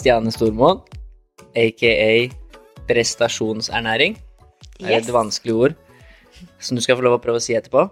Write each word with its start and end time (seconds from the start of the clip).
Kristiane 0.00 0.32
Stormoen, 0.32 0.78
aka 1.52 2.30
prestasjonsernæring. 2.88 4.14
Det 4.78 4.86
er 4.86 4.96
Yes. 4.96 5.08
et 5.08 5.12
vanskelig 5.12 5.54
ord 5.54 5.74
som 6.58 6.74
du 6.74 6.80
skal 6.80 6.96
få 6.96 7.02
lov 7.02 7.18
å 7.18 7.22
prøve 7.22 7.36
å 7.36 7.42
si 7.42 7.52
etterpå. 7.52 7.82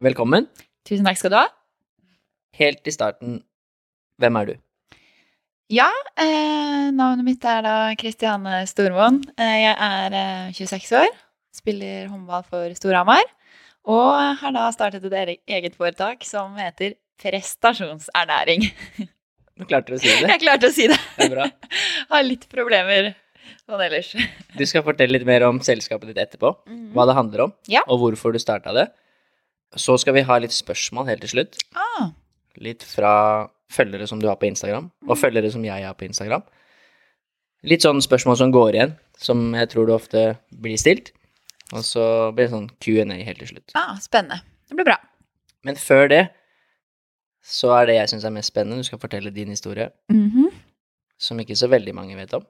Velkommen. 0.00 0.48
Tusen 0.88 1.04
takk 1.04 1.18
skal 1.18 1.30
du 1.30 1.36
ha. 1.36 1.48
Helt 2.56 2.80
i 2.86 2.90
starten, 2.90 3.42
hvem 4.18 4.36
er 4.40 4.46
du? 4.46 4.54
Ja, 5.68 5.90
eh, 6.16 6.90
navnet 6.96 7.24
mitt 7.24 7.44
er 7.44 7.60
da 7.60 7.94
Kristiane 7.94 8.64
Stormoen. 8.66 9.22
Eh, 9.36 9.68
jeg 9.68 9.76
er 9.78 10.12
eh, 10.14 10.52
26 10.52 10.92
år, 10.96 11.08
spiller 11.54 12.08
håndball 12.08 12.42
for 12.48 12.72
Storhamar, 12.72 13.24
og 13.84 14.38
har 14.38 14.50
da 14.50 14.70
startet 14.72 15.04
et 15.12 15.40
eget 15.46 15.76
foretak 15.76 16.24
som 16.24 16.56
heter 16.56 16.94
Prestasjonsernæring. 17.20 18.72
Nå 19.60 19.66
klarte 19.68 19.92
du 19.92 19.98
å 19.98 20.00
si 20.00 20.08
det. 20.08 20.28
Jeg 20.30 20.40
klarte 20.42 20.68
å 20.70 20.72
si 20.74 20.86
det. 20.88 20.96
Det 21.18 21.26
er 21.28 21.34
bra. 21.34 21.46
Har 22.12 22.22
litt 22.24 22.46
problemer 22.52 23.12
sånn 23.66 23.82
ellers. 23.84 24.14
Du 24.58 24.64
skal 24.68 24.82
fortelle 24.86 25.12
litt 25.18 25.26
mer 25.28 25.44
om 25.48 25.60
selskapet 25.64 26.10
ditt 26.12 26.18
etterpå. 26.24 26.50
Hva 26.96 27.06
det 27.08 27.14
handler 27.16 27.46
om, 27.46 27.52
Ja. 27.72 27.82
og 27.88 28.00
hvorfor 28.02 28.32
du 28.34 28.38
starta 28.42 28.72
det. 28.76 28.88
Så 29.76 29.94
skal 30.00 30.12
vi 30.18 30.24
ha 30.28 30.36
litt 30.42 30.52
spørsmål 30.52 31.06
helt 31.08 31.22
til 31.24 31.30
slutt. 31.36 31.56
Ah, 31.74 32.10
Litt 32.60 32.82
fra 32.84 33.48
følgere 33.72 34.04
som 34.08 34.20
du 34.20 34.26
har 34.28 34.36
på 34.36 34.44
Instagram, 34.44 34.90
og 35.08 35.16
følgere 35.16 35.48
som 35.54 35.62
jeg 35.64 35.86
har 35.86 35.94
på 35.96 36.04
Instagram. 36.04 36.42
Litt 37.64 37.80
sånn 37.86 38.02
spørsmål 38.04 38.36
som 38.36 38.52
går 38.52 38.74
igjen, 38.76 38.92
som 39.16 39.52
jeg 39.56 39.70
tror 39.72 39.86
du 39.88 39.94
ofte 39.94 40.24
blir 40.60 40.76
stilt. 40.80 41.12
Og 41.72 41.80
så 41.86 42.04
blir 42.36 42.50
det 42.50 42.52
sånn 42.52 42.66
Q&A 42.84 43.16
helt 43.24 43.38
til 43.40 43.48
slutt. 43.54 43.72
ah, 43.78 43.94
spennende. 44.04 44.42
Det 44.68 44.76
blir 44.76 44.84
bra. 44.90 44.98
Men 45.64 45.78
før 45.80 46.08
det 46.12 46.22
så 47.42 47.72
er 47.80 47.86
det 47.90 47.96
jeg 47.98 48.08
syns 48.12 48.24
er 48.28 48.34
mest 48.34 48.52
spennende. 48.52 48.82
Du 48.82 48.86
skal 48.86 49.00
fortelle 49.02 49.32
din 49.34 49.48
historie, 49.50 49.90
Mhm. 50.10 50.48
som 51.18 51.38
ikke 51.42 51.56
så 51.58 51.68
veldig 51.70 51.94
mange 51.94 52.16
vet 52.16 52.32
om. 52.34 52.44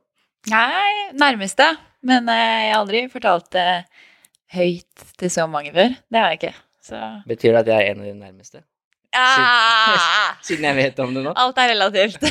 Nei, 0.51 1.11
nærmeste. 1.15 1.67
Men 2.03 2.29
eh, 2.29 2.67
jeg 2.67 2.73
har 2.75 2.81
aldri 2.83 3.03
fortalt 3.13 3.51
det 3.55 3.85
høyt 4.53 5.05
til 5.19 5.31
så 5.31 5.47
mange 5.49 5.73
før. 5.73 5.95
Det 6.11 6.19
har 6.21 6.31
jeg 6.33 6.41
ikke. 6.41 6.55
Så 6.83 6.99
Betyr 7.27 7.53
det 7.53 7.61
at 7.63 7.67
jeg 7.71 7.77
er 7.87 7.91
en 7.93 8.01
av 8.01 8.07
de 8.07 8.15
nærmeste? 8.19 8.63
ah, 9.15 10.35
Siden 10.43 10.65
jeg 10.69 10.77
vet 10.77 10.99
om 11.05 11.15
det 11.15 11.23
nå. 11.25 11.33
Alt 11.37 11.59
er 11.63 11.69
relativt. 11.75 12.23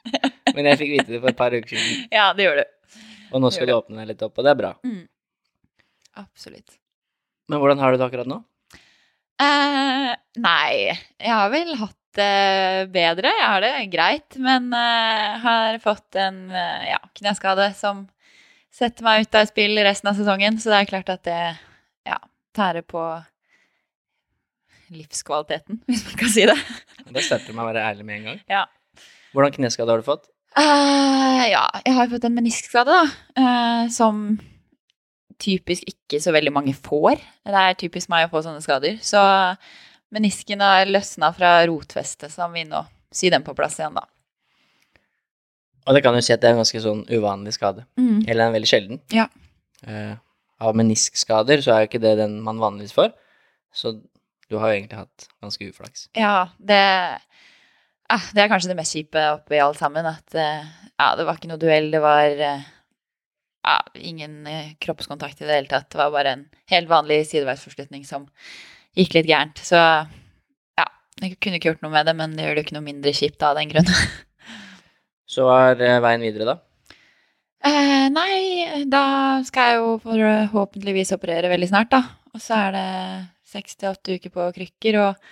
Men 0.56 0.64
jeg 0.70 0.78
fikk 0.78 0.92
vite 0.94 1.10
det 1.16 1.20
for 1.20 1.28
et 1.32 1.36
par 1.36 1.50
uker 1.56 1.76
siden. 1.76 2.08
ja, 2.12 2.32
det 2.32 2.46
gjør 2.46 2.60
du. 2.62 2.64
Og 3.34 3.42
nå 3.42 3.50
skal 3.52 3.66
du 3.66 3.72
åpne 3.74 3.98
deg 3.98 4.12
litt 4.12 4.22
opp, 4.22 4.38
og 4.38 4.44
det 4.46 4.52
er 4.54 4.60
bra. 4.60 4.70
Absolutt. 6.16 6.78
Men 7.50 7.60
hvordan 7.60 7.78
har 7.82 7.92
du 7.92 7.98
det 8.00 8.06
akkurat 8.06 8.28
nå? 8.30 8.38
Eh, 9.42 10.12
nei, 10.40 10.96
jeg 11.20 11.28
har 11.34 11.50
vel 11.52 11.74
hatt 11.76 11.96
det 12.18 12.88
bedre. 12.94 13.30
Jeg 13.30 13.46
har 13.46 13.64
det 13.64 13.72
greit, 13.92 14.38
men 14.42 14.68
eh, 14.76 15.36
har 15.42 15.78
fått 15.84 16.18
en 16.20 16.46
eh, 16.50 16.90
ja, 16.92 17.00
kneskade 17.20 17.70
som 17.78 18.06
setter 18.76 19.06
meg 19.06 19.24
ut 19.24 19.38
av 19.38 19.48
spill 19.48 19.78
resten 19.86 20.10
av 20.10 20.18
sesongen, 20.18 20.58
så 20.60 20.72
det 20.72 20.82
er 20.82 20.90
klart 20.90 21.12
at 21.12 21.24
det 21.28 21.40
ja, 22.08 22.18
tærer 22.56 22.84
på 22.84 23.02
livskvaliteten, 24.92 25.80
hvis 25.88 26.04
man 26.06 26.18
kan 26.20 26.32
si 26.32 26.46
det. 26.48 26.56
Da 27.06 27.22
starter 27.22 27.50
du 27.50 27.56
med 27.56 27.64
å 27.64 27.70
være 27.70 27.86
ærlig 27.88 28.06
med 28.06 28.20
en 28.20 28.28
gang. 28.30 28.42
Ja. 28.50 28.64
Hvordan 29.36 29.54
kneskade 29.56 29.92
har 29.92 30.02
du 30.02 30.06
fått? 30.06 30.28
Uh, 30.56 31.42
ja, 31.50 31.64
jeg 31.84 31.96
har 31.96 32.12
fått 32.12 32.28
en 32.28 32.36
meniskskade, 32.36 32.92
da, 32.92 33.08
Uh, 33.36 33.90
som 33.92 34.38
typisk 35.42 35.84
ikke 35.90 36.20
så 36.22 36.32
veldig 36.32 36.52
mange 36.54 36.72
får. 36.72 37.20
Det 37.44 37.62
er 37.62 37.76
typisk 37.76 38.08
meg 38.12 38.26
å 38.26 38.30
få 38.32 38.40
sånne 38.44 38.62
skader. 38.64 38.96
Så 39.04 39.20
menisken 40.14 40.62
har 40.62 40.86
løsna 40.90 41.32
fra 41.34 41.58
rotfestet, 41.66 42.32
så 42.32 42.48
vi 42.52 42.66
nå 42.68 42.82
sy 43.14 43.30
den 43.32 43.44
på 43.46 43.54
plass 43.56 43.78
igjen, 43.80 43.96
da. 43.96 44.04
Og 45.86 45.94
det 45.94 46.02
kan 46.02 46.16
jo 46.18 46.22
si 46.24 46.34
at 46.34 46.42
det 46.42 46.50
er 46.50 46.56
en 46.56 46.62
ganske 46.64 46.82
sånn 46.82 47.04
uvanlig 47.06 47.54
skade. 47.54 47.84
Mm. 47.98 48.24
Eller 48.26 48.48
en 48.48 48.56
veldig 48.56 48.70
sjelden. 48.70 49.00
Ja. 49.14 49.28
Uh, 49.86 50.16
av 50.66 50.76
meniskskader 50.78 51.62
så 51.62 51.74
er 51.74 51.84
jo 51.84 51.90
ikke 51.90 52.02
det 52.02 52.16
den 52.18 52.40
man 52.42 52.58
vanligvis 52.58 52.94
får. 52.96 53.12
Så 53.76 53.94
du 54.50 54.58
har 54.58 54.70
jo 54.70 54.78
egentlig 54.78 55.00
hatt 55.00 55.28
ganske 55.42 55.68
uflaks. 55.70 56.08
Ja, 56.16 56.48
det 56.58 56.80
ah, 58.08 58.26
Det 58.34 58.42
er 58.42 58.50
kanskje 58.50 58.70
det 58.70 58.78
mest 58.78 58.94
kjipe 58.94 59.22
oppi 59.34 59.60
alt 59.62 59.80
sammen. 59.80 60.06
At 60.06 60.34
eh, 60.38 60.64
ja, 60.94 61.10
det 61.18 61.26
var 61.26 61.38
ikke 61.38 61.50
noe 61.50 61.62
duell, 61.62 61.90
det 61.92 62.02
var 62.04 62.42
eh, 62.50 62.66
ja, 63.66 63.76
ingen 63.98 64.46
eh, 64.46 64.74
kroppskontakt 64.82 65.42
i 65.42 65.48
det 65.48 65.60
hele 65.60 65.70
tatt. 65.70 65.90
Det 65.92 66.00
var 66.00 66.14
bare 66.14 66.36
en 66.36 66.46
helt 66.72 66.90
vanlig 66.90 67.24
sideveisforslutning 67.30 68.06
som 68.08 68.28
gikk 68.96 69.16
litt 69.18 69.28
gærent. 69.30 69.60
Så 69.62 69.78
ja, 69.78 70.86
jeg 71.22 71.36
kunne 71.38 71.60
ikke 71.60 71.72
gjort 71.72 71.84
noe 71.84 71.94
med 71.94 72.08
det, 72.08 72.16
men 72.18 72.36
det 72.36 72.46
gjør 72.46 72.56
det 72.56 72.62
jo 72.62 72.68
ikke 72.68 72.78
noe 72.78 72.88
mindre 72.88 73.14
kjipt 73.16 73.44
av 73.46 73.58
den 73.58 73.72
grunn. 73.72 73.90
Så 75.32 75.46
hva 75.46 75.58
er 75.72 75.82
eh, 75.82 76.02
veien 76.04 76.22
videre, 76.22 76.54
da? 76.54 76.60
Eh, 77.66 78.06
nei, 78.14 78.84
da 78.86 79.06
skal 79.46 79.72
jeg 79.72 79.80
jo 79.80 79.96
forhåpentligvis 80.04 81.10
operere 81.16 81.50
veldig 81.50 81.68
snart, 81.72 81.90
da. 81.90 82.02
Og 82.36 82.42
så 82.42 82.60
er 82.68 82.76
det 82.76 82.86
seks 83.48 83.78
til 83.80 83.90
åtte 83.90 84.16
uker 84.18 84.32
på 84.34 84.46
krykker 84.54 84.98
og 85.02 85.26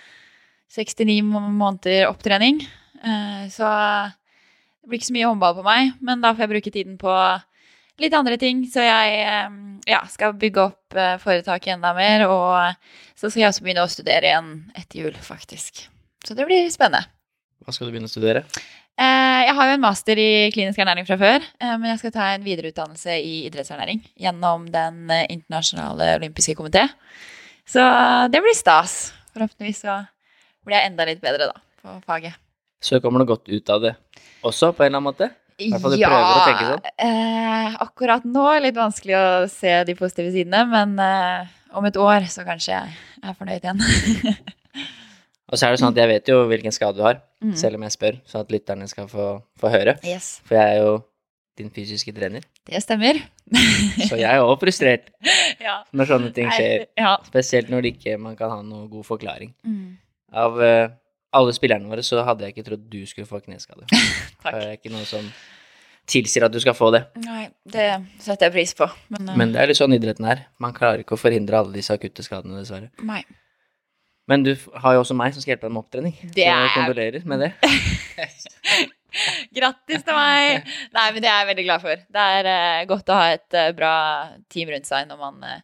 69 0.75 1.21
måneder 1.23 2.09
opptrening. 2.09 2.59
Eh, 2.99 3.45
så 3.53 3.69
det 4.11 4.89
blir 4.89 4.99
ikke 4.99 5.11
så 5.11 5.15
mye 5.15 5.29
håndball 5.29 5.55
på 5.57 5.65
meg, 5.65 5.93
men 6.03 6.23
da 6.23 6.33
får 6.33 6.45
jeg 6.45 6.53
bruke 6.55 6.73
tiden 6.75 6.97
på 7.01 7.13
litt 8.01 8.15
andre 8.17 8.37
ting. 8.41 8.63
Så 8.69 8.83
jeg 8.83 9.17
eh, 9.23 9.57
ja, 9.89 10.01
skal 10.11 10.37
bygge 10.39 10.69
opp 10.69 10.97
eh, 10.97 11.17
foretaket 11.21 11.75
enda 11.75 11.93
mer, 11.97 12.27
og 12.29 13.17
så 13.17 13.29
skal 13.29 13.45
jeg 13.45 13.51
også 13.51 13.65
begynne 13.65 13.85
å 13.85 13.91
studere 13.91 14.31
igjen 14.31 14.55
etter 14.75 15.03
jul, 15.03 15.19
faktisk. 15.25 15.85
Så 16.25 16.37
det 16.37 16.47
blir 16.49 16.65
spennende. 16.73 17.05
Hva 17.65 17.73
skal 17.73 17.87
du 17.87 17.95
begynne 17.95 18.09
å 18.09 18.13
studere? 18.13 18.45
Eh, 18.95 19.39
jeg 19.43 19.55
har 19.57 19.67
jo 19.67 19.75
en 19.75 19.83
master 19.83 20.19
i 20.21 20.29
klinisk 20.55 20.79
ernæring 20.79 21.07
fra 21.07 21.17
før, 21.19 21.43
eh, 21.59 21.73
men 21.75 21.89
jeg 21.91 21.99
skal 21.99 22.13
ta 22.15 22.29
en 22.31 22.45
videreutdannelse 22.45 23.17
i 23.19 23.33
idrettsernæring 23.49 23.99
gjennom 24.23 24.69
Den 24.71 25.11
eh, 25.11 25.25
internasjonale 25.33 26.13
olympiske 26.21 26.55
komité. 26.55 26.85
Så 27.67 27.83
eh, 27.83 28.27
det 28.31 28.39
blir 28.45 28.55
stas. 28.55 29.11
Forhåpentligvis 29.35 29.83
så 29.83 29.99
blir 30.65 30.79
jeg 30.79 30.91
enda 30.91 31.07
litt 31.09 31.19
bedre, 31.23 31.49
da, 31.51 31.59
på 31.83 31.97
faget. 32.07 32.39
Så 32.79 33.01
kommer 33.03 33.19
du 33.19 33.27
godt 33.33 33.49
ut 33.49 33.69
av 33.73 33.83
det 33.83 33.95
også, 34.45 34.71
på 34.71 34.85
en 34.85 34.87
eller 34.87 35.01
annen 35.01 35.09
måte? 35.09 35.29
Hvert 35.57 35.81
fall 35.81 35.95
du 35.95 36.01
prøver 36.03 36.25
å 36.27 36.45
tenke 36.45 36.65
sånn. 36.69 36.89
eh, 37.07 37.75
akkurat 37.85 38.25
nå 38.27 38.43
er 38.51 38.59
det 38.59 38.65
litt 38.69 38.79
vanskelig 38.79 39.15
å 39.19 39.27
se 39.51 39.75
de 39.87 39.95
positive 39.95 40.31
sidene, 40.35 40.65
men 40.67 40.99
eh, 40.99 41.47
om 41.75 41.85
et 41.87 41.95
år 41.99 42.27
så 42.31 42.43
kanskje 42.47 42.73
jeg 42.75 42.95
er 43.23 43.33
fornøyd 43.39 43.63
igjen. 43.63 43.81
Og 45.51 45.59
så 45.59 45.67
er 45.67 45.75
det 45.75 45.79
sånn 45.81 45.91
at 45.93 45.99
jeg 46.01 46.09
vet 46.09 46.29
jo 46.31 46.37
hvilken 46.49 46.73
skade 46.73 46.97
du 46.99 47.03
har, 47.05 47.21
Mm. 47.45 47.51
selv 47.59 47.75
om 47.77 47.83
jeg 47.85 47.93
spør, 47.93 48.15
så 48.25 48.39
at 48.41 48.49
lytterne 48.49 48.87
skal 48.89 49.05
få, 49.11 49.25
få 49.61 49.69
høre. 49.69 49.91
yes, 50.07 50.39
For 50.47 50.55
jeg 50.57 50.65
er 50.65 50.79
jo 50.81 50.93
din 51.59 51.67
fysiske 51.69 52.09
trener, 52.15 52.41
det 52.65 52.79
stemmer. 52.81 53.19
så 54.09 54.17
jeg 54.17 54.25
er 54.25 54.39
jo 54.39 54.55
frustrert 54.57 55.11
ja. 55.61 55.75
når 55.93 56.09
sånne 56.09 56.31
ting 56.33 56.49
skjer. 56.49 56.87
Ja. 56.97 57.11
Spesielt 57.27 57.69
når 57.69 57.83
det 57.85 57.91
ikke 57.99 58.15
man 58.17 58.35
kan 58.39 58.49
ha 58.49 58.61
noen 58.65 58.87
god 58.89 59.05
forklaring. 59.05 59.51
Mm. 59.67 59.97
Av 60.33 60.57
eh, 60.65 60.87
alle 61.35 61.53
spillerne 61.55 61.89
våre 61.91 62.03
så 62.05 62.23
hadde 62.25 62.47
jeg 62.47 62.55
ikke 62.55 62.65
trodd 62.69 62.87
du 62.91 63.01
skulle 63.09 63.29
få 63.29 63.41
kneskade. 63.43 63.87
Takk. 64.43 64.49
Det 64.49 64.63
er 64.63 64.73
ikke 64.79 64.93
noe 64.93 65.05
som 65.09 65.27
tilsier 66.09 66.45
at 66.45 66.53
du 66.53 66.59
skal 66.61 66.75
få 66.77 66.91
det. 66.93 67.05
Nei, 67.25 67.47
det 67.71 67.87
setter 68.21 68.47
jeg 68.47 68.55
pris 68.55 68.75
på. 68.77 68.87
Men, 69.13 69.31
uh... 69.31 69.37
Men 69.39 69.55
det 69.55 69.63
er 69.63 69.71
litt 69.71 69.79
sånn 69.79 69.95
idretten 69.95 70.27
er. 70.29 70.45
Man 70.61 70.75
klarer 70.75 71.01
ikke 71.01 71.17
å 71.17 71.21
forhindre 71.21 71.61
alle 71.61 71.75
disse 71.75 71.95
akutte 71.95 72.25
skadene, 72.25 72.61
dessverre. 72.61 72.91
nei. 73.05 73.23
Men 74.25 74.41
du 74.41 74.55
har 74.81 74.95
jo 74.95 75.03
også 75.03 75.13
meg 75.13 75.35
som 75.35 75.43
skal 75.43 75.53
hjelpe 75.53 75.67
deg 75.67 75.73
med 75.75 75.83
opptrening. 75.83 76.13
Det 76.33 76.47
er... 76.49 76.55
så 76.55 76.61
jeg 76.63 76.71
kondolerer 76.79 77.27
med 77.29 77.43
det. 77.43 77.51
Grattis 79.55 80.03
til 80.03 80.17
meg! 80.17 80.71
Nei, 80.95 81.05
men 81.13 81.23
det 81.23 81.29
er 81.29 81.37
jeg 81.37 81.49
veldig 81.51 81.65
glad 81.67 81.83
for. 81.83 82.01
Det 82.17 82.25
er 82.39 82.49
uh, 82.49 82.79
godt 82.89 83.11
å 83.13 83.19
ha 83.19 83.27
et 83.35 83.57
uh, 83.57 83.69
bra 83.77 83.93
team 84.51 84.71
rundt 84.73 84.89
seg 84.89 85.05
når 85.07 85.21
man 85.21 85.45
eh, 85.47 85.61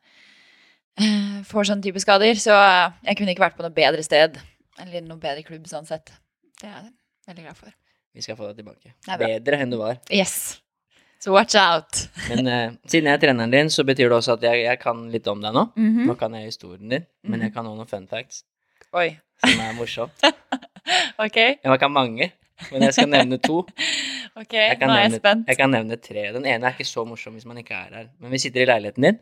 får 1.49 1.71
sånne 1.71 1.83
type 1.87 2.03
skader. 2.03 2.37
Så 2.39 2.53
jeg 2.53 3.17
kunne 3.17 3.33
ikke 3.33 3.47
vært 3.47 3.57
på 3.57 3.65
noe 3.65 3.75
bedre 3.75 4.05
sted. 4.05 4.37
Eller 4.81 5.03
noe 5.05 5.21
bedre 5.21 5.43
klubb, 5.45 5.67
sånn 5.69 5.85
sett. 5.87 6.11
Det 6.61 6.67
er 6.69 6.73
jeg 6.79 6.91
veldig 7.29 7.45
glad 7.47 7.57
for. 7.59 7.73
Vi 8.17 8.23
skal 8.25 8.35
få 8.39 8.49
deg 8.51 8.59
tilbake. 8.63 8.93
Bedre 9.21 9.59
enn 9.63 9.71
du 9.71 9.77
var. 9.79 9.99
Yes. 10.11 10.57
So 11.21 11.35
watch 11.35 11.53
out. 11.59 11.99
Men 12.31 12.47
uh, 12.49 12.73
siden 12.89 13.07
jeg 13.11 13.19
er 13.19 13.21
treneren 13.21 13.53
din, 13.53 13.69
så 13.69 13.85
betyr 13.85 14.09
det 14.09 14.17
også 14.17 14.35
at 14.39 14.45
jeg, 14.47 14.63
jeg 14.65 14.79
kan 14.81 15.03
litt 15.13 15.27
om 15.29 15.43
deg 15.43 15.53
nå. 15.53 15.67
Mhm. 15.77 16.07
Nå 16.09 16.15
kan 16.19 16.33
jeg 16.37 16.49
historien 16.49 16.89
din, 16.89 17.05
men 17.29 17.45
jeg 17.45 17.53
kan 17.53 17.67
også 17.69 17.77
noen 17.77 17.89
fun 17.91 18.07
facts. 18.09 18.41
Oi. 18.97 19.11
som 19.45 19.61
er 19.63 19.75
morsomt. 19.77 20.25
Ok, 21.21 21.35
Jeg 21.37 21.77
kan 21.79 21.91
mange, 21.93 22.31
men 22.71 22.81
jeg 22.87 22.95
skal 22.95 23.07
nevne 23.11 23.37
to. 23.37 23.59
ok, 24.41 24.53
nå 24.55 24.57
er 24.57 24.71
jeg 24.73 24.79
nevne, 24.89 25.19
spent. 25.21 25.43
jeg 25.51 25.57
kan 25.59 25.69
nevne 25.69 25.97
tre. 26.01 26.23
Den 26.33 26.47
ene 26.49 26.65
er 26.67 26.73
ikke 26.73 26.87
så 26.89 27.03
morsom 27.05 27.35
hvis 27.37 27.45
man 27.45 27.59
ikke 27.61 27.77
er 27.77 27.93
her. 27.99 28.07
Men 28.17 28.33
vi 28.33 28.39
sitter 28.41 28.63
i 28.63 28.65
leiligheten 28.65 29.05
din, 29.05 29.19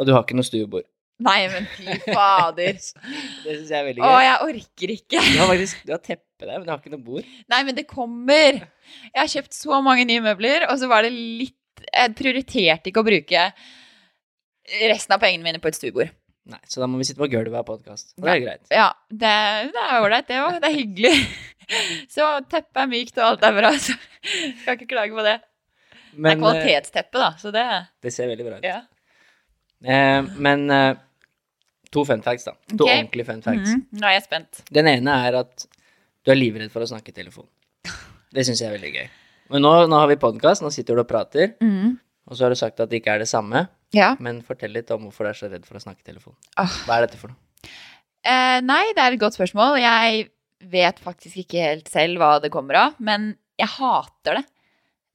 og 0.00 0.08
du 0.08 0.14
har 0.16 0.24
ikke 0.24 0.38
noe 0.38 0.48
stuebord. 0.48 0.88
Nei, 1.20 1.38
men 1.52 1.66
fy 1.76 1.96
fader. 2.06 2.78
Det 3.44 3.54
syns 3.58 3.70
jeg 3.72 3.76
er 3.78 3.86
veldig 3.90 4.02
Å, 4.04 4.10
gøy. 4.14 4.24
jeg 4.24 4.48
orker 4.48 4.92
ikke. 4.96 5.24
Du 5.26 5.38
har 5.42 5.50
faktisk 5.52 5.82
du 5.86 5.92
har 5.94 6.02
teppe 6.04 6.46
der, 6.48 6.54
men 6.56 6.64
du 6.68 6.72
har 6.72 6.80
ikke 6.80 6.94
noe 6.94 7.04
bord. 7.04 7.26
Nei, 7.52 7.60
men 7.68 7.76
det 7.76 7.84
kommer. 7.90 8.62
Jeg 9.10 9.20
har 9.20 9.28
kjøpt 9.34 9.56
så 9.58 9.80
mange 9.84 10.06
nye 10.08 10.22
møbler, 10.24 10.64
og 10.70 10.80
så 10.80 10.88
var 10.90 11.04
det 11.06 11.12
litt 11.16 11.56
Jeg 11.90 12.14
prioriterte 12.16 12.90
ikke 12.90 13.00
å 13.02 13.06
bruke 13.06 13.44
resten 14.90 15.14
av 15.16 15.20
pengene 15.22 15.46
mine 15.46 15.60
på 15.62 15.68
et 15.70 15.76
stuebord. 15.78 16.10
Nei, 16.50 16.58
Så 16.68 16.80
da 16.80 16.86
må 16.88 16.98
vi 16.98 17.06
sitte 17.06 17.20
på 17.20 17.28
gulvet 17.30 17.52
og 17.52 17.58
ha 17.60 17.66
podkast. 17.66 18.14
Det 18.16 18.30
er 18.32 18.40
greit. 18.42 18.62
Ja, 18.72 18.88
det, 19.10 19.32
det 19.74 19.82
er 19.84 20.00
ålreit, 20.02 20.26
det 20.28 20.38
òg. 20.42 20.56
Det 20.62 20.70
er 20.70 20.76
hyggelig. 20.76 21.12
Så 22.14 22.26
teppet 22.50 22.80
er 22.82 22.88
mykt, 22.90 23.18
og 23.20 23.26
alt 23.28 23.44
er 23.46 23.54
bra, 23.54 23.70
så 23.78 23.94
skal 24.64 24.74
ikke 24.74 24.88
klage 24.90 25.14
på 25.14 25.22
det. 25.22 25.36
det 25.38 26.16
er 26.16 26.24
Men 26.24 26.32
eh, 26.32 26.40
kvalitetsteppe, 26.40 27.20
da, 27.22 27.28
så 27.38 27.52
det 27.54 27.62
det 28.02 28.10
ser 28.14 28.26
veldig 28.32 28.46
bra 28.48 28.56
ut. 28.58 28.66
Ja. 28.66 28.80
Eh, 29.84 30.32
men 30.42 30.64
eh, 30.74 30.98
to 31.92 32.04
fun 32.06 32.22
facts, 32.22 32.44
da. 32.46 32.54
To 32.76 32.84
okay. 32.84 33.00
ordentlige 33.00 33.26
fun 33.26 33.42
facts. 33.42 33.70
Mhm, 33.74 33.86
Nå 34.00 34.06
er 34.06 34.16
jeg 34.18 34.26
spent. 34.28 34.62
Den 34.70 34.86
ene 34.90 35.16
er 35.28 35.40
at 35.40 35.66
du 36.24 36.30
er 36.32 36.38
livredd 36.38 36.70
for 36.70 36.84
å 36.84 36.88
snakke 36.90 37.10
i 37.10 37.16
telefon. 37.16 37.46
Det 38.30 38.44
syns 38.46 38.60
jeg 38.62 38.68
er 38.70 38.76
veldig 38.78 38.92
gøy. 38.94 39.08
Men 39.50 39.64
nå, 39.66 39.72
nå 39.90 39.98
har 39.98 40.06
vi 40.10 40.16
podkast, 40.22 40.62
nå 40.62 40.70
sitter 40.70 40.94
du 40.94 41.02
og 41.02 41.08
prater, 41.10 41.54
Mhm. 41.60 41.98
og 42.30 42.36
så 42.36 42.44
har 42.46 42.50
du 42.50 42.58
sagt 42.60 42.78
at 42.80 42.88
det 42.90 43.02
ikke 43.02 43.14
er 43.14 43.18
det 43.24 43.28
samme. 43.28 43.68
Ja. 43.92 44.14
Men 44.20 44.40
fortell 44.46 44.70
litt 44.70 44.90
om 44.94 45.02
hvorfor 45.08 45.26
du 45.26 45.30
er 45.32 45.34
så 45.34 45.50
redd 45.50 45.64
for 45.66 45.74
å 45.74 45.82
snakke 45.82 46.04
i 46.06 46.12
telefon. 46.12 46.36
Ah. 46.56 46.70
Hva 46.86 46.98
er 47.00 47.06
dette 47.08 47.18
for 47.18 47.28
noe? 47.28 47.36
Eh, 48.22 48.60
nei, 48.60 48.92
det 48.94 49.02
er 49.02 49.12
et 49.12 49.18
godt 49.18 49.34
spørsmål. 49.34 49.80
Jeg 49.80 50.30
vet 50.70 51.00
faktisk 51.00 51.38
ikke 51.42 51.58
helt 51.64 51.88
selv 51.88 52.18
hva 52.20 52.40
det 52.40 52.52
kommer 52.52 52.76
av, 52.76 52.94
men 53.00 53.36
jeg 53.58 53.66
hater 53.66 54.36
det. 54.38 54.44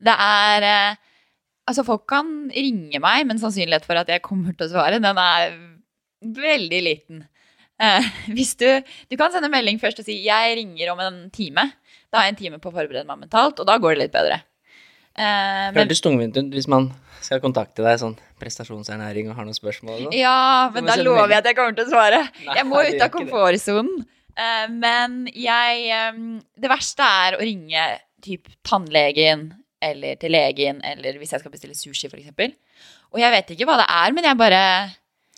Det 0.04 0.16
er 0.20 0.64
eh, 0.64 0.96
Altså, 1.68 1.82
folk 1.84 2.04
kan 2.06 2.28
ringe 2.54 3.00
meg, 3.02 3.26
men 3.26 3.40
sannsynlighet 3.42 3.86
for 3.88 3.98
at 3.98 4.06
jeg 4.08 4.22
kommer 4.22 4.54
til 4.54 4.68
å 4.68 4.70
svare, 4.70 5.00
den 5.02 5.18
er 5.18 5.56
veldig 6.22 6.82
liten. 6.86 7.24
Eh, 7.82 8.10
hvis 8.36 8.56
du 8.56 8.68
Du 9.10 9.18
kan 9.20 9.32
sende 9.34 9.52
melding 9.52 9.80
først 9.82 10.00
og 10.00 10.08
si 10.08 10.24
'jeg 10.24 10.58
ringer 10.58 10.92
om 10.94 11.00
en 11.00 11.30
time'. 11.32 11.72
Da 12.12 12.20
har 12.20 12.30
jeg 12.30 12.36
en 12.36 12.44
time 12.44 12.60
på 12.60 12.72
å 12.72 12.76
forberede 12.76 13.06
meg 13.06 13.26
mentalt, 13.26 13.60
og 13.60 13.68
da 13.68 13.78
går 13.78 13.96
det 13.96 14.04
litt 14.06 14.14
bedre. 14.14 14.44
Eh, 15.16 15.72
men, 15.72 15.84
Hørtes 15.84 16.04
tungvint 16.04 16.38
ut 16.38 16.52
hvis 16.52 16.68
man 16.68 16.92
skal 17.24 17.42
kontakte 17.44 17.84
deg 17.84 18.00
sånn 18.00 18.18
prestasjonsernæring 18.40 19.30
og 19.30 19.36
har 19.36 19.48
noen 19.48 19.58
spørsmål. 19.58 20.04
sånn. 20.06 20.14
ja, 20.14 20.70
men 20.74 20.86
da 20.86 20.96
lover 21.00 21.32
jeg 21.34 21.40
at 21.40 21.50
jeg 21.52 21.56
kommer 21.56 21.76
til 21.76 21.86
å 21.88 21.94
svare. 21.94 22.22
Nei, 22.46 22.56
Jeg 22.56 22.66
må 22.66 22.84
ut 22.84 23.02
av 23.02 23.10
komfortsonen. 23.14 24.06
Eh, 24.36 24.68
men 24.70 25.30
jeg 25.32 25.88
eh, 25.96 26.18
Det 26.60 26.70
verste 26.70 27.04
er 27.04 27.38
å 27.38 27.40
ringe 27.40 27.86
typ 28.22 28.50
tannlegen 28.64 29.54
eller 29.82 30.16
til 30.20 30.34
legen, 30.34 30.82
eller 30.84 31.20
hvis 31.20 31.36
jeg 31.36 31.44
skal 31.44 31.54
bestille 31.54 31.76
sushi, 31.78 32.10
f.eks. 32.10 32.56
Og 33.14 33.22
jeg 33.22 33.32
vet 33.32 33.52
ikke 33.54 33.68
hva 33.70 33.78
det 33.80 33.88
er, 33.92 34.16
men 34.16 34.26
jeg 34.28 34.40
bare 34.40 34.62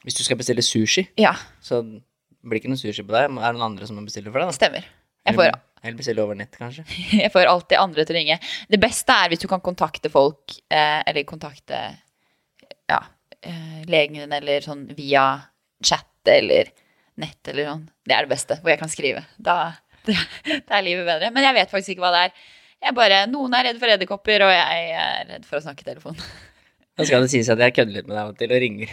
Hvis 0.08 0.16
du 0.16 0.24
skal 0.24 0.40
bestille 0.40 0.64
sushi, 0.64 1.04
Ja, 1.20 1.34
så 1.64 1.82
blir 1.84 2.58
det 2.58 2.64
ikke 2.64 2.72
noe 2.72 2.80
sushi 2.80 3.04
på 3.04 3.12
deg. 3.12 3.28
Er 3.28 3.52
det 3.52 3.58
noen 3.60 3.74
andre 3.74 3.88
som 3.90 3.98
må 4.00 4.06
bestille 4.08 4.32
for 4.32 4.40
deg? 4.40 4.48
da? 4.54 4.56
stemmer. 4.56 4.88
Jeg 5.28 5.36
får, 5.36 5.50
Eller, 5.50 5.64
eller 5.84 5.98
bestille 6.00 6.24
over 6.24 6.38
nett, 6.40 6.56
kanskje. 6.56 6.86
jeg 7.24 7.32
får 7.34 7.50
alltid 7.52 7.82
andre 7.82 8.06
til 8.08 8.16
å 8.16 8.20
ringe. 8.22 8.38
Det 8.72 8.80
beste 8.80 9.18
er 9.20 9.34
hvis 9.34 9.44
du 9.44 9.50
kan 9.52 9.64
kontakte 9.66 10.12
folk, 10.14 10.56
eh, 10.72 11.02
eller 11.04 11.28
kontakte 11.28 11.82
ja, 12.88 13.02
eh, 13.42 13.82
legen 13.92 14.22
din, 14.22 14.38
eller 14.40 14.64
sånn 14.64 14.86
via 14.96 15.26
chat 15.84 16.32
eller 16.32 16.72
nett 17.20 17.52
eller 17.52 17.68
sånn. 17.74 17.84
Det 18.08 18.16
er 18.16 18.24
det 18.24 18.32
beste, 18.32 18.60
hvor 18.62 18.72
jeg 18.72 18.80
kan 18.80 18.92
skrive. 18.94 19.26
Da, 19.36 19.58
det, 20.08 20.16
da 20.70 20.80
er 20.80 20.88
livet 20.88 21.08
bedre. 21.10 21.34
Men 21.36 21.50
jeg 21.50 21.60
vet 21.60 21.74
faktisk 21.74 21.98
ikke 21.98 22.08
hva 22.08 22.16
det 22.16 22.26
er. 22.30 22.50
Jeg 22.88 22.96
bare, 22.96 23.24
Noen 23.28 23.56
er 23.58 23.72
redd 23.72 23.80
for 23.82 23.92
edderkopper, 23.92 24.44
og 24.46 24.54
jeg 24.54 24.92
er 25.04 25.24
redd 25.34 25.48
for 25.50 25.60
å 25.60 25.66
snakke 25.68 25.84
i 25.84 25.92
telefon. 25.92 26.20
Da 26.98 27.06
skal 27.06 27.22
det 27.22 27.30
sies 27.30 27.46
at 27.54 27.60
jeg 27.62 27.76
kødder 27.78 27.94
litt 27.94 28.08
med 28.10 28.16
deg 28.16 28.24
av 28.24 28.30
og 28.32 28.38
til 28.40 28.50
og 28.56 28.58
ringer. 28.64 28.90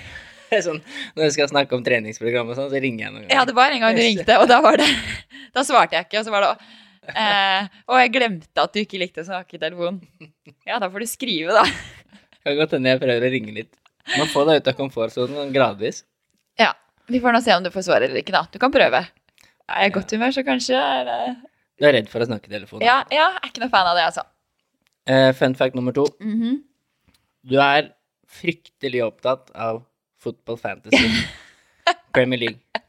Sånn, 0.62 0.80
når 1.16 1.26
jeg 1.26 1.34
skal 1.36 1.50
snakke 1.50 1.76
om 1.76 1.84
treningsprogram 1.86 2.52
og 2.52 2.58
sånn, 2.58 2.70
så 2.72 2.80
ringer 2.82 3.06
jeg 3.06 3.14
noen 3.14 3.28
Ja, 3.32 3.44
det 3.48 3.54
var 3.56 3.74
en 3.74 3.82
gang 3.82 3.98
du 3.98 4.02
ringte, 4.04 4.38
og 4.38 4.48
da 4.50 4.60
var 4.64 4.78
det 4.80 4.88
Da 5.54 5.64
svarte 5.66 5.98
jeg 5.98 6.06
ikke, 6.06 6.20
og 6.20 6.28
så 6.28 6.34
var 6.34 6.46
det 6.46 6.50
eh, 7.14 7.68
Og 7.88 7.98
jeg 8.00 8.12
glemte 8.14 8.64
at 8.66 8.74
du 8.74 8.82
ikke 8.82 9.00
likte 9.02 9.24
å 9.24 9.28
snakke 9.28 9.58
i 9.58 9.62
telefonen. 9.62 10.00
Ja, 10.68 10.78
da 10.82 10.90
får 10.90 11.04
du 11.04 11.08
skrive, 11.10 11.54
da. 11.56 11.64
Kan 12.44 12.58
godt 12.60 12.76
hende 12.76 12.92
jeg 12.92 13.00
prøver 13.02 13.26
å 13.28 13.32
ringe 13.32 13.54
litt. 13.56 13.72
Man 14.18 14.28
får 14.28 14.48
deg 14.50 14.60
ut 14.60 14.70
av 14.72 14.78
komfortsonen 14.78 15.52
gradvis. 15.54 16.02
Ja. 16.60 16.72
Vi 17.08 17.20
får 17.20 17.36
nå 17.36 17.40
se 17.44 17.52
om 17.56 17.64
du 17.64 17.70
får 17.72 17.84
svar 17.86 18.04
eller 18.04 18.20
ikke, 18.20 18.32
da. 18.32 18.44
Du 18.52 18.58
kan 18.60 18.72
prøve. 18.72 19.00
Er 19.68 19.84
jeg 19.84 19.92
i 19.92 19.94
godt 19.96 20.12
humør, 20.12 20.32
så 20.36 20.44
kanskje 20.44 20.76
er 20.76 21.04
det 21.08 21.18
Du 21.80 21.86
er 21.88 21.96
redd 21.98 22.08
for 22.12 22.24
å 22.24 22.28
snakke 22.28 22.50
i 22.50 22.54
telefonen? 22.54 22.84
Ja, 22.84 23.00
ja, 23.12 23.30
jeg 23.36 23.42
er 23.42 23.50
ikke 23.52 23.64
noe 23.64 23.72
fan 23.72 23.88
av 23.90 23.98
det, 23.98 24.06
altså. 24.10 24.24
Uh, 25.08 25.30
fun 25.36 25.56
fact 25.56 25.76
nummer 25.76 25.92
to. 25.96 26.06
Mhm. 26.20 26.62
Du 27.44 27.58
er 27.60 27.90
fryktelig 28.34 29.02
opptatt 29.04 29.50
av 29.52 29.82
football 30.24 30.58
fantasy. 30.60 31.12
Premier 32.14 32.40
League. 32.46 32.82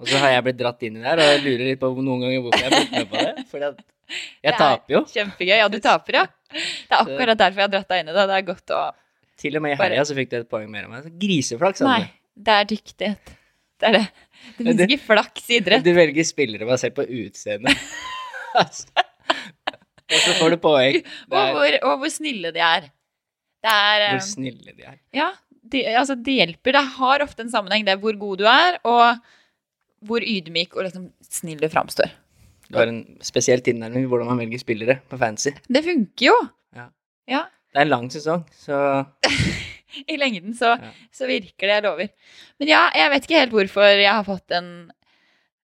Og 0.00 0.08
så 0.08 0.20
har 0.22 0.32
jeg 0.32 0.44
blitt 0.46 0.60
dratt 0.60 0.84
inn 0.86 0.96
i 0.96 1.02
det 1.02 1.08
her, 1.10 1.20
og 1.20 1.30
jeg 1.34 1.40
lurer 1.44 1.66
litt 1.68 1.80
på 1.80 1.90
noen 2.00 2.22
ganger 2.24 2.44
hvorfor 2.44 2.62
jeg 2.62 2.70
har 2.70 2.76
blitt 2.78 2.94
med 2.96 3.10
på 3.10 3.24
det. 3.24 3.48
Fordi 3.50 3.66
at 3.68 3.82
jeg 4.40 4.52
er 4.52 4.56
taper 4.58 4.94
jo. 4.94 5.02
Kjempegøy. 5.10 5.56
Ja, 5.60 5.66
du 5.70 5.76
taper, 5.82 6.16
ja. 6.22 6.22
Det 6.50 6.96
er 6.96 7.02
akkurat 7.02 7.38
derfor 7.38 7.62
jeg 7.62 7.68
har 7.68 7.74
dratt 7.74 7.92
deg 7.92 8.02
inn 8.02 8.10
i 8.10 8.14
det. 8.16 8.24
Det 8.30 8.38
er 8.38 8.46
godt 8.48 8.72
å 8.74 8.80
Til 9.40 9.58
og 9.58 9.64
med 9.64 9.76
i 9.76 9.78
helga 9.80 10.06
så 10.08 10.16
fikk 10.16 10.32
du 10.32 10.38
et 10.40 10.48
poeng 10.50 10.72
mer 10.72 10.86
enn 10.86 10.94
meg. 10.94 11.10
Griseflaks, 11.20 11.84
Nei, 11.86 12.00
det 12.36 12.56
er 12.56 12.70
dyktighet. 12.72 13.34
Det 13.80 13.88
er 13.88 13.96
det. 13.96 14.06
Det 14.40 14.64
finnes 14.64 14.82
ikke 14.86 15.04
flaks 15.04 15.46
i 15.48 15.60
idrett. 15.60 15.84
Du 15.84 15.92
velger 15.96 16.26
spillere 16.28 16.68
basert 16.68 16.96
på 16.96 17.04
utseende. 17.04 17.72
Altså. 18.60 18.88
og 20.10 20.18
så 20.24 20.34
får 20.40 20.56
du 20.56 20.58
poeng. 20.64 20.98
Og 21.30 21.54
hvor, 21.54 21.78
og 21.92 22.02
hvor 22.02 22.12
snille 22.12 22.52
de 22.56 22.64
er. 22.66 22.90
Det 23.60 23.76
er 23.76 24.04
hvor 24.08 24.18
eh, 24.18 24.26
snille 24.26 24.74
de 24.74 24.88
er. 24.88 24.98
Ja, 25.16 25.30
det, 25.62 25.84
altså, 25.96 26.16
det 26.16 26.38
hjelper. 26.38 26.72
Det 26.78 26.84
har 26.96 27.24
ofte 27.24 27.44
en 27.44 27.52
sammenheng. 27.52 27.84
Det 27.86 27.92
er 27.94 28.00
hvor 28.02 28.16
god 28.18 28.40
du 28.40 28.46
er, 28.48 28.78
og 28.88 29.20
hvor 30.08 30.24
ydmyk 30.24 30.74
og 30.78 30.86
liksom 30.86 31.10
snill 31.26 31.60
du 31.60 31.68
framstår. 31.68 32.12
Du 32.70 32.78
har 32.78 32.86
en 32.88 33.02
spesiell 33.26 33.60
tilnærming 33.66 34.06
hvordan 34.08 34.28
man 34.30 34.38
velger 34.40 34.62
spillere 34.62 35.00
på 35.10 35.18
fancy. 35.20 35.50
Det 35.68 35.82
funker 35.84 36.26
jo. 36.30 36.36
Ja. 36.76 36.86
Ja. 37.28 37.42
Det 37.70 37.82
er 37.82 37.86
en 37.86 37.92
lang 37.92 38.06
sesong, 38.10 38.44
så 38.56 38.78
I 40.12 40.16
lengden 40.16 40.54
så, 40.54 40.76
Ja. 40.78 40.90
så 41.12 41.26
virker 41.26 41.66
det, 41.66 41.74
jeg 41.76 41.82
lover. 41.84 42.08
Men 42.62 42.70
ja, 42.70 42.84
jeg 42.94 43.10
vet 43.12 43.26
ikke 43.26 43.40
helt 43.42 43.54
hvorfor 43.58 43.90
jeg 43.90 44.10
har 44.10 44.24
fått 44.26 44.54
en 44.56 44.70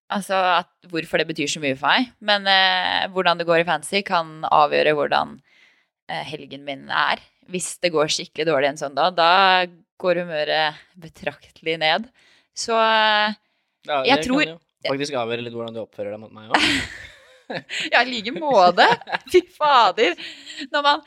Altså 0.07 0.37
at, 0.39 0.69
hvorfor 0.87 1.19
det 1.19 1.25
betyr 1.27 1.49
så 1.51 1.59
mye 1.59 1.75
for 1.75 1.91
meg. 1.91 2.13
Men 2.23 2.45
eh, 2.47 3.09
hvordan 3.11 3.41
det 3.41 3.47
går 3.49 3.65
i 3.65 3.67
fancy, 3.67 4.05
kan 4.07 4.45
avgjøre 4.47 4.93
hvordan 4.95 5.33
eh, 6.07 6.21
helgen 6.29 6.63
min 6.63 6.85
er. 6.95 7.19
Hvis 7.51 7.73
det 7.83 7.91
går 7.91 8.07
skikkelig 8.15 8.47
dårlig 8.47 8.69
en 8.71 8.79
søndag, 8.79 9.17
da 9.19 9.67
går 10.03 10.23
humøret 10.23 10.79
betraktelig 11.01 11.79
ned. 11.83 12.09
Så 12.57 12.77
eh, 12.77 13.35
ja, 13.89 14.03
Jeg 14.09 14.23
det 14.23 14.27
tror- 14.29 14.45
kan 14.45 14.57
jo 14.57 14.91
faktisk 14.93 15.19
avgjøre 15.19 15.45
litt 15.47 15.55
hvordan 15.57 15.75
du 15.77 15.83
oppfører 15.85 16.15
deg 16.17 16.21
mot 16.25 16.33
meg 16.37 16.51
òg. 16.51 16.65
Ja, 17.93 18.01
i 18.03 18.09
like 18.11 18.33
måte. 18.35 18.83
Fy 19.31 19.39
fader. 19.55 20.17
Når 20.73 20.83
man 20.83 21.03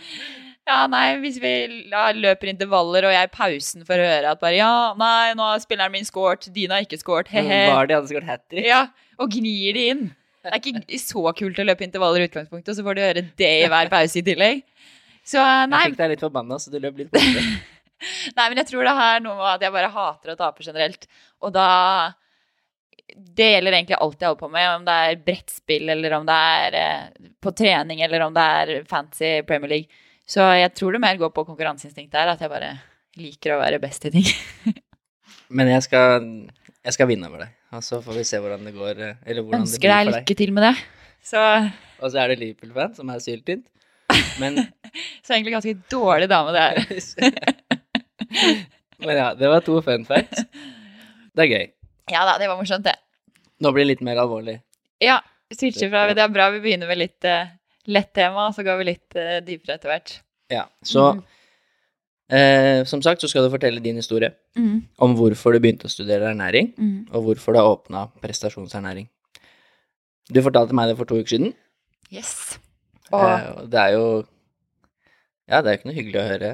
Ja, 0.69 0.85
nei, 0.87 1.17
hvis 1.19 1.35
vi 1.43 1.49
ja, 1.91 2.05
løper 2.15 2.47
intervaller, 2.53 3.09
og 3.09 3.11
jeg 3.11 3.27
i 3.27 3.31
pausen 3.33 3.83
får 3.83 3.99
høre 4.05 4.31
at 4.31 4.39
bare 4.39 4.55
Ja, 4.55 4.93
nei, 4.95 5.33
nå 5.35 5.43
har 5.49 5.59
spilleren 5.59 5.91
min 5.91 6.07
scoret, 6.07 6.47
Dina 6.55 6.77
har 6.77 6.85
ikke 6.87 7.01
scoret, 7.01 7.27
he-he. 7.33 7.59
Var 7.73 7.89
de 7.91 7.97
hadde 7.97 8.07
scoret 8.13 8.29
hat 8.29 8.45
trick? 8.47 8.63
Ja, 8.69 8.85
og 9.19 9.33
gnir 9.35 9.75
de 9.75 9.83
inn. 9.91 10.05
Det 10.45 10.53
er 10.55 10.61
ikke 10.63 11.01
så 11.03 11.25
kult 11.35 11.59
å 11.59 11.65
løpe 11.67 11.83
intervaller 11.83 12.23
i 12.23 12.29
utgangspunktet, 12.29 12.71
og 12.71 12.77
så 12.79 12.85
får 12.87 12.95
du 12.95 13.01
høre 13.03 13.25
det 13.43 13.51
i 13.65 13.67
hver 13.73 13.91
pause 13.91 14.21
i 14.21 14.23
tillegg. 14.29 14.63
Så 15.27 15.43
nei, 15.67 15.81
Jeg 15.89 15.91
fikk 15.91 15.99
deg 16.05 16.13
litt 16.15 16.23
forbanna, 16.23 16.55
så 16.63 16.71
du 16.71 16.79
løp 16.79 17.03
litt 17.03 17.11
borte. 17.11 17.43
Nei, 18.35 18.45
men 18.49 18.57
jeg 18.61 18.67
tror 18.69 18.85
det 18.87 18.93
er 19.03 19.23
noe 19.25 19.35
med 19.35 19.49
at 19.55 19.63
jeg 19.65 19.73
bare 19.75 19.91
hater 19.91 20.33
å 20.33 20.37
tape 20.39 20.63
generelt. 20.63 21.07
Og 21.43 21.51
da 21.55 21.65
Det 23.09 23.47
gjelder 23.55 23.73
egentlig 23.73 23.97
alt 23.99 24.21
jeg 24.21 24.29
holder 24.29 24.39
på 24.43 24.49
med, 24.53 24.67
om 24.77 24.83
det 24.85 24.95
er 25.07 25.15
brettspill, 25.25 25.89
eller 25.89 26.13
om 26.19 26.27
det 26.27 26.35
er 26.59 26.75
eh, 26.77 27.31
på 27.41 27.51
trening, 27.57 28.03
eller 28.05 28.21
om 28.27 28.35
det 28.35 28.43
er 28.61 28.71
fancy 28.89 29.31
Premier 29.49 29.71
League. 29.73 29.89
Så 30.29 30.45
jeg 30.59 30.71
tror 30.77 30.93
det 30.93 31.01
mer 31.01 31.17
går 31.17 31.31
på 31.33 31.43
konkurranseinstinktet 31.47 32.13
der, 32.13 32.29
at 32.35 32.43
jeg 32.45 32.51
bare 32.51 32.75
liker 33.17 33.55
å 33.55 33.59
være 33.63 33.79
best 33.81 34.05
i 34.05 34.11
ting. 34.13 34.27
Men 35.57 35.71
jeg 35.71 35.81
skal, 35.87 36.27
jeg 36.85 36.93
skal 36.93 37.09
vinne 37.09 37.25
over 37.31 37.41
deg, 37.47 37.55
og 37.73 37.81
så 37.83 37.97
får 38.05 38.19
vi 38.21 38.27
se 38.29 38.37
hvordan 38.43 38.67
det 38.69 38.75
går. 38.77 39.01
eh, 39.07 39.15
Eller 39.25 39.41
hvordan 39.41 39.65
det 39.65 39.73
blir 39.73 39.81
for 39.81 39.89
deg 39.89 39.97
Ønsker 39.97 40.13
deg. 40.13 40.13
lykke 40.21 40.37
til 40.43 40.53
med 40.53 40.67
det. 40.69 40.75
Så, 41.25 41.41
Og 42.03 42.13
så 42.13 42.21
er 42.21 42.29
det 42.31 42.39
Liverpool-fan 42.43 42.93
som 42.95 43.09
er 43.09 43.23
syltynt. 43.25 43.65
Men, 44.39 44.61
så 45.25 45.33
egentlig 45.33 45.57
ganske 45.57 45.73
dårlig 45.91 46.29
dame 46.29 46.53
det 46.53 46.61
er. 46.61 47.57
Men 49.05 49.15
ja, 49.17 49.29
det 49.37 49.49
var 49.51 49.63
to 49.65 49.79
fun 49.85 50.05
facts. 50.07 50.43
Det 51.35 51.45
er 51.45 51.51
gøy. 51.53 51.67
Ja 52.11 52.23
da, 52.27 52.37
det 52.41 52.49
var 52.49 52.57
morsomt, 52.59 52.83
det. 52.87 52.95
Nå 53.63 53.71
blir 53.75 53.85
det 53.85 53.93
litt 53.95 54.05
mer 54.05 54.19
alvorlig. 54.21 54.57
Ja, 55.03 55.19
switcher 55.53 55.91
fra 55.91 56.07
Det 56.13 56.23
er 56.23 56.31
bra 56.33 56.49
vi 56.53 56.61
begynner 56.63 56.89
med 56.89 56.99
litt 56.99 57.27
uh, 57.27 57.51
lett 57.89 58.09
tema, 58.17 58.47
og 58.49 58.55
så 58.57 58.63
går 58.65 58.79
vi 58.81 58.87
litt 58.91 59.17
uh, 59.19 59.37
dypere 59.45 59.77
etter 59.77 59.91
hvert. 59.93 60.15
Ja, 60.51 60.63
så 60.83 61.03
mm. 61.19 61.21
eh, 62.33 62.79
som 62.89 63.03
sagt 63.05 63.21
så 63.21 63.29
skal 63.29 63.45
du 63.45 63.51
fortelle 63.53 63.83
din 63.83 63.99
historie 64.01 64.33
Mm. 64.57 64.79
om 65.05 65.13
hvorfor 65.15 65.53
du 65.53 65.59
begynte 65.61 65.85
å 65.87 65.91
studere 65.93 66.31
ernæring, 66.33 66.73
Mm. 66.75 67.05
og 67.13 67.23
hvorfor 67.27 67.53
du 67.53 67.59
har 67.61 67.69
åpna 67.69 68.07
prestasjonsernæring. 68.19 69.05
Du 70.33 70.41
fortalte 70.43 70.73
meg 70.75 70.89
det 70.89 70.97
for 70.97 71.05
to 71.07 71.19
uker 71.21 71.29
siden. 71.37 71.53
Yes. 72.11 72.57
Og 73.13 73.23
eh, 73.23 73.61
det 73.69 73.79
er 73.79 73.93
jo 73.95 74.03
Ja, 75.47 75.61
det 75.61 75.69
er 75.69 75.71
jo 75.71 75.77
ikke 75.79 75.89
noe 75.91 75.99
hyggelig 75.99 76.19
å 76.19 76.27
høre 76.33 76.49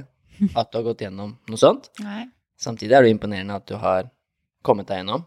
at 0.60 0.72
du 0.72 0.80
har 0.80 0.86
gått 0.90 1.04
gjennom 1.06 1.36
noe 1.50 1.62
sånt. 1.62 1.90
Nei. 2.04 2.26
Samtidig 2.60 2.96
er 2.96 3.06
det 3.06 3.14
imponerende 3.16 3.58
at 3.60 3.68
du 3.68 3.76
har 3.80 4.10
kommet 4.66 4.88
deg 4.90 5.02
gjennom, 5.02 5.26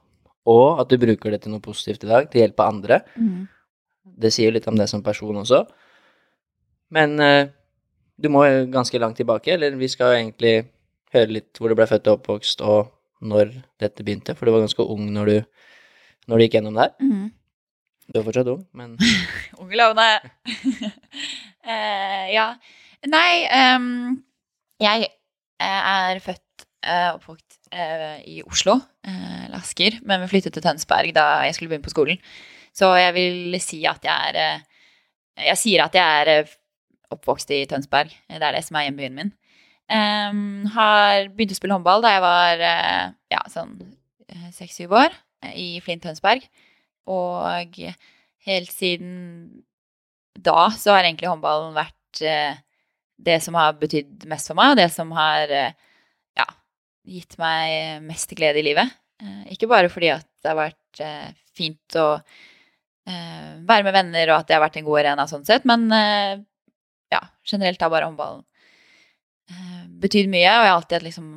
og 0.49 0.81
at 0.83 0.91
du 0.91 0.97
bruker 1.01 1.35
det 1.35 1.43
til 1.45 1.53
noe 1.53 1.65
positivt 1.65 2.07
i 2.07 2.11
dag, 2.11 2.29
til 2.33 2.43
hjelp 2.43 2.63
av 2.65 2.73
andre. 2.73 3.01
Mm. 3.21 3.47
Det 4.19 4.33
sier 4.35 4.55
litt 4.55 4.67
om 4.71 4.79
det 4.79 4.89
som 4.91 5.05
person 5.05 5.37
også. 5.43 5.63
Men 6.97 7.19
uh, 7.21 7.51
du 8.19 8.31
må 8.33 8.47
jo 8.49 8.67
ganske 8.73 8.99
langt 8.99 9.21
tilbake, 9.21 9.53
eller 9.55 9.77
vi 9.79 9.91
skal 9.93 10.13
jo 10.13 10.21
egentlig 10.23 10.55
høre 11.15 11.35
litt 11.37 11.61
hvor 11.61 11.71
du 11.71 11.77
ble 11.79 11.87
født 11.89 12.09
og 12.09 12.19
oppvokst, 12.19 12.65
og 12.65 12.95
når 13.21 13.53
dette 13.83 14.05
begynte, 14.07 14.35
for 14.39 14.49
du 14.49 14.55
var 14.55 14.65
ganske 14.65 14.85
ung 14.85 15.05
når 15.13 15.31
du, 15.31 15.37
når 16.31 16.39
du 16.39 16.45
gikk 16.47 16.59
gjennom 16.59 16.79
det 16.79 16.89
her. 16.89 16.97
Mm. 17.03 17.29
Du 18.09 18.19
er 18.19 18.25
fortsatt 18.25 18.49
ung, 18.49 18.65
men 18.73 18.97
Unge 19.61 19.77
lovende. 19.77 20.09
uh, 21.69 22.25
ja. 22.33 22.49
Nei, 23.07 23.33
ehm, 23.55 24.17
jeg 24.83 25.09
eh, 25.09 25.83
er 25.93 26.21
født 26.25 26.45
og 26.89 27.17
oppvokst 27.19 27.57
eh, 27.75 28.21
i 28.31 28.37
Oslo, 28.47 28.77
Lasker, 29.51 29.99
men 30.07 30.23
vi 30.23 30.29
flyttet 30.31 30.55
til 30.55 30.63
Tønsberg 30.63 31.11
da 31.17 31.25
jeg 31.45 31.57
skulle 31.57 31.73
begynne 31.73 31.85
på 31.85 31.93
skolen. 31.93 32.21
Så 32.79 32.93
jeg 32.99 33.15
vil 33.17 33.59
si 33.63 33.83
at 33.89 34.05
jeg 34.07 34.33
er 34.33 34.39
eh, 34.43 34.65
Jeg 35.49 35.59
sier 35.61 35.85
at 35.85 35.95
jeg 35.95 36.23
er 36.23 36.31
eh, 36.33 36.57
oppvokst 37.15 37.51
i 37.55 37.65
Tønsberg. 37.71 38.11
Det 38.29 38.43
er 38.43 38.55
det 38.55 38.65
som 38.67 38.79
er 38.79 38.89
hjembyen 38.89 39.15
min. 39.17 39.31
Um, 39.89 40.67
har 40.75 41.31
begynt 41.33 41.55
å 41.55 41.57
spille 41.57 41.73
håndball 41.73 42.03
da 42.05 42.11
jeg 42.13 42.21
var 42.21 42.65
eh, 42.67 43.05
ja, 43.33 43.39
sånn 43.49 43.79
seks-syv 44.53 44.93
år, 44.99 45.15
eh, 45.47 45.55
i 45.57 45.69
Flint 45.81 46.03
Tønsberg. 46.05 46.45
Og 47.09 47.79
helt 48.45 48.75
siden 48.75 49.15
da 50.37 50.69
så 50.77 50.93
har 50.93 51.07
egentlig 51.07 51.31
håndballen 51.31 51.73
vært 51.79 52.21
eh, 52.21 52.61
det 53.19 53.41
som 53.43 53.57
har 53.59 53.77
betydd 53.79 54.27
mest 54.31 54.51
for 54.51 54.59
meg, 54.59 54.73
og 54.73 54.81
det 54.81 54.89
som 54.95 55.11
har 55.17 55.51
eh, 55.53 55.75
ja, 56.39 56.47
gitt 57.09 57.39
meg 57.41 58.05
mest 58.07 58.33
glede 58.39 58.63
i 58.63 58.67
livet. 58.71 58.95
Eh, 59.23 59.55
ikke 59.55 59.71
bare 59.71 59.91
fordi 59.93 60.13
at 60.15 60.27
det 60.43 60.53
har 60.53 60.61
vært 60.61 61.03
eh, 61.05 61.33
fint 61.59 61.99
å 61.99 62.13
være 63.09 63.87
med 63.87 63.95
venner, 63.97 64.29
og 64.29 64.43
at 64.43 64.51
det 64.51 64.53
har 64.53 64.61
vært 64.61 64.75
en 64.77 64.85
god 64.85 64.99
arena 65.01 65.25
sånn 65.25 65.47
sett, 65.49 65.63
men 65.65 65.87
ja, 65.89 67.21
generelt 67.49 67.81
har 67.81 67.89
bare 67.89 68.05
håndballen 68.05 68.43
betydd 70.03 70.29
mye, 70.29 70.51
og 70.51 70.67
jeg 70.67 70.69
har 70.69 70.75
alltid 70.75 71.07
liksom 71.07 71.31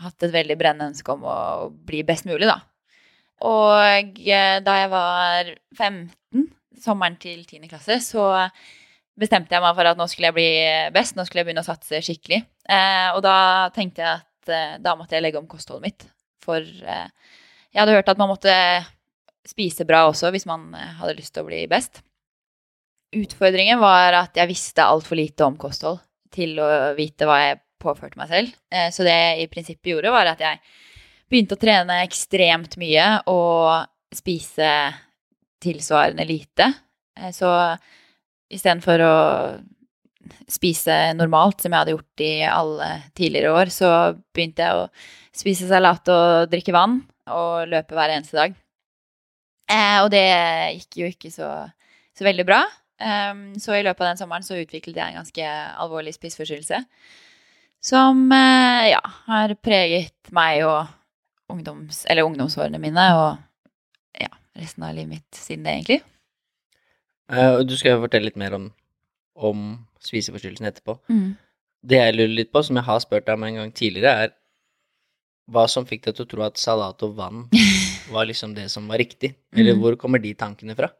hatt 0.00 0.24
et 0.24 0.32
veldig 0.32 0.56
brennende 0.56 0.94
ønske 0.94 1.12
om 1.12 1.26
å 1.28 1.34
bli 1.68 2.00
best 2.08 2.24
mulig, 2.24 2.48
da. 2.48 2.56
Og 3.44 4.16
da 4.64 4.78
jeg 4.78 4.88
var 4.94 5.52
15, 5.76 6.48
sommeren 6.88 7.20
til 7.20 7.44
10. 7.44 7.68
klasse, 7.68 8.00
så 8.00 8.24
bestemte 9.20 9.54
jeg 9.54 9.62
meg 9.62 9.76
for 9.76 9.90
at 9.90 9.98
nå 10.00 10.06
skulle 10.10 10.30
jeg 10.30 10.36
bli 10.38 10.48
best, 10.94 11.16
nå 11.16 11.26
skulle 11.26 11.42
jeg 11.42 11.50
begynne 11.50 11.64
å 11.64 11.68
satse 11.68 12.00
skikkelig. 12.04 12.40
Eh, 12.70 13.08
og 13.14 13.20
da 13.26 13.36
tenkte 13.76 14.02
jeg 14.04 14.20
at 14.20 14.52
eh, 14.56 14.78
da 14.82 14.96
måtte 14.98 15.16
jeg 15.18 15.24
legge 15.26 15.40
om 15.40 15.48
kostholdet 15.50 15.86
mitt. 15.86 16.06
For 16.44 16.60
eh, 16.64 17.08
jeg 17.70 17.82
hadde 17.82 17.96
hørt 17.98 18.10
at 18.12 18.20
man 18.20 18.32
måtte 18.32 18.54
spise 19.48 19.86
bra 19.88 20.06
også 20.08 20.30
hvis 20.34 20.46
man 20.48 20.70
eh, 20.76 20.94
hadde 21.00 21.18
lyst 21.18 21.34
til 21.36 21.44
å 21.44 21.50
bli 21.50 21.64
best. 21.70 22.02
Utfordringen 23.16 23.80
var 23.82 24.14
at 24.20 24.38
jeg 24.38 24.50
visste 24.52 24.86
altfor 24.86 25.18
lite 25.18 25.46
om 25.46 25.56
kosthold 25.60 25.98
til 26.30 26.60
å 26.62 26.68
vite 26.94 27.26
hva 27.26 27.40
jeg 27.42 27.60
påførte 27.82 28.20
meg 28.20 28.30
selv. 28.30 28.52
Eh, 28.72 28.88
så 28.94 29.06
det 29.06 29.16
jeg 29.16 29.44
i 29.44 29.50
prinsippet 29.52 29.92
gjorde, 29.94 30.12
var 30.14 30.32
at 30.32 30.42
jeg 30.44 30.60
begynte 31.30 31.56
å 31.56 31.62
trene 31.62 32.00
ekstremt 32.04 32.76
mye 32.80 33.06
og 33.30 33.88
spise 34.14 34.70
tilsvarende 35.62 36.26
lite. 36.26 36.70
Eh, 37.18 37.30
Så 37.34 37.50
istedenfor 38.50 39.04
å 39.04 39.16
spise 40.50 40.96
normalt, 41.16 41.62
som 41.62 41.72
jeg 41.72 41.80
hadde 41.80 41.94
gjort 41.94 42.24
i 42.24 42.32
alle 42.46 42.88
tidligere 43.16 43.54
år, 43.56 43.72
så 43.72 43.90
begynte 44.34 44.66
jeg 44.66 44.82
å 44.82 44.88
spise 45.40 45.68
salat 45.70 46.10
og 46.12 46.50
drikke 46.52 46.74
vann 46.74 47.00
og 47.30 47.70
løpe 47.70 47.96
hver 47.96 48.12
eneste 48.16 48.38
dag. 48.38 48.54
Eh, 49.70 49.98
og 50.02 50.10
det 50.12 50.26
gikk 50.80 51.00
jo 51.00 51.10
ikke 51.12 51.32
så, 51.32 51.50
så 52.16 52.26
veldig 52.26 52.46
bra. 52.48 52.64
Um, 53.00 53.54
så 53.56 53.78
i 53.78 53.84
løpet 53.84 54.02
av 54.02 54.10
den 54.10 54.20
sommeren 54.20 54.44
så 54.44 54.58
utviklet 54.60 54.98
jeg 54.98 55.12
en 55.12 55.22
ganske 55.22 55.50
alvorlig 55.80 56.12
spiseforstyrrelse. 56.18 56.82
Som 57.80 58.26
eh, 58.36 58.90
ja, 58.92 59.00
har 59.30 59.54
preget 59.62 60.32
meg 60.36 60.66
og 60.68 60.90
ungdoms, 61.50 62.04
ungdomsårene 62.10 62.80
mine 62.82 63.06
og 63.16 64.20
ja, 64.20 64.30
resten 64.58 64.84
av 64.84 64.92
livet 64.98 65.14
mitt 65.14 65.38
siden 65.38 65.64
det, 65.64 65.78
egentlig. 65.78 66.00
Og 67.30 67.66
Du 67.68 67.76
skal 67.78 67.94
jo 67.96 68.02
fortelle 68.06 68.26
litt 68.30 68.36
mer 68.40 68.54
om, 68.56 68.66
om 69.36 69.64
spiseforstyrrelsen 70.02 70.66
etterpå. 70.66 70.98
Det 71.86 71.96
jeg 71.96 72.14
lurer 72.16 72.34
litt 72.34 72.50
på, 72.52 72.62
som 72.66 72.76
jeg 72.76 72.84
har 72.84 73.00
spurt 73.00 73.24
deg 73.26 73.38
om 73.38 73.44
en 73.46 73.54
gang 73.62 73.70
tidligere, 73.72 74.26
er 74.26 74.34
hva 75.50 75.64
som 75.70 75.86
fikk 75.88 76.04
deg 76.06 76.14
til 76.18 76.26
å 76.26 76.30
tro 76.30 76.42
at 76.46 76.58
salat 76.60 77.02
og 77.02 77.14
vann 77.18 77.46
var 78.14 78.26
liksom 78.28 78.52
det 78.54 78.68
som 78.70 78.86
var 78.90 78.98
riktig? 79.02 79.32
Eller 79.54 79.74
Mm. 79.74 79.80
hvor 79.82 79.96
kommer 79.96 80.18
de 80.22 80.34
tankene 80.34 80.76
fra? 80.76 80.90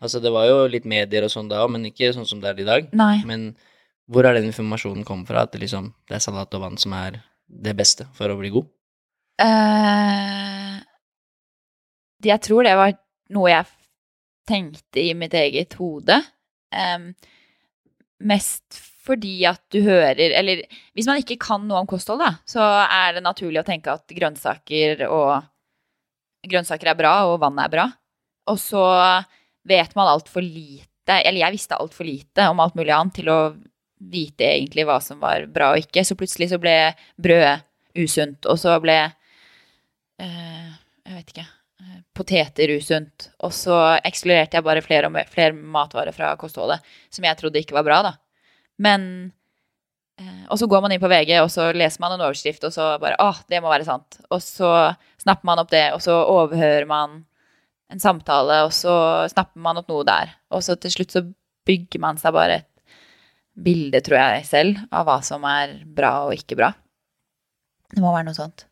Altså, 0.00 0.20
det 0.22 0.30
var 0.32 0.46
jo 0.46 0.66
litt 0.70 0.84
medier 0.86 1.24
og 1.26 1.30
sånn 1.32 1.48
da 1.50 1.64
òg, 1.64 1.72
men 1.74 1.84
ikke 1.90 2.12
sånn 2.14 2.26
som 2.28 2.40
det 2.40 2.52
er 2.52 2.60
i 2.62 2.68
dag. 2.68 2.92
Nei. 2.94 3.22
Men 3.26 3.56
hvor 4.08 4.24
er 4.24 4.34
den 4.38 4.46
informasjonen 4.52 5.04
kommet 5.04 5.26
fra, 5.28 5.42
at 5.42 5.52
det 5.52 5.60
liksom 5.64 5.90
det 6.08 6.14
er 6.16 6.22
salat 6.22 6.54
og 6.54 6.62
vann 6.62 6.78
som 6.78 6.92
er 6.96 7.18
det 7.48 7.74
beste 7.76 8.06
for 8.14 8.30
å 8.30 8.38
bli 8.38 8.52
god? 8.54 8.68
Uh, 9.42 10.78
jeg 12.24 12.40
tror 12.46 12.62
det 12.66 12.76
var 12.78 12.94
noe 13.34 13.50
jeg 13.52 13.66
tenkte 14.48 15.02
i 15.02 15.14
mitt 15.16 15.34
eget 15.36 15.76
hode. 15.78 16.18
Um, 16.72 17.12
mest 18.18 18.80
fordi 19.08 19.46
at 19.48 19.62
du 19.72 19.78
hører 19.86 20.18
Eller 20.36 20.60
hvis 20.92 21.06
man 21.08 21.22
ikke 21.22 21.38
kan 21.40 21.62
noe 21.64 21.80
om 21.80 21.88
kosthold, 21.88 22.20
da, 22.20 22.34
så 22.44 22.60
er 22.84 23.16
det 23.16 23.24
naturlig 23.24 23.62
å 23.62 23.68
tenke 23.68 23.94
at 23.94 24.04
grønnsaker 24.12 25.06
og 25.08 25.48
Grønnsaker 26.48 26.92
er 26.92 26.94
bra, 26.94 27.12
og 27.26 27.40
vann 27.42 27.56
er 27.58 27.70
bra. 27.72 27.84
Og 28.48 28.60
så 28.62 28.82
vet 29.66 29.90
man 29.98 30.06
altfor 30.06 30.44
lite 30.44 31.16
Eller 31.18 31.42
jeg 31.42 31.56
visste 31.56 31.76
altfor 31.76 32.06
lite 32.06 32.46
om 32.52 32.62
alt 32.62 32.78
mulig 32.78 32.94
annet 32.94 33.16
til 33.18 33.32
å 33.32 33.40
vite 33.98 34.46
egentlig 34.46 34.86
hva 34.86 35.00
som 35.02 35.18
var 35.20 35.48
bra 35.50 35.72
og 35.74 35.82
ikke. 35.82 36.06
Så 36.06 36.16
plutselig 36.16 36.52
så 36.52 36.62
ble 36.62 36.76
brød 37.18 37.66
usunt, 37.98 38.46
og 38.46 38.60
så 38.60 38.78
ble 38.84 39.00
eh, 40.22 40.68
Jeg 41.02 41.16
vet 41.16 41.34
ikke 41.34 41.48
Poteter 42.18 42.72
usunt. 42.74 43.28
Og 43.46 43.52
så 43.54 43.76
ekskluderte 44.06 44.58
jeg 44.58 44.66
bare 44.66 44.82
flere 44.82 45.10
flere 45.30 45.54
matvarer 45.54 46.14
fra 46.16 46.32
kostholdet 46.40 46.82
som 47.14 47.26
jeg 47.26 47.38
trodde 47.38 47.60
ikke 47.62 47.76
var 47.76 47.86
bra, 47.86 47.98
da. 48.02 48.12
Men 48.82 49.04
eh, 50.18 50.44
Og 50.50 50.58
så 50.58 50.66
går 50.70 50.82
man 50.82 50.94
inn 50.94 51.02
på 51.02 51.10
VG, 51.10 51.36
og 51.42 51.50
så 51.50 51.70
leser 51.74 52.02
man 52.02 52.16
en 52.16 52.24
overskrift, 52.26 52.64
og 52.66 52.74
så 52.74 52.90
bare 53.02 53.18
Å, 53.22 53.30
det 53.50 53.62
må 53.62 53.70
være 53.70 53.86
sant. 53.86 54.20
Og 54.30 54.42
så 54.42 54.72
snapper 55.22 55.46
man 55.46 55.62
opp 55.62 55.70
det, 55.70 55.86
og 55.94 56.02
så 56.02 56.16
overhører 56.26 56.86
man 56.90 57.22
en 57.88 58.02
samtale, 58.02 58.64
og 58.66 58.74
så 58.76 58.94
snapper 59.30 59.62
man 59.64 59.80
opp 59.80 59.88
noe 59.90 60.06
der. 60.06 60.34
Og 60.52 60.64
så 60.66 60.76
til 60.76 60.92
slutt 60.92 61.14
så 61.14 61.22
bygger 61.68 62.02
man 62.02 62.18
seg 62.20 62.34
bare 62.36 62.58
et 62.60 62.68
bilde, 63.58 64.00
tror 64.04 64.18
jeg 64.20 64.44
selv, 64.46 64.82
av 64.94 65.06
hva 65.08 65.18
som 65.26 65.46
er 65.48 65.78
bra 65.84 66.12
og 66.26 66.34
ikke 66.36 66.58
bra. 66.58 66.72
Det 67.88 68.02
må 68.04 68.12
være 68.12 68.28
noe 68.28 68.36
sånt. 68.36 68.66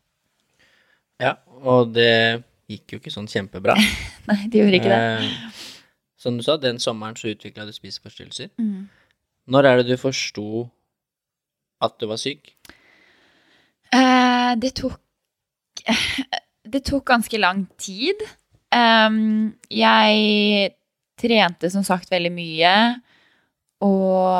Ja, 1.21 1.33
og 1.65 1.95
det 1.95 2.43
gikk 2.67 2.93
jo 2.93 3.01
ikke 3.01 3.13
sånn 3.13 3.29
kjempebra. 3.31 3.75
Nei, 4.29 4.41
det 4.51 4.61
gjorde 4.61 4.79
ikke 4.81 4.91
det. 4.91 5.01
Eh, 5.01 5.59
som 6.19 6.37
du 6.37 6.43
sa, 6.45 6.57
den 6.59 6.81
sommeren 6.83 7.17
så 7.19 7.31
utvikla 7.31 7.67
du 7.67 7.73
spiseforstyrrelser. 7.75 8.51
Mm. 8.59 8.87
Når 9.47 9.69
er 9.69 9.79
det 9.79 9.93
du 9.93 10.01
forsto 10.01 10.65
at 11.83 11.95
du 12.01 12.07
var 12.09 12.19
syk? 12.19 12.51
Eh, 13.93 14.51
det 14.59 14.75
tok 14.81 14.99
Det 16.67 16.81
tok 16.83 17.05
ganske 17.07 17.39
lang 17.39 17.61
tid. 17.79 18.19
Um, 18.75 19.53
jeg 19.71 20.73
trente 21.15 21.69
som 21.71 21.85
sagt 21.87 22.11
veldig 22.11 22.31
mye 22.35 22.73
og 23.87 24.35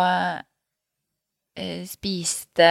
uh, 1.55 1.83
spiste 1.87 2.67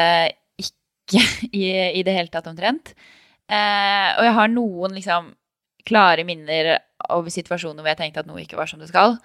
ikke 0.61 1.23
i, 1.57 1.65
i 1.97 2.05
det 2.05 2.19
hele 2.19 2.29
tatt 2.29 2.51
omtrent. 2.53 2.93
Uh, 3.49 4.13
og 4.19 4.27
jeg 4.27 4.37
har 4.43 4.53
noen 4.53 4.99
liksom 4.99 5.33
klare 5.87 6.25
minner 6.27 6.75
over 7.13 7.33
situasjoner 7.33 7.83
hvor 7.83 7.93
jeg 7.93 8.01
tenkte 8.01 8.25
at 8.25 8.29
noe 8.29 8.43
ikke 8.43 8.59
var 8.59 8.71
som 8.71 8.83
det 8.83 8.91
skal. 8.91 9.17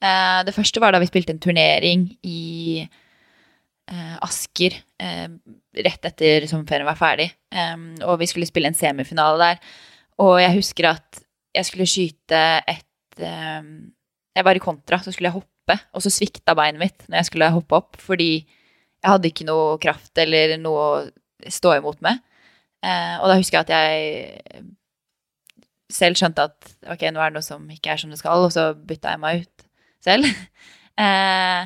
Eh, 0.00 0.40
det 0.46 0.56
første 0.56 0.80
var 0.82 0.94
da 0.94 1.00
vi 1.02 1.08
spilte 1.10 1.34
en 1.34 1.42
turnering 1.42 2.06
i 2.26 2.80
eh, 2.80 4.16
Asker 4.24 4.76
eh, 5.02 5.26
rett 5.84 6.08
etter 6.08 6.46
sommerferien 6.50 6.88
var 6.88 6.98
ferdig. 6.98 7.30
Em, 7.52 7.92
og 8.06 8.20
vi 8.22 8.28
skulle 8.30 8.48
spille 8.48 8.70
en 8.72 8.78
semifinale 8.78 9.40
der. 9.42 9.74
Og 10.24 10.38
jeg 10.40 10.56
husker 10.56 10.90
at 10.94 11.22
jeg 11.56 11.66
skulle 11.66 11.88
skyte 11.90 12.42
et 12.70 13.24
em, 13.26 13.90
Jeg 14.36 14.46
var 14.46 14.54
i 14.54 14.62
kontra, 14.62 15.00
så 15.02 15.10
skulle 15.10 15.26
jeg 15.26 15.40
hoppe, 15.40 15.74
og 15.92 16.02
så 16.04 16.10
svikta 16.14 16.54
beinet 16.54 16.78
mitt 16.78 17.08
når 17.08 17.16
jeg 17.18 17.28
skulle 17.28 17.48
hoppe 17.50 17.74
opp, 17.76 17.96
fordi 17.98 18.30
jeg 18.38 19.08
hadde 19.08 19.30
ikke 19.32 19.46
noe 19.48 19.78
kraft 19.82 20.18
eller 20.22 20.54
noe 20.60 20.84
å 20.86 21.50
stå 21.50 21.74
imot 21.80 21.98
med. 22.04 22.20
Eh, 22.84 23.16
og 23.20 23.26
da 23.28 23.36
husker 23.40 23.58
jeg 23.58 23.66
at 23.66 23.72
jeg 23.74 24.62
selv 25.92 26.18
skjønte 26.18 26.46
at 26.50 26.72
ok, 26.94 27.06
nå 27.10 27.22
er 27.22 27.32
det 27.32 27.38
noe 27.38 27.46
som 27.46 27.64
ikke 27.72 27.94
er 27.94 28.02
som 28.02 28.12
det 28.12 28.20
skal, 28.20 28.46
og 28.46 28.54
så 28.54 28.70
bytta 28.74 29.14
jeg 29.14 29.22
meg 29.24 29.46
ut 29.46 29.66
selv. 30.06 30.30
Eh, 31.00 31.62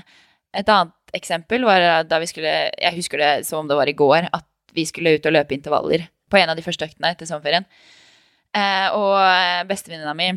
et 0.55 0.69
annet 0.71 1.17
eksempel 1.17 1.65
var 1.67 2.05
da 2.07 2.21
vi 2.23 2.29
skulle 2.31 2.53
Jeg 2.71 2.95
husker 2.95 3.19
det 3.19 3.31
som 3.49 3.65
om 3.65 3.71
det 3.71 3.75
var 3.75 3.91
i 3.91 3.95
går, 3.99 4.29
at 4.31 4.47
vi 4.77 4.85
skulle 4.87 5.17
ut 5.17 5.27
og 5.27 5.35
løpe 5.35 5.57
intervaller 5.57 6.05
på 6.31 6.39
en 6.39 6.53
av 6.53 6.55
de 6.55 6.63
første 6.63 6.87
øktene 6.87 7.11
etter 7.11 7.27
sommerferien. 7.27 7.67
Eh, 8.55 8.95
og 8.95 9.67
bestevenninna 9.67 10.15
mi 10.15 10.29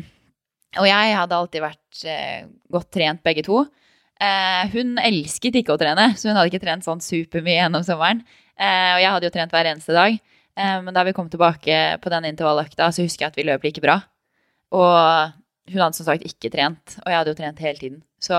og 0.76 0.88
jeg 0.88 1.16
hadde 1.16 1.36
alltid 1.36 1.64
vært 1.64 2.02
eh, 2.04 2.48
godt 2.72 2.90
trent 2.92 3.22
begge 3.24 3.44
to. 3.46 3.62
Eh, 4.20 4.74
hun 4.74 4.98
elsket 5.00 5.56
ikke 5.60 5.74
å 5.74 5.80
trene, 5.80 6.10
så 6.18 6.28
hun 6.28 6.36
hadde 6.36 6.50
ikke 6.52 6.64
trent 6.64 6.84
sånn 6.84 7.00
supermye 7.04 7.62
gjennom 7.62 7.86
sommeren. 7.86 8.20
Eh, 8.58 8.90
og 8.96 9.00
jeg 9.00 9.12
hadde 9.14 9.30
jo 9.30 9.34
trent 9.38 9.54
hver 9.54 9.70
eneste 9.70 9.96
dag. 9.96 10.18
Eh, 10.58 10.78
men 10.84 10.94
da 10.96 11.04
vi 11.06 11.14
kom 11.16 11.30
tilbake 11.30 11.98
på 12.02 12.12
den 12.12 12.26
intervalløkta, 12.32 12.90
så 12.92 13.06
husker 13.06 13.26
jeg 13.26 13.32
at 13.32 13.38
vi 13.38 13.46
løp 13.46 13.66
like 13.66 13.84
bra. 13.84 14.00
Og 14.74 15.36
hun 15.68 15.84
hadde 15.84 15.98
som 15.98 16.08
sagt 16.08 16.26
ikke 16.26 16.50
trent, 16.52 16.98
og 17.04 17.12
jeg 17.12 17.20
hadde 17.20 17.32
jo 17.32 17.38
trent 17.38 17.62
hele 17.62 17.80
tiden. 17.80 18.02
Så 18.20 18.34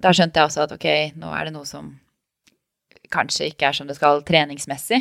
da 0.00 0.12
skjønte 0.14 0.40
jeg 0.40 0.48
også 0.48 0.64
at 0.64 0.74
ok, 0.76 0.88
nå 1.20 1.32
er 1.34 1.48
det 1.48 1.54
noe 1.56 1.68
som 1.68 1.90
kanskje 3.10 3.50
ikke 3.50 3.68
er 3.68 3.76
som 3.76 3.88
det 3.88 3.96
skal 3.98 4.22
treningsmessig. 4.26 5.00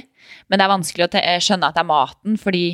Men 0.50 0.60
det 0.60 0.66
er 0.66 0.74
vanskelig 0.74 1.06
å 1.06 1.24
skjønne 1.46 1.70
at 1.70 1.78
det 1.78 1.84
er 1.84 1.92
maten, 1.92 2.40
fordi 2.42 2.66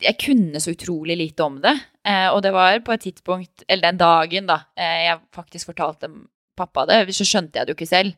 jeg 0.00 0.16
kunne 0.22 0.60
så 0.62 0.72
utrolig 0.72 1.18
lite 1.20 1.44
om 1.44 1.58
det. 1.60 1.74
Eh, 2.08 2.28
og 2.32 2.40
det 2.44 2.54
var 2.56 2.78
på 2.84 2.94
et 2.94 3.04
tidspunkt, 3.04 3.64
eller 3.68 3.90
den 3.90 4.00
dagen, 4.00 4.46
da, 4.48 4.62
eh, 4.76 5.10
jeg 5.10 5.20
faktisk 5.36 5.72
fortalte 5.72 6.08
pappa 6.56 6.86
det, 6.88 7.02
så 7.12 7.26
skjønte 7.26 7.58
jeg 7.58 7.66
det 7.66 7.74
jo 7.74 7.78
ikke 7.78 7.90
selv. 7.90 8.14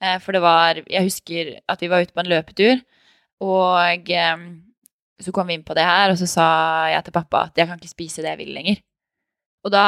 Eh, 0.00 0.18
for 0.20 0.32
det 0.32 0.42
var 0.42 0.82
Jeg 0.86 1.04
husker 1.04 1.60
at 1.68 1.80
vi 1.80 1.88
var 1.88 2.02
ute 2.02 2.12
på 2.12 2.20
en 2.20 2.32
løpetur, 2.32 2.80
og 3.44 4.10
eh, 4.12 4.46
så 5.20 5.32
kom 5.32 5.48
vi 5.48 5.56
inn 5.56 5.66
på 5.66 5.76
det 5.76 5.84
her, 5.86 6.12
og 6.12 6.20
så 6.20 6.28
sa 6.28 6.46
jeg 6.92 7.06
til 7.06 7.16
pappa 7.16 7.46
at 7.48 7.58
jeg 7.58 7.68
kan 7.68 7.80
ikke 7.80 7.92
spise 7.92 8.24
det 8.24 8.34
jeg 8.34 8.40
vil 8.42 8.54
lenger. 8.56 8.80
Og 9.66 9.72
da 9.74 9.84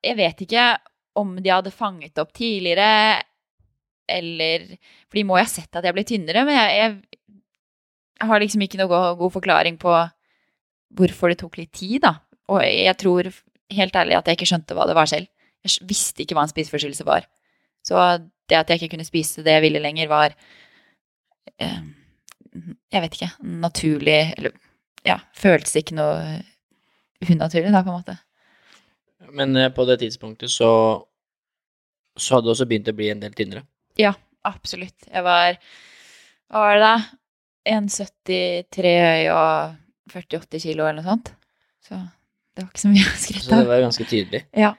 Jeg 0.00 0.16
vet 0.16 0.42
ikke 0.46 0.64
om 1.20 1.36
de 1.36 1.50
hadde 1.52 1.70
fanget 1.74 2.18
opp 2.18 2.32
tidligere, 2.34 3.22
eller 4.08 4.66
For 5.08 5.16
de 5.16 5.24
må 5.24 5.38
jo 5.38 5.44
ha 5.44 5.48
sett 5.48 5.76
at 5.76 5.84
jeg 5.84 5.96
ble 5.96 6.04
tynnere, 6.04 6.44
men 6.44 6.56
jeg, 6.56 6.76
jeg, 6.78 7.40
jeg 8.20 8.28
har 8.28 8.42
liksom 8.42 8.64
ikke 8.64 8.80
noe 8.80 8.90
god, 8.90 9.18
god 9.20 9.32
forklaring 9.38 9.78
på 9.80 9.94
hvorfor 10.94 11.32
det 11.32 11.38
tok 11.40 11.58
litt 11.58 11.72
tid, 11.74 12.02
da. 12.04 12.16
Og 12.52 12.60
jeg 12.62 12.94
tror 13.00 13.30
helt 13.74 13.96
ærlig 13.96 14.18
at 14.18 14.28
jeg 14.28 14.38
ikke 14.38 14.50
skjønte 14.50 14.76
hva 14.76 14.86
det 14.86 14.96
var 14.98 15.08
selv. 15.10 15.30
Jeg 15.64 15.88
visste 15.88 16.22
ikke 16.22 16.36
hva 16.36 16.44
en 16.44 16.52
spiseforstyrrelse 16.52 17.06
var. 17.08 17.26
Så 17.84 17.96
det 18.50 18.58
at 18.58 18.70
jeg 18.70 18.82
ikke 18.82 18.94
kunne 18.94 19.08
spise 19.08 19.44
det 19.44 19.56
jeg 19.56 19.64
ville 19.64 19.82
lenger, 19.82 20.10
var 20.12 20.34
eh, 21.56 21.80
Jeg 22.54 23.02
vet 23.02 23.16
ikke. 23.18 23.30
Naturlig 23.64 24.18
Eller 24.38 24.54
ja, 25.04 25.18
føltes 25.36 25.74
ikke 25.80 25.96
noe 25.98 26.38
unaturlig, 27.24 27.72
da, 27.72 27.82
på 27.82 27.90
en 27.90 27.98
måte. 27.98 28.16
Men 29.34 29.56
eh, 29.56 29.72
på 29.74 29.84
det 29.88 29.98
tidspunktet 30.04 30.52
så 30.52 30.70
så 32.16 32.36
hadde 32.36 32.46
du 32.46 32.52
også 32.54 32.66
begynt 32.70 32.90
å 32.90 32.96
bli 32.96 33.10
en 33.10 33.22
del 33.22 33.34
tynnere? 33.34 33.64
Ja, 33.98 34.12
absolutt. 34.46 35.06
Jeg 35.10 35.24
var 35.26 35.56
Hva 36.52 36.62
var 36.62 36.76
det 36.78 36.84
da? 36.84 36.96
1,73 37.74 38.92
høy 39.00 39.30
og 39.32 40.12
48 40.12 40.60
kilo 40.62 40.84
eller 40.84 41.00
noe 41.00 41.08
sånt. 41.08 41.30
Så 41.82 41.96
det 41.96 42.62
var 42.62 42.68
ikke 42.68 42.82
så 42.82 42.90
mye 42.92 43.06
å 43.08 43.14
skryte 43.18 43.40
av. 43.40 43.46
Så 43.48 43.60
det 43.62 43.70
var 43.70 43.84
ganske 43.86 44.06
tydelig. 44.10 44.42
Ja. 44.54 44.74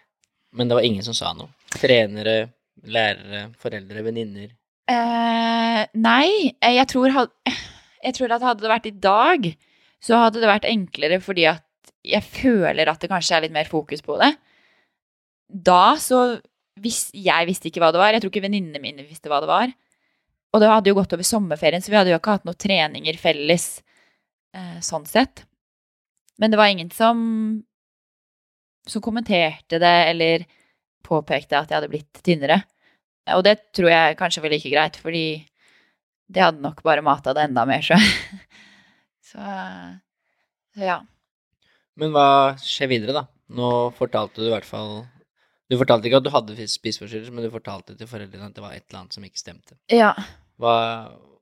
Men 0.56 0.70
det 0.70 0.78
var 0.78 0.88
ingen 0.88 1.04
som 1.04 1.18
sa 1.18 1.34
noe? 1.36 1.50
Trenere, 1.76 2.36
lærere, 2.88 3.48
foreldre, 3.60 4.06
venninner? 4.06 4.54
Eh, 4.86 5.82
nei, 5.98 6.30
eh, 6.62 6.76
jeg 6.78 6.88
tror, 6.92 7.14
jeg 8.06 8.18
tror 8.18 8.34
at 8.36 8.44
hadde 8.46 8.62
det 8.66 8.72
vært 8.72 8.90
i 8.90 8.98
dag, 9.06 9.48
så 10.04 10.20
hadde 10.26 10.44
det 10.44 10.50
vært 10.50 10.68
enklere 10.70 11.18
fordi 11.24 11.48
at 11.50 11.64
jeg 12.06 12.22
føler 12.22 12.92
at 12.92 13.02
det 13.02 13.10
kanskje 13.10 13.38
er 13.38 13.46
litt 13.48 13.56
mer 13.56 13.70
fokus 13.70 14.04
på 14.06 14.20
det. 14.22 14.36
Da 15.50 15.96
så 16.02 16.40
hvis, 16.82 17.10
Jeg 17.14 17.48
visste 17.48 17.70
ikke 17.70 17.80
hva 17.80 17.94
det 17.96 18.02
var. 18.02 18.12
Jeg 18.14 18.22
tror 18.22 18.34
ikke 18.34 18.44
venninnene 18.44 18.82
mine 18.84 19.06
visste 19.08 19.32
hva 19.32 19.40
det 19.42 19.48
var. 19.50 19.72
Og 20.54 20.62
det 20.62 20.70
hadde 20.70 20.92
jo 20.92 20.98
gått 20.98 21.14
over 21.16 21.28
sommerferien, 21.28 21.84
så 21.84 21.92
vi 21.92 21.98
hadde 21.98 22.12
jo 22.12 22.20
ikke 22.20 22.36
hatt 22.36 22.46
noen 22.48 22.60
treninger 22.60 23.18
felles 23.20 23.66
eh, 24.56 24.78
sånn 24.84 25.08
sett. 25.08 25.46
Men 26.40 26.52
det 26.52 26.60
var 26.60 26.72
ingen 26.72 26.92
som, 26.92 27.18
som 28.88 29.04
kommenterte 29.04 29.80
det 29.80 29.96
eller 30.12 30.46
påpekte 31.06 31.60
at 31.60 31.72
jeg 31.72 31.80
hadde 31.80 31.92
blitt 31.92 32.22
tynnere. 32.26 32.62
Og 33.34 33.42
det 33.46 33.56
tror 33.74 33.90
jeg 33.90 34.18
kanskje 34.20 34.44
var 34.44 34.54
like 34.54 34.72
greit, 34.72 35.00
fordi 35.02 35.26
det 36.30 36.44
hadde 36.44 36.62
nok 36.62 36.84
bare 36.86 37.06
mata 37.06 37.34
det 37.34 37.48
enda 37.48 37.66
mer, 37.70 37.86
så. 39.30 39.48
så 40.76 40.86
ja. 40.86 41.00
Men 41.98 42.14
hva 42.14 42.30
skjer 42.62 42.92
videre, 42.92 43.16
da? 43.16 43.26
Nå 43.56 43.72
fortalte 43.98 44.42
du 44.42 44.48
i 44.48 44.52
hvert 44.52 44.66
fall 44.66 45.04
Du 45.70 45.76
fortalte 45.78 46.10
ikke 46.10 46.18
at 46.18 46.26
du 46.26 46.32
hadde 46.34 46.66
spiseforstyrrelser, 46.70 47.34
men 47.34 47.46
du 47.46 47.54
fortalte 47.54 47.94
til 47.98 48.10
foreldrene 48.10 48.50
at 48.50 48.58
det 48.58 48.64
var 48.64 48.74
et 48.74 48.86
eller 48.88 49.04
annet 49.04 49.18
som 49.18 49.26
ikke 49.26 49.42
stemte. 49.42 49.78
Ja. 49.94 50.12
Hva, 50.62 50.74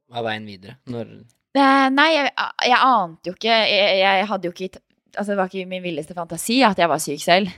hva 0.08 0.22
er 0.22 0.28
veien 0.28 0.48
videre? 0.48 0.78
Når 0.92 1.16
Eh, 1.54 1.88
nei, 1.94 2.08
jeg, 2.16 2.30
jeg, 2.66 2.78
ante 2.82 3.30
jo 3.30 3.36
ikke 3.36 3.54
jeg, 3.54 3.98
jeg, 4.02 4.26
hadde 4.32 4.50
jo 4.50 4.54
ikke 4.56 4.80
Altså, 5.14 5.28
det 5.30 5.38
var 5.38 5.52
ikke 5.52 5.70
min 5.70 5.84
villeste 5.84 6.16
fantasi 6.18 6.56
at 6.66 6.80
jeg 6.82 6.90
var 6.90 6.98
syk 6.98 7.22
selv. 7.22 7.50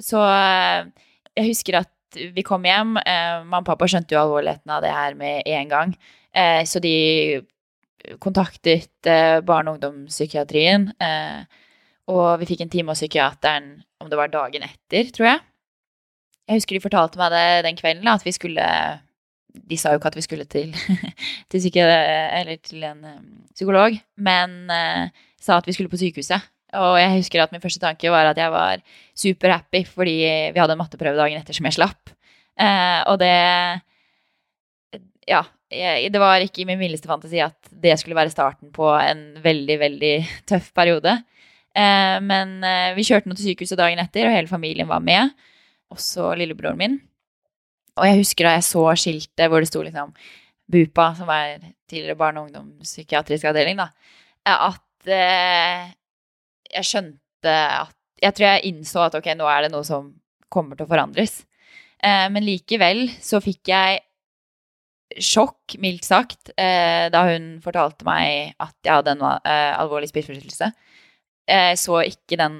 Så 0.00 0.16
eh, 0.24 0.86
jeg 1.36 1.50
husker 1.50 1.76
at 1.82 1.90
vi 2.16 2.44
kom 2.46 2.64
hjem. 2.66 2.96
Eh, 3.00 3.42
mamma 3.44 3.62
og 3.62 3.68
pappa 3.70 3.88
skjønte 3.90 4.16
jo 4.16 4.22
alvorligheten 4.22 4.72
av 4.74 4.84
det 4.84 4.92
her 4.94 5.16
med 5.18 5.48
en 5.48 5.72
gang. 5.72 5.96
Så 6.64 6.80
de 6.80 7.42
kontaktet 8.16 9.04
barne- 9.44 9.68
og 9.68 9.74
ungdomspsykiatrien. 9.76 10.86
Og 12.08 12.28
vi 12.40 12.48
fikk 12.48 12.62
en 12.64 12.70
time 12.72 12.88
hos 12.88 13.02
psykiateren 13.02 13.66
om 14.00 14.08
det 14.08 14.16
var 14.16 14.32
dagen 14.32 14.64
etter, 14.64 15.10
tror 15.12 15.28
jeg. 15.28 15.42
Jeg 16.48 16.56
husker 16.56 16.78
de 16.78 16.84
fortalte 16.86 17.20
meg 17.20 17.34
det 17.34 17.44
den 17.68 17.76
kvelden, 17.76 18.08
at 18.08 18.24
vi 18.24 18.32
skulle 18.32 18.64
de 19.52 19.76
sa 19.76 19.92
jo 19.92 20.00
ikke 20.00 20.12
at 20.12 20.16
vi 20.16 20.24
skulle 20.24 20.46
til, 20.48 20.72
til, 21.52 21.62
syke, 21.62 21.86
til 22.64 22.84
en 22.88 23.04
um, 23.04 23.28
psykolog, 23.54 23.96
men 24.16 24.56
uh, 24.70 25.08
sa 25.40 25.58
at 25.58 25.68
vi 25.68 25.74
skulle 25.76 25.92
på 25.92 26.00
sykehuset. 26.00 26.40
Og 26.78 26.96
jeg 26.96 27.16
husker 27.18 27.42
at 27.42 27.52
min 27.52 27.60
første 27.62 27.82
tanke 27.82 28.10
var 28.12 28.30
at 28.30 28.38
jeg 28.40 28.52
var 28.52 28.80
superhappy 29.18 29.82
fordi 29.88 30.14
vi 30.54 30.60
hadde 30.60 30.72
en 30.76 30.80
matteprøve 30.80 31.18
dagen 31.18 31.40
etter 31.40 31.56
som 31.56 31.68
jeg 31.68 31.76
slapp. 31.78 32.12
Eh, 32.60 33.00
og 33.10 33.18
det 33.22 33.34
Ja. 35.28 35.44
Jeg, 35.72 36.10
det 36.12 36.20
var 36.20 36.42
ikke 36.44 36.60
i 36.60 36.66
min 36.68 36.76
villeste 36.76 37.08
fantasi 37.08 37.38
at 37.40 37.56
det 37.72 37.94
skulle 37.96 38.18
være 38.18 38.28
starten 38.28 38.68
på 38.76 38.90
en 38.92 39.22
veldig, 39.40 39.76
veldig 39.80 40.10
tøff 40.50 40.66
periode. 40.76 41.14
Eh, 41.72 42.18
men 42.20 42.58
vi 42.92 43.06
kjørte 43.08 43.30
nå 43.30 43.36
til 43.38 43.46
sykehuset 43.54 43.80
dagen 43.80 44.02
etter, 44.02 44.28
og 44.28 44.36
hele 44.36 44.50
familien 44.50 44.90
var 44.90 45.00
med. 45.00 45.32
Også 45.92 46.34
lillebroren 46.36 46.76
min. 46.76 46.98
Og 47.96 48.04
jeg 48.08 48.20
husker 48.20 48.48
da 48.48 48.54
jeg 48.58 48.66
så 48.68 48.84
skiltet 49.00 49.48
hvor 49.48 49.64
det 49.64 49.68
sto 49.70 49.80
liksom 49.84 50.12
BUPA, 50.72 51.08
som 51.16 51.32
er 51.32 51.58
tidligere 51.88 52.16
barne- 52.20 52.40
og 52.40 52.48
ungdomspsykiatrisk 52.48 53.48
avdeling, 53.50 53.80
da, 53.80 53.88
at 54.48 55.08
eh, 55.12 55.90
jeg 56.72 56.88
skjønte 56.88 57.52
at 57.52 57.96
Jeg 58.22 58.36
tror 58.36 58.46
jeg 58.46 58.70
innså 58.70 59.00
at 59.02 59.14
ok, 59.18 59.32
nå 59.34 59.48
er 59.50 59.64
det 59.64 59.72
noe 59.72 59.82
som 59.82 60.12
kommer 60.52 60.78
til 60.78 60.86
å 60.86 60.90
forandres. 60.92 61.40
Eh, 61.98 62.28
men 62.30 62.44
likevel 62.46 63.08
så 63.18 63.40
fikk 63.42 63.72
jeg 63.72 63.98
sjokk, 65.18 65.74
mildt 65.82 66.06
sagt, 66.06 66.52
eh, 66.54 67.08
da 67.12 67.24
hun 67.26 67.56
fortalte 67.64 68.06
meg 68.06 68.54
at 68.62 68.76
jeg 68.84 68.94
hadde 68.94 69.16
en 69.16 69.24
eh, 69.26 69.72
alvorlig 69.74 70.12
spiseforstyrrelse. 70.12 70.70
Jeg 71.50 71.80
så 71.82 71.98
ikke 72.06 72.38
den 72.38 72.56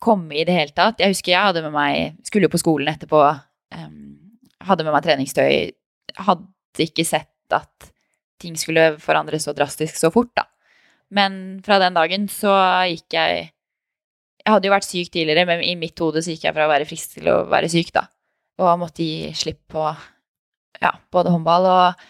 komme 0.00 0.34
i 0.34 0.46
det 0.48 0.56
hele 0.56 0.74
tatt. 0.74 1.00
Jeg 1.02 1.12
husker 1.12 1.34
jeg 1.34 1.44
hadde 1.50 1.62
med 1.66 1.74
meg 1.74 2.16
Skulle 2.24 2.48
jo 2.48 2.54
på 2.54 2.62
skolen 2.62 2.88
etterpå. 2.88 3.20
Um, 3.76 4.40
hadde 4.64 4.86
med 4.86 4.94
meg 4.96 5.04
treningstøy, 5.04 5.70
hadde 6.24 6.86
ikke 6.86 7.04
sett 7.06 7.54
at 7.54 7.90
ting 8.40 8.56
skulle 8.56 8.94
forandres 9.02 9.44
så 9.46 9.52
drastisk 9.56 9.98
så 10.00 10.10
fort, 10.12 10.32
da. 10.36 10.46
Men 11.10 11.34
fra 11.66 11.80
den 11.82 11.96
dagen 11.98 12.28
så 12.30 12.52
gikk 12.90 13.16
jeg 13.16 13.50
Jeg 14.40 14.54
hadde 14.54 14.70
jo 14.70 14.72
vært 14.72 14.86
syk 14.88 15.10
tidligere, 15.12 15.44
men 15.44 15.60
i 15.66 15.74
mitt 15.76 15.98
hode 16.00 16.22
så 16.24 16.32
gikk 16.32 16.46
jeg 16.46 16.56
fra 16.56 16.64
å 16.64 16.70
være 16.70 16.88
frisk 16.88 17.18
til 17.18 17.28
å 17.28 17.42
være 17.50 17.68
syk, 17.68 17.90
da. 17.92 18.06
Og 18.60 18.78
måtte 18.80 19.04
gi 19.04 19.34
slipp 19.36 19.60
på 19.74 19.84
ja, 20.80 20.94
både 21.12 21.32
håndball 21.34 21.68
og 21.68 22.06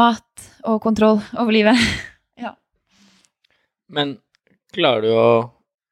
mat 0.00 0.46
og 0.64 0.80
kontroll 0.82 1.20
over 1.36 1.52
livet. 1.52 1.76
ja. 2.44 2.54
Men 3.92 4.16
klarer 4.72 5.04
du 5.04 5.12
å 5.12 5.30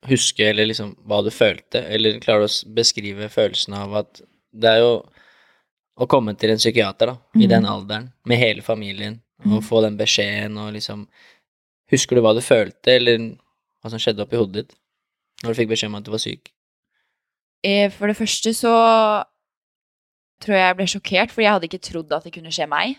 huske 0.09 0.49
eller 0.49 0.71
liksom 0.71 0.95
hva 1.05 1.21
du 1.27 1.31
følte, 1.35 1.83
eller 1.83 2.21
klarer 2.23 2.47
du 2.47 2.51
å 2.51 2.75
beskrive 2.77 3.29
følelsen 3.33 3.77
av 3.77 3.97
at 4.03 4.21
det 4.53 4.71
er 4.71 4.85
jo 4.85 4.93
å 5.99 6.07
komme 6.07 6.35
til 6.39 6.55
en 6.55 6.61
psykiater 6.61 7.11
da, 7.11 7.17
mm. 7.35 7.41
i 7.43 7.49
den 7.51 7.65
mhm. 7.67 7.73
alderen, 7.73 8.13
med 8.25 8.41
hele 8.41 8.63
familien, 8.63 9.19
og 9.45 9.59
mm. 9.59 9.65
få 9.67 9.83
den 9.85 9.99
beskjeden 9.99 10.59
og 10.63 10.73
liksom 10.77 11.05
Husker 11.93 12.19
du 12.19 12.25
hva 12.25 12.35
du 12.37 12.43
følte, 12.45 12.99
eller 12.99 13.19
hva 13.81 13.93
som 13.93 14.01
skjedde 14.03 14.25
oppi 14.25 14.39
hodet 14.41 14.63
ditt 14.63 14.79
når 15.43 15.55
du 15.55 15.59
fikk 15.61 15.71
beskjed 15.71 15.93
om 15.93 15.99
at 16.01 16.07
du 16.07 16.11
var 16.11 16.23
syk? 16.23 16.51
Eh, 17.67 17.87
for 17.95 18.11
det 18.11 18.19
første 18.19 18.53
så 18.55 18.73
tror 20.43 20.55
jeg 20.55 20.65
jeg 20.65 20.79
ble 20.79 20.89
sjokkert, 20.93 21.35
for 21.35 21.43
jeg 21.45 21.55
hadde 21.55 21.69
ikke 21.71 21.83
trodd 21.83 22.13
at 22.15 22.27
det 22.27 22.35
kunne 22.35 22.53
skje 22.55 22.67
meg. 22.71 22.99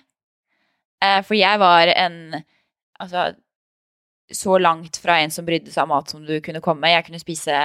Eh, 1.03 1.19
for 1.27 1.37
jeg 1.39 1.61
var 1.61 1.91
en 1.95 2.41
Altså, 2.99 3.29
så 4.27 4.57
langt 4.59 4.97
fra 4.99 5.21
en 5.23 5.31
som 5.31 5.45
brydde 5.47 5.71
seg 5.71 5.85
om 5.85 5.93
mat 5.93 6.09
som 6.11 6.25
du 6.27 6.33
kunne 6.43 6.59
komme. 6.59 6.89
Jeg 6.91 7.05
kunne 7.05 7.21
spise 7.21 7.59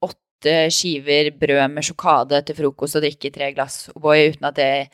åtte 0.00 0.54
skiver 0.72 1.28
brød 1.36 1.74
med 1.74 1.84
sjokade 1.84 2.40
til 2.48 2.56
frokost 2.56 2.96
og 2.96 3.04
drikke 3.04 3.28
tre 3.34 3.50
glass 3.52 3.90
O'boy 3.92 4.30
uten 4.30 4.48
at 4.48 4.56
det 4.56 4.88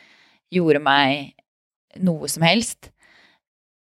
gjorde 0.51 0.83
meg 0.83 1.37
noe 2.03 2.27
som 2.27 2.43
helst. 2.43 2.91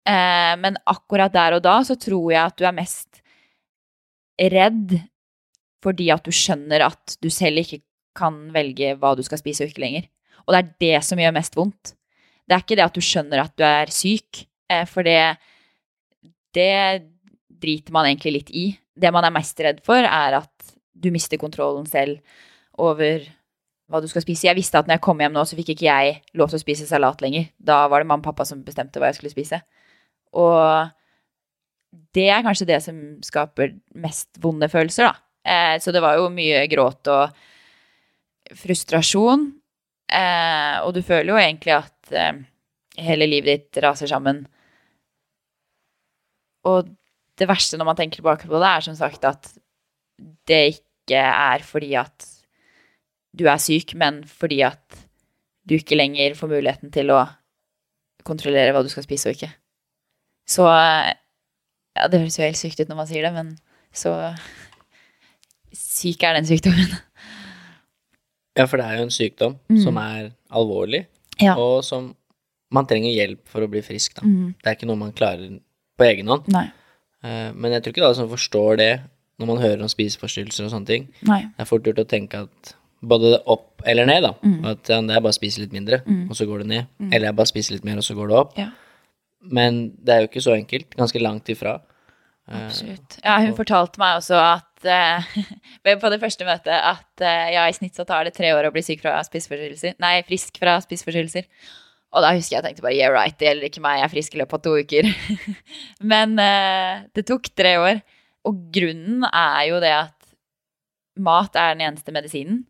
Eh, 0.07 0.53
men 0.61 0.79
akkurat 0.89 1.33
der 1.33 1.57
og 1.57 1.63
da 1.65 1.79
så 1.85 1.97
tror 1.99 2.31
jeg 2.31 2.41
at 2.43 2.57
du 2.59 2.65
er 2.67 2.75
mest 2.75 3.21
redd 4.39 4.95
fordi 5.83 6.09
at 6.11 6.25
du 6.25 6.31
skjønner 6.35 6.83
at 6.87 7.15
du 7.23 7.29
selv 7.31 7.61
ikke 7.61 7.81
kan 8.17 8.37
velge 8.55 8.95
hva 8.99 9.13
du 9.15 9.23
skal 9.23 9.39
spise 9.39 9.63
og 9.63 9.71
ikke 9.71 9.83
lenger. 9.83 10.09
Og 10.47 10.55
det 10.55 10.59
er 10.59 10.73
det 10.83 10.99
som 11.07 11.19
gjør 11.21 11.35
mest 11.35 11.55
vondt. 11.55 11.93
Det 12.49 12.55
er 12.55 12.63
ikke 12.63 12.77
det 12.79 12.87
at 12.87 12.97
du 12.97 13.05
skjønner 13.05 13.43
at 13.43 13.53
du 13.59 13.63
er 13.67 13.93
syk, 13.93 14.43
eh, 14.71 14.85
for 14.89 15.05
det, 15.07 15.37
det 16.57 17.05
driter 17.61 17.95
man 17.95 18.09
egentlig 18.09 18.35
litt 18.39 18.53
i. 18.55 18.65
Det 18.99 19.11
man 19.15 19.27
er 19.27 19.35
mest 19.35 19.59
redd 19.63 19.83
for, 19.85 20.01
er 20.01 20.39
at 20.41 20.73
du 20.99 21.11
mister 21.13 21.39
kontrollen 21.39 21.85
selv 21.87 22.19
over 22.79 23.23
hva 23.89 24.01
du 24.01 24.09
skal 24.09 24.23
spise. 24.23 24.47
Jeg 24.49 24.57
visste 24.57 24.79
at 24.79 24.89
når 24.89 24.97
jeg 24.97 25.05
kom 25.05 25.21
hjem 25.21 25.35
nå, 25.35 25.43
så 25.47 25.57
fikk 25.57 25.73
ikke 25.73 25.87
jeg 25.87 26.17
lov 26.37 26.51
til 26.51 26.59
å 26.59 26.63
spise 26.63 26.87
salat 26.89 27.21
lenger. 27.23 27.49
Da 27.57 27.83
var 27.89 28.01
det 28.01 28.09
mamma 28.09 28.21
og 28.21 28.27
pappa 28.31 28.45
som 28.47 28.65
bestemte 28.65 29.01
hva 29.01 29.09
jeg 29.09 29.19
skulle 29.19 29.33
spise. 29.33 29.61
Og 30.37 30.89
det 32.15 32.27
er 32.29 32.45
kanskje 32.45 32.67
det 32.69 32.79
som 32.85 32.99
skaper 33.25 33.73
mest 33.97 34.37
vonde 34.41 34.69
følelser, 34.71 35.09
da. 35.09 35.25
Eh, 35.49 35.75
så 35.81 35.93
det 35.95 36.03
var 36.03 36.19
jo 36.19 36.29
mye 36.33 36.65
gråt 36.69 37.09
og 37.09 37.33
frustrasjon. 38.59 39.49
Eh, 40.09 40.75
og 40.83 40.93
du 40.95 41.01
føler 41.05 41.33
jo 41.33 41.41
egentlig 41.41 41.75
at 41.77 42.13
eh, 42.13 42.41
hele 43.05 43.29
livet 43.29 43.69
ditt 43.69 43.81
raser 43.83 44.09
sammen. 44.09 44.43
Og 46.69 46.89
det 47.39 47.47
verste 47.49 47.79
når 47.79 47.91
man 47.91 47.99
tenker 47.99 48.19
tilbake 48.19 48.49
på 48.49 48.59
det, 48.59 48.69
er 48.69 48.85
som 48.85 48.97
sagt 48.99 49.25
at 49.27 49.53
det 50.49 50.63
ikke 50.75 51.21
er 51.21 51.63
fordi 51.65 51.93
at 51.97 52.25
du 53.31 53.45
er 53.47 53.61
syk, 53.61 53.93
men 53.95 54.23
fordi 54.27 54.63
at 54.67 55.05
du 55.69 55.77
ikke 55.77 55.97
lenger 55.97 56.35
får 56.35 56.49
muligheten 56.51 56.91
til 56.91 57.13
å 57.13 57.23
kontrollere 58.25 58.73
hva 58.73 58.81
du 58.83 58.89
skal 58.91 59.05
spise 59.05 59.29
og 59.29 59.37
ikke. 59.37 59.51
Så 60.49 60.65
Ja, 61.99 62.07
det 62.07 62.19
høres 62.21 62.37
jo 62.39 62.45
helt 62.45 62.55
sykt 62.59 62.79
ut 62.79 62.87
når 62.89 62.95
man 63.01 63.07
sier 63.09 63.25
det, 63.25 63.31
men 63.35 63.47
så 63.93 64.11
syk 65.75 66.23
er 66.23 66.37
den 66.37 66.47
sykdommen. 66.47 66.93
Ja, 68.57 68.65
for 68.67 68.79
det 68.81 68.85
er 68.87 68.97
jo 68.99 69.03
en 69.07 69.13
sykdom 69.13 69.53
Mm. 69.69 69.81
som 69.83 69.97
er 69.97 70.31
alvorlig, 70.51 71.05
Ja. 71.39 71.55
og 71.55 71.83
som 71.83 72.15
man 72.71 72.85
trenger 72.85 73.11
hjelp 73.13 73.39
for 73.47 73.61
å 73.61 73.69
bli 73.69 73.81
frisk, 73.81 74.15
da. 74.15 74.21
Mm. 74.21 74.55
Det 74.61 74.65
er 74.67 74.75
ikke 74.75 74.87
noe 74.87 74.97
man 74.97 75.11
klarer 75.13 75.59
på 75.97 76.05
egen 76.05 76.27
hånd. 76.27 76.47
Nei. 76.47 76.71
Eh, 77.23 77.51
Men 77.53 77.71
jeg 77.71 77.83
tror 77.83 77.93
ikke 77.93 78.05
alle 78.05 78.15
som 78.15 78.29
forstår 78.29 78.77
det 78.77 79.01
når 79.39 79.47
man 79.47 79.57
hører 79.57 79.81
om 79.81 79.87
spiseforstyrrelser 79.87 80.65
og 80.65 80.71
sånne 80.71 80.85
ting. 80.87 81.07
Nei. 81.23 81.41
Det 81.41 81.59
er 81.59 81.65
fort 81.65 81.83
gjort 81.83 81.99
å 81.99 82.07
tenke 82.07 82.33
at 82.43 82.73
både 83.03 83.41
opp 83.47 83.81
eller 83.85 84.05
ned, 84.05 84.23
da. 84.23 84.33
Mm. 84.43 84.65
At 84.65 84.87
ja, 84.89 85.01
det 85.01 85.15
er 85.15 85.21
bare 85.21 85.31
å 85.33 85.39
spise 85.39 85.59
litt 85.59 85.71
mindre, 85.71 86.01
Mm. 86.05 86.29
og 86.29 86.35
så 86.35 86.45
går 86.45 86.59
det 86.59 86.67
ned. 86.67 86.87
Mm. 86.99 87.13
Eller 87.13 87.27
er 87.29 87.33
bare 87.33 87.47
spiser 87.47 87.73
litt 87.75 87.85
mer, 87.85 87.97
og 87.97 88.03
så 88.03 88.15
går 88.15 88.27
det 88.27 88.37
opp. 88.37 88.57
Ja. 88.57 88.69
Men 89.41 89.89
det 90.03 90.13
er 90.13 90.23
jo 90.23 90.29
ikke 90.29 90.43
så 90.43 90.55
enkelt. 90.57 90.91
Ganske 90.99 91.21
langt 91.21 91.49
ifra. 91.51 91.77
Eh, 92.49 92.65
Absolutt. 92.65 93.19
Ja, 93.23 93.37
hun 93.43 93.55
fortalte 93.57 94.01
meg 94.01 94.19
også 94.19 94.39
at 94.41 94.65
uh, 94.89 95.99
på 96.01 96.11
det 96.11 96.21
første 96.21 96.47
møtet 96.47 96.73
at 96.73 97.23
uh, 97.23 97.47
ja, 97.53 97.67
i 97.67 97.75
snitt 97.75 97.99
så 97.99 98.05
tar 98.07 98.25
det 98.25 98.35
tre 98.37 98.53
år 98.55 98.69
å 98.69 98.73
bli 98.73 98.83
syk 98.85 99.03
fra 99.03 99.17
spiseforstyrrelser. 99.27 99.97
Nei, 100.01 100.17
frisk 100.27 100.59
fra 100.61 100.77
spiseforstyrrelser. 100.83 101.49
Og 102.09 102.25
da 102.25 102.31
husker 102.33 102.55
jeg 102.55 102.57
jeg 102.57 102.65
tenkte 102.65 102.85
bare 102.87 102.97
yeah 102.97 103.11
right, 103.13 103.35
det 103.37 103.51
gjelder 103.51 103.69
ikke 103.69 103.83
meg, 103.85 103.99
jeg 103.99 104.07
er 104.07 104.13
frisk 104.15 104.35
i 104.35 104.39
løpet 104.41 104.57
av 104.57 104.63
to 104.65 104.77
uker. 104.79 105.11
Men 106.13 106.39
uh, 106.41 107.05
det 107.15 107.27
tok 107.29 107.51
tre 107.53 107.75
år. 107.81 108.01
Og 108.47 108.65
grunnen 108.73 109.27
er 109.29 109.63
jo 109.69 109.81
det 109.83 109.93
at 109.93 110.33
mat 111.19 111.57
er 111.59 111.75
den 111.75 111.85
eneste 111.85 112.15
medisinen. 112.15 112.63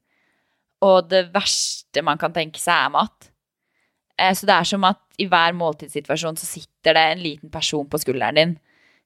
Og 0.83 1.09
det 1.11 1.27
verste 1.33 2.03
man 2.03 2.19
kan 2.19 2.33
tenke 2.35 2.59
seg, 2.59 2.87
er 2.87 2.93
mat. 2.93 3.28
Eh, 4.19 4.33
Så 4.35 4.47
det 4.49 4.55
er 4.55 4.67
som 4.67 4.83
at 4.87 4.99
i 5.19 5.27
hver 5.29 5.55
måltidssituasjon 5.57 6.37
så 6.39 6.47
sitter 6.47 6.95
det 6.95 7.05
en 7.11 7.23
liten 7.23 7.51
person 7.51 7.87
på 7.89 7.99
skulderen 7.99 8.35
din 8.39 8.57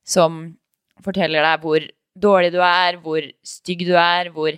som 0.06 0.58
forteller 1.04 1.46
deg 1.46 1.62
hvor 1.64 1.86
dårlig 2.14 2.52
du 2.54 2.60
er, 2.62 2.98
hvor 3.02 3.26
stygg 3.46 3.86
du 3.88 3.94
er, 3.98 4.30
hvor, 4.34 4.54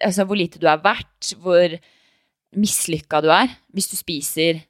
altså 0.00 0.24
hvor 0.26 0.38
lite 0.38 0.58
du 0.58 0.66
er 0.66 0.82
verdt, 0.82 1.34
hvor 1.38 1.76
mislykka 2.54 3.20
du 3.22 3.28
er 3.34 3.52
hvis 3.74 3.90
du 3.90 3.96
spiser 3.98 4.62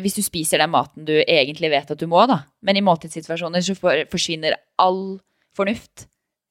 hvis 0.00 0.14
du 0.16 0.22
spiser 0.22 0.60
den 0.62 0.70
maten 0.72 1.04
du 1.08 1.12
egentlig 1.26 1.70
vet 1.72 1.90
at 1.90 1.98
du 2.00 2.06
må, 2.06 2.22
da. 2.30 2.44
Men 2.62 2.78
i 2.78 2.82
måltidssituasjoner 2.84 3.64
så 3.64 3.74
for, 3.76 4.04
forsvinner 4.10 4.54
all 4.80 5.18
fornuft. 5.56 6.06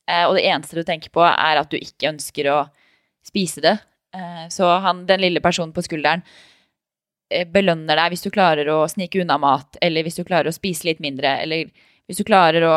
Eh, 0.10 0.26
og 0.28 0.36
det 0.38 0.44
eneste 0.50 0.76
du 0.76 0.84
tenker 0.84 1.12
på, 1.14 1.24
er 1.24 1.62
at 1.62 1.72
du 1.72 1.78
ikke 1.80 2.12
ønsker 2.12 2.50
å 2.52 2.58
spise 3.26 3.64
det. 3.64 3.78
Eh, 4.14 4.44
så 4.52 4.68
han, 4.84 5.06
den 5.08 5.24
lille 5.24 5.42
personen 5.44 5.72
på 5.76 5.86
skulderen 5.86 6.24
eh, 6.26 6.53
belønner 7.54 8.00
deg 8.00 8.14
hvis 8.14 8.26
du 8.26 8.32
klarer 8.34 8.70
å 8.72 8.84
snike 8.92 9.22
unna 9.24 9.40
mat, 9.42 9.78
eller 9.82 10.06
hvis 10.06 10.20
du 10.20 10.24
klarer 10.28 10.52
å 10.52 10.56
spise 10.56 10.88
litt 10.88 11.02
mindre, 11.04 11.36
eller 11.44 11.72
hvis 12.08 12.20
du 12.20 12.28
klarer 12.28 12.66
å 12.68 12.76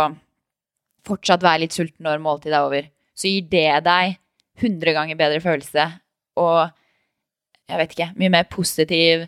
fortsatt 1.06 1.44
være 1.44 1.64
litt 1.64 1.76
sulten 1.76 2.06
når 2.06 2.22
måltidet 2.22 2.58
er 2.58 2.66
over. 2.66 2.88
Så 3.16 3.30
gir 3.30 3.46
det 3.50 3.68
deg 3.86 4.16
100 4.62 4.96
ganger 4.96 5.18
bedre 5.18 5.42
følelse 5.44 5.86
og 6.40 6.72
jeg 7.66 7.80
vet 7.80 7.94
ikke, 7.94 8.10
mye 8.20 8.32
mer 8.32 8.48
positiv 8.50 9.26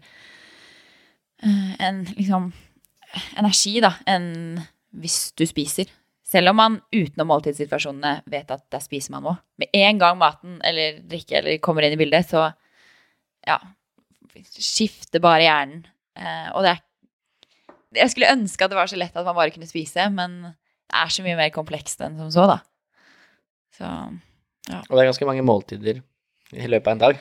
enn 1.43 1.73
en 1.83 2.03
liksom 2.15 2.51
energi, 3.39 3.79
da, 3.83 3.93
enn 4.11 4.59
hvis 4.99 5.33
du 5.39 5.45
spiser. 5.49 5.91
Selv 6.29 6.53
om 6.53 6.59
man 6.61 6.77
utenom 6.93 7.31
måltidssituasjonene 7.33 8.29
vet 8.29 8.51
at 8.53 8.67
der 8.73 8.83
spiser 8.85 9.15
man 9.15 9.25
noe. 9.25 9.39
Med 9.59 9.73
en 9.75 10.01
gang 10.01 10.19
maten 10.21 10.59
eller 10.67 11.01
drikke 11.09 11.39
eller 11.41 11.61
kommer 11.65 11.87
inn 11.87 11.97
i 11.97 12.01
bildet, 12.01 12.29
så 12.29 12.51
ja 13.49 13.59
Skifter 14.47 15.21
bare 15.25 15.43
hjernen. 15.45 15.85
Eh, 16.19 16.49
og 16.55 16.63
det 16.67 16.75
er 16.77 16.85
Jeg 18.03 18.11
skulle 18.13 18.33
ønske 18.35 18.65
at 18.67 18.71
det 18.71 18.77
var 18.77 18.87
så 18.91 18.99
lett 19.01 19.17
at 19.17 19.25
man 19.25 19.35
bare 19.39 19.51
kunne 19.55 19.67
spise, 19.69 20.09
men 20.13 20.43
det 20.43 20.99
er 21.01 21.09
så 21.13 21.23
mye 21.25 21.37
mer 21.39 21.51
komplekst 21.55 22.01
enn 22.05 22.19
som 22.21 22.29
så, 22.35 22.45
da. 22.51 22.59
Så 23.79 23.89
Og 23.89 24.93
det 24.93 25.01
er 25.03 25.09
ganske 25.11 25.27
mange 25.29 25.45
måltider 25.47 26.03
i 26.53 26.67
løpet 26.69 26.87
av 26.87 26.93
en 26.93 26.99
dag. 27.07 27.19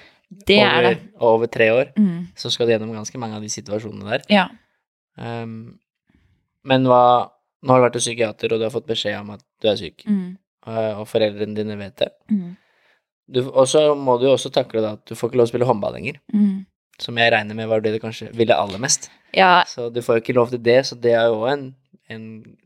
det 0.47 0.57
over, 0.59 0.75
er 0.75 0.83
det. 0.89 0.97
Og 1.19 1.27
over 1.37 1.47
tre 1.47 1.69
år 1.71 1.93
Mm, 1.97 2.27
så 2.35 2.49
skal 2.51 2.67
du 2.67 2.73
gjennom 2.73 2.91
ganske 2.93 3.17
mange 3.17 3.35
av 3.35 3.41
de 3.41 3.49
situasjonene 3.49 4.09
der. 4.11 4.23
ja. 4.29 4.47
Um, 5.17 5.79
men 6.63 6.83
hva 6.85 7.31
Nå 7.63 7.73
har 7.73 7.79
du 7.79 7.85
vært 7.87 7.95
hos 7.97 8.05
psykiater, 8.05 8.51
og 8.53 8.59
du 8.59 8.65
har 8.67 8.69
fått 8.71 8.85
beskjed 8.85 9.15
om 9.19 9.31
at 9.33 9.41
du 9.61 9.67
er 9.67 9.75
syk, 9.79 10.03
Mm, 10.05 10.37
og 10.67 10.99
og 11.01 11.07
foreldrene 11.07 11.55
dine 11.55 11.75
vet 11.79 11.95
det. 11.97 12.11
mm, 12.29 12.55
og 13.49 13.65
så 13.67 13.95
må 13.97 14.19
du 14.19 14.25
jo 14.27 14.33
også 14.35 14.51
takle 14.53 14.81
da 14.81 14.91
at 14.93 15.05
du 15.05 15.15
får 15.15 15.29
ikke 15.31 15.37
lov 15.37 15.47
å 15.47 15.49
spille 15.49 15.65
håndball 15.65 15.93
lenger, 15.95 16.19
mm. 16.33 16.65
Som 17.01 17.17
jeg 17.19 17.33
regner 17.33 17.57
med 17.57 17.69
var 17.69 17.83
det 17.83 17.93
du 17.95 17.99
kanskje 18.01 18.31
ville 18.35 18.55
aller 18.55 18.81
mest. 18.81 19.11
Ja. 19.35 19.61
Så 19.69 19.89
du 19.93 20.01
får 20.01 20.17
jo 20.17 20.23
ikke 20.23 20.37
lov 20.37 20.49
til 20.53 20.63
det, 20.63 20.79
så 20.89 20.97
det 20.97 21.13
er 21.13 21.27
jo 21.29 21.43
en, 21.49 21.69
en 22.09 22.23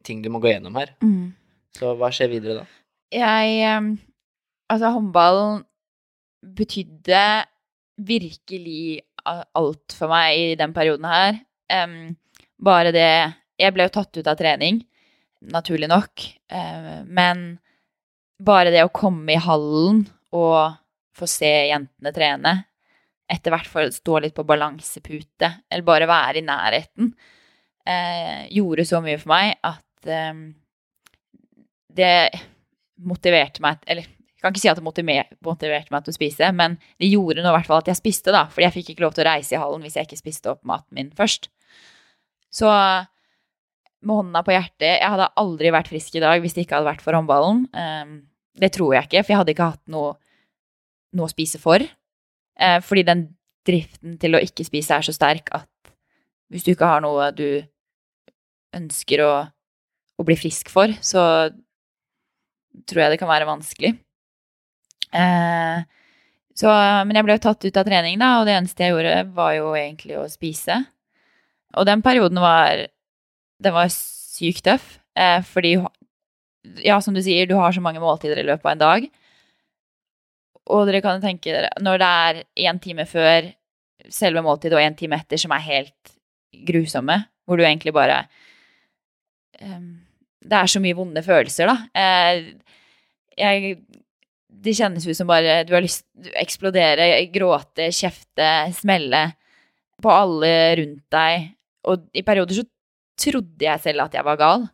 ting 0.07 0.21
du 0.23 0.29
må 0.31 0.39
gå 0.43 0.53
gjennom 0.53 0.77
her. 0.79 0.93
Mm. 1.03 1.33
Så 1.75 1.95
hva 1.99 2.11
skjer 2.13 2.31
videre 2.31 2.61
da? 2.61 2.69
Jeg 3.11 3.97
Altså, 4.71 4.87
håndballen 4.95 5.65
betydde 6.55 7.21
virkelig 7.99 9.01
alt 9.27 9.95
for 9.95 10.11
meg 10.11 10.37
i 10.39 10.45
den 10.59 10.73
perioden 10.73 11.07
her. 11.11 11.41
Um, 11.71 12.15
bare 12.61 12.93
det 12.95 13.09
Jeg 13.61 13.75
ble 13.75 13.85
jo 13.85 13.93
tatt 13.93 14.17
ut 14.17 14.27
av 14.27 14.37
trening, 14.39 14.79
naturlig 15.53 15.85
nok, 15.91 16.23
eh, 16.49 17.03
men 17.05 17.59
bare 18.41 18.71
det 18.73 18.81
å 18.81 18.89
komme 18.89 19.35
i 19.35 19.37
hallen 19.37 19.99
og 20.33 20.79
få 21.13 21.27
se 21.29 21.51
jentene 21.69 22.13
trene, 22.15 22.53
etter 23.31 23.53
hvert 23.53 23.69
få 23.69 23.85
stå 23.93 24.19
litt 24.23 24.35
på 24.35 24.45
balansepute, 24.47 25.51
eller 25.71 25.87
bare 25.87 26.09
være 26.09 26.41
i 26.41 26.45
nærheten, 26.45 27.13
eh, 27.87 28.47
gjorde 28.51 28.87
så 28.87 28.99
mye 29.03 29.19
for 29.21 29.31
meg 29.31 29.53
at 29.67 30.09
eh, 30.11 30.41
det 31.91 32.15
motiverte 33.01 33.63
meg 33.63 33.79
Eller 33.89 34.05
jeg 34.05 34.43
kan 34.43 34.53
ikke 34.53 34.61
si 34.61 34.69
at 34.71 34.79
det 34.79 34.85
motiverte 35.45 35.93
meg 35.93 36.03
til 36.05 36.13
å 36.13 36.15
spise, 36.15 36.47
men 36.57 36.75
det 36.97 37.11
gjorde 37.11 37.43
nå 37.43 37.49
i 37.51 37.55
hvert 37.59 37.67
fall 37.69 37.83
at 37.83 37.91
jeg 37.91 37.99
spiste, 37.99 38.33
da. 38.33 38.47
Fordi 38.49 38.65
jeg 38.65 38.73
fikk 38.73 38.87
ikke 38.93 39.03
lov 39.03 39.13
til 39.13 39.21
å 39.21 39.27
reise 39.27 39.53
i 39.53 39.59
hallen 39.61 39.83
hvis 39.85 39.99
jeg 39.99 40.07
ikke 40.07 40.17
spiste 40.17 40.49
opp 40.49 40.63
maten 40.65 40.97
min 40.97 41.11
først. 41.13 41.45
Så 42.49 42.65
med 44.01 44.17
hånda 44.17 44.41
på 44.41 44.55
hjertet 44.55 44.87
Jeg 44.87 45.11
hadde 45.13 45.29
aldri 45.37 45.69
vært 45.71 45.91
frisk 45.91 46.17
i 46.17 46.23
dag 46.23 46.41
hvis 46.41 46.57
det 46.57 46.65
ikke 46.65 46.79
hadde 46.79 46.89
vært 46.89 47.05
for 47.05 47.13
håndballen. 47.13 47.67
Um, 47.69 48.15
det 48.57 48.71
tror 48.73 48.95
jeg 48.95 49.11
ikke, 49.11 49.21
for 49.21 49.33
jeg 49.33 49.41
hadde 49.43 49.53
ikke 49.53 49.69
hatt 49.75 49.93
noe, 49.93 50.15
noe 51.13 51.29
å 51.29 51.33
spise 51.35 51.61
for. 51.61 51.85
Eh, 52.59 52.79
fordi 52.83 53.05
den 53.07 53.25
driften 53.67 54.17
til 54.21 54.35
å 54.35 54.41
ikke 54.41 54.65
spise 54.65 54.97
er 54.97 55.05
så 55.05 55.13
sterk 55.15 55.51
at 55.55 55.69
hvis 56.51 56.65
du 56.65 56.73
ikke 56.73 56.89
har 56.89 57.03
noe 57.03 57.29
du 57.35 57.61
ønsker 58.75 59.23
å, 59.23 59.33
å 60.19 60.25
bli 60.27 60.37
frisk 60.39 60.71
for, 60.71 60.91
så 61.03 61.23
tror 62.87 63.03
jeg 63.03 63.13
det 63.13 63.19
kan 63.21 63.31
være 63.31 63.47
vanskelig. 63.49 63.93
Eh, 65.11 65.83
så, 66.57 66.71
men 67.07 67.17
jeg 67.17 67.27
ble 67.27 67.37
jo 67.37 67.43
tatt 67.47 67.67
ut 67.67 67.79
av 67.79 67.87
trening, 67.87 68.19
da, 68.19 68.33
og 68.39 68.47
det 68.47 68.55
eneste 68.57 68.85
jeg 68.85 68.95
gjorde, 68.95 69.15
var 69.35 69.55
jo 69.55 69.71
egentlig 69.77 70.17
å 70.19 70.27
spise. 70.31 70.81
Og 71.79 71.87
den 71.87 72.03
perioden 72.03 72.41
var 72.43 72.87
Den 73.61 73.75
var 73.75 73.91
sykt 73.93 74.63
tøff. 74.65 74.95
Eh, 75.13 75.43
fordi, 75.45 75.75
ja, 76.81 76.95
som 76.97 77.13
du 77.13 77.21
sier, 77.21 77.45
du 77.45 77.53
har 77.59 77.75
så 77.75 77.83
mange 77.83 78.01
måltider 78.01 78.39
i 78.41 78.45
løpet 78.47 78.65
av 78.65 78.71
en 78.71 78.81
dag. 78.81 79.05
Og 80.69 80.85
dere 80.87 81.01
kan 81.03 81.21
tenke 81.23 81.53
dere, 81.53 81.71
når 81.81 82.01
det 82.01 82.09
er 82.25 82.41
én 82.69 82.79
time 82.81 83.07
før 83.09 83.49
selve 84.11 84.43
måltidet 84.45 84.77
og 84.77 84.83
én 84.83 84.97
time 84.97 85.17
etter 85.17 85.39
som 85.41 85.53
er 85.55 85.65
helt 85.65 86.13
grusomme, 86.67 87.17
hvor 87.45 87.57
du 87.57 87.65
egentlig 87.65 87.93
bare 87.95 88.25
um, 89.61 90.01
Det 90.41 90.57
er 90.57 90.69
så 90.69 90.81
mye 90.81 90.97
vonde 90.97 91.23
følelser, 91.23 91.69
da. 91.69 91.77
Uh, 91.95 92.81
jeg 93.37 93.77
Det 94.61 94.75
kjennes 94.77 95.05
ut 95.07 95.17
som 95.17 95.29
bare 95.29 95.61
du 95.65 95.73
har 95.73 95.81
lyst 95.81 96.05
til 96.05 96.33
å 96.33 96.41
eksplodere, 96.41 97.07
gråte, 97.33 97.89
kjefte, 97.95 98.49
smelle 98.77 99.23
på 100.01 100.11
alle 100.11 100.53
rundt 100.77 101.05
deg. 101.13 101.47
Og 101.89 102.05
i 102.13 102.21
perioder 102.25 102.59
så 102.59 102.65
trodde 103.21 103.65
jeg 103.65 103.81
selv 103.81 104.05
at 104.05 104.17
jeg 104.17 104.25
var 104.27 104.37
gal. 104.37 104.67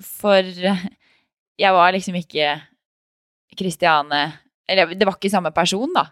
For 0.00 0.46
jeg 1.60 1.76
var 1.76 1.92
liksom 1.92 2.16
ikke 2.20 2.54
Kristiane 3.58 4.22
Eller 4.70 4.94
det 4.94 5.08
var 5.08 5.18
ikke 5.18 5.32
samme 5.32 5.52
person, 5.54 5.90
da. 5.96 6.06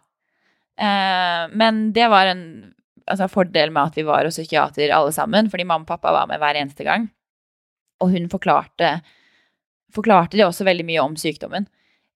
Eh, 0.78 1.44
men 1.58 1.88
det 1.94 2.08
var 2.10 2.32
en 2.32 2.42
altså, 3.06 3.28
fordel 3.30 3.72
med 3.74 3.92
at 3.92 3.98
vi 3.98 4.06
var 4.08 4.26
hos 4.26 4.38
psykiater 4.38 4.92
alle 4.94 5.14
sammen, 5.14 5.50
fordi 5.50 5.66
mamma 5.68 5.86
og 5.86 5.92
pappa 5.92 6.14
var 6.14 6.28
med 6.30 6.42
hver 6.42 6.58
eneste 6.58 6.86
gang. 6.86 7.08
Og 8.02 8.12
hun 8.14 8.28
forklarte, 8.30 8.98
forklarte 9.94 10.38
det 10.38 10.46
også 10.46 10.66
veldig 10.68 10.86
mye 10.86 11.06
om 11.06 11.16
sykdommen. 11.18 11.68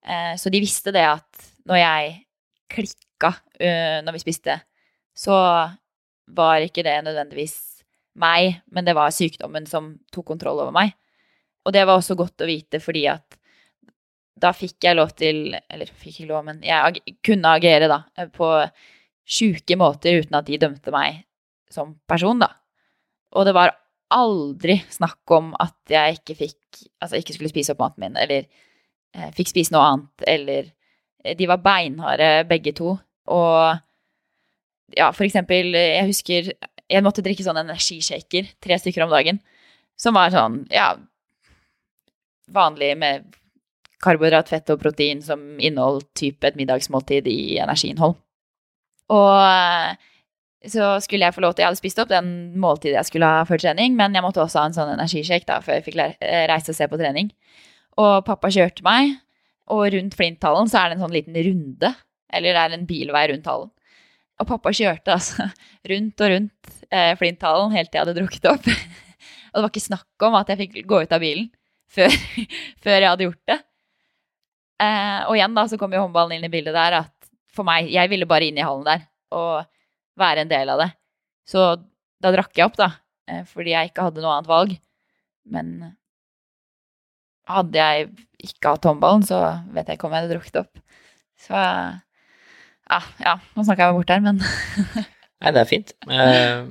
Eh, 0.03 0.35
så 0.39 0.51
de 0.51 0.63
visste 0.63 0.95
det 0.95 1.07
at 1.07 1.51
når 1.71 1.79
jeg 1.79 2.13
klikka 2.73 3.35
uh, 3.37 3.99
når 4.05 4.17
vi 4.17 4.23
spiste, 4.23 4.57
så 5.15 5.37
var 6.33 6.65
ikke 6.65 6.85
det 6.87 6.97
nødvendigvis 7.05 7.57
meg, 8.21 8.63
men 8.73 8.87
det 8.87 8.95
var 8.97 9.13
sykdommen 9.15 9.67
som 9.69 9.95
tok 10.13 10.31
kontroll 10.33 10.63
over 10.65 10.75
meg. 10.75 10.95
Og 11.67 11.75
det 11.77 11.85
var 11.87 11.99
også 11.99 12.17
godt 12.19 12.43
å 12.43 12.49
vite, 12.49 12.81
fordi 12.83 13.07
at 13.13 13.39
da 14.39 14.53
fikk 14.57 14.87
jeg 14.87 14.97
lov 14.97 15.13
til 15.19 15.53
Eller 15.55 15.91
fikk 15.91 16.23
ikke 16.23 16.31
lov, 16.31 16.45
men 16.47 16.63
jeg 16.65 17.17
kunne 17.25 17.55
agere, 17.59 17.89
da, 17.91 18.27
på 18.33 18.49
sjuke 19.29 19.77
måter 19.79 20.23
uten 20.23 20.39
at 20.39 20.49
de 20.49 20.59
dømte 20.61 20.93
meg 20.95 21.23
som 21.73 21.95
person, 22.11 22.41
da. 22.43 22.51
Og 23.37 23.47
det 23.49 23.55
var 23.57 23.77
aldri 24.13 24.77
snakk 24.93 25.31
om 25.33 25.53
at 25.63 25.77
jeg 25.89 26.19
ikke 26.19 26.37
fikk 26.45 26.59
Altså 27.05 27.19
ikke 27.21 27.35
skulle 27.37 27.53
spise 27.53 27.75
opp 27.75 27.83
maten 27.83 28.01
min, 28.01 28.15
eller 28.17 28.47
eh, 29.13 29.31
fikk 29.37 29.51
spise 29.51 29.75
noe 29.75 29.85
annet, 29.85 30.27
eller 30.27 30.69
eh, 31.25 31.35
De 31.37 31.49
var 31.51 31.61
beinharde, 31.61 32.29
begge 32.49 32.73
to. 32.79 32.95
Og 33.29 33.59
ja, 34.97 35.11
for 35.13 35.27
eksempel, 35.27 35.77
jeg 35.77 36.07
husker 36.09 36.49
jeg 36.93 37.05
måtte 37.05 37.25
drikke 37.25 37.45
sånn 37.45 37.61
energishaker, 37.61 38.49
tre 38.63 38.79
stykker 38.81 39.05
om 39.05 39.13
dagen, 39.13 39.39
som 39.97 40.17
var 40.17 40.33
sånn, 40.35 40.63
ja 40.73 40.95
Vanlig 42.53 42.91
med 43.01 43.29
karbohydrat, 44.03 44.51
fett 44.51 44.71
og 44.73 44.81
protein 44.83 45.23
som 45.25 45.43
inneholdt 45.59 46.09
type 46.19 46.47
et 46.47 46.59
middagsmåltid 46.59 47.29
i 47.31 47.59
energiinnhold. 47.63 48.17
Og 49.13 49.35
eh, 49.43 50.11
så 50.73 50.95
skulle 51.03 51.27
jeg 51.27 51.35
få 51.35 51.43
lov 51.43 51.55
til 51.55 51.65
Jeg 51.65 51.73
hadde 51.73 51.81
spist 51.81 51.99
opp 51.99 52.11
den 52.13 52.29
måltidet 52.61 53.01
jeg 53.01 53.11
skulle 53.11 53.29
ha 53.29 53.43
før 53.49 53.61
trening, 53.63 53.97
men 53.99 54.15
jeg 54.15 54.25
måtte 54.25 54.43
også 54.43 54.63
ha 54.63 54.71
en 54.71 54.77
sånn 54.77 54.95
energisjekk 54.95 55.47
da, 55.49 55.59
før 55.65 55.79
jeg 55.79 55.87
fikk 55.89 56.01
eh, 56.03 56.47
reise 56.51 56.73
og 56.73 56.79
se 56.79 56.89
på 56.91 57.01
trening. 57.01 57.33
Og 58.01 58.23
pappa 58.27 58.51
kjørte 58.53 58.85
meg, 58.87 59.17
og 59.73 59.87
rundt 59.95 60.17
Flinthallen 60.19 60.71
så 60.71 60.81
er 60.81 60.91
det 60.91 60.99
en 60.99 61.05
sånn 61.07 61.15
liten 61.15 61.39
runde. 61.49 61.93
Eller 62.33 62.57
det 62.57 62.63
er 62.63 62.77
en 62.77 62.87
bilvei 62.89 63.25
rundt 63.33 63.49
hallen. 63.51 63.73
Og 64.41 64.49
pappa 64.49 64.73
kjørte 64.75 65.17
altså 65.17 65.49
rundt 65.93 66.25
og 66.25 66.33
rundt 66.35 66.73
eh, 66.91 67.13
Flinthallen 67.19 67.75
helt 67.77 67.93
til 67.93 68.01
jeg 68.01 68.07
hadde 68.07 68.19
drukket 68.21 68.49
opp. 68.53 68.71
og 69.53 69.59
det 69.59 69.65
var 69.67 69.73
ikke 69.73 69.89
snakk 69.89 70.27
om 70.29 70.39
at 70.39 70.53
jeg 70.53 70.63
fikk 70.63 70.81
gå 70.89 71.03
ut 71.03 71.13
av 71.15 71.23
bilen 71.23 71.51
før, 71.93 72.17
før 72.85 72.99
jeg 72.99 73.11
hadde 73.11 73.29
gjort 73.29 73.53
det. 73.53 73.61
Eh, 74.83 75.21
og 75.29 75.37
igjen 75.37 75.55
da 75.57 75.67
så 75.71 75.79
kom 75.81 75.93
jo 75.95 76.03
håndballen 76.03 76.37
inn 76.39 76.49
i 76.49 76.53
bildet 76.53 76.75
der 76.75 76.99
at 77.05 77.13
for 77.53 77.69
meg 77.69 77.91
Jeg 77.93 78.09
ville 78.09 78.25
bare 78.29 78.49
inn 78.49 78.57
i 78.57 78.65
hallen 78.65 78.87
der 78.87 79.03
og 79.33 79.67
være 80.21 80.45
en 80.45 80.51
del 80.51 80.73
av 80.73 80.83
det. 80.83 80.91
Så 81.49 81.65
da 82.23 82.33
drakk 82.35 82.57
jeg 82.57 82.69
opp, 82.69 82.79
da. 82.81 82.89
Eh, 83.29 83.43
fordi 83.49 83.75
jeg 83.75 83.91
ikke 83.91 84.07
hadde 84.09 84.25
noe 84.25 84.37
annet 84.37 84.51
valg. 84.51 84.75
Men 85.53 85.73
hadde 87.51 87.81
jeg 87.81 88.11
ikke 88.43 88.75
hatt 88.75 88.87
håndballen, 88.89 89.25
så 89.27 89.41
vet 89.75 89.89
jeg 89.89 89.99
ikke 89.99 90.09
om 90.09 90.15
jeg 90.15 90.25
hadde 90.25 90.37
drukket 90.37 90.61
opp. 90.63 90.83
Så 91.43 91.57
ja, 91.57 93.01
ja 93.25 93.35
nå 93.57 93.65
snakka 93.65 93.89
jeg 93.89 93.93
meg 93.93 93.99
bort 94.01 94.13
her, 94.13 94.23
men 94.23 94.43
Nei, 95.43 95.51
det 95.51 95.63
er 95.65 95.67
fint. 95.67 95.95
Eh, 96.07 96.69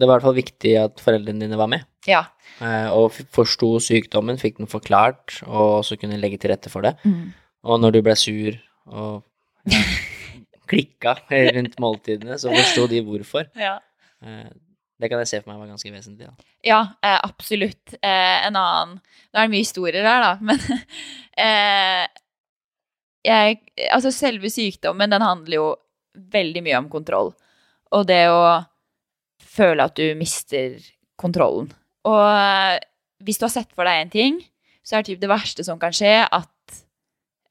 det 0.00 0.08
var 0.08 0.14
i 0.14 0.18
hvert 0.18 0.28
fall 0.28 0.38
viktig 0.38 0.72
at 0.80 1.02
foreldrene 1.04 1.44
dine 1.44 1.58
var 1.60 1.68
med. 1.70 1.84
Ja. 2.08 2.22
Eh, 2.64 2.88
og 2.96 3.12
forsto 3.34 3.74
sykdommen, 3.84 4.40
fikk 4.40 4.60
den 4.62 4.70
forklart, 4.70 5.42
og 5.46 5.84
så 5.86 5.98
kunne 6.00 6.20
legge 6.20 6.40
til 6.40 6.54
rette 6.54 6.72
for 6.72 6.86
det. 6.86 6.94
Mm. 7.04 7.34
Og 7.68 7.82
når 7.82 7.96
du 7.96 8.00
ble 8.06 8.16
sur 8.16 8.56
og 8.88 9.20
ja, 9.68 9.82
klikka 10.70 11.18
rundt 11.28 11.76
måltidene, 11.82 12.40
så 12.40 12.52
forsto 12.54 12.88
de 12.90 13.04
hvorfor. 13.04 13.50
Ja. 13.60 13.76
Eh, 14.24 14.48
det 15.00 15.08
kan 15.08 15.20
jeg 15.22 15.30
se 15.30 15.40
for 15.40 15.52
meg 15.52 15.60
var 15.62 15.70
ganske 15.72 15.92
vesentlig. 15.92 16.28
Da. 16.28 16.48
Ja, 16.66 16.80
eh, 17.04 17.18
absolutt. 17.24 17.94
Eh, 18.00 18.38
en 18.46 18.56
annen 18.56 18.98
Nå 19.00 19.38
er 19.38 19.46
det 19.46 19.52
mye 19.52 19.62
historier 19.62 20.04
her, 20.04 20.24
da, 20.24 20.32
men 20.42 20.58
eh, 21.44 22.08
jeg 23.24 23.60
Altså, 23.92 24.10
selve 24.12 24.50
sykdommen, 24.52 25.12
den 25.12 25.24
handler 25.24 25.56
jo 25.56 25.68
veldig 26.32 26.62
mye 26.66 26.80
om 26.80 26.88
kontroll. 26.92 27.32
Og 27.94 28.06
det 28.08 28.24
å 28.32 28.42
føle 29.50 29.84
at 29.84 29.98
du 29.98 30.06
mister 30.18 30.78
kontrollen. 31.20 31.70
Og 32.08 32.22
eh, 32.22 32.78
hvis 33.26 33.40
du 33.40 33.46
har 33.46 33.54
sett 33.54 33.72
for 33.76 33.88
deg 33.88 34.04
en 34.04 34.12
ting, 34.12 34.38
så 34.86 34.96
er 34.96 35.02
det 35.02 35.12
typ 35.12 35.22
det 35.22 35.30
verste 35.30 35.66
som 35.66 35.80
kan 35.80 35.94
skje, 35.94 36.14
at 36.24 36.80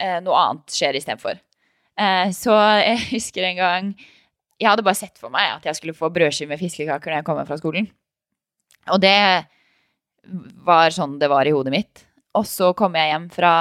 eh, 0.01 0.17
noe 0.25 0.39
annet 0.39 0.73
skjer 0.73 0.97
istedenfor. 0.99 1.37
Eh, 1.99 2.31
så 2.35 2.55
jeg 2.81 3.05
husker 3.15 3.49
en 3.49 3.59
gang 3.59 3.91
Jeg 4.59 4.67
hadde 4.67 4.83
bare 4.83 4.97
sett 4.99 5.15
for 5.19 5.31
meg 5.31 5.53
at 5.53 5.65
jeg 5.67 5.77
skulle 5.77 5.95
få 5.95 6.09
brødskive 6.11 6.51
med 6.51 6.59
fiskekaker 6.59 7.11
når 7.11 7.21
jeg 7.21 7.27
kom 7.29 7.37
fra 7.47 7.57
skolen. 7.59 7.85
Og 8.91 8.99
det 8.99 9.15
var 10.67 10.91
sånn 10.91 11.15
det 11.21 11.29
var 11.31 11.47
i 11.47 11.53
hodet 11.55 11.71
mitt. 11.71 12.01
Og 12.35 12.43
så 12.47 12.73
kom 12.75 12.97
jeg 12.99 13.07
hjem 13.13 13.29
fra 13.31 13.53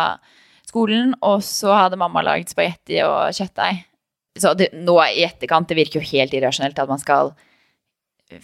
skolen, 0.67 1.15
og 1.25 1.39
så 1.47 1.71
hadde 1.77 2.01
mamma 2.01 2.25
lagd 2.27 2.51
spagetti 2.51 2.99
og 3.05 3.31
kjøttdeig. 3.37 3.85
Så 4.43 4.53
det, 4.59 4.73
nå 4.75 4.97
i 5.07 5.23
etterkant, 5.27 5.71
det 5.71 5.79
virker 5.79 6.01
jo 6.01 6.11
helt 6.11 6.35
irrasjonelt 6.35 6.83
at 6.83 6.91
man 6.91 7.01
skal 7.01 7.31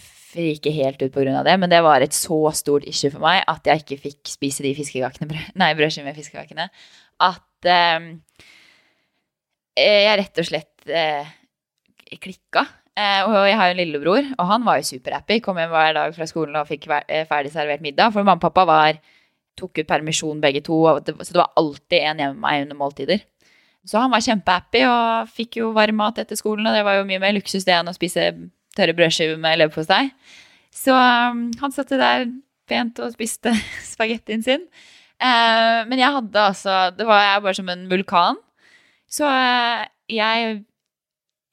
frike 0.01 0.71
helt 0.73 1.01
ut 1.01 1.17
av 1.17 1.45
det, 1.45 1.57
men 1.61 1.71
det 1.71 1.81
var 1.85 2.01
et 2.01 2.15
så 2.15 2.39
stort 2.57 2.87
issue 2.89 3.13
for 3.13 3.23
meg 3.23 3.43
at 3.47 3.67
jeg 3.69 3.83
ikke 3.83 4.01
fikk 4.09 4.31
spise 4.33 4.65
de 4.65 4.73
fiskekakene, 4.77 5.45
nei, 5.61 5.73
brødskiver 5.77 6.09
med 6.09 6.17
fiskekakene, 6.17 6.69
at 7.25 7.69
eh, 7.69 8.09
jeg 9.75 10.17
rett 10.21 10.41
og 10.41 10.47
slett 10.47 10.89
eh, 10.89 11.35
klikka. 12.21 12.65
Eh, 12.95 13.27
og 13.27 13.33
jeg 13.43 13.57
har 13.59 13.69
jo 13.69 13.75
en 13.75 13.79
lillebror, 13.81 14.27
og 14.37 14.47
han 14.47 14.63
var 14.63 14.79
jo 14.79 14.87
superhappy. 14.87 15.41
Kom 15.43 15.59
hjem 15.59 15.73
hver 15.73 15.95
dag 15.97 16.15
fra 16.15 16.27
skolen 16.29 16.55
og 16.55 16.69
fikk 16.69 16.87
eh, 17.03 17.25
ferdig 17.27 17.51
servert 17.51 17.83
middag. 17.83 18.13
For 18.15 18.23
mamma 18.23 18.39
og 18.39 18.45
pappa 18.45 18.63
var, 18.69 18.99
tok 19.59 19.81
ut 19.81 19.89
permisjon 19.89 20.39
begge 20.43 20.63
to, 20.63 20.79
det, 21.03 21.17
så 21.19 21.35
det 21.35 21.41
var 21.41 21.51
alltid 21.59 21.99
en 21.99 22.21
hjemme 22.23 22.37
med 22.37 22.45
meg 22.45 22.65
under 22.65 22.79
måltider. 22.79 23.25
Så 23.85 23.99
han 24.01 24.09
var 24.09 24.23
kjempehappy 24.23 24.81
og 24.89 25.33
fikk 25.35 25.59
jo 25.59 25.69
varm 25.75 25.99
mat 25.99 26.17
etter 26.23 26.39
skolen, 26.39 26.65
og 26.65 26.73
det 26.73 26.85
var 26.87 26.97
jo 26.97 27.05
mye 27.07 27.21
mer 27.21 27.35
luksus 27.35 27.67
det 27.67 27.75
enn 27.75 27.91
å 27.91 27.93
spise 27.93 28.31
tørre 28.75 28.95
brødskiver 28.97 29.39
med 29.41 29.59
leverpostei. 29.61 30.09
Så 30.75 30.93
um, 30.95 31.47
han 31.61 31.73
satt 31.73 31.93
der 31.95 32.27
pent 32.69 32.99
og 33.03 33.13
spiste 33.15 33.53
spagettien 33.93 34.43
sin. 34.45 34.67
Uh, 35.15 35.87
men 35.87 36.01
jeg 36.01 36.11
hadde 36.11 36.41
altså 36.41 36.73
Det 36.91 37.05
var 37.07 37.21
jeg 37.23 37.43
bare 37.45 37.57
som 37.59 37.71
en 37.71 37.85
vulkan. 37.91 38.39
Så 39.07 39.27
uh, 39.29 39.85
jeg, 40.11 40.59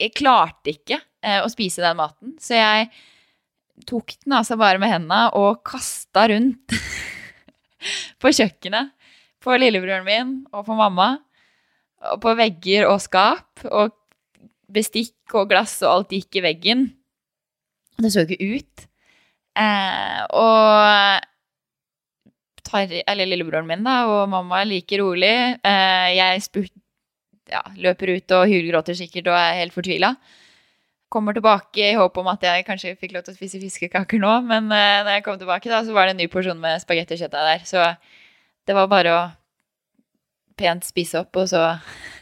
jeg 0.03 0.15
klarte 0.19 0.75
ikke 0.75 0.99
uh, 0.99 1.43
å 1.45 1.51
spise 1.53 1.85
den 1.85 1.99
maten. 2.01 2.37
Så 2.43 2.59
jeg 2.59 2.91
tok 3.89 4.15
den 4.25 4.37
altså 4.37 4.59
bare 4.61 4.81
med 4.83 4.93
hendene 4.93 5.29
og 5.39 5.63
kasta 5.67 6.27
rundt 6.33 6.75
på 8.23 8.35
kjøkkenet. 8.35 8.95
På 9.43 9.57
lillebroren 9.59 10.07
min 10.07 10.35
og 10.55 10.67
på 10.69 10.75
mamma. 10.79 11.17
Og 12.13 12.21
på 12.23 12.35
vegger 12.39 12.87
og 12.91 13.01
skap. 13.03 13.63
Og 13.71 13.95
bestikk 14.73 15.35
og 15.37 15.51
glass 15.51 15.81
og 15.85 15.91
alt 15.93 16.15
gikk 16.17 16.41
i 16.41 16.45
veggen. 16.47 16.87
Det 18.01 18.13
så 18.13 18.25
ikke 18.25 18.57
ut. 18.57 18.87
Eh, 19.59 20.21
og 20.33 21.23
tar, 22.65 22.93
eller 23.07 23.29
lillebroren 23.29 23.69
min 23.69 23.85
da, 23.85 24.03
og 24.09 24.31
mamma 24.33 24.63
er 24.63 24.71
like 24.71 25.01
rolig. 25.01 25.35
Eh, 25.61 26.09
jeg 26.17 26.45
spurt, 26.47 26.73
ja, 27.53 27.63
løper 27.77 28.15
ut 28.17 28.37
og 28.39 28.47
hylgråter 28.49 28.97
sikkert 28.97 29.29
og 29.33 29.37
er 29.37 29.59
helt 29.61 29.77
fortvila. 29.77 30.15
Kommer 31.13 31.37
tilbake 31.37 31.91
i 31.91 31.99
håp 31.99 32.17
om 32.23 32.31
at 32.33 32.45
jeg 32.47 32.65
kanskje 32.65 32.95
fikk 32.97 33.13
lov 33.17 33.27
til 33.27 33.35
å 33.35 33.37
spise 33.37 33.61
fiskekaker 33.61 34.23
nå, 34.23 34.33
men 34.49 34.73
eh, 34.73 35.03
når 35.05 35.19
jeg 35.19 35.27
kom 35.27 35.37
tilbake, 35.41 35.69
da, 35.69 35.83
så 35.85 35.93
var 35.97 36.09
det 36.09 36.17
en 36.17 36.23
ny 36.25 36.31
porsjon 36.33 36.61
med 36.61 36.81
spagetti 36.81 37.19
og 37.19 37.27
kjøttdeig 37.27 37.51
der. 37.51 37.69
Så 37.69 37.85
det 38.69 38.79
var 38.79 38.89
bare 38.89 39.13
å 39.13 39.23
pent 40.57 40.87
spise 40.87 41.21
opp, 41.21 41.37
og 41.37 41.51
så 41.53 41.67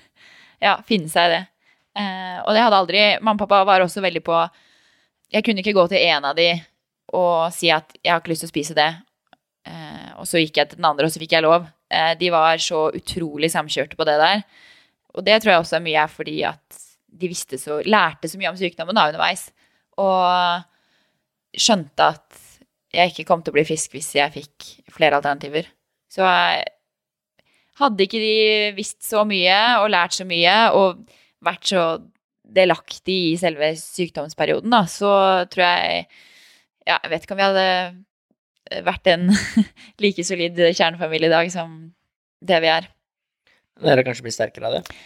ja, 0.67 0.81
finne 0.89 1.11
seg 1.13 1.31
det. 1.37 1.45
Eh, 2.01 2.41
og 2.43 2.55
det 2.55 2.63
hadde 2.63 2.79
aldri 2.79 3.01
Mamma 3.19 3.35
og 3.35 3.45
pappa 3.45 3.65
var 3.67 3.83
også 3.83 4.03
veldig 4.03 4.23
på 4.27 4.37
Jeg 5.31 5.47
kunne 5.47 5.62
ikke 5.62 5.77
gå 5.77 5.87
til 5.90 6.03
en 6.11 6.27
av 6.31 6.37
de 6.38 6.51
og 7.16 7.51
si 7.55 7.71
at 7.75 7.90
jeg 7.99 8.12
har 8.12 8.21
ikke 8.21 8.33
lyst 8.33 8.45
til 8.45 8.51
å 8.51 8.53
spise 8.53 8.77
det. 8.77 8.90
Eh, 9.66 10.11
og 10.21 10.29
så 10.31 10.40
gikk 10.40 10.61
jeg 10.61 10.71
til 10.71 10.79
den 10.79 10.88
andre, 10.88 11.07
og 11.07 11.12
så 11.12 11.23
fikk 11.23 11.35
jeg 11.35 11.45
lov. 11.47 11.66
Eh, 11.90 12.12
de 12.21 12.31
var 12.31 12.61
så 12.62 12.85
utrolig 12.95 13.51
samkjørte 13.51 13.99
på 13.99 14.07
det 14.07 14.16
der. 14.21 14.45
Og 15.16 15.27
det 15.27 15.40
tror 15.40 15.55
jeg 15.55 15.64
også 15.64 15.79
er 15.81 15.87
mye 15.87 16.05
er 16.05 16.12
fordi 16.12 16.37
at 16.47 16.81
de 17.21 17.33
så, 17.35 17.81
lærte 17.83 18.31
så 18.31 18.38
mye 18.38 18.53
om 18.53 18.59
sykdommen 18.59 18.95
da 18.95 19.09
underveis. 19.11 19.49
Og 19.99 21.59
skjønte 21.59 22.12
at 22.14 22.45
jeg 22.95 23.12
ikke 23.12 23.27
kom 23.27 23.43
til 23.43 23.53
å 23.53 23.59
bli 23.59 23.66
frisk 23.66 23.95
hvis 23.95 24.12
jeg 24.19 24.35
fikk 24.35 24.69
flere 24.95 25.19
alternativer. 25.19 25.66
Så 26.11 26.27
hadde 27.81 28.07
ikke 28.07 28.23
de 28.23 28.71
visst 28.77 29.03
så 29.07 29.25
mye 29.27 29.59
og 29.83 29.90
lært 29.93 30.14
så 30.14 30.27
mye 30.29 30.57
og 30.79 31.05
vært 31.45 31.71
så 31.71 31.85
delaktig 32.55 33.19
i 33.33 33.39
selve 33.41 33.73
sykdomsperioden, 33.79 34.73
da, 34.75 34.85
så 34.91 35.13
tror 35.53 35.67
jeg 35.67 36.05
Ja, 36.89 36.97
jeg 36.97 37.11
vet 37.13 37.25
ikke 37.27 37.37
om 37.37 37.41
vi 37.41 37.47
hadde 37.47 38.85
vært 38.87 39.11
en 39.13 39.29
like 40.03 40.25
solid 40.27 40.59
kjernefamilie 40.59 41.29
i 41.29 41.35
dag 41.35 41.51
som 41.53 41.75
det 42.41 42.61
vi 42.65 42.71
er. 42.73 42.89
Dere 43.81 44.05
kanskje 44.05 44.27
blitt 44.27 44.37
sterkere 44.37 44.69
av 44.69 44.79
det? 44.79 44.97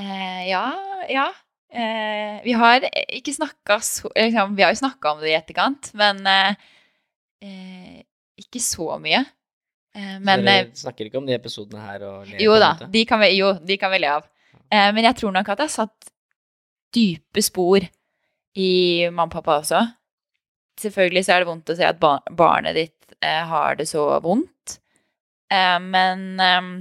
Eh, 0.00 0.42
ja. 0.48 0.64
Ja. 1.10 1.28
Eh, 1.72 2.40
vi 2.44 2.54
har 2.56 2.84
ikke 3.08 3.32
snakka 3.32 3.78
så 3.80 4.10
liksom, 4.12 4.56
Vi 4.56 4.64
har 4.64 4.74
jo 4.74 4.80
snakka 4.82 5.14
om 5.14 5.22
det 5.22 5.32
i 5.32 5.38
etterkant, 5.38 5.92
men 5.96 6.26
eh, 6.28 6.56
eh 7.44 8.00
ikke 8.42 8.60
så 8.64 8.96
mye. 8.98 9.20
Eh, 9.94 10.16
men, 10.20 10.40
så 10.40 10.44
dere 10.44 10.64
eh, 10.64 10.72
snakker 10.82 11.08
ikke 11.08 11.20
om 11.20 11.28
de 11.28 11.36
episodene 11.36 11.84
her 11.84 12.04
og? 12.08 12.32
Jo 12.40 12.56
da, 12.60 12.74
de 12.90 13.04
kan 13.08 13.20
vi, 13.22 13.34
jo, 13.38 13.52
de 13.60 13.76
kan 13.80 13.92
vi 13.92 14.02
le 14.02 14.10
av. 14.18 14.28
men 14.72 15.04
jeg 15.04 15.16
tror 15.20 15.32
nok 15.36 15.50
at 15.52 15.60
jeg 15.64 15.74
satt 15.74 16.11
dype 16.94 17.42
spor 17.44 17.84
i 18.58 18.70
mamma 19.08 19.28
og 19.30 19.34
pappa 19.36 19.58
også. 19.62 19.82
Selvfølgelig 20.80 21.24
så 21.26 21.34
er 21.34 21.42
det 21.42 21.50
vondt 21.50 21.72
å 21.72 21.76
se 21.78 21.88
at 21.88 22.00
barnet 22.00 22.76
ditt 22.78 23.14
eh, 23.20 23.42
har 23.48 23.76
det 23.78 23.86
så 23.90 24.06
vondt, 24.24 24.78
eh, 25.52 25.78
men 25.82 26.24
eh, 26.40 26.72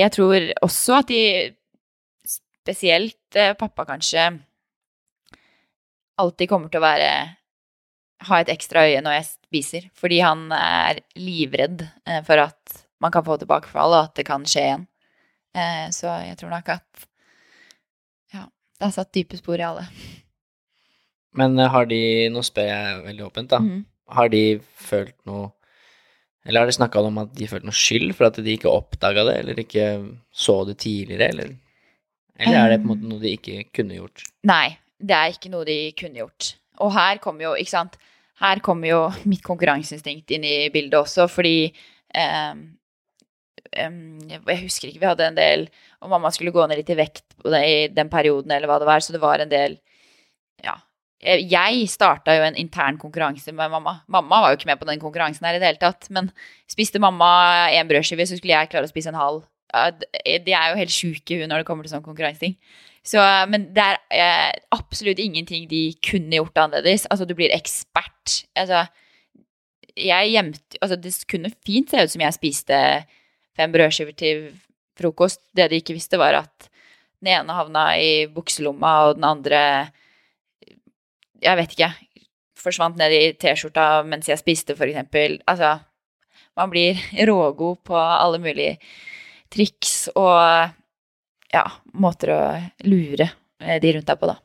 jeg 0.00 0.12
tror 0.16 0.50
også 0.66 1.00
at 1.00 1.10
de, 1.10 1.22
spesielt 2.28 3.40
eh, 3.40 3.56
pappa 3.58 3.86
kanskje, 3.88 4.30
alltid 6.20 6.50
kommer 6.50 6.68
til 6.68 6.82
å 6.82 6.84
være 6.84 7.12
ha 8.28 8.40
et 8.40 8.50
ekstra 8.52 8.84
øye 8.88 9.00
når 9.04 9.16
jeg 9.16 9.28
spiser, 9.30 9.88
fordi 9.96 10.20
han 10.20 10.50
er 10.52 11.00
livredd 11.16 11.86
eh, 12.06 12.20
for 12.26 12.42
at 12.42 12.80
man 13.00 13.12
kan 13.14 13.24
få 13.24 13.38
tilbakefall, 13.40 13.94
og 13.96 14.10
at 14.10 14.18
det 14.18 14.26
kan 14.28 14.44
skje 14.44 14.64
igjen. 14.66 14.82
Eh, 15.56 15.86
så 15.94 16.12
jeg 16.26 16.36
tror 16.40 16.52
nok 16.52 16.68
at 16.76 17.06
det 18.80 18.88
har 18.88 18.96
satt 18.96 19.12
dype 19.12 19.36
spor 19.36 19.60
i 19.60 19.66
alle. 19.66 19.84
Men 21.36 21.58
eh, 21.60 21.70
har 21.70 21.88
de 21.90 22.02
Nå 22.32 22.42
spør 22.46 22.68
jeg 22.70 23.00
veldig 23.04 23.26
åpent, 23.28 23.52
da. 23.52 23.60
Mm. 23.62 23.82
Har 24.16 24.30
de 24.32 24.44
følt 24.88 25.16
noe 25.28 25.50
Eller 26.42 26.64
har 26.64 26.70
de 26.70 26.74
snakka 26.78 27.02
om 27.04 27.20
at 27.22 27.34
de 27.36 27.48
følte 27.50 27.68
noe 27.68 27.76
skyld 27.76 28.14
for 28.16 28.30
at 28.30 28.40
de 28.40 28.56
ikke 28.56 28.72
oppdaga 28.72 29.26
det, 29.28 29.36
eller 29.42 29.60
ikke 29.60 29.90
så 30.32 30.62
det 30.64 30.78
tidligere, 30.80 31.28
eller 31.28 31.52
Eller 32.40 32.62
er 32.62 32.72
det 32.72 32.80
på 32.80 32.88
en 32.88 32.92
måte 32.94 33.10
noe 33.10 33.20
de 33.20 33.34
ikke 33.36 33.66
kunne 33.76 33.98
gjort? 34.00 34.24
Nei, 34.48 34.78
det 34.96 35.16
er 35.16 35.34
ikke 35.34 35.52
noe 35.52 35.68
de 35.68 35.78
kunne 35.92 36.22
gjort. 36.22 36.54
Og 36.80 36.94
her 36.96 37.20
kommer 37.20 37.50
jo, 37.50 37.54
ikke 37.60 37.74
sant 37.76 38.00
Her 38.40 38.62
kommer 38.64 38.88
jo 38.88 39.00
mitt 39.28 39.44
konkurranseinstinkt 39.44 40.32
inn 40.32 40.48
i 40.48 40.56
bildet 40.72 40.96
også, 41.02 41.28
fordi 41.28 41.68
eh, 41.68 42.54
Jeg 43.70 44.62
husker 44.64 44.88
ikke, 44.88 44.98
vi 44.98 45.06
hadde 45.06 45.28
en 45.28 45.36
del 45.36 45.60
Og 46.02 46.08
mamma 46.10 46.32
skulle 46.34 46.50
gå 46.50 46.64
ned 46.66 46.80
litt 46.80 46.88
i 46.90 46.96
vekt 46.98 47.36
i 47.46 47.86
den 47.94 48.08
perioden, 48.10 48.50
eller 48.50 48.66
hva 48.66 48.80
det 48.82 48.88
var, 48.88 49.04
så 49.04 49.14
det 49.14 49.20
var 49.22 49.42
en 49.44 49.52
del 49.52 49.76
Ja, 50.64 50.74
Eh, 51.20 51.42
jeg 51.44 51.84
starta 51.92 52.32
jo 52.38 52.44
en 52.46 52.56
intern 52.56 52.98
konkurranse 53.00 53.52
med 53.52 53.72
mamma. 53.72 53.98
Mamma 54.08 54.40
var 54.40 54.52
jo 54.52 54.60
ikke 54.60 54.70
med 54.70 54.80
på 54.80 54.88
den 54.88 55.00
konkurransen 55.02 55.44
her 55.46 55.58
i 55.58 55.60
det 55.60 55.68
hele 55.68 55.82
tatt. 55.82 56.08
Men 56.10 56.30
spiste 56.70 57.02
mamma 57.02 57.68
én 57.76 57.88
brødskive, 57.88 58.26
så 58.26 58.38
skulle 58.38 58.56
jeg 58.56 58.70
klare 58.72 58.88
å 58.88 58.92
spise 58.92 59.12
en 59.12 59.20
halv. 59.20 59.44
De 59.70 60.54
er 60.56 60.70
jo 60.72 60.80
helt 60.80 60.94
sjuke 60.94 61.42
når 61.44 61.60
det 61.60 61.68
kommer 61.68 61.86
til 61.86 61.92
sånn 61.92 62.06
konkurranseting. 62.06 62.56
Så, 63.06 63.20
men 63.48 63.70
det 63.76 63.84
er 63.84 64.00
eh, 64.12 64.56
absolutt 64.76 65.20
ingenting 65.22 65.68
de 65.68 65.90
kunne 66.04 66.40
gjort 66.40 66.58
annerledes. 66.64 67.06
Altså, 67.12 67.28
du 67.28 67.36
blir 67.36 67.52
ekspert. 67.54 68.42
Altså, 68.56 68.86
jeg 69.96 70.32
gjemte 70.32 70.78
Altså, 70.80 70.96
det 70.96 71.12
kunne 71.28 71.52
fint 71.66 71.90
se 71.90 72.00
ut 72.00 72.12
som 72.12 72.22
jeg 72.24 72.36
spiste 72.36 72.76
fem 73.56 73.72
brødskiver 73.72 74.16
til 74.16 74.44
frokost. 74.98 75.42
Det 75.56 75.70
de 75.70 75.80
ikke 75.80 75.96
visste, 75.96 76.20
var 76.20 76.42
at 76.42 76.70
den 77.20 77.34
ene 77.34 77.56
havna 77.56 77.92
i 78.00 78.26
bukselomma, 78.32 78.92
og 79.08 79.18
den 79.18 79.26
andre 79.28 79.62
jeg 81.40 81.56
vet 81.56 81.76
ikke 81.76 81.92
Forsvant 82.60 82.98
ned 83.00 83.14
i 83.16 83.20
T-skjorta 83.40 84.02
mens 84.04 84.26
jeg 84.28 84.36
spiste, 84.36 84.74
for 84.76 84.84
eksempel. 84.84 85.38
Altså 85.48 85.78
Man 86.58 86.68
blir 86.68 86.98
rågod 87.30 87.78
på 87.88 87.96
alle 87.96 88.40
mulige 88.42 88.76
triks 89.50 90.10
og 90.12 90.36
ja, 91.50 91.62
måter 91.96 92.34
å 92.34 92.42
lure 92.84 93.30
de 93.58 93.94
rundt 93.96 94.06
deg 94.12 94.20
på, 94.20 94.28
da. 94.28 94.36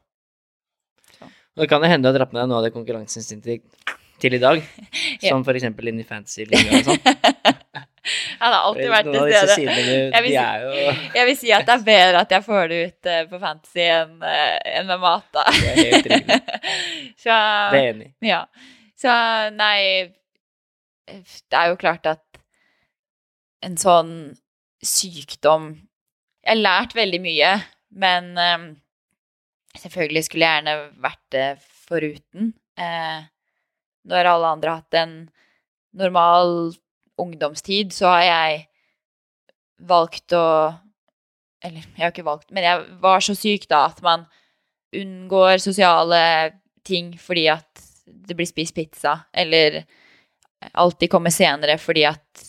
Så. 1.18 1.28
Det 1.60 1.68
kan 1.70 1.84
jo 1.84 1.92
hende 1.92 2.08
du 2.08 2.14
har 2.14 2.18
dratt 2.18 2.32
med 2.32 2.42
deg 2.42 2.50
noe 2.50 2.62
av 2.62 2.66
det 2.66 2.74
konkurranseinstinktet 2.74 3.94
til 4.24 4.40
i 4.40 4.42
dag, 4.42 4.64
som 5.28 5.44
for 5.44 5.60
eksempel 5.60 5.92
inn 5.92 6.00
i 6.02 6.08
fantasy-ligaen 6.08 6.80
og 6.80 6.90
sånn. 6.90 7.60
Jeg 8.40 8.44
har 8.44 8.56
alltid 8.60 8.92
vært 8.92 9.10
til 9.10 9.34
stede. 9.50 9.96
Jeg 10.14 10.24
vil, 10.26 10.36
jeg 11.18 11.28
vil, 11.30 11.38
si 11.40 11.52
at 11.56 11.66
det 11.68 11.74
er 11.74 11.86
bedre 11.88 12.22
at 12.22 12.36
jeg 12.36 12.46
får 12.46 12.68
det 12.72 12.80
ut 12.86 13.10
uh, 13.10 13.22
på 13.32 13.40
Fantasy 13.42 13.86
enn 13.86 14.16
uh, 14.22 14.54
en 14.76 14.90
med 14.92 15.02
mat, 15.02 15.28
da. 15.34 15.46
Det 15.50 15.72
er 15.72 15.80
helt 15.80 16.10
riktig. 16.14 16.40
Så, 17.24 17.36
det 17.74 17.82
er 17.82 17.90
enig. 17.90 18.10
Ja. 18.26 18.42
Så 18.96 19.12
nei 19.52 19.80
Det 21.06 21.58
er 21.58 21.72
jo 21.72 21.80
klart 21.80 22.08
at 22.10 22.24
en 23.66 23.76
sånn 23.82 24.14
sykdom 24.86 25.72
Jeg 26.46 26.52
har 26.52 26.62
lært 26.62 26.96
veldig 26.98 27.20
mye, 27.24 27.52
men 27.98 28.34
um, 28.38 28.68
selvfølgelig 29.82 30.28
skulle 30.28 30.46
jeg 30.46 30.62
gjerne 30.62 30.76
vært 31.02 31.24
det 31.34 31.48
foruten. 31.88 32.54
Uh, 32.78 33.26
når 34.06 34.30
alle 34.30 34.52
andre 34.58 34.74
har 34.74 34.84
hatt 34.84 34.98
en 35.02 35.16
normal 35.96 36.76
ungdomstid, 37.22 37.94
så 37.94 38.10
har 38.14 38.24
jeg 38.28 38.66
valgt 39.86 40.36
å 40.36 40.48
Eller 41.66 41.82
jeg 41.96 42.04
har 42.04 42.12
ikke 42.12 42.28
valgt, 42.28 42.52
men 42.54 42.64
jeg 42.64 42.82
var 43.02 43.24
så 43.26 43.34
syk 43.34 43.64
da 43.72 43.88
at 43.88 44.02
man 44.06 44.28
unngår 44.96 45.58
sosiale 45.64 46.20
ting 46.86 47.16
fordi 47.18 47.48
at 47.50 47.82
det 48.06 48.36
blir 48.38 48.46
spist 48.46 48.76
pizza, 48.76 49.16
eller 49.34 49.80
alltid 50.78 51.10
kommer 51.10 51.34
senere 51.34 51.80
fordi 51.82 52.04
at 52.06 52.44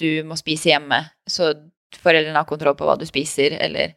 du 0.00 0.22
må 0.24 0.38
spise 0.40 0.70
hjemme, 0.72 1.02
så 1.28 1.52
foreldrene 2.00 2.38
har 2.38 2.48
kontroll 2.48 2.76
på 2.78 2.88
hva 2.88 2.96
du 2.98 3.06
spiser, 3.08 3.58
eller 3.60 3.94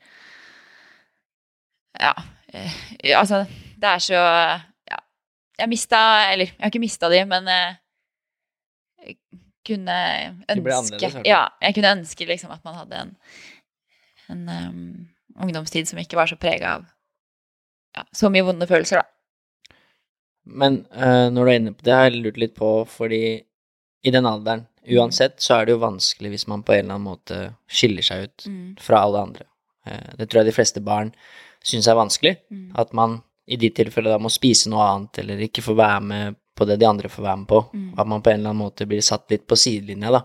Ja. 1.99 2.13
Eh, 2.53 2.73
altså, 3.15 3.45
det 3.77 3.89
er 3.89 3.99
så 3.99 4.13
Ja. 4.89 4.99
Jeg 5.59 5.69
mista 5.69 6.31
Eller, 6.31 6.45
jeg 6.45 6.59
har 6.59 6.71
ikke 6.71 6.79
mista 6.83 7.09
de, 7.09 7.25
men 7.25 7.47
eh, 7.47 7.75
kunne 9.67 9.97
ønske 10.51 11.11
Ja, 11.27 11.45
jeg 11.63 11.77
kunne 11.77 11.95
ønske 11.99 12.27
liksom 12.29 12.53
at 12.55 12.63
man 12.67 12.77
hadde 12.81 13.01
en, 13.05 13.15
en 14.33 14.43
um, 14.49 14.83
ungdomstid 15.45 15.89
som 15.89 16.01
ikke 16.01 16.19
var 16.19 16.31
så 16.31 16.39
prega 16.39 16.77
av 16.77 16.89
ja, 17.93 18.05
så 18.11 18.29
mye 18.33 18.45
vonde 18.45 18.67
følelser, 18.69 19.03
da. 19.03 19.77
Men 20.43 20.81
uh, 20.91 21.29
når 21.31 21.39
du 21.39 21.51
er 21.51 21.59
inne 21.59 21.73
på 21.77 21.85
det, 21.85 21.95
har 21.95 22.07
jeg 22.09 22.19
lurt 22.19 22.39
litt 22.41 22.55
på, 22.57 22.71
fordi 22.89 23.23
i 24.03 24.11
den 24.11 24.27
alderen, 24.27 24.65
uansett, 24.97 25.37
så 25.39 25.59
er 25.59 25.67
det 25.67 25.75
jo 25.77 25.83
vanskelig 25.83 26.33
hvis 26.33 26.47
man 26.51 26.65
på 26.67 26.73
en 26.75 26.81
eller 26.81 26.97
annen 26.97 27.07
måte 27.07 27.37
skiller 27.71 28.03
seg 28.03 28.25
ut 28.25 28.47
mm. 28.49 28.65
fra 28.83 29.05
alle 29.05 29.21
andre. 29.29 29.47
Uh, 29.87 30.09
det 30.19 30.27
tror 30.27 30.41
jeg 30.41 30.51
de 30.51 30.55
fleste 30.57 30.83
barn 30.83 31.13
syns 31.63 31.87
er 31.87 31.99
vanskelig. 31.99 32.35
Mm. 32.51 32.73
At 32.81 32.91
man 32.97 33.21
i 33.45 33.59
de 33.59 33.69
tilfellene 33.75 34.17
da 34.17 34.23
må 34.23 34.31
spise 34.31 34.71
noe 34.71 34.83
annet, 34.89 35.21
eller 35.23 35.45
ikke 35.47 35.63
få 35.63 35.77
være 35.79 36.03
med 36.09 36.39
på 36.55 36.67
det 36.69 36.77
de 36.81 36.87
andre 36.87 37.09
får 37.09 37.25
være 37.25 37.41
med 37.41 37.49
på. 37.49 37.59
Mm. 37.73 37.89
At 37.97 38.09
man 38.09 38.23
på 38.23 38.31
en 38.31 38.39
eller 38.39 38.53
annen 38.53 38.63
måte 38.63 38.87
blir 38.89 39.03
satt 39.05 39.29
litt 39.33 39.45
på 39.49 39.57
sidelinja, 39.59 40.13
da. 40.13 40.23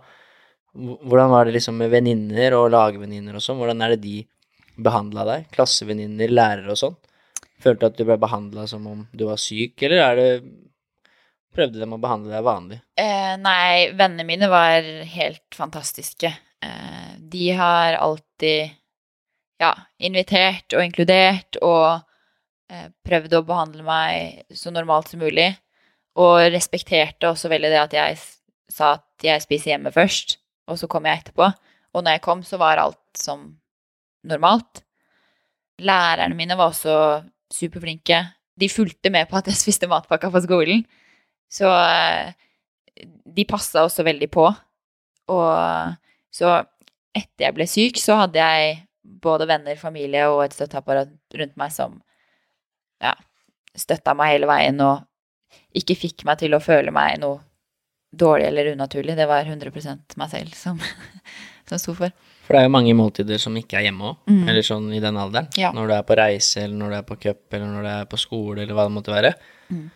Hvordan 0.79 1.33
var 1.33 1.49
det 1.49 1.57
liksom 1.57 1.79
med 1.81 1.91
venninner 1.91 2.55
og 2.59 2.69
lagvenninner 2.71 3.39
og 3.39 3.43
sånn? 3.43 3.59
Hvordan 3.59 3.83
er 3.83 3.95
det 3.95 4.03
de 4.05 4.17
behandla 4.79 5.25
deg? 5.27 5.49
Klassevenninner, 5.55 6.31
lærere 6.31 6.75
og 6.75 6.79
sånn? 6.79 6.99
Følte 7.59 7.81
du 7.81 7.89
at 7.89 7.99
du 7.99 8.05
ble 8.07 8.19
behandla 8.21 8.69
som 8.71 8.85
om 8.87 9.07
du 9.11 9.25
var 9.27 9.41
syk, 9.43 9.81
eller 9.83 10.05
er 10.05 10.19
det 10.21 10.31
Prøvde 11.59 11.81
de 11.81 11.87
å 11.91 11.99
behandle 11.99 12.31
deg 12.31 12.45
vanlig? 12.47 12.77
Eh, 13.01 13.33
nei, 13.41 13.89
vennene 13.97 14.27
mine 14.29 14.51
var 14.53 14.85
helt 15.11 15.57
fantastiske. 15.57 16.31
Eh, 16.63 17.15
de 17.19 17.49
har 17.59 17.97
alltid 17.99 18.77
ja, 19.59 19.73
invitert 19.99 20.77
og 20.77 20.85
inkludert 20.85 21.59
og 21.65 22.05
eh, 22.71 22.91
prøvd 23.03 23.39
å 23.41 23.47
behandle 23.49 23.87
meg 23.87 24.55
så 24.55 24.71
normalt 24.75 25.11
som 25.11 25.25
mulig. 25.25 25.49
Og 26.17 26.41
respekterte 26.53 27.29
også 27.29 27.51
veldig 27.53 27.71
det 27.73 27.81
at 27.83 27.97
jeg 27.97 28.19
sa 28.73 28.95
at 28.99 29.25
jeg 29.25 29.43
spiser 29.43 29.75
hjemme 29.75 29.93
først, 29.93 30.39
og 30.69 30.79
så 30.81 30.89
kom 30.91 31.07
jeg 31.09 31.23
etterpå. 31.23 31.49
Og 31.95 32.05
når 32.05 32.17
jeg 32.17 32.25
kom, 32.25 32.43
så 32.45 32.59
var 32.61 32.81
alt 32.81 33.01
som 33.19 33.57
normalt. 34.29 34.83
Lærerne 35.79 36.37
mine 36.37 36.57
var 36.59 36.73
også 36.73 37.23
superflinke. 37.53 38.21
De 38.59 38.69
fulgte 38.69 39.11
med 39.11 39.29
på 39.31 39.39
at 39.39 39.49
jeg 39.49 39.57
spiste 39.57 39.89
matpakka 39.91 40.31
på 40.31 40.43
skolen. 40.45 40.85
Så 41.49 41.69
de 42.99 43.45
passa 43.49 43.87
også 43.87 44.05
veldig 44.07 44.29
på. 44.31 44.49
Og 45.33 45.95
så 46.35 46.59
etter 47.17 47.47
jeg 47.47 47.57
ble 47.57 47.67
syk, 47.69 48.01
så 48.01 48.19
hadde 48.23 48.43
jeg 48.43 48.83
både 49.23 49.49
venner, 49.49 49.79
familie 49.81 50.27
og 50.29 50.45
et 50.45 50.57
støtteapparat 50.57 51.11
rundt 51.41 51.57
meg 51.59 51.73
som 51.75 51.97
ja, 53.03 53.15
støtta 53.79 54.15
meg 54.19 54.35
hele 54.35 54.51
veien 54.51 54.81
og 54.85 55.08
ikke 55.77 55.97
fikk 55.99 56.25
meg 56.25 56.39
til 56.41 56.55
å 56.57 56.61
føle 56.65 56.91
meg 56.95 57.19
noe 57.21 57.41
dårlig 58.17 58.47
eller 58.49 58.73
unaturlig. 58.73 59.17
Det 59.19 59.27
var 59.29 59.45
100% 59.45 60.17
meg 60.17 60.31
selv 60.33 60.55
som, 60.57 60.79
som 61.69 61.79
sto 61.83 61.93
for. 61.99 62.15
For 62.47 62.57
det 62.57 62.63
er 62.63 62.69
jo 62.71 62.73
mange 62.73 62.95
måltider 62.97 63.37
som 63.43 63.57
ikke 63.61 63.77
er 63.77 63.89
hjemme 63.91 64.07
òg, 64.15 64.17
Mm. 64.31 64.49
eller 64.49 64.65
sånn 64.65 64.87
i 64.97 65.01
den 65.05 65.19
alderen. 65.21 65.51
Ja. 65.61 65.69
Når 65.77 65.87
du 65.91 65.95
er 65.99 66.03
på 66.09 66.17
reise, 66.17 66.63
eller 66.65 66.77
når 66.81 66.91
du 66.91 66.97
er 66.97 67.07
på 67.11 67.19
cup, 67.21 67.43
eller 67.53 67.67
når 67.69 67.83
du 67.85 67.89
er 67.93 68.07
på 68.09 68.17
skole, 68.21 68.63
eller 68.63 68.75
hva 68.79 68.87
det 68.89 68.95
måtte 68.97 69.13
være. 69.13 69.35
Mm. 69.69 69.87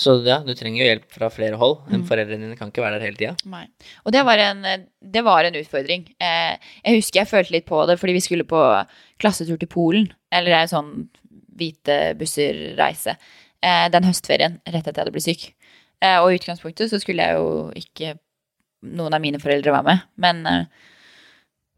Så 0.00 0.14
ja, 0.22 0.36
du 0.46 0.52
trenger 0.54 0.84
jo 0.84 0.86
hjelp 0.86 1.08
fra 1.10 1.28
flere 1.34 1.58
hold. 1.58 1.80
Mm. 1.90 2.04
Foreldrene 2.06 2.46
dine 2.46 2.56
kan 2.56 2.70
ikke 2.70 2.84
være 2.84 3.00
der 3.00 3.08
hele 3.08 3.18
tida. 3.18 3.64
Og 4.06 4.12
det 4.14 4.22
var 4.24 4.38
en, 4.38 4.62
det 5.02 5.24
var 5.26 5.44
en 5.48 5.58
utfordring. 5.58 6.04
Eh, 6.22 6.54
jeg 6.86 7.00
husker 7.00 7.24
jeg 7.24 7.30
følte 7.32 7.56
litt 7.56 7.66
på 7.66 7.82
det 7.90 7.98
fordi 7.98 8.14
vi 8.14 8.22
skulle 8.22 8.46
på 8.46 8.62
klassetur 9.18 9.58
til 9.58 9.66
Polen. 9.74 10.06
Eller 10.30 10.60
en 10.60 10.70
sånn 10.70 10.92
hvite 11.58 12.14
busser-reise. 12.22 13.16
Eh, 13.60 13.86
den 13.92 14.06
høstferien 14.08 14.58
rett 14.64 14.86
etter 14.86 14.96
jeg 14.96 15.02
hadde 15.04 15.14
blitt 15.14 15.28
syk. 15.28 15.42
Eh, 16.00 16.16
og 16.22 16.30
i 16.30 16.38
utgangspunktet 16.38 16.92
så 16.92 17.00
skulle 17.00 17.26
jeg 17.26 17.36
jo 17.36 17.68
ikke 17.76 18.14
noen 18.88 19.12
av 19.12 19.20
mine 19.20 19.40
foreldre 19.42 19.74
være 19.74 19.88
med. 19.90 20.06
Men 20.20 20.40
eh, 20.48 20.88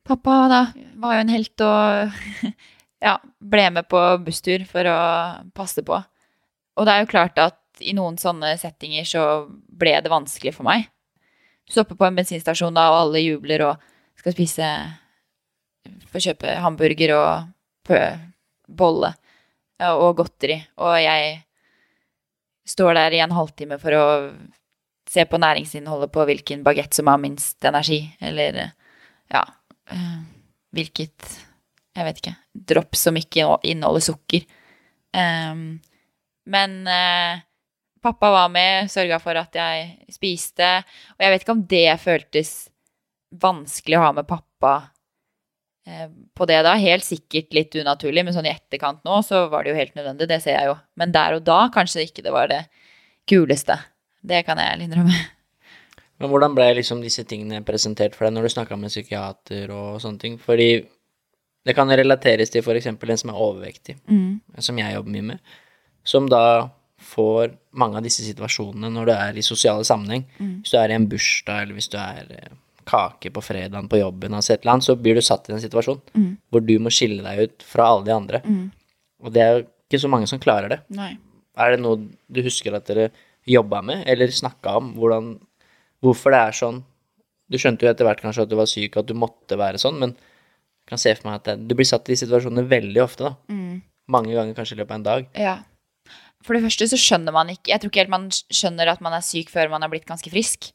pappa 0.06 0.36
da 0.52 0.62
var 1.02 1.16
jo 1.16 1.24
en 1.24 1.34
helt 1.34 1.66
og 1.66 2.22
ja, 3.08 3.16
ble 3.38 3.66
med 3.74 3.90
på 3.90 4.04
busstur 4.22 4.66
for 4.70 4.86
å 4.86 5.00
passe 5.56 5.82
på. 5.86 5.98
Og 6.78 6.86
det 6.86 6.94
er 6.94 7.02
jo 7.02 7.12
klart 7.12 7.42
at 7.42 7.58
i 7.82 7.94
noen 7.96 8.18
sånne 8.20 8.54
settinger 8.60 9.06
så 9.08 9.22
ble 9.50 9.96
det 10.04 10.12
vanskelig 10.12 10.54
for 10.54 10.68
meg. 10.68 10.86
Du 11.66 11.74
stopper 11.74 11.98
på 11.98 12.06
en 12.06 12.16
bensinstasjon 12.18 12.74
da, 12.76 12.88
og 12.92 13.00
alle 13.06 13.22
jubler 13.24 13.64
og 13.70 13.88
skal 14.20 14.36
spise 14.36 14.74
Få 16.12 16.20
kjøpe 16.22 16.46
hamburger 16.62 17.10
og 17.16 17.88
bolle 18.70 19.08
og 19.82 20.12
godteri. 20.20 20.60
Og 20.78 20.92
jeg 21.02 21.40
står 22.68 22.94
der 22.94 23.16
i 23.16 23.22
en 23.24 23.34
halvtime 23.34 23.78
for 23.82 23.96
å 23.96 24.06
se 25.10 25.24
på 25.28 25.40
næringsinnholdet 25.42 26.12
på 26.14 26.26
hvilken 26.28 26.62
bagett 26.64 26.94
som 26.94 27.10
har 27.10 27.20
minst 27.20 27.64
energi, 27.64 28.04
eller 28.20 28.60
ja 29.32 29.42
eh, 29.90 30.20
Hvilket 30.72 31.26
Jeg 31.92 32.04
vet 32.06 32.20
ikke. 32.22 32.36
Dropp 32.72 32.96
som 32.96 33.16
ikke 33.20 33.44
inneholder 33.68 34.00
sukker. 34.06 34.46
Um, 35.12 35.82
men 36.48 36.78
uh, 36.88 37.42
pappa 38.00 38.30
var 38.32 38.48
med, 38.48 38.88
sørga 38.88 39.18
for 39.20 39.36
at 39.36 39.52
jeg 39.52 40.14
spiste. 40.14 40.70
Og 41.18 41.20
jeg 41.20 41.34
vet 41.34 41.44
ikke 41.44 41.56
om 41.58 41.66
det 41.68 42.00
føltes 42.00 42.54
vanskelig 43.42 43.98
å 43.98 44.06
ha 44.06 44.14
med 44.16 44.28
pappa 44.30 44.72
på 45.82 46.46
det 46.46 46.60
da. 46.62 46.74
Helt 46.78 47.04
sikkert 47.06 47.54
litt 47.56 47.74
unaturlig, 47.74 48.24
men 48.24 48.34
sånn 48.34 48.46
i 48.46 48.54
etterkant 48.54 49.02
nå 49.06 49.18
så 49.26 49.46
var 49.52 49.64
det 49.64 49.72
jo 49.72 49.78
helt 49.80 49.94
nødvendig. 49.98 50.28
Det 50.30 50.40
ser 50.44 50.58
jeg 50.58 50.70
jo. 50.70 50.76
Men 51.00 51.14
der 51.14 51.38
og 51.38 51.46
da 51.46 51.64
kanskje 51.74 52.06
ikke 52.06 52.24
det 52.26 52.34
var 52.34 52.50
det 52.52 52.64
kuleste. 53.28 53.78
Det 54.22 54.44
kan 54.46 54.60
jeg 54.62 54.86
innrømme. 54.86 55.16
Men 56.22 56.30
hvordan 56.30 56.54
ble 56.54 56.68
liksom 56.78 57.00
disse 57.02 57.24
tingene 57.26 57.64
presentert 57.66 58.14
for 58.14 58.28
deg 58.28 58.36
når 58.36 58.46
du 58.46 58.52
snakka 58.54 58.76
med 58.78 58.92
psykiater 58.92 59.72
og 59.74 59.98
sånne 60.04 60.22
ting? 60.22 60.36
Fordi 60.38 60.84
det 61.66 61.74
kan 61.74 61.90
relateres 61.90 62.50
til 62.50 62.62
f.eks. 62.62 62.86
en 62.86 63.18
som 63.18 63.32
er 63.32 63.40
overvektig, 63.42 63.96
som 64.58 64.78
jeg 64.78 64.94
jobber 64.94 65.10
mye 65.10 65.26
med, 65.32 65.38
som 66.06 66.28
da 66.30 66.70
får 67.02 67.56
mange 67.74 67.98
av 67.98 68.06
disse 68.06 68.22
situasjonene 68.22 68.90
når 68.94 69.06
du 69.06 69.12
er 69.14 69.38
i 69.38 69.42
sosiale 69.42 69.84
sammenheng. 69.86 70.24
Hvis 70.62 70.70
du 70.70 70.78
er 70.78 70.90
i 70.90 70.94
en 70.94 71.08
bursdag, 71.10 71.62
eller 71.62 71.74
hvis 71.74 71.90
du 71.90 71.98
er 71.98 72.30
eh, 72.30 72.54
kake 72.88 73.30
på 73.34 73.42
fredagen 73.44 73.88
på 73.90 74.00
jobben, 74.00 74.34
altså 74.34 74.54
et 74.54 74.62
eller 74.62 74.76
annet, 74.76 74.86
så 74.86 74.96
blir 74.98 75.18
du 75.18 75.22
satt 75.24 75.48
i 75.48 75.54
en 75.56 75.62
situasjon 75.62 76.00
hvor 76.50 76.64
du 76.64 76.74
må 76.82 76.92
skille 76.92 77.22
deg 77.24 77.46
ut 77.46 77.66
fra 77.66 77.90
alle 77.92 78.06
de 78.08 78.14
andre. 78.14 78.42
Og 79.22 79.32
det 79.34 79.42
er 79.42 79.52
jo 79.56 79.64
ikke 79.66 80.00
så 80.02 80.10
mange 80.12 80.26
som 80.30 80.40
klarer 80.42 80.72
det. 80.72 80.80
Nei. 80.96 81.12
Er 81.60 81.74
det 81.74 81.82
noe 81.82 82.00
du 82.32 82.40
husker 82.42 82.74
at 82.74 82.86
dere 82.88 83.10
jobba 83.48 83.82
med, 83.84 84.04
eller 84.08 84.30
snakka 84.32 84.76
om? 84.78 84.92
Hvordan, 84.96 85.34
hvorfor 86.00 86.32
det 86.32 86.40
er 86.40 86.56
sånn? 86.56 86.82
Du 87.52 87.58
skjønte 87.60 87.84
jo 87.84 87.90
etter 87.90 88.06
hvert 88.08 88.22
kanskje 88.22 88.46
at 88.46 88.52
du 88.52 88.56
var 88.56 88.70
syk, 88.70 88.94
og 88.96 89.02
at 89.02 89.10
du 89.10 89.18
måtte 89.18 89.58
være 89.60 89.80
sånn, 89.82 89.98
men 90.00 90.14
jeg 90.16 90.88
kan 90.94 90.98
se 90.98 91.12
for 91.18 91.28
meg 91.28 91.40
at 91.40 91.50
det, 91.50 91.68
du 91.68 91.74
blir 91.76 91.86
satt 91.86 92.08
i 92.08 92.14
de 92.14 92.22
situasjonene 92.22 92.64
veldig 92.70 93.02
ofte, 93.04 93.28
da. 93.28 93.36
Mange 94.10 94.32
ganger 94.34 94.56
kanskje 94.56 94.74
i 94.74 94.80
løpet 94.80 94.94
av 94.94 94.98
en 94.98 95.06
dag. 95.06 95.28
Ja. 95.38 95.56
For 96.42 96.56
det 96.56 96.64
første 96.64 96.88
så 96.90 96.98
skjønner 96.98 97.30
man 97.30 97.52
ikke 97.52 97.70
Jeg 97.70 97.78
tror 97.78 97.92
ikke 97.92 98.00
helt 98.02 98.10
man 98.10 98.24
skjønner 98.32 98.88
at 98.90 99.02
man 99.04 99.14
er 99.14 99.22
syk 99.22 99.52
før 99.52 99.70
man 99.70 99.84
er 99.86 99.92
blitt 99.92 100.08
ganske 100.08 100.30
frisk. 100.32 100.72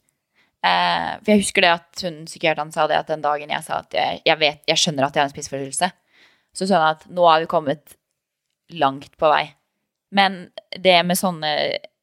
Eh, 0.66 1.12
for 1.20 1.32
jeg 1.32 1.44
husker 1.44 1.64
det 1.64 1.70
at 1.70 2.02
hun 2.02 2.24
psykiateren 2.26 2.72
sa 2.74 2.88
det 2.90 2.98
at 2.98 3.10
den 3.10 3.22
dagen 3.22 3.52
jeg 3.52 3.62
sa 3.66 3.78
at 3.84 3.94
jeg, 3.94 4.22
jeg 4.26 4.40
vet, 4.40 4.64
jeg 4.66 4.82
skjønner 4.82 5.06
at 5.06 5.14
jeg 5.14 5.22
har 5.22 5.30
en 5.30 5.34
spiseforstyrrelse, 5.34 5.90
så 6.58 6.66
sa 6.66 6.80
hun 6.80 6.88
at 6.88 7.06
nå 7.14 7.28
har 7.28 7.44
vi 7.44 7.50
kommet 7.50 7.94
langt 8.74 9.14
på 9.20 9.30
vei. 9.30 9.44
Men 10.14 10.48
det 10.72 10.96
med 11.06 11.18
sånne, 11.20 11.52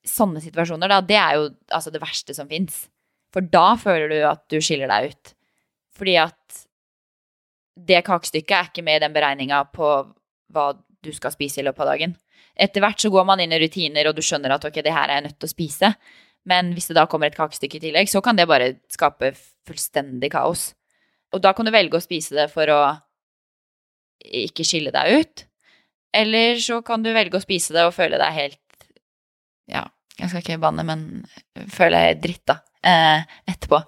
sånne 0.07 0.41
situasjoner, 0.43 0.91
da, 0.91 1.01
det 1.03 1.17
er 1.19 1.39
jo 1.39 1.49
altså 1.73 1.91
det 1.93 2.01
verste 2.03 2.35
som 2.37 2.49
fins. 2.49 2.85
For 3.33 3.43
da 3.43 3.73
føler 3.79 4.13
du 4.13 4.19
at 4.29 4.45
du 4.51 4.61
skiller 4.63 4.89
deg 4.91 5.11
ut. 5.11 5.33
Fordi 5.95 6.15
at 6.21 6.61
det 7.75 8.05
kakestykket 8.07 8.55
er 8.55 8.69
ikke 8.69 8.85
med 8.85 9.01
i 9.01 9.03
den 9.03 9.15
beregninga 9.15 9.65
på 9.75 9.89
hva 10.55 10.67
du 10.75 11.11
skal 11.13 11.33
spise 11.33 11.59
i 11.59 11.65
løpet 11.65 11.83
av 11.83 11.91
dagen. 11.91 12.15
Etter 12.55 12.83
hvert 12.83 13.01
så 13.01 13.11
går 13.11 13.25
man 13.27 13.41
inn 13.43 13.51
i 13.51 13.59
rutiner, 13.59 14.07
og 14.07 14.15
du 14.15 14.23
skjønner 14.23 14.55
at 14.55 14.63
ok, 14.67 14.79
det 14.79 14.93
her 14.95 15.09
er 15.09 15.19
jeg 15.19 15.25
nødt 15.27 15.39
til 15.41 15.49
å 15.49 15.51
spise. 15.51 15.91
Men 16.45 16.73
hvis 16.75 16.89
det 16.91 16.97
da 16.97 17.07
kommer 17.09 17.31
et 17.31 17.37
kakestykke 17.37 17.79
i 17.79 17.83
tillegg, 17.87 18.09
så 18.11 18.21
kan 18.21 18.37
det 18.37 18.47
bare 18.49 18.75
skape 18.93 19.31
fullstendig 19.65 20.29
kaos. 20.35 20.73
Og 21.33 21.41
da 21.41 21.55
kan 21.57 21.65
du 21.65 21.73
velge 21.73 21.97
å 21.97 22.03
spise 22.03 22.37
det 22.37 22.47
for 22.53 22.69
å 22.71 22.79
ikke 24.25 24.65
skille 24.67 24.93
deg 24.93 25.19
ut. 25.19 25.45
Eller 26.15 26.61
så 26.63 26.79
kan 26.85 27.03
du 27.03 27.11
velge 27.15 27.39
å 27.39 27.43
spise 27.43 27.75
det 27.75 27.83
og 27.85 27.95
føle 27.95 28.19
deg 28.21 28.37
helt 28.37 28.61
Ja, 29.67 29.81
jeg 30.19 30.29
skal 30.29 30.43
ikke 30.43 30.61
banne, 30.61 30.85
men 30.87 31.25
føle 31.73 31.99
deg 32.05 32.21
dritt, 32.23 32.45
da. 32.47 32.59
Eh, 32.85 33.25
etterpå. 33.49 33.81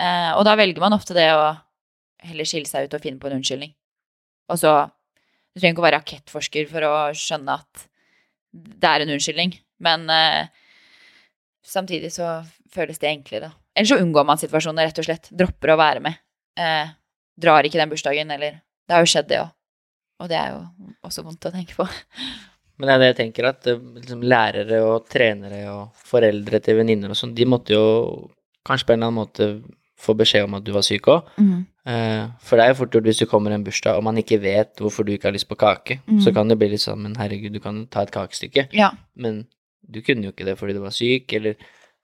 Eh, 0.00 0.30
og 0.34 0.42
da 0.44 0.56
velger 0.58 0.82
man 0.82 0.96
ofte 0.96 1.14
det 1.16 1.28
å 1.32 1.52
heller 2.26 2.48
skille 2.48 2.68
seg 2.68 2.88
ut 2.88 2.96
og 2.96 3.04
finne 3.04 3.22
på 3.22 3.30
en 3.30 3.38
unnskyldning. 3.38 3.72
Og 4.50 4.58
så 4.60 4.72
Du 5.50 5.58
trenger 5.58 5.74
ikke 5.74 5.82
å 5.82 5.86
være 5.88 5.98
rakettforsker 5.98 6.66
for 6.70 6.84
å 6.86 6.90
skjønne 7.18 7.56
at 7.58 7.80
det 8.54 8.86
er 8.86 9.02
en 9.02 9.10
unnskyldning, 9.16 9.56
men 9.82 10.04
eh, 10.14 10.46
samtidig 11.70 12.10
så 12.14 12.40
føles 12.74 13.00
det 13.00 13.10
enklere. 13.12 13.50
da. 13.50 13.52
Eller 13.76 13.90
så 13.92 14.00
unngår 14.02 14.26
man 14.26 14.40
situasjoner, 14.40 14.90
rett 14.90 15.00
og 15.02 15.06
slett. 15.06 15.30
Dropper 15.30 15.74
å 15.74 15.78
være 15.80 16.02
med. 16.04 16.20
Eh, 16.58 16.92
drar 17.40 17.66
ikke 17.66 17.80
den 17.80 17.92
bursdagen, 17.92 18.30
eller 18.34 18.60
Det 18.90 18.96
har 18.96 19.04
jo 19.04 19.10
skjedd, 19.12 19.28
det 19.30 19.36
òg. 19.38 19.50
Og 20.20 20.28
det 20.28 20.36
er 20.36 20.48
jo 20.50 20.62
også 21.06 21.22
vondt 21.22 21.46
å 21.46 21.52
tenke 21.54 21.76
på. 21.78 21.86
Men 22.80 22.88
det 22.88 22.94
er 22.94 23.00
det 23.00 23.08
jeg 23.10 23.18
tenker, 23.20 23.46
at 23.52 23.68
eh, 23.70 23.82
liksom, 24.00 24.24
lærere 24.26 24.80
og 24.82 25.06
trenere 25.12 25.60
og 25.70 26.06
foreldre 26.10 26.60
til 26.64 26.80
venninner 26.80 27.12
og 27.12 27.18
sånn, 27.18 27.36
de 27.36 27.46
måtte 27.46 27.76
jo 27.76 27.84
kanskje 28.66 28.88
på 28.88 28.96
en 28.96 28.98
eller 28.98 29.12
annen 29.12 29.20
måte 29.20 29.50
få 30.00 30.16
beskjed 30.16 30.46
om 30.48 30.56
at 30.56 30.64
du 30.64 30.72
var 30.74 30.84
syk 30.84 31.06
òg. 31.12 31.30
Eh, 31.86 32.24
for 32.44 32.56
det 32.58 32.64
er 32.64 32.72
jo 32.72 32.78
fort 32.80 32.96
gjort 32.96 33.08
hvis 33.08 33.20
du 33.20 33.26
kommer 33.28 33.52
i 33.52 33.58
en 33.58 33.64
bursdag 33.64 33.98
og 34.00 34.04
man 34.08 34.18
ikke 34.20 34.40
vet 34.42 34.80
hvorfor 34.80 35.04
du 35.04 35.12
ikke 35.14 35.28
har 35.28 35.36
lyst 35.36 35.48
på 35.50 35.58
kake, 35.60 36.00
så 36.24 36.32
kan 36.34 36.48
det 36.48 36.56
bli 36.60 36.70
litt 36.72 36.82
sånn 36.82 37.00
Men 37.04 37.16
herregud, 37.20 37.52
du 37.52 37.60
kan 37.62 37.84
ta 37.92 38.04
et 38.04 38.12
kakestykke. 38.14 38.66
Ja. 38.76 38.90
Men 39.14 39.44
du 39.80 40.00
kunne 40.04 40.28
jo 40.28 40.34
ikke 40.34 40.46
det 40.48 40.56
fordi 40.60 40.76
du 40.76 40.82
var 40.84 40.94
syk, 40.94 41.32
eller 41.38 41.58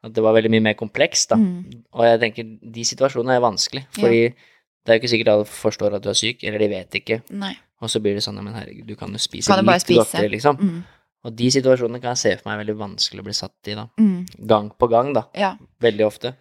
at 0.07 0.15
det 0.15 0.23
var 0.23 0.37
veldig 0.37 0.53
mye 0.55 0.65
mer 0.69 0.77
komplekst, 0.79 1.33
da. 1.33 1.39
Mm. 1.41 1.87
Og 1.97 2.05
jeg 2.07 2.21
tenker 2.23 2.51
de 2.77 2.85
situasjonene 2.87 3.39
er 3.39 3.45
vanskelig, 3.45 3.87
fordi 3.97 4.21
det 4.31 4.93
er 4.93 4.99
jo 4.99 5.03
ikke 5.03 5.13
sikkert 5.13 5.33
alle 5.33 5.47
forstår 5.51 5.97
at 5.97 6.05
du 6.05 6.11
er 6.13 6.19
syk, 6.19 6.45
eller 6.47 6.63
de 6.63 6.69
vet 6.71 7.01
ikke. 7.01 7.21
Nei. 7.35 7.55
Og 7.83 7.91
så 7.93 8.01
blir 8.01 8.17
det 8.17 8.23
sånn, 8.25 8.39
men 8.41 8.55
herregud, 8.57 8.87
du 8.89 8.97
kan 8.99 9.13
jo 9.13 9.21
spise 9.21 9.53
Kan 9.53 9.67
litt 9.67 9.85
spise? 9.85 10.05
godteri, 10.05 10.31
liksom. 10.37 10.61
Mm. 10.61 10.85
Og 11.27 11.35
de 11.35 11.49
situasjonene 11.51 12.01
kan 12.01 12.15
jeg 12.15 12.23
se 12.23 12.33
for 12.39 12.49
meg 12.49 12.55
er 12.55 12.63
veldig 12.63 12.77
vanskelig 12.79 13.25
å 13.25 13.27
bli 13.27 13.35
satt 13.37 13.71
i, 13.73 13.75
da. 13.75 13.89
Mm. 13.99 14.47
Gang 14.53 14.71
på 14.79 14.89
gang, 14.93 15.11
da. 15.17 15.27
Ja. 15.37 15.57
Veldig 15.83 16.07
ofte. 16.07 16.37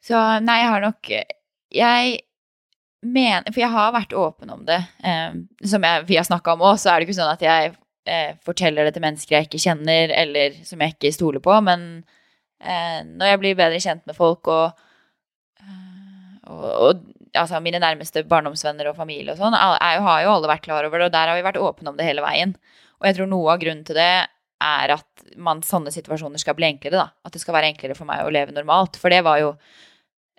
Så 0.00 0.16
nei, 0.40 0.62
jeg 0.62 0.72
har 0.72 0.80
nok 0.80 1.10
Jeg 1.76 2.20
mener 3.04 3.52
For 3.52 3.60
jeg 3.60 3.72
har 3.72 3.92
vært 3.92 4.14
åpen 4.16 4.52
om 4.54 4.62
det. 4.64 4.78
Eh, 5.04 5.36
som 5.68 5.84
jeg, 5.84 6.06
vi 6.08 6.16
har 6.16 6.24
snakka 6.24 6.56
om 6.56 6.64
òg, 6.70 6.78
så 6.80 6.92
er 6.92 7.00
det 7.00 7.08
ikke 7.08 7.18
sånn 7.20 7.34
at 7.34 7.44
jeg 7.44 7.74
eh, 8.10 8.34
forteller 8.46 8.88
det 8.88 8.96
til 8.96 9.04
mennesker 9.04 9.36
jeg 9.36 9.48
ikke 9.48 9.62
kjenner, 9.62 10.12
eller 10.22 10.58
som 10.66 10.82
jeg 10.82 10.96
ikke 10.96 11.14
stoler 11.14 11.42
på, 11.44 11.54
men 11.66 11.86
eh, 12.58 13.00
når 13.06 13.32
jeg 13.32 13.42
blir 13.42 13.60
bedre 13.60 13.80
kjent 13.82 14.04
med 14.10 14.18
folk 14.18 14.50
og, 14.50 14.82
eh, 15.62 16.50
og, 16.50 16.66
og 16.70 17.38
altså 17.38 17.62
mine 17.62 17.82
nærmeste 17.82 18.24
barndomsvenner 18.28 18.90
og 18.90 18.98
familie 18.98 19.34
og 19.34 19.40
sånn, 19.40 19.54
har 19.54 20.24
jo 20.24 20.34
alle 20.34 20.50
vært 20.50 20.66
klar 20.66 20.86
over 20.88 20.98
det, 20.98 21.10
og 21.10 21.14
der 21.14 21.30
har 21.30 21.38
vi 21.38 21.46
vært 21.46 21.62
åpne 21.62 21.92
om 21.92 21.98
det 22.00 22.08
hele 22.08 22.24
veien. 22.24 22.56
Og 23.00 23.08
jeg 23.08 23.16
tror 23.16 23.30
noe 23.30 23.54
av 23.54 23.62
grunnen 23.62 23.86
til 23.86 23.96
det 23.96 24.12
er 24.60 24.92
at 24.92 25.22
man, 25.40 25.62
sånne 25.64 25.92
situasjoner 25.94 26.42
skal 26.42 26.56
bli 26.58 26.66
enklere, 26.68 26.98
da. 26.98 27.06
At 27.24 27.32
det 27.32 27.40
skal 27.40 27.56
være 27.56 27.70
enklere 27.70 27.96
for 27.96 28.08
meg 28.08 28.26
å 28.26 28.32
leve 28.34 28.52
normalt. 28.52 28.98
For 29.00 29.12
det 29.12 29.22
var 29.24 29.38
jo 29.40 29.54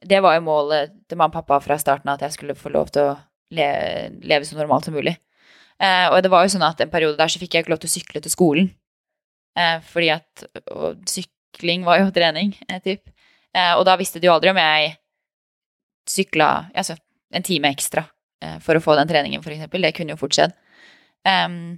det 0.01 0.17
var 0.21 0.35
jo 0.37 0.45
målet 0.45 0.93
til 1.09 1.17
mamma 1.19 1.29
og 1.29 1.45
pappa 1.45 1.59
fra 1.61 1.77
starten 1.77 2.09
av, 2.09 2.17
at 2.17 2.25
jeg 2.25 2.37
skulle 2.39 2.57
få 2.57 2.71
lov 2.73 2.89
til 2.93 3.11
å 3.11 3.17
le, 3.53 3.67
leve 4.25 4.47
så 4.47 4.57
normalt 4.57 4.87
som 4.87 4.95
mulig. 4.97 5.13
Eh, 5.81 6.07
og 6.11 6.21
det 6.21 6.29
var 6.29 6.45
jo 6.45 6.53
sånn 6.53 6.65
at 6.67 6.81
en 6.83 6.91
periode 6.91 7.17
der 7.17 7.31
så 7.31 7.41
fikk 7.41 7.55
jeg 7.55 7.65
ikke 7.65 7.73
lov 7.73 7.81
til 7.81 7.89
å 7.89 7.95
sykle 7.95 8.21
til 8.21 8.33
skolen. 8.33 8.71
Eh, 9.57 9.77
fordi 9.83 10.11
at 10.13 10.45
sykling 11.09 11.85
var 11.87 12.03
jo 12.03 12.11
trening, 12.17 12.53
eh, 12.69 12.81
typ. 12.83 13.07
Og 13.51 13.81
da 13.83 13.97
visste 13.99 14.21
de 14.23 14.29
jo 14.29 14.31
aldri 14.31 14.53
om 14.53 14.59
jeg 14.61 14.93
sykla 16.07 16.45
altså, 16.71 16.93
en 17.35 17.43
time 17.43 17.67
ekstra 17.75 18.05
for 18.63 18.79
å 18.79 18.81
få 18.81 18.95
den 18.95 19.09
treningen, 19.09 19.43
eksempel. 19.43 19.83
Det 19.83 19.91
kunne 19.97 20.15
jo 20.15 20.21
fort 20.21 20.37
skjedd. 20.37 20.53
Um, 21.27 21.75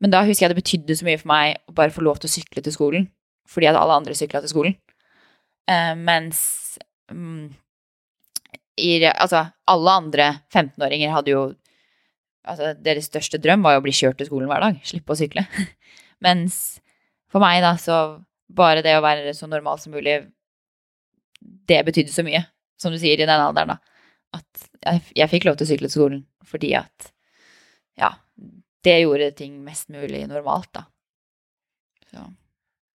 men 0.00 0.12
da 0.12 0.22
husker 0.24 0.46
jeg 0.46 0.52
det 0.54 0.60
betydde 0.62 0.96
så 0.96 1.06
mye 1.08 1.18
for 1.20 1.30
meg 1.32 1.58
å 1.68 1.74
bare 1.76 1.92
få 1.92 2.04
lov 2.06 2.20
til 2.22 2.30
å 2.30 2.32
sykle 2.32 2.62
til 2.64 2.74
skolen, 2.74 3.08
fordi 3.50 3.68
at 3.68 3.76
alle 3.76 3.98
andre 3.98 4.14
sykla 4.16 4.40
til 4.44 4.52
skolen. 4.52 4.76
Uh, 5.68 5.92
mens 5.98 6.40
um, 7.12 7.50
i, 8.78 9.02
Altså, 9.10 9.42
alle 9.68 9.96
andre 10.00 10.30
15-åringer 10.54 11.12
hadde 11.12 11.34
jo 11.34 11.42
Altså, 12.48 12.72
deres 12.80 13.08
største 13.10 13.40
drøm 13.42 13.64
var 13.66 13.76
jo 13.76 13.82
å 13.82 13.84
bli 13.84 13.94
kjørt 13.96 14.20
til 14.20 14.28
skolen 14.30 14.48
hver 14.50 14.62
dag, 14.64 14.78
slippe 14.86 15.14
å 15.14 15.18
sykle. 15.18 15.44
Mens 16.24 16.78
for 17.32 17.42
meg, 17.44 17.60
da, 17.64 17.74
så 17.80 17.98
bare 18.48 18.82
det 18.84 18.94
å 18.96 19.04
være 19.04 19.34
så 19.36 19.48
normal 19.50 19.80
som 19.82 19.92
mulig, 19.96 20.20
det 21.40 21.82
betydde 21.86 22.12
så 22.12 22.24
mye, 22.26 22.44
som 22.80 22.94
du 22.94 22.98
sier, 23.00 23.20
i 23.20 23.28
den 23.28 23.42
alderen, 23.42 23.74
da. 23.74 23.98
At 24.38 24.68
jeg, 24.84 25.02
jeg 25.16 25.32
fikk 25.32 25.48
lov 25.48 25.58
til 25.58 25.66
å 25.66 25.70
sykle 25.70 25.88
til 25.88 25.96
skolen 25.96 26.24
fordi 26.48 26.74
at 26.76 27.10
Ja, 27.98 28.10
det 28.84 29.00
gjorde 29.02 29.32
ting 29.36 29.56
mest 29.64 29.88
mulig 29.92 30.22
normalt, 30.30 30.70
da. 30.76 30.84
Så. 32.08 32.24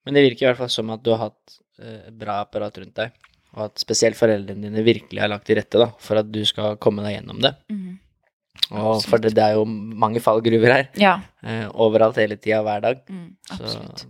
Men 0.05 0.17
det 0.17 0.25
virker 0.25 0.45
i 0.45 0.49
hvert 0.49 0.61
fall 0.61 0.71
som 0.73 0.91
at 0.93 1.01
du 1.05 1.11
har 1.13 1.29
hatt 1.29 1.55
eh, 1.81 2.09
et 2.09 2.17
bra 2.19 2.41
apparat 2.43 2.77
rundt 2.81 2.97
deg, 2.99 3.15
og 3.55 3.63
at 3.69 3.81
spesielt 3.81 4.17
foreldrene 4.19 4.67
dine 4.67 4.83
virkelig 4.85 5.23
har 5.23 5.31
lagt 5.31 5.47
til 5.49 5.57
rette 5.57 5.81
da, 5.81 5.89
for 6.01 6.21
at 6.21 6.29
du 6.29 6.41
skal 6.45 6.77
komme 6.81 7.05
deg 7.05 7.17
gjennom 7.17 7.41
det. 7.45 7.55
Mhm. 7.73 7.97
Og 8.71 9.01
for 9.03 9.17
det, 9.17 9.33
det 9.35 9.43
er 9.43 9.55
jo 9.57 9.63
mange 9.65 10.19
fallgruver 10.21 10.71
her, 10.73 10.87
Ja. 10.99 11.15
eh, 11.43 11.67
overalt 11.73 12.15
hele 12.21 12.35
tida, 12.37 12.61
hver 12.61 12.81
dag. 12.81 12.99
Mm, 13.09 13.35
absolutt. 13.51 14.05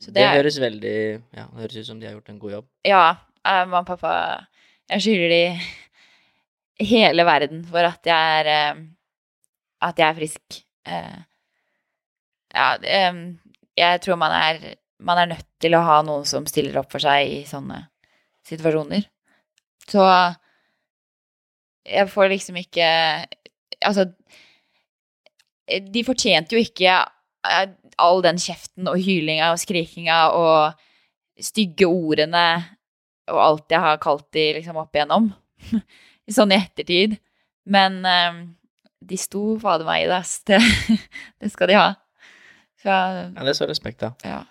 Så 0.00 0.06
det, 0.06 0.14
det 0.14 0.22
er- 0.24 0.36
høres 0.42 0.58
veldig 0.58 1.22
Ja, 1.36 1.44
det 1.52 1.60
høres 1.60 1.76
ut 1.76 1.86
som 1.86 1.98
de 2.00 2.06
har 2.06 2.14
gjort 2.14 2.28
en 2.30 2.38
god 2.38 2.52
jobb. 2.52 2.66
Ja, 2.86 3.16
eh, 3.44 3.64
mamma 3.66 3.80
og 3.80 3.86
pappa 3.86 4.46
Jeg 4.90 5.00
skylder 5.02 5.28
de 5.28 6.86
hele 6.86 7.24
verden 7.24 7.64
for 7.68 7.78
at 7.84 8.00
jeg 8.06 8.40
er 8.40 8.46
eh, 8.74 8.80
At 9.82 9.96
jeg 9.96 10.08
er 10.08 10.14
frisk. 10.20 10.62
Eh, 10.86 11.18
Ja, 12.54 12.76
eh, 12.82 13.12
jeg 13.76 14.00
tror 14.02 14.16
man 14.18 14.32
er 14.32 14.74
Man 15.00 15.18
er 15.18 15.26
nødt 15.34 15.46
til 15.60 15.72
å 15.72 15.82
ha 15.84 16.02
noen 16.02 16.26
som 16.26 16.44
stiller 16.46 16.76
opp 16.78 16.90
for 16.92 16.98
seg 17.00 17.26
i 17.26 17.44
sånne 17.48 17.86
situasjoner. 18.44 19.04
Så 19.88 20.02
jeg 21.86 22.08
får 22.12 22.28
liksom 22.32 22.56
ikke 22.60 22.86
Altså 23.80 24.04
De 25.90 26.02
fortjente 26.04 26.52
jo 26.56 26.60
ikke 26.60 26.92
eh, 27.48 27.66
all 28.00 28.20
den 28.24 28.38
kjeften 28.40 28.88
og 28.90 28.98
hylinga 29.00 29.52
og 29.54 29.60
skrikinga 29.62 30.18
og 30.36 30.80
stygge 31.40 31.86
ordene 31.88 32.44
og 33.30 33.38
alt 33.40 33.72
jeg 33.72 33.80
har 33.80 34.00
kalt 34.02 34.26
de 34.34 34.44
liksom 34.56 34.76
opp 34.80 34.96
igjennom. 34.96 35.30
sånn 36.36 36.52
i 36.52 36.58
ettertid. 36.58 37.14
Men 37.70 38.00
um, 38.02 38.40
de 39.00 39.18
sto 39.20 39.54
fader 39.62 39.86
meg 39.86 40.04
i 40.04 40.08
det, 40.10 40.16
ass. 40.18 40.40
Det, 40.48 40.58
det 41.40 41.50
skal 41.52 41.70
de 41.70 41.76
ha. 41.78 41.88
Så 42.80 42.90
Ja, 42.90 43.44
det 43.46 43.54
står 43.56 43.70
respekt 43.70 44.02
av. 44.06 44.16
ja. 44.26 44.42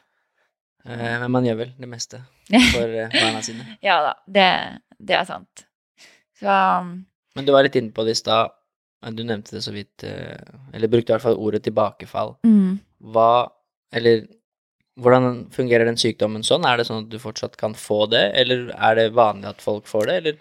Eh, 0.88 1.15
men 1.19 1.32
man 1.34 1.43
gjør 1.43 1.57
vel 1.65 1.71
det 1.75 1.89
meste 1.91 2.21
for 2.73 2.88
eh, 2.88 3.11
barna 3.11 3.41
sine. 3.43 3.65
ja 3.84 3.97
da, 4.05 4.13
det, 4.32 4.45
det 4.95 5.17
er 5.19 5.25
sant. 5.27 5.65
Så 6.39 6.47
Men 7.39 7.47
du 7.47 7.53
var 7.55 7.63
litt 7.63 7.77
inne 7.79 7.95
på 7.95 8.03
det 8.03 8.17
i 8.17 8.19
stad. 8.19 8.51
Du 9.15 9.21
nevnte 9.23 9.55
det 9.55 9.63
så 9.63 9.71
vidt, 9.71 10.03
eh, 10.03 10.35
eller 10.75 10.91
brukte 10.91 11.13
i 11.13 11.15
hvert 11.15 11.23
fall 11.23 11.39
ordet 11.39 11.63
tilbakefall. 11.63 12.35
mm. 12.43 12.79
Hva 13.15 13.47
Eller 13.95 14.27
hvordan 14.99 15.47
fungerer 15.49 15.87
den 15.87 15.97
sykdommen 15.97 16.43
sånn? 16.43 16.67
Er 16.67 16.77
det 16.77 16.85
sånn 16.85 17.05
at 17.05 17.09
du 17.09 17.17
fortsatt 17.17 17.55
kan 17.57 17.73
få 17.73 18.03
det, 18.11 18.35
eller 18.37 18.67
er 18.75 18.95
det 18.99 19.15
vanlig 19.17 19.47
at 19.49 19.63
folk 19.63 19.87
får 19.87 20.05
det, 20.05 20.17
eller 20.19 20.35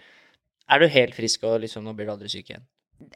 er 0.69 0.79
du 0.79 0.87
helt 0.93 1.15
frisk 1.15 1.47
og 1.47 1.61
liksom 1.63 1.87
nå 1.87 1.95
blir 1.97 2.05
du 2.05 2.11
aldri 2.13 2.29
syk 2.29 2.51
igjen? 2.51 2.67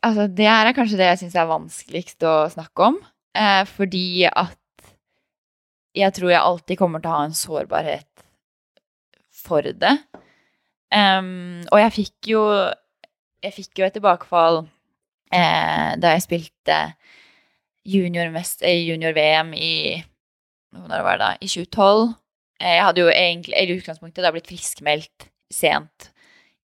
Altså, 0.02 0.26
det 0.32 0.48
her 0.48 0.66
er 0.66 0.74
kanskje 0.74 0.98
det 0.98 1.12
jeg 1.12 1.20
syns 1.22 1.36
er 1.36 1.52
vanskeligst 1.52 2.26
å 2.26 2.34
snakke 2.50 2.88
om. 2.88 2.98
Eh, 3.36 3.62
fordi 3.70 4.26
at 4.32 4.58
jeg 5.94 6.16
tror 6.18 6.32
jeg 6.32 6.42
alltid 6.42 6.80
kommer 6.80 7.04
til 7.04 7.12
å 7.12 7.18
ha 7.20 7.28
en 7.28 7.38
sårbarhet 7.38 8.26
for 9.44 9.62
det. 9.62 9.98
Um, 10.94 11.62
og 11.74 11.78
jeg 11.82 11.94
fikk 12.00 12.32
jo 12.34 12.42
Jeg 13.44 13.56
fikk 13.58 13.82
jo 13.82 13.88
et 13.88 13.96
tilbakefall 13.98 14.62
eh, 15.34 15.92
da 16.00 16.14
jeg 16.16 16.24
spilte 16.24 16.80
junior-VM 17.84 18.38
junior 18.88 19.18
i 19.60 20.04
Når 20.74 21.04
var 21.04 21.18
det 21.20 21.26
da? 21.26 21.32
I 21.42 21.50
2012. 21.52 22.14
Eh, 22.62 22.76
jeg 22.78 22.86
hadde 22.88 23.04
jo 23.04 23.12
egentlig 23.12 23.60
i 23.60 23.76
utgangspunktet 23.76 24.24
da 24.24 24.32
blitt 24.34 24.48
friskmeldt 24.48 25.28
sent 25.52 26.12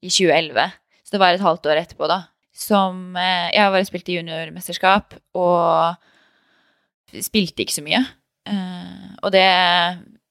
i 0.01 0.09
2011. 0.09 0.71
Så 1.03 1.13
det 1.13 1.21
var 1.21 1.35
et 1.35 1.43
halvt 1.43 1.67
år 1.67 1.81
etterpå, 1.83 2.07
da. 2.09 2.21
Som 2.55 3.17
eh, 3.19 3.51
Jeg 3.53 3.73
bare 3.75 3.87
spilt 3.87 4.09
i 4.09 4.17
juniormesterskap 4.19 5.19
og 5.37 7.19
spilte 7.19 7.65
ikke 7.65 7.75
så 7.75 7.83
mye. 7.85 8.01
Eh, 8.47 9.07
og 9.19 9.33
det, 9.35 9.45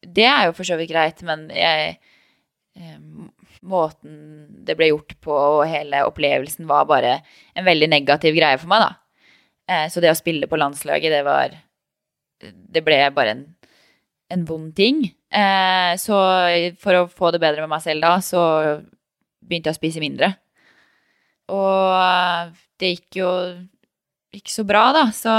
det 0.06 0.26
er 0.26 0.48
jo 0.48 0.56
for 0.56 0.64
så 0.68 0.78
vidt 0.80 0.92
greit, 0.92 1.20
men 1.26 1.50
jeg 1.52 1.92
eh, 1.92 2.07
Måten 3.68 4.16
det 4.66 4.76
ble 4.78 4.90
gjort 4.92 5.14
på, 5.24 5.34
og 5.34 5.68
hele 5.68 6.04
opplevelsen, 6.08 6.66
var 6.68 6.88
bare 6.88 7.18
en 7.54 7.66
veldig 7.66 7.90
negativ 7.92 8.36
greie 8.36 8.58
for 8.60 8.70
meg, 8.70 8.86
da. 8.86 8.90
Eh, 9.68 9.86
så 9.92 10.00
det 10.00 10.12
å 10.12 10.18
spille 10.18 10.48
på 10.48 10.58
landslaget, 10.60 11.12
det 11.12 11.24
var 11.26 11.56
Det 12.38 12.84
ble 12.86 13.00
bare 13.10 13.32
en, 13.34 13.40
en 14.30 14.44
vond 14.46 14.70
ting. 14.74 15.02
Eh, 15.34 15.92
så 15.98 16.18
for 16.78 16.94
å 16.94 17.08
få 17.10 17.32
det 17.34 17.40
bedre 17.42 17.64
med 17.64 17.72
meg 17.72 17.82
selv 17.82 18.04
da, 18.06 18.12
så 18.22 18.42
begynte 19.42 19.72
jeg 19.72 19.74
å 19.74 19.80
spise 19.80 20.02
mindre. 20.02 20.30
Og 21.50 22.54
det 22.78 22.92
gikk 22.92 23.18
jo 23.18 23.30
ikke 24.36 24.52
så 24.52 24.64
bra, 24.68 24.84
da, 24.94 25.08
så 25.10 25.34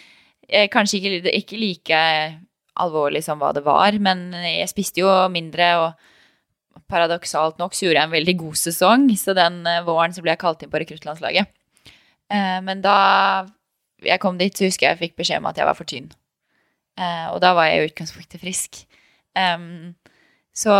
kanskje 0.74 0.98
ikke, 0.98 1.34
ikke 1.38 1.60
like 1.60 2.00
alvorlig 2.82 3.22
som 3.22 3.38
hva 3.38 3.52
det 3.54 3.62
var, 3.66 3.94
men 4.02 4.32
jeg 4.34 4.70
spiste 4.72 5.04
jo 5.04 5.12
mindre, 5.30 5.68
og 5.78 6.11
paradoksalt 6.90 7.58
nok 7.60 7.74
så 7.74 7.86
gjorde 7.86 7.98
jeg 8.00 8.08
en 8.08 8.14
veldig 8.16 8.34
god 8.40 8.58
sesong, 8.60 9.08
så 9.18 9.34
den 9.36 9.60
eh, 9.66 9.82
våren 9.86 10.14
så 10.14 10.22
ble 10.24 10.32
jeg 10.34 10.40
kalt 10.42 10.62
inn 10.64 10.70
på 10.72 10.80
rekruttlandslaget. 10.82 11.50
Eh, 12.32 12.58
Men 12.64 12.80
da 12.84 12.96
jeg 14.02 14.20
kom 14.20 14.38
dit, 14.38 14.54
så 14.56 14.66
husker 14.66 14.88
jeg 14.88 14.96
jeg 14.96 15.02
fikk 15.04 15.16
beskjed 15.22 15.42
om 15.42 15.50
at 15.52 15.58
jeg 15.60 15.68
var 15.68 15.78
for 15.78 15.88
tynn. 15.88 16.10
Eh, 16.98 17.26
Og 17.32 17.40
da 17.44 17.52
var 17.54 17.68
jeg 17.70 17.80
i 17.82 17.90
utgangspunktet 17.90 18.40
frisk. 18.42 18.82
Så 20.52 20.72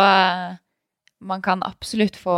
man 1.24 1.40
kan 1.42 1.62
absolutt 1.64 2.16
få 2.20 2.34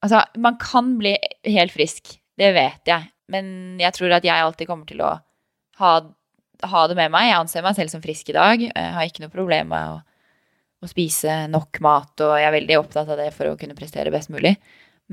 Altså, 0.00 0.22
man 0.40 0.56
kan 0.56 0.94
bli 0.96 1.10
helt 1.44 1.74
frisk, 1.74 2.14
det 2.40 2.54
vet 2.56 2.88
jeg, 2.88 3.10
men 3.28 3.76
jeg 3.78 3.92
tror 3.92 4.14
at 4.16 4.24
jeg 4.24 4.32
alltid 4.40 4.66
kommer 4.70 4.86
til 4.88 5.02
å 5.04 5.10
ha, 5.76 5.90
ha 6.72 6.84
det 6.88 6.96
med 6.96 7.12
meg. 7.12 7.26
Jeg 7.28 7.36
anser 7.36 7.66
meg 7.66 7.76
selv 7.76 7.92
som 7.92 8.00
frisk 8.00 8.30
i 8.32 8.36
dag. 8.38 8.62
Jeg 8.64 8.94
har 8.96 9.04
ikke 9.04 9.20
noe 9.26 9.34
problem 9.34 9.68
med 9.74 9.90
å, 9.92 9.98
å 10.80 10.88
spise 10.88 11.44
nok 11.52 11.80
mat, 11.84 12.12
og 12.24 12.36
jeg 12.38 12.48
er 12.48 12.56
veldig 12.56 12.78
opptatt 12.80 13.10
av 13.12 13.20
det 13.20 13.30
for 13.36 13.50
å 13.50 13.56
kunne 13.60 13.76
prestere 13.76 14.12
best 14.12 14.32
mulig. 14.32 14.54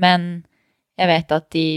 Men 0.00 0.46
jeg 0.98 1.10
vet 1.10 1.34
at 1.36 1.58
i 1.58 1.68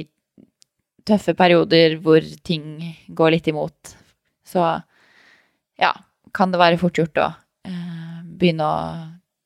tøffe 1.08 1.34
perioder 1.38 1.98
hvor 2.04 2.24
ting 2.46 2.94
går 3.10 3.36
litt 3.36 3.50
imot, 3.52 3.96
så 4.48 4.68
ja, 5.82 5.92
kan 6.36 6.54
det 6.54 6.62
være 6.62 6.80
fort 6.82 7.00
gjort 7.00 7.20
å 7.20 7.28
eh, 7.68 8.22
begynne 8.24 8.68
å 8.68 8.78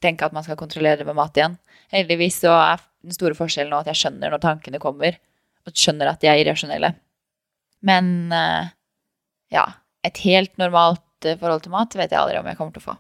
tenke 0.04 0.28
at 0.28 0.36
man 0.36 0.46
skal 0.46 0.60
kontrollere 0.60 1.02
det 1.02 1.08
med 1.08 1.18
mat 1.18 1.38
igjen. 1.38 1.58
Heldigvis 1.94 2.42
så 2.44 2.54
er 2.58 2.84
den 3.06 3.16
store 3.16 3.38
forskjellen 3.38 3.72
nå 3.74 3.82
at 3.82 3.90
jeg 3.92 4.04
skjønner 4.04 4.34
når 4.34 4.44
tankene 4.44 4.82
kommer, 4.84 5.18
og 5.66 5.74
skjønner 5.74 6.12
at 6.12 6.22
de 6.22 6.30
er 6.30 6.44
irrasjonelle. 6.44 6.92
Men 7.86 8.14
eh, 8.34 8.70
ja, 9.56 9.66
et 10.06 10.22
helt 10.26 10.54
normalt 10.62 11.26
eh, 11.26 11.40
forhold 11.40 11.66
til 11.66 11.74
mat 11.74 11.98
vet 11.98 12.12
jeg 12.12 12.22
aldri 12.22 12.42
om 12.42 12.50
jeg 12.50 12.60
kommer 12.60 12.76
til 12.76 12.84
å 12.84 12.88
få. 12.92 13.00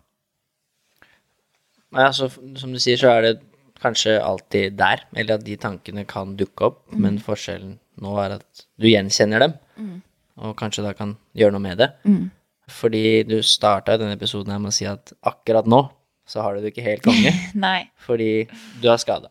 Ja, 1.95 2.09
så 2.11 2.27
som 2.59 2.73
du 2.73 2.79
sier, 2.79 2.97
så 2.99 3.09
er 3.15 3.21
det 3.21 3.33
kanskje 3.81 4.17
alltid 4.23 4.75
der, 4.79 5.03
eller 5.15 5.35
at 5.39 5.43
de 5.45 5.55
tankene 5.61 6.05
kan 6.07 6.35
dukke 6.39 6.69
opp, 6.69 6.79
men 6.91 7.19
forskjellen 7.23 7.77
nå 8.01 8.15
er 8.23 8.37
at 8.39 8.65
du 8.79 8.87
gjenkjenner 8.89 9.39
dem, 9.45 9.53
og 10.37 10.55
kanskje 10.59 10.83
da 10.83 10.93
kan 10.93 11.15
gjøre 11.35 11.51
noe 11.55 11.63
med 11.63 11.77
det. 11.79 11.89
Fordi 12.67 13.23
du 13.23 13.37
starta 13.45 13.95
denne 13.97 14.15
episoden 14.17 14.51
her 14.51 14.59
med 14.59 14.71
å 14.73 14.75
si 14.75 14.87
at 14.89 15.13
akkurat 15.23 15.67
nå 15.69 15.83
så 16.27 16.41
har 16.41 16.55
du 16.55 16.61
det 16.63 16.71
ikke 16.73 16.83
helt 16.87 17.03
konge, 17.05 17.31
fordi 18.07 18.47
du 18.81 18.87
er 18.89 18.97
skada. 18.97 19.29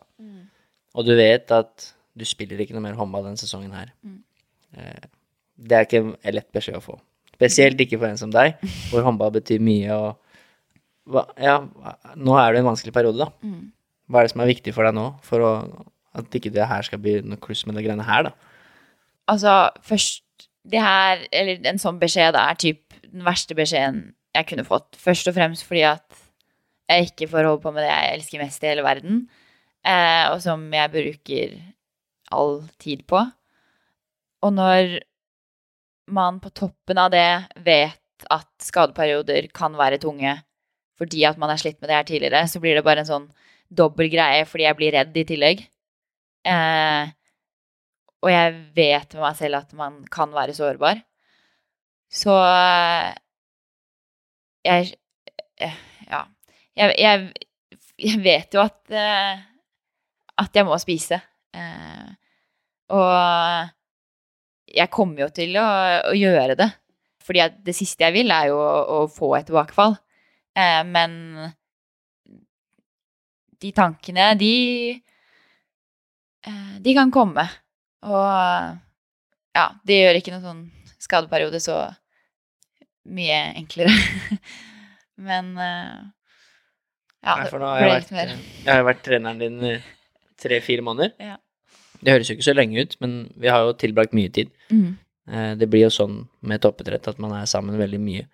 Og 0.95 1.03
du 1.05 1.11
vet 1.17 1.51
at 1.51 1.89
du 2.15 2.23
spiller 2.25 2.57
ikke 2.63 2.73
noe 2.77 2.81
mer 2.85 2.95
håndball 2.95 3.25
denne 3.27 3.37
sesongen 3.41 3.73
her. 3.75 3.91
Eh, 4.77 5.03
Det 5.57 5.71
er 5.75 5.85
ikke 5.85 5.99
en 6.01 6.15
lett 6.35 6.47
beskjed 6.55 6.77
å 6.79 6.83
få. 6.83 6.95
Spesielt 7.35 7.79
ikke 7.83 7.99
for 7.99 8.07
en 8.07 8.17
som 8.17 8.31
deg, 8.31 8.55
hvor 8.91 9.03
håndball 9.03 9.31
betyr 9.35 9.59
mye, 9.59 9.91
og 9.91 10.15
hva, 11.09 11.25
Ja, 11.41 11.59
nå 12.15 12.37
er 12.41 12.51
du 12.53 12.59
i 12.59 12.63
en 12.63 12.69
vanskelig 12.69 12.93
periode, 12.95 13.25
da. 13.25 13.29
Hva 14.09 14.19
er 14.21 14.27
det 14.27 14.33
som 14.33 14.41
er 14.43 14.51
viktig 14.51 14.73
for 14.75 14.85
deg 14.85 14.95
nå, 14.97 15.05
for 15.25 15.41
å, 15.45 15.51
at 16.17 16.35
ikke 16.37 16.51
det 16.53 16.67
her 16.69 16.85
skal 16.85 17.01
bli 17.01 17.19
noe 17.25 17.41
kluss 17.41 17.65
med 17.65 17.77
det 17.77 17.85
greiene 17.85 18.05
her, 18.07 18.29
da? 18.29 18.35
Altså, 19.31 19.55
først 19.81 20.21
Det 20.65 20.81
her, 20.81 21.19
eller 21.31 21.61
en 21.69 21.77
sånn 21.77 21.99
beskjed, 22.01 22.33
er 22.33 22.55
typ 22.57 22.95
den 23.05 23.21
verste 23.21 23.53
beskjeden 23.53 24.15
jeg 24.33 24.47
kunne 24.49 24.63
fått. 24.65 24.95
Først 24.97 25.27
og 25.29 25.35
fremst 25.37 25.61
fordi 25.63 25.83
at 25.85 26.21
jeg 26.89 27.11
ikke 27.11 27.27
får 27.29 27.45
holde 27.45 27.61
på 27.61 27.71
med 27.73 27.85
det 27.85 27.91
jeg 27.91 28.15
elsker 28.15 28.41
mest 28.41 28.63
i 28.63 28.69
hele 28.71 28.85
verden, 28.85 29.19
eh, 29.85 30.25
og 30.31 30.41
som 30.41 30.65
jeg 30.73 30.91
bruker 30.95 31.53
all 32.33 32.63
tid 32.81 33.05
på. 33.05 33.21
Og 34.41 34.53
når 34.57 34.97
man 36.17 36.41
på 36.41 36.49
toppen 36.53 36.97
av 37.01 37.13
det 37.13 37.29
vet 37.65 38.27
at 38.33 38.49
skadeperioder 38.61 39.47
kan 39.53 39.77
være 39.77 40.01
tunge 40.01 40.33
fordi 40.99 41.25
at 41.27 41.39
man 41.41 41.51
er 41.51 41.59
slitt 41.61 41.79
med 41.81 41.89
det 41.91 41.97
her 41.97 42.07
tidligere, 42.07 42.43
så 42.47 42.61
blir 42.63 42.77
det 42.77 42.85
bare 42.85 43.03
en 43.03 43.09
sånn 43.09 43.29
dobbel 43.75 44.09
greie 44.13 44.45
fordi 44.47 44.67
jeg 44.67 44.77
blir 44.79 44.95
redd 44.95 45.17
i 45.17 45.25
tillegg. 45.27 45.63
Eh, 46.45 47.09
og 48.25 48.31
jeg 48.31 48.53
vet 48.77 49.15
med 49.17 49.25
meg 49.25 49.39
selv 49.39 49.59
at 49.59 49.73
man 49.77 49.97
kan 50.11 50.31
være 50.33 50.55
sårbar. 50.57 51.01
Så 52.11 52.35
jeg 54.65 54.95
eh, 55.61 55.83
Ja. 56.09 56.25
Jeg, 56.75 56.91
jeg, 56.99 57.77
jeg 58.03 58.19
vet 58.19 58.55
jo 58.55 58.59
at 58.59 58.91
eh, 58.91 59.43
at 60.41 60.57
jeg 60.57 60.67
må 60.67 60.77
spise. 60.81 61.19
Eh, 61.55 62.07
og 62.95 63.71
jeg 64.75 64.91
kommer 64.93 65.25
jo 65.25 65.29
til 65.35 65.55
å, 65.59 65.67
å 66.11 66.15
gjøre 66.15 66.57
det. 66.59 66.69
Fordi 67.25 67.47
det 67.65 67.75
siste 67.77 68.05
jeg 68.05 68.15
vil, 68.19 68.33
er 68.33 68.51
jo 68.51 68.59
å, 68.59 68.73
å 68.97 68.99
få 69.11 69.31
et 69.37 69.47
tilbakefall. 69.49 69.95
Eh, 70.55 70.81
men 70.87 71.11
de 73.59 73.71
tankene, 73.75 74.31
de 74.39 74.53
eh, 76.47 76.75
De 76.81 76.95
kan 76.95 77.11
komme. 77.11 77.43
Og 78.05 78.25
ja, 79.55 79.67
det 79.87 79.99
gjør 79.99 80.19
ikke 80.19 80.35
noen 80.35 80.45
sånn 80.45 80.63
skadeperiode 81.01 81.59
så 81.63 81.79
mye 83.11 83.39
enklere. 83.59 83.93
Men 85.27 85.53
eh, 85.61 85.97
ja, 87.25 87.35
Nei, 87.39 87.47
for 87.49 87.61
nå 87.61 87.69
har 87.71 87.81
jeg, 87.81 87.91
vært, 88.11 88.33
jeg 88.65 88.69
har 88.69 88.83
vært 88.85 89.03
treneren 89.05 89.39
din 89.41 89.81
tre-fire 90.41 90.83
måneder. 90.85 91.15
Ja. 91.17 91.39
Det 92.03 92.13
høres 92.13 92.29
jo 92.29 92.35
ikke 92.35 92.45
så 92.45 92.53
lenge 92.53 92.83
ut, 92.83 92.91
men 93.01 93.13
vi 93.39 93.49
har 93.49 93.63
jo 93.65 93.71
tilbrakt 93.79 94.13
mye 94.13 94.29
tid. 94.29 94.51
Mm. 94.69 94.91
Det 95.57 95.65
blir 95.71 95.87
jo 95.87 95.93
sånn 95.95 96.19
med 96.45 96.61
toppidrett 96.61 97.07
at 97.09 97.21
man 97.23 97.33
er 97.33 97.47
sammen 97.49 97.79
veldig 97.79 98.01
mye. 98.03 98.27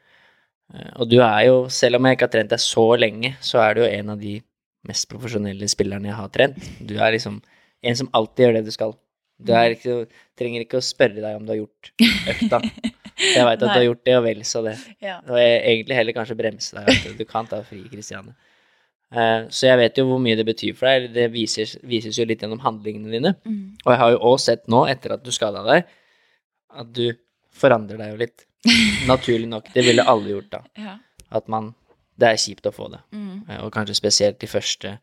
Og 0.72 1.10
du 1.12 1.18
er 1.20 1.46
jo, 1.50 1.56
selv 1.74 2.00
om 2.00 2.08
jeg 2.08 2.18
ikke 2.18 2.28
har 2.28 2.34
trent 2.38 2.54
deg 2.54 2.64
så 2.64 2.86
lenge, 3.00 3.34
så 3.44 3.60
er 3.64 3.76
du 3.76 3.84
jo 3.84 3.90
en 3.92 4.14
av 4.14 4.22
de 4.22 4.38
mest 4.88 5.08
profesjonelle 5.12 5.68
spillerne 5.70 6.10
jeg 6.10 6.18
har 6.18 6.32
trent. 6.34 6.70
Du 6.80 6.96
er 6.98 7.14
liksom 7.16 7.42
en 7.82 7.98
som 7.98 8.10
alltid 8.18 8.46
gjør 8.46 8.58
det 8.58 8.66
du 8.68 8.74
skal. 8.74 8.96
Du 9.42 9.54
ikke, 9.58 10.06
trenger 10.38 10.66
ikke 10.66 10.80
å 10.80 10.86
spørre 10.86 11.22
deg 11.22 11.38
om 11.38 11.46
du 11.46 11.54
har 11.56 11.62
gjort 11.64 11.94
økta. 12.36 12.62
Jeg 13.22 13.46
veit 13.46 13.60
at 13.60 13.68
du 13.68 13.70
har 13.70 13.84
gjort 13.86 14.06
det, 14.08 14.14
og 14.18 14.24
vel 14.26 14.40
så 14.48 14.64
det. 14.66 14.72
Ja. 15.04 15.20
Og 15.30 15.36
jeg 15.38 15.58
egentlig 15.60 15.94
heller 15.94 16.16
kanskje 16.16 16.36
bremse 16.40 16.74
deg. 16.74 17.18
Du 17.20 17.22
kan 17.30 17.46
ta 17.46 17.60
fri, 17.68 17.84
Kristiane. 17.92 18.34
Uh, 19.12 19.46
så 19.52 19.68
jeg 19.68 19.78
vet 19.78 20.00
jo 20.00 20.06
hvor 20.08 20.22
mye 20.24 20.38
det 20.40 20.46
betyr 20.48 20.74
for 20.80 20.88
deg. 20.90 21.12
Det 21.14 21.28
vises, 21.30 21.76
vises 21.86 22.18
jo 22.18 22.26
litt 22.26 22.42
gjennom 22.42 22.64
handlingene 22.64 23.12
dine. 23.14 23.34
Mm. 23.46 23.76
Og 23.84 23.92
jeg 23.94 24.02
har 24.02 24.14
jo 24.16 24.22
òg 24.32 24.40
sett 24.42 24.66
nå, 24.72 24.86
etter 24.90 25.14
at 25.18 25.26
du 25.26 25.30
skada 25.36 25.62
deg, 25.68 25.92
at 26.82 26.90
du 26.98 27.12
forandrer 27.62 28.02
deg 28.02 28.16
jo 28.16 28.22
litt. 28.24 28.48
Naturlig 29.12 29.50
nok. 29.50 29.72
Det 29.74 29.84
ville 29.86 30.06
alle 30.06 30.36
gjort 30.36 30.52
da. 30.54 30.62
Ja. 30.78 30.98
At 31.30 31.48
man 31.52 31.74
Det 32.22 32.28
er 32.28 32.38
kjipt 32.38 32.68
å 32.70 32.74
få 32.76 32.88
det. 32.92 33.00
Mm. 33.16 33.48
Uh, 33.48 33.60
og 33.66 33.72
kanskje 33.74 33.96
spesielt 33.98 34.38
de 34.42 34.50
første 34.52 34.98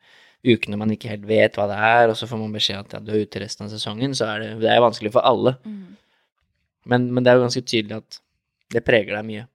ukene 0.46 0.78
man 0.78 0.92
ikke 0.94 1.10
helt 1.10 1.24
vet 1.26 1.56
hva 1.58 1.64
det 1.66 1.78
er, 1.82 2.10
og 2.12 2.18
så 2.18 2.28
får 2.30 2.38
man 2.38 2.52
beskjed 2.54 2.78
at 2.78 2.92
ja, 2.94 3.00
du 3.02 3.10
er 3.10 3.24
ute 3.26 3.40
resten 3.42 3.66
av 3.66 3.72
sesongen, 3.72 4.14
så 4.14 4.28
er 4.28 4.44
det, 4.44 4.50
det 4.62 4.70
er 4.70 4.84
vanskelig 4.84 5.10
for 5.16 5.26
alle. 5.26 5.56
Mm. 5.66 5.96
Men, 6.92 7.08
men, 7.10 7.24
det 7.24 7.32
er 7.32 7.38
jo 7.38 7.44
ganske 7.48 7.64
tydelig 7.66 7.98
at 7.98 8.20
det 8.76 8.84
preger 8.86 9.16
deg 9.16 9.26
mye. 9.26 9.48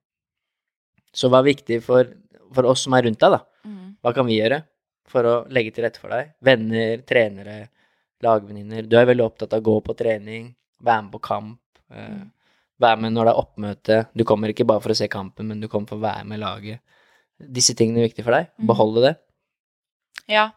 Så 1.16 1.30
hva 1.32 1.40
er 1.40 1.54
viktig 1.54 1.80
for, 1.86 2.10
for 2.54 2.68
oss 2.74 2.84
som 2.84 2.98
er 2.98 3.08
rundt 3.08 3.22
deg, 3.22 3.38
da? 3.38 3.70
Mm. 3.70 3.96
Hva 4.04 4.14
kan 4.18 4.28
vi 4.28 4.42
gjøre 4.42 4.60
for 5.14 5.30
å 5.30 5.34
legge 5.54 5.74
til 5.76 5.88
rette 5.88 6.02
for 6.02 6.12
deg? 6.14 6.34
Venner, 6.44 7.06
trenere, 7.08 7.58
lagvenninner. 8.24 8.88
Du 8.90 8.98
er 9.00 9.08
veldig 9.10 9.26
opptatt 9.26 9.56
av 9.56 9.64
å 9.64 9.68
gå 9.70 9.78
på 9.88 9.96
trening, 10.00 10.52
være 10.84 11.06
med 11.06 11.14
på 11.16 11.24
kamp. 11.30 11.60
Eh, 11.94 12.24
Være 12.84 13.00
med 13.04 13.16
når 13.16 13.28
det 13.28 13.34
er 13.34 13.42
oppmøte. 13.42 14.00
Du 14.14 14.26
kommer 14.28 14.52
ikke 14.52 14.68
bare 14.68 14.84
for 14.84 14.94
å 14.94 14.98
se 14.98 15.08
kampen, 15.12 15.48
men 15.50 15.62
du 15.64 15.70
kommer 15.72 15.92
for 15.92 16.02
å 16.02 16.06
være 16.06 16.28
med 16.30 16.42
laget. 16.44 16.84
Disse 17.40 17.76
tingene 17.78 18.02
er 18.02 18.10
viktige 18.10 18.28
for 18.28 18.36
deg. 18.36 18.52
Mm. 18.58 18.68
Beholde 18.70 19.06
det. 19.08 19.14
Ja. 20.32 20.50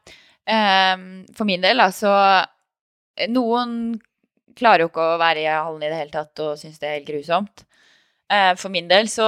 Ehm, 0.46 1.24
for 1.34 1.48
min 1.48 1.64
del, 1.64 1.80
altså 1.82 2.12
Noen 3.32 3.96
klarer 4.56 4.84
jo 4.84 4.90
ikke 4.90 5.06
å 5.14 5.20
være 5.20 5.42
i 5.42 5.48
hallen 5.48 5.82
i 5.82 5.88
det 5.88 5.98
hele 5.98 6.12
tatt 6.12 6.42
og 6.44 6.58
syns 6.60 6.78
det 6.80 6.88
er 6.88 6.98
helt 6.98 7.08
grusomt. 7.08 7.64
Eh, 8.30 8.52
for 8.58 8.72
min 8.74 8.88
del 8.90 9.08
så 9.10 9.26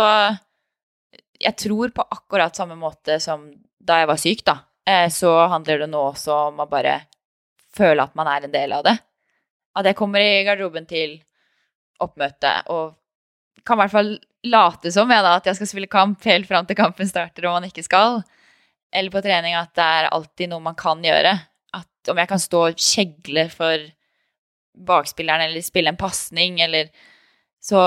Jeg 1.38 1.54
tror 1.54 1.92
på 1.94 2.02
akkurat 2.02 2.56
samme 2.56 2.74
måte 2.74 3.20
som 3.22 3.44
da 3.78 4.00
jeg 4.00 4.08
var 4.10 4.18
syk, 4.18 4.40
da. 4.44 4.56
Eh, 4.86 5.06
så 5.08 5.30
handler 5.48 5.84
det 5.84 5.90
nå 5.90 6.00
også 6.10 6.34
om 6.48 6.64
å 6.64 6.68
bare 6.68 6.96
føle 7.74 8.02
at 8.02 8.16
man 8.18 8.26
er 8.26 8.44
en 8.44 8.52
del 8.52 8.74
av 8.74 8.82
det. 8.84 8.96
At 9.78 9.86
jeg 9.86 9.96
kommer 9.96 10.18
i 10.18 10.42
garderoben 10.42 10.88
til 10.90 11.20
oppmøte 12.04 12.54
og 12.72 12.96
kan 13.66 13.76
i 13.76 13.82
hvert 13.82 13.94
fall 13.94 14.10
late 14.48 14.90
som 14.94 15.10
jeg 15.10 15.24
da, 15.24 15.36
at 15.36 15.48
jeg 15.50 15.58
skal 15.58 15.70
spille 15.70 15.90
kamp 15.90 16.24
helt 16.28 16.46
fram 16.48 16.66
til 16.66 16.78
kampen 16.78 17.08
starter 17.10 17.48
og 17.48 17.58
man 17.58 17.68
ikke 17.68 17.84
skal 17.84 18.20
eller 18.92 19.12
på 19.12 19.22
trening 19.24 19.56
at 19.58 19.74
det 19.76 19.84
er 19.84 20.10
alltid 20.14 20.50
noe 20.52 20.64
man 20.64 20.76
kan 20.78 21.02
gjøre. 21.04 21.34
At 21.76 22.10
om 22.10 22.20
jeg 22.20 22.30
kan 22.30 22.40
stå 22.40 22.64
og 22.70 22.80
kjegle 22.80 23.48
for 23.52 23.84
bakspilleren 24.88 25.48
eller 25.48 25.64
spille 25.64 25.92
en 25.92 26.00
pasning, 26.00 26.60
eller 26.64 26.90
Så 27.60 27.78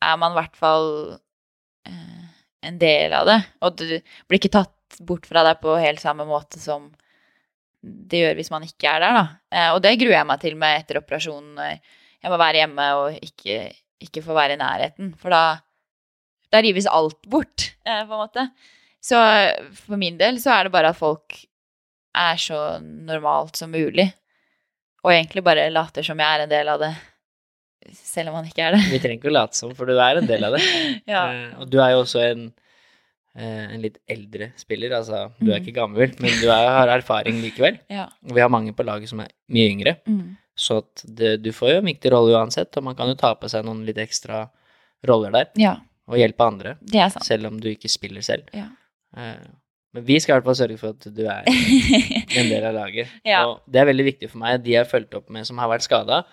er 0.00 0.16
man 0.16 0.30
i 0.30 0.38
hvert 0.38 0.56
fall 0.56 1.18
eh, 1.84 2.26
en 2.62 2.78
del 2.78 3.12
av 3.12 3.26
det. 3.26 3.40
Og 3.66 3.74
du 3.76 3.88
blir 4.28 4.38
ikke 4.38 4.54
tatt 4.54 5.00
bort 5.02 5.26
fra 5.26 5.42
deg 5.42 5.58
på 5.60 5.74
helt 5.74 6.00
samme 6.00 6.24
måte 6.24 6.60
som 6.62 6.92
det 7.82 8.20
gjør 8.22 8.38
hvis 8.38 8.50
man 8.50 8.62
ikke 8.62 8.92
er 8.92 9.02
der, 9.02 9.18
da. 9.18 9.24
Eh, 9.50 9.70
og 9.74 9.82
det 9.82 9.98
gruer 9.98 10.20
jeg 10.20 10.28
meg 10.30 10.40
til 10.40 10.54
med 10.56 10.78
etter 10.78 11.00
operasjonen. 11.02 11.58
Jeg 12.22 12.32
må 12.32 12.38
være 12.40 12.60
hjemme 12.64 12.86
og 12.98 13.18
ikke, 13.22 13.58
ikke 14.02 14.22
få 14.26 14.34
være 14.36 14.56
i 14.56 14.60
nærheten. 14.60 15.12
For 15.20 15.30
da, 15.34 15.42
da 16.52 16.62
rives 16.64 16.88
alt 16.90 17.20
bort, 17.30 17.68
eh, 17.86 18.02
på 18.08 18.16
en 18.16 18.22
måte. 18.24 18.48
Så 19.04 19.18
for 19.84 19.96
min 20.00 20.16
del 20.18 20.40
så 20.42 20.56
er 20.56 20.66
det 20.66 20.72
bare 20.74 20.90
at 20.90 20.98
folk 20.98 21.36
er 22.18 22.40
så 22.42 22.78
normalt 22.82 23.56
som 23.60 23.70
mulig. 23.70 24.08
Og 25.06 25.12
egentlig 25.14 25.44
bare 25.46 25.68
later 25.70 26.02
som 26.02 26.18
jeg 26.18 26.26
er 26.26 26.42
en 26.42 26.50
del 26.50 26.68
av 26.72 26.80
det, 26.82 26.90
selv 27.94 28.32
om 28.32 28.40
man 28.40 28.48
ikke 28.48 28.64
er 28.66 28.74
det. 28.74 28.80
Vi 28.90 28.98
trenger 28.98 29.20
ikke 29.20 29.30
å 29.30 29.36
late 29.36 29.56
som, 29.56 29.70
for 29.78 29.86
du 29.86 29.94
er 29.94 30.18
en 30.18 30.26
del 30.28 30.42
av 30.48 30.56
det. 30.58 30.64
Ja. 31.14 31.22
Eh, 31.30 31.52
og 31.62 31.70
du 31.70 31.78
er 31.80 31.92
jo 31.94 32.00
også 32.02 32.24
en, 32.26 32.42
eh, 33.38 33.62
en 33.76 33.84
litt 33.86 34.00
eldre 34.10 34.50
spiller. 34.58 34.96
Altså, 34.98 35.28
du 35.38 35.52
er 35.52 35.60
Mm. 35.60 35.62
ikke 35.62 35.76
gammel, 35.78 36.10
men 36.18 36.34
du 36.42 36.48
er, 36.50 36.66
har 36.74 36.90
erfaring 36.98 37.38
likevel. 37.44 37.78
Ja. 37.88 38.08
Vi 38.26 38.42
har 38.42 38.50
mange 38.52 38.74
på 38.76 38.84
laget 38.84 39.08
som 39.14 39.22
er 39.22 39.30
mye 39.54 39.70
yngre. 39.70 39.94
Mm. 40.10 40.34
Så 40.58 40.80
det, 41.04 41.36
du 41.44 41.52
får 41.54 41.70
jo 41.70 41.78
en 41.82 41.86
viktig 41.86 42.10
rolle 42.10 42.34
uansett, 42.34 42.74
og 42.80 42.84
man 42.88 42.96
kan 42.98 43.06
jo 43.12 43.14
ta 43.20 43.30
på 43.38 43.46
seg 43.50 43.62
noen 43.66 43.84
litt 43.86 44.00
ekstra 44.02 44.40
roller 45.06 45.30
der, 45.36 45.48
ja. 45.60 45.76
og 46.10 46.18
hjelpe 46.18 46.42
andre, 46.50 46.72
Det 46.82 47.04
sant. 47.14 47.24
selv 47.28 47.46
om 47.52 47.60
du 47.62 47.68
ikke 47.70 47.90
spiller 47.92 48.24
selv. 48.26 48.48
Ja. 48.56 48.66
Eh, 49.16 49.46
Men 49.94 50.04
vi 50.04 50.18
skal 50.20 50.34
i 50.34 50.36
hvert 50.40 50.48
fall 50.50 50.58
sørge 50.58 50.78
for 50.80 50.96
at 50.96 51.06
du 51.14 51.22
er 51.30 51.46
en 52.42 52.50
del 52.50 52.66
av 52.68 52.74
laget. 52.76 53.08
Ja. 53.24 53.44
Og 53.48 53.62
det 53.70 53.80
er 53.80 53.86
veldig 53.88 54.04
viktig 54.10 54.28
for 54.32 54.42
meg. 54.42 54.58
De 54.66 54.74
jeg 54.74 54.82
har 54.82 54.90
fulgt 54.90 55.14
opp 55.16 55.30
med 55.32 55.46
som 55.48 55.58
har 55.62 55.70
vært 55.70 55.86
skada, 55.86 56.24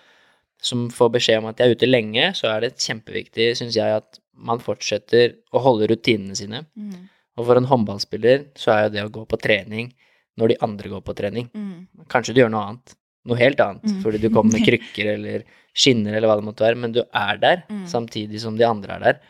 som 0.60 0.88
får 0.92 1.12
beskjed 1.14 1.38
om 1.40 1.46
at 1.52 1.56
de 1.60 1.64
er 1.64 1.72
ute 1.76 1.88
lenge, 1.88 2.26
så 2.36 2.50
er 2.52 2.66
det 2.66 2.74
kjempeviktig, 2.82 3.52
syns 3.56 3.78
jeg, 3.78 4.02
at 4.02 4.18
man 4.36 4.58
fortsetter 4.60 5.38
å 5.56 5.62
holde 5.64 5.88
rutinene 5.88 6.36
sine. 6.36 6.64
Mm. 6.76 7.06
Og 7.38 7.46
for 7.48 7.56
en 7.60 7.68
håndballspiller 7.70 8.46
så 8.58 8.74
er 8.74 8.82
jo 8.86 8.92
det 8.96 9.06
å 9.06 9.12
gå 9.12 9.24
på 9.28 9.38
trening 9.40 9.90
når 10.36 10.52
de 10.52 10.56
andre 10.66 10.90
går 10.92 11.02
på 11.06 11.14
trening. 11.16 11.48
Mm. 11.56 12.06
Kanskje 12.12 12.34
du 12.36 12.42
gjør 12.42 12.52
noe 12.52 12.64
annet. 12.74 12.96
Noe 13.26 13.38
helt 13.40 13.60
annet. 13.60 13.84
Mm. 13.90 14.00
Fordi 14.04 14.20
du 14.22 14.28
kommer 14.30 14.54
med 14.56 14.66
krykker 14.66 15.12
eller 15.16 15.44
skinner 15.76 16.14
eller 16.16 16.30
hva 16.30 16.36
det 16.40 16.46
måtte 16.46 16.64
være, 16.64 16.78
men 16.80 16.92
du 16.94 17.02
er 17.04 17.36
der 17.42 17.62
Mm. 17.68 17.84
samtidig 17.90 18.40
som 18.40 18.56
de 18.56 18.64
andre 18.64 18.94
er 18.96 19.00
der. 19.06 19.20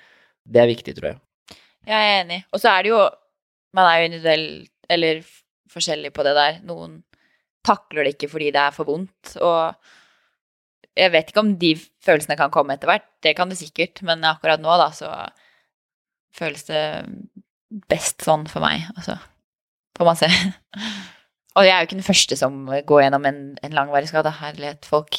Det 0.46 0.60
er 0.62 0.68
viktig, 0.70 0.94
tror 0.98 1.08
jeg. 1.12 1.18
Jeg 1.86 1.96
er 2.10 2.20
enig. 2.24 2.44
Og 2.52 2.60
så 2.60 2.68
er 2.76 2.82
det 2.82 2.90
jo 2.94 3.02
Man 3.76 3.84
er 3.90 3.98
jo 4.00 4.06
individuell 4.08 4.46
eller 4.88 5.18
forskjellig 5.68 6.12
på 6.14 6.22
det 6.24 6.34
der. 6.38 6.60
Noen 6.64 7.02
takler 7.66 8.04
det 8.06 8.14
ikke 8.14 8.30
fordi 8.30 8.50
det 8.54 8.62
er 8.62 8.70
for 8.72 8.84
vondt. 8.88 9.34
Og 9.42 9.74
jeg 10.96 11.12
vet 11.12 11.28
ikke 11.28 11.42
om 11.42 11.50
de 11.60 11.74
følelsene 12.06 12.36
kan 12.38 12.50
komme 12.54 12.72
etter 12.72 12.88
hvert. 12.88 13.04
Det 13.20 13.34
kan 13.36 13.50
det 13.50 13.58
sikkert. 13.58 14.00
Men 14.06 14.24
akkurat 14.24 14.60
nå, 14.62 14.78
da, 14.80 14.86
så 14.96 15.10
føles 16.32 16.64
det 16.70 16.84
best 17.90 18.24
sånn 18.24 18.46
for 18.48 18.60
meg. 18.64 18.86
Altså, 18.96 19.18
får 19.98 20.08
man 20.08 20.16
se. 20.16 20.30
Og 21.56 21.64
jeg 21.64 21.72
er 21.72 21.80
jo 21.82 21.88
ikke 21.88 21.96
den 22.00 22.06
første 22.06 22.36
som 22.36 22.56
går 22.68 23.02
gjennom 23.06 23.24
en, 23.28 23.40
en 23.64 23.72
langvarig 23.76 24.08
skade. 24.10 24.32
Herlighet, 24.42 24.84
folk 24.88 25.16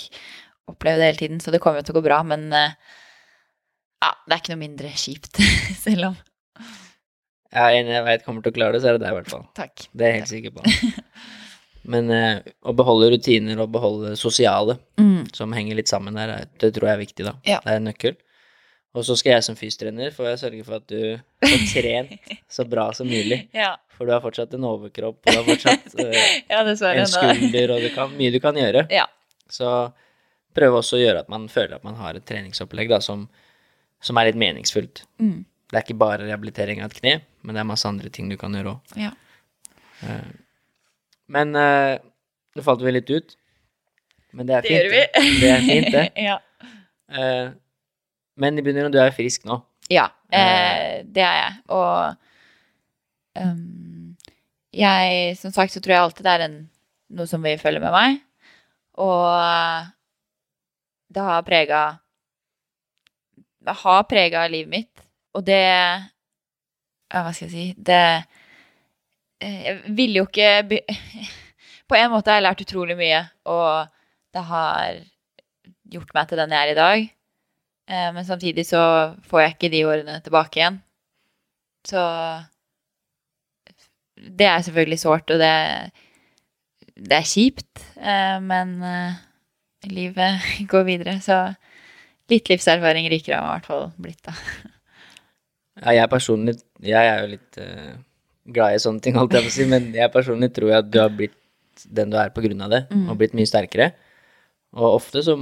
opplever 0.70 1.00
det 1.02 1.08
hele 1.12 1.22
tiden, 1.24 1.40
så 1.42 1.50
det 1.54 1.62
kommer 1.64 1.82
jo 1.82 1.88
til 1.88 1.96
å 1.96 2.00
gå 2.00 2.06
bra. 2.06 2.20
Men 2.28 2.48
eh, 2.54 2.76
ja, 4.04 4.12
det 4.28 4.36
er 4.36 4.42
ikke 4.44 4.54
noe 4.54 4.62
mindre 4.66 4.92
kjipt, 4.94 5.40
selv 5.86 6.12
om 6.12 6.18
Ja, 7.56 7.70
en 7.72 7.88
jeg 7.90 8.04
vet 8.06 8.26
kommer 8.26 8.44
til 8.46 8.52
å 8.54 8.58
klare 8.60 8.76
det, 8.76 8.84
så 8.84 8.92
er 8.92 8.98
det 8.98 9.06
deg, 9.08 9.16
i 9.16 9.18
hvert 9.22 9.32
fall. 9.32 9.46
Takk. 9.58 9.88
Det 9.96 10.06
er 10.06 10.12
jeg 10.14 10.20
helt 10.22 10.34
sikker 10.34 10.56
på. 10.60 10.94
Men 11.94 12.10
eh, 12.12 12.42
å 12.68 12.74
beholde 12.76 13.08
rutiner 13.14 13.62
og 13.64 13.72
beholde 13.74 14.14
sosiale 14.20 14.76
Mm. 15.00 15.28
som 15.34 15.54
henger 15.56 15.78
litt 15.80 15.88
sammen 15.90 16.18
der, 16.20 16.32
er- 16.42 16.48
det 16.60 16.74
tror 16.76 16.90
jeg 16.90 16.98
er 16.98 17.02
viktig, 17.06 17.26
da. 17.28 17.34
Ja. 17.48 17.60
Det 17.64 17.72
er 17.74 17.80
en 17.80 17.88
nøkkel. 17.88 18.16
Og 18.96 19.04
så 19.06 19.18
skal 19.20 19.36
jeg 19.36 19.46
som 19.46 19.58
fystrener 19.60 20.14
får 20.16 20.30
jeg 20.32 20.40
sørge 20.42 20.64
for 20.66 20.78
at 20.80 20.86
du 20.90 21.02
får 21.44 21.66
trent 21.74 22.32
så 22.50 22.66
bra 22.70 22.88
som 22.98 23.10
mulig. 23.10 23.44
Ja, 23.56 23.76
For 23.98 24.08
du 24.08 24.14
har 24.16 24.24
fortsatt 24.24 24.56
en 24.58 24.66
overkropp, 24.68 25.20
og 25.22 25.28
du 25.28 25.38
har 25.38 25.46
fortsatt 25.48 25.98
uh, 26.00 26.16
ja 26.54 26.64
en 26.64 27.12
skulder, 27.12 27.76
og 27.76 27.88
kan, 27.96 28.16
mye 28.18 28.34
du 28.34 28.40
kan 28.44 28.58
gjøre. 28.58 28.88
Ja. 28.94 29.06
Så 29.52 29.70
prøv 30.58 30.80
også 30.80 30.98
å 30.98 31.04
gjøre 31.04 31.22
at 31.26 31.30
man 31.30 31.46
føler 31.52 31.78
at 31.78 31.86
man 31.86 32.00
har 32.00 32.18
et 32.18 32.26
treningsopplegg 32.28 32.90
da, 32.90 33.02
som, 33.04 33.28
som 34.02 34.18
er 34.18 34.32
litt 34.32 34.40
meningsfullt. 34.42 35.04
Mm. 35.22 35.44
Det 35.68 35.78
er 35.78 35.84
ikke 35.86 36.00
bare 36.00 36.24
rehabilitering 36.24 36.82
av 36.82 36.90
et 36.90 37.02
kne, 37.02 37.16
men 37.44 37.58
det 37.58 37.62
er 37.62 37.70
masse 37.70 37.90
andre 37.90 38.10
ting 38.14 38.32
du 38.32 38.38
kan 38.40 38.56
gjøre 38.56 38.78
òg. 38.78 38.98
Ja. 39.04 39.12
Men 41.28 41.54
uh, 41.60 41.98
nå 42.56 42.64
falt 42.66 42.82
vi 42.86 42.96
litt 42.96 43.12
ut. 43.12 43.38
Men 44.38 44.50
det 44.50 44.58
er 44.58 44.62
Det 44.66 44.70
fint. 44.70 44.80
gjør 44.80 44.92
vi. 44.94 45.38
Det 45.42 45.50
er 45.52 45.64
fint, 45.66 45.90
det. 45.94 46.06
ja. 46.30 46.38
Eh, 47.08 47.48
men 48.38 48.58
i 48.58 48.64
bunn 48.66 48.78
og 48.78 48.86
grunn, 48.86 48.96
du 48.96 49.02
er 49.02 49.16
frisk 49.16 49.46
nå. 49.50 49.60
Ja, 49.92 50.10
eh, 50.32 51.04
det 51.04 51.24
er 51.24 51.38
jeg. 51.42 51.54
Og 51.74 52.16
um, 53.40 54.16
jeg, 54.76 55.38
som 55.40 55.54
sagt, 55.56 55.74
så 55.74 55.82
tror 55.82 55.96
jeg 55.96 56.06
alltid 56.06 56.28
det 56.28 56.34
er 56.34 56.46
en, 56.48 56.58
noe 57.18 57.30
som 57.30 57.46
vil 57.46 57.60
følge 57.62 57.82
med 57.84 57.96
meg. 57.96 58.20
Og 58.98 59.88
det 61.14 61.24
har 61.24 61.44
prega 61.46 61.82
Det 63.64 63.76
har 63.84 64.08
prega 64.10 64.48
livet 64.50 64.72
mitt. 64.72 65.06
Og 65.38 65.46
det 65.46 65.62
ja, 65.62 67.22
Hva 67.22 67.32
skal 67.32 67.46
jeg 67.48 67.52
si 67.54 67.66
Det 67.78 68.00
eh, 69.40 69.60
Jeg 69.68 69.94
ville 69.98 70.24
jo 70.24 70.26
ikke 70.28 70.50
by 70.72 70.80
På 71.88 71.96
en 71.96 72.12
måte 72.12 72.34
har 72.34 72.42
jeg 72.42 72.48
lært 72.48 72.64
utrolig 72.66 72.98
mye, 73.00 73.22
og 73.48 73.88
det 74.36 74.42
har 74.44 74.98
gjort 75.88 76.10
meg 76.18 76.26
til 76.28 76.42
den 76.42 76.52
jeg 76.52 76.60
er 76.60 76.72
i 76.74 76.76
dag. 76.76 77.06
Eh, 77.88 78.10
Men 78.14 78.26
samtidig 78.28 78.66
så 78.68 78.82
får 79.30 79.42
jeg 79.44 79.54
ikke 79.56 79.72
de 79.72 79.84
årene 79.88 80.18
tilbake 80.26 80.60
igjen. 80.60 80.82
Så 81.88 82.02
det 84.38 84.48
er 84.50 84.64
selvfølgelig 84.66 85.00
sårt, 85.00 85.30
og 85.32 85.40
det, 85.42 85.52
det 86.98 87.18
er 87.20 87.28
kjipt. 87.30 87.84
eh, 88.02 88.40
Men 88.44 88.74
eh, 88.84 89.20
livet 89.94 90.42
går 90.72 90.88
videre, 90.88 91.20
så 91.24 91.42
litt 92.32 92.50
livserfaring 92.52 93.08
ryker 93.14 93.38
av 93.38 93.44
meg 93.46 93.52
i 93.52 93.54
hvert 93.58 93.70
fall 93.72 93.86
blitt, 94.02 94.24
da. 94.28 94.34
Ja, 95.78 95.92
jeg 95.94 96.10
personlig 96.10 96.56
Jeg 96.82 97.06
er 97.06 97.20
jo 97.22 97.28
litt 97.36 97.58
glad 98.50 98.74
i 98.74 98.80
sånne 98.82 99.04
ting, 99.06 99.14
holdt 99.20 99.36
jeg 99.38 99.46
på 99.46 99.52
å 99.52 99.54
si, 99.54 99.66
men 99.70 99.92
jeg 99.94 100.10
personlig 100.10 100.50
tror 100.56 100.72
at 100.80 100.88
du 100.90 100.98
har 101.04 101.12
blitt 101.14 101.36
den 101.94 102.10
du 102.10 102.16
er 102.18 102.32
på 102.34 102.42
grunn 102.42 102.64
av 102.66 102.72
det, 102.74 102.80
Mm. 102.90 103.04
og 103.12 103.20
blitt 103.20 103.36
mye 103.38 103.46
sterkere. 103.46 103.92
Og 104.74 104.96
ofte 104.98 105.22
så 105.22 105.36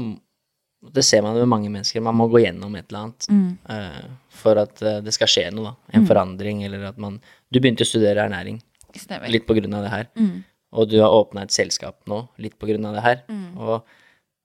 Det 0.93 1.03
ser 1.03 1.21
man 1.25 1.33
med 1.35 1.47
mange 1.47 1.69
mennesker, 1.69 2.01
man 2.01 2.15
må 2.15 2.27
gå 2.29 2.43
gjennom 2.43 2.75
et 2.77 2.85
eller 2.91 2.99
annet 3.07 3.27
eh, 3.69 4.03
for 4.29 4.57
at 4.61 4.81
uh, 4.83 4.99
det 5.01 5.13
skal 5.15 5.27
skje 5.27 5.47
noe, 5.53 5.63
da. 5.71 5.75
En 5.93 6.03
Mm. 6.03 6.07
forandring, 6.07 6.63
eller 6.65 6.83
at 6.89 6.97
man 6.97 7.19
Du 7.51 7.59
begynte 7.59 7.81
å 7.81 7.87
studere 7.89 8.25
ernæring 8.27 8.61
Stemmer. 8.95 9.27
litt 9.29 9.45
på 9.47 9.55
grunn 9.55 9.73
av 9.73 9.83
det 9.83 9.91
her, 9.91 10.07
Mm. 10.15 10.43
og 10.73 10.89
du 10.89 10.99
har 11.01 11.09
åpna 11.09 11.43
et 11.43 11.51
selskap 11.51 11.95
nå 12.07 12.27
litt 12.37 12.57
på 12.59 12.67
grunn 12.67 12.85
av 12.85 12.93
det 12.93 13.01
her, 13.03 13.21
Mm. 13.29 13.57
og 13.57 13.83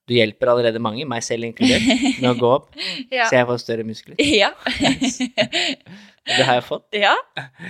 du 0.09 0.15
hjelper 0.15 0.49
allerede 0.49 0.81
mange, 0.81 1.07
meg 1.07 1.23
selv 1.23 1.45
inkludert, 1.45 2.21
med 2.21 2.31
å 2.31 2.39
gå 2.39 2.49
opp, 2.55 2.71
Ja. 3.13 3.25
så 3.29 3.37
jeg 3.39 3.47
får 3.47 3.59
større 3.61 3.85
muskler. 3.85 4.17
Ja. 4.19 4.51
Det 5.41 6.45
har 6.47 6.55
jeg 6.61 6.65
fått. 6.67 6.87
ja, 6.95 7.15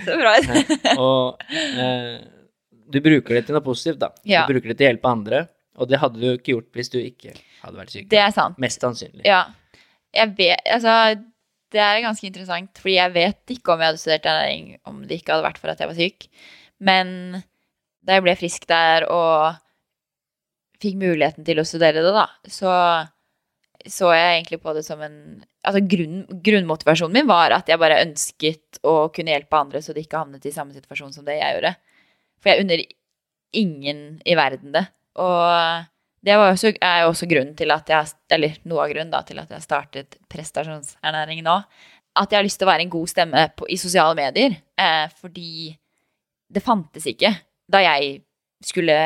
så 0.05 0.17
bra. 0.19 0.33
Og 0.97 1.41
uh, 1.77 2.17
du 2.91 2.99
bruker 3.01 3.37
det 3.37 3.45
til 3.47 3.55
noe 3.55 3.63
positivt, 3.65 3.99
da. 4.01 4.09
Ja. 4.27 4.45
Du 4.47 4.53
bruker 4.53 4.71
det 4.73 4.77
til 4.79 4.87
å 4.87 4.91
hjelpe 4.91 5.11
andre, 5.11 5.45
og 5.79 5.87
det 5.89 5.99
hadde 6.01 6.19
du 6.19 6.27
ikke 6.35 6.53
gjort 6.55 6.71
hvis 6.75 6.91
du 6.91 6.99
ikke 6.99 7.33
hadde 7.63 7.79
vært 7.79 7.93
syk. 7.93 8.07
Det 8.11 8.21
er 8.21 8.33
sant. 8.35 8.57
Mest 8.61 8.83
sannsynlig. 8.83 9.23
Ja. 9.27 9.45
Jeg 10.15 10.33
vet 10.37 10.67
Altså, 10.67 10.95
det 11.71 11.79
er 11.79 12.03
ganske 12.03 12.27
interessant, 12.27 12.71
fordi 12.81 12.97
jeg 12.97 13.13
vet 13.15 13.53
ikke 13.55 13.73
om 13.73 13.81
jeg 13.81 13.93
hadde 13.93 14.01
studert 14.01 14.27
ernæring 14.27 14.73
om 14.89 14.99
det 15.07 15.21
ikke 15.21 15.35
hadde 15.35 15.47
vært 15.47 15.61
for 15.61 15.71
at 15.71 15.79
jeg 15.79 15.91
var 15.91 15.99
syk. 15.99 16.27
Men 16.83 17.13
da 18.01 18.17
jeg 18.17 18.25
ble 18.25 18.35
frisk 18.39 18.67
der 18.69 19.05
og 19.07 19.61
fikk 20.81 20.97
muligheten 20.99 21.45
til 21.47 21.61
å 21.61 21.67
studere 21.67 22.03
det, 22.03 22.13
da, 22.15 22.27
så 22.49 22.73
så 23.89 24.11
jeg 24.13 24.35
egentlig 24.35 24.59
på 24.61 24.73
det 24.77 24.83
som 24.85 24.99
en 25.01 25.15
Altså 25.61 25.83
grunn, 25.85 26.23
grunnmotivasjonen 26.41 27.13
min 27.19 27.27
var 27.29 27.53
at 27.53 27.67
jeg 27.69 27.77
bare 27.77 27.99
ønsket 28.01 28.79
å 28.81 29.11
kunne 29.13 29.29
hjelpe 29.29 29.59
andre 29.59 29.77
så 29.85 29.93
de 29.93 30.01
ikke 30.01 30.17
havnet 30.17 30.47
i 30.49 30.53
samme 30.55 30.73
situasjon 30.73 31.11
som 31.13 31.27
det 31.27 31.35
jeg 31.37 31.53
gjorde. 31.53 31.75
For 32.41 32.49
jeg 32.49 32.63
unner 32.63 32.81
ingen 33.61 33.99
i 34.25 34.37
verden 34.39 34.73
det. 34.73 34.81
Og 35.21 35.85
det 36.21 36.37
også, 36.37 36.73
er 36.77 37.01
jo 37.01 37.11
også 37.11 37.27
grunnen 37.29 37.55
til 37.57 37.71
at 37.73 37.89
jeg 37.89 38.13
Eller 38.29 38.57
noe 38.69 38.83
av 38.83 38.91
grunnen 38.93 39.13
da, 39.13 39.23
til 39.25 39.41
at 39.41 39.49
jeg 39.49 39.65
startet 39.65 40.19
prestasjonsernæring 40.29 41.41
nå. 41.45 41.57
At 42.15 42.31
jeg 42.31 42.37
har 42.37 42.45
lyst 42.45 42.59
til 42.61 42.67
å 42.67 42.71
være 42.71 42.85
en 42.85 42.93
god 42.93 43.09
stemme 43.09 43.45
på, 43.57 43.65
i 43.71 43.77
sosiale 43.79 44.15
medier. 44.17 44.57
Eh, 44.77 45.07
fordi 45.17 45.71
det 46.51 46.63
fantes 46.63 47.07
ikke 47.07 47.33
da 47.71 47.81
jeg 47.85 48.19
skulle 48.61 48.97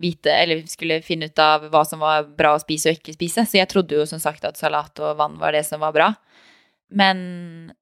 vite, 0.00 0.32
eller 0.32 0.62
skulle 0.68 1.00
finne 1.04 1.28
ut 1.28 1.42
av 1.42 1.66
hva 1.72 1.82
som 1.84 2.00
var 2.00 2.28
bra 2.36 2.54
å 2.56 2.62
spise 2.62 2.92
og 2.92 3.00
ikke 3.00 3.16
spise. 3.16 3.44
Så 3.48 3.58
jeg 3.58 3.68
trodde 3.72 3.98
jo 3.98 4.06
som 4.08 4.20
sagt 4.22 4.44
at 4.48 4.60
salat 4.60 5.00
og 5.02 5.18
vann 5.18 5.36
var 5.40 5.56
det 5.56 5.64
som 5.68 5.82
var 5.82 5.96
bra. 5.96 6.12
Men 6.90 7.72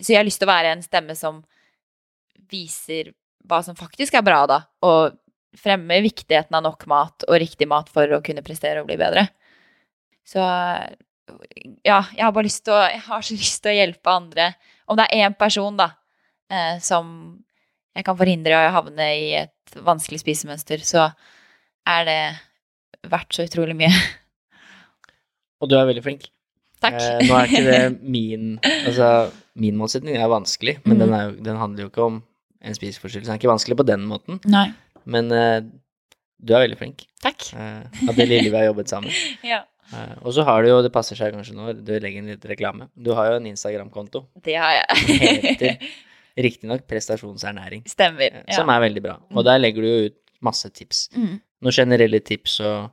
Så 0.00 0.14
jeg 0.14 0.18
har 0.18 0.26
lyst 0.26 0.40
til 0.40 0.48
å 0.48 0.54
være 0.54 0.72
en 0.72 0.82
stemme 0.82 1.14
som 1.14 1.42
viser 2.50 3.12
hva 3.46 3.60
som 3.62 3.76
faktisk 3.78 4.16
er 4.18 4.24
bra, 4.26 4.40
da. 4.50 4.58
Og 4.82 5.14
fremmer 5.58 6.00
viktigheten 6.04 6.54
av 6.56 6.62
nok 6.64 6.86
mat 6.90 7.24
og 7.28 7.38
riktig 7.42 7.68
mat 7.68 7.90
for 7.92 8.08
å 8.16 8.22
kunne 8.24 8.42
prestere 8.46 8.80
og 8.80 8.88
bli 8.88 8.96
bedre. 9.00 9.26
Så 10.24 10.40
ja, 11.84 11.98
jeg 12.14 12.22
har 12.24 12.32
bare 12.34 12.46
lyst 12.48 12.64
til 12.66 12.74
å 12.76 12.82
Jeg 12.88 13.00
har 13.06 13.22
så 13.26 13.34
lyst 13.44 13.62
til 13.64 13.72
å 13.72 13.78
hjelpe 13.78 14.12
andre. 14.14 14.50
Om 14.90 14.98
det 14.98 15.06
er 15.10 15.26
én 15.28 15.36
person, 15.38 15.76
da, 15.78 15.90
eh, 16.52 16.78
som 16.84 17.12
jeg 17.96 18.04
kan 18.06 18.16
forhindre 18.16 18.56
å 18.56 18.72
havne 18.72 19.06
i 19.18 19.26
et 19.42 19.76
vanskelig 19.84 20.22
spisemønster, 20.22 20.80
så 20.84 21.10
er 21.88 22.04
det 22.08 22.20
verdt 23.12 23.34
så 23.36 23.44
utrolig 23.44 23.76
mye. 23.76 23.92
Og 25.62 25.68
du 25.70 25.76
er 25.78 25.86
veldig 25.88 26.02
flink. 26.04 26.28
Takk. 26.82 26.96
Eh, 26.98 27.20
nå 27.28 27.36
er 27.38 27.46
ikke 27.50 27.64
det 27.68 27.82
min 28.16 28.56
Altså, 28.64 29.08
min 29.60 29.76
målsetning 29.78 30.16
er 30.18 30.30
vanskelig, 30.32 30.78
men 30.86 30.96
Mm. 30.96 31.02
den, 31.04 31.12
er 31.18 31.34
den 31.50 31.60
handler 31.60 31.84
jo 31.84 31.90
ikke 31.92 32.06
om 32.08 32.22
en 32.62 32.74
spiseforstyrrelse. 32.78 33.28
Den 33.28 33.36
er 33.36 33.40
ikke 33.42 33.52
vanskelig 33.52 33.76
på 33.78 33.86
den 33.86 34.06
måten, 34.08 34.40
Nei. 34.50 34.68
Men 35.04 35.30
eh, 35.32 35.60
du 36.42 36.54
er 36.56 36.64
veldig 36.66 36.78
flink. 36.80 37.04
Takk. 37.22 37.48
Eh, 37.54 38.08
av 38.08 38.16
det 38.18 38.26
lille 38.28 38.50
vi 38.50 38.56
har 38.56 38.68
jobbet 38.70 38.88
sammen. 38.92 39.12
Ja. 39.52 39.64
Uh, 39.92 40.14
og 40.24 40.32
så 40.32 40.40
har 40.46 40.62
du 40.64 40.70
jo, 40.70 40.78
det 40.80 40.88
passer 40.94 41.18
seg 41.18 41.34
kanskje 41.34 41.52
nå, 41.52 41.72
du 41.84 41.90
legger 42.00 42.22
inn 42.22 42.28
litt 42.30 42.44
reklame. 42.48 42.86
Du 42.96 43.10
har 43.12 43.26
jo 43.28 43.34
en 43.42 43.48
Instagram-konto. 43.50 44.22
Det 44.40 44.54
har 44.56 44.78
jeg. 44.78 45.18
Heter 45.42 45.90
riktignok 46.46 46.86
prestasjonsernæring, 46.88 47.82
Stemmer. 47.90 48.38
Ja. 48.46 48.54
som 48.56 48.70
er 48.72 48.80
veldig 48.86 49.02
bra. 49.04 49.18
Og 49.36 49.44
der 49.44 49.58
legger 49.60 49.84
du 49.84 49.88
jo 49.90 50.06
ut 50.08 50.16
masse 50.40 50.70
tips. 50.72 51.10
Mm. 51.12 51.34
Noen 51.66 51.76
generelle 51.76 52.22
tips 52.24 52.54
og 52.64 52.88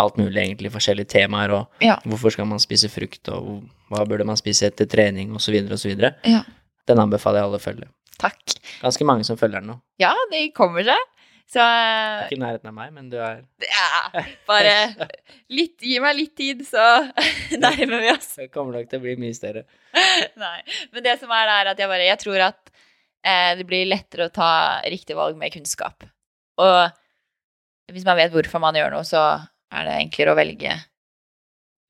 alt 0.00 0.16
mulig, 0.16 0.38
egentlig, 0.40 0.70
forskjellige 0.72 1.10
temaer, 1.12 1.52
og 1.52 1.84
Ja. 1.84 1.98
hvorfor 2.08 2.32
skal 2.32 2.48
man 2.48 2.62
spise 2.64 2.88
frukt, 2.88 3.28
og 3.28 3.66
hva 3.92 4.06
burde 4.08 4.24
man 4.24 4.38
spise 4.40 4.70
etter 4.70 4.88
trening, 4.88 5.34
osv., 5.36 5.58
osv. 5.68 5.92
Ja. 6.24 6.40
Den 6.88 6.98
anbefaler 7.02 7.42
jeg 7.42 7.50
alle 7.50 7.60
å 7.60 7.66
følge. 7.66 7.90
Takk. 8.22 8.56
Ganske 8.80 9.04
mange 9.04 9.28
som 9.28 9.36
følger 9.36 9.60
den 9.60 9.68
nå. 9.74 9.80
Ja, 10.00 10.14
det 10.32 10.46
kommer 10.56 10.80
seg. 10.86 10.96
Så 11.52 11.60
Ikke 11.60 12.38
i 12.38 12.40
nærheten 12.40 12.70
av 12.70 12.76
meg, 12.76 12.92
men 12.94 13.10
du 13.12 13.18
er 13.20 13.42
ja, 13.60 14.22
bare 14.48 14.72
litt, 15.52 15.82
gi 15.84 15.98
meg 16.00 16.16
litt 16.16 16.32
tid, 16.38 16.62
så 16.64 16.80
nærmer 17.64 18.00
vi 18.00 18.08
oss. 18.14 18.30
Det 18.40 18.48
kommer 18.54 18.78
nok 18.78 18.88
til 18.88 19.02
å 19.02 19.04
bli 19.04 19.18
mye 19.20 19.36
større. 19.36 19.66
Nei. 20.44 20.58
Men 20.94 21.04
det 21.04 21.18
som 21.20 21.32
er, 21.36 21.50
det 21.50 21.58
er 21.58 21.70
at 21.74 21.82
jeg 21.82 21.90
bare 21.92 22.08
Jeg 22.08 22.20
tror 22.22 22.46
at 22.46 22.72
eh, 22.72 23.50
det 23.58 23.66
blir 23.68 23.90
lettere 23.90 24.30
å 24.30 24.32
ta 24.32 24.52
riktig 24.88 25.18
valg 25.18 25.36
med 25.40 25.52
kunnskap. 25.52 26.08
Og 26.62 27.92
hvis 27.92 28.08
man 28.08 28.16
vet 28.16 28.32
hvorfor 28.32 28.62
man 28.62 28.78
gjør 28.78 28.96
noe, 28.96 29.04
så 29.04 29.26
er 29.72 29.88
det 29.88 29.98
enklere 30.06 30.32
å 30.32 30.38
velge 30.38 30.78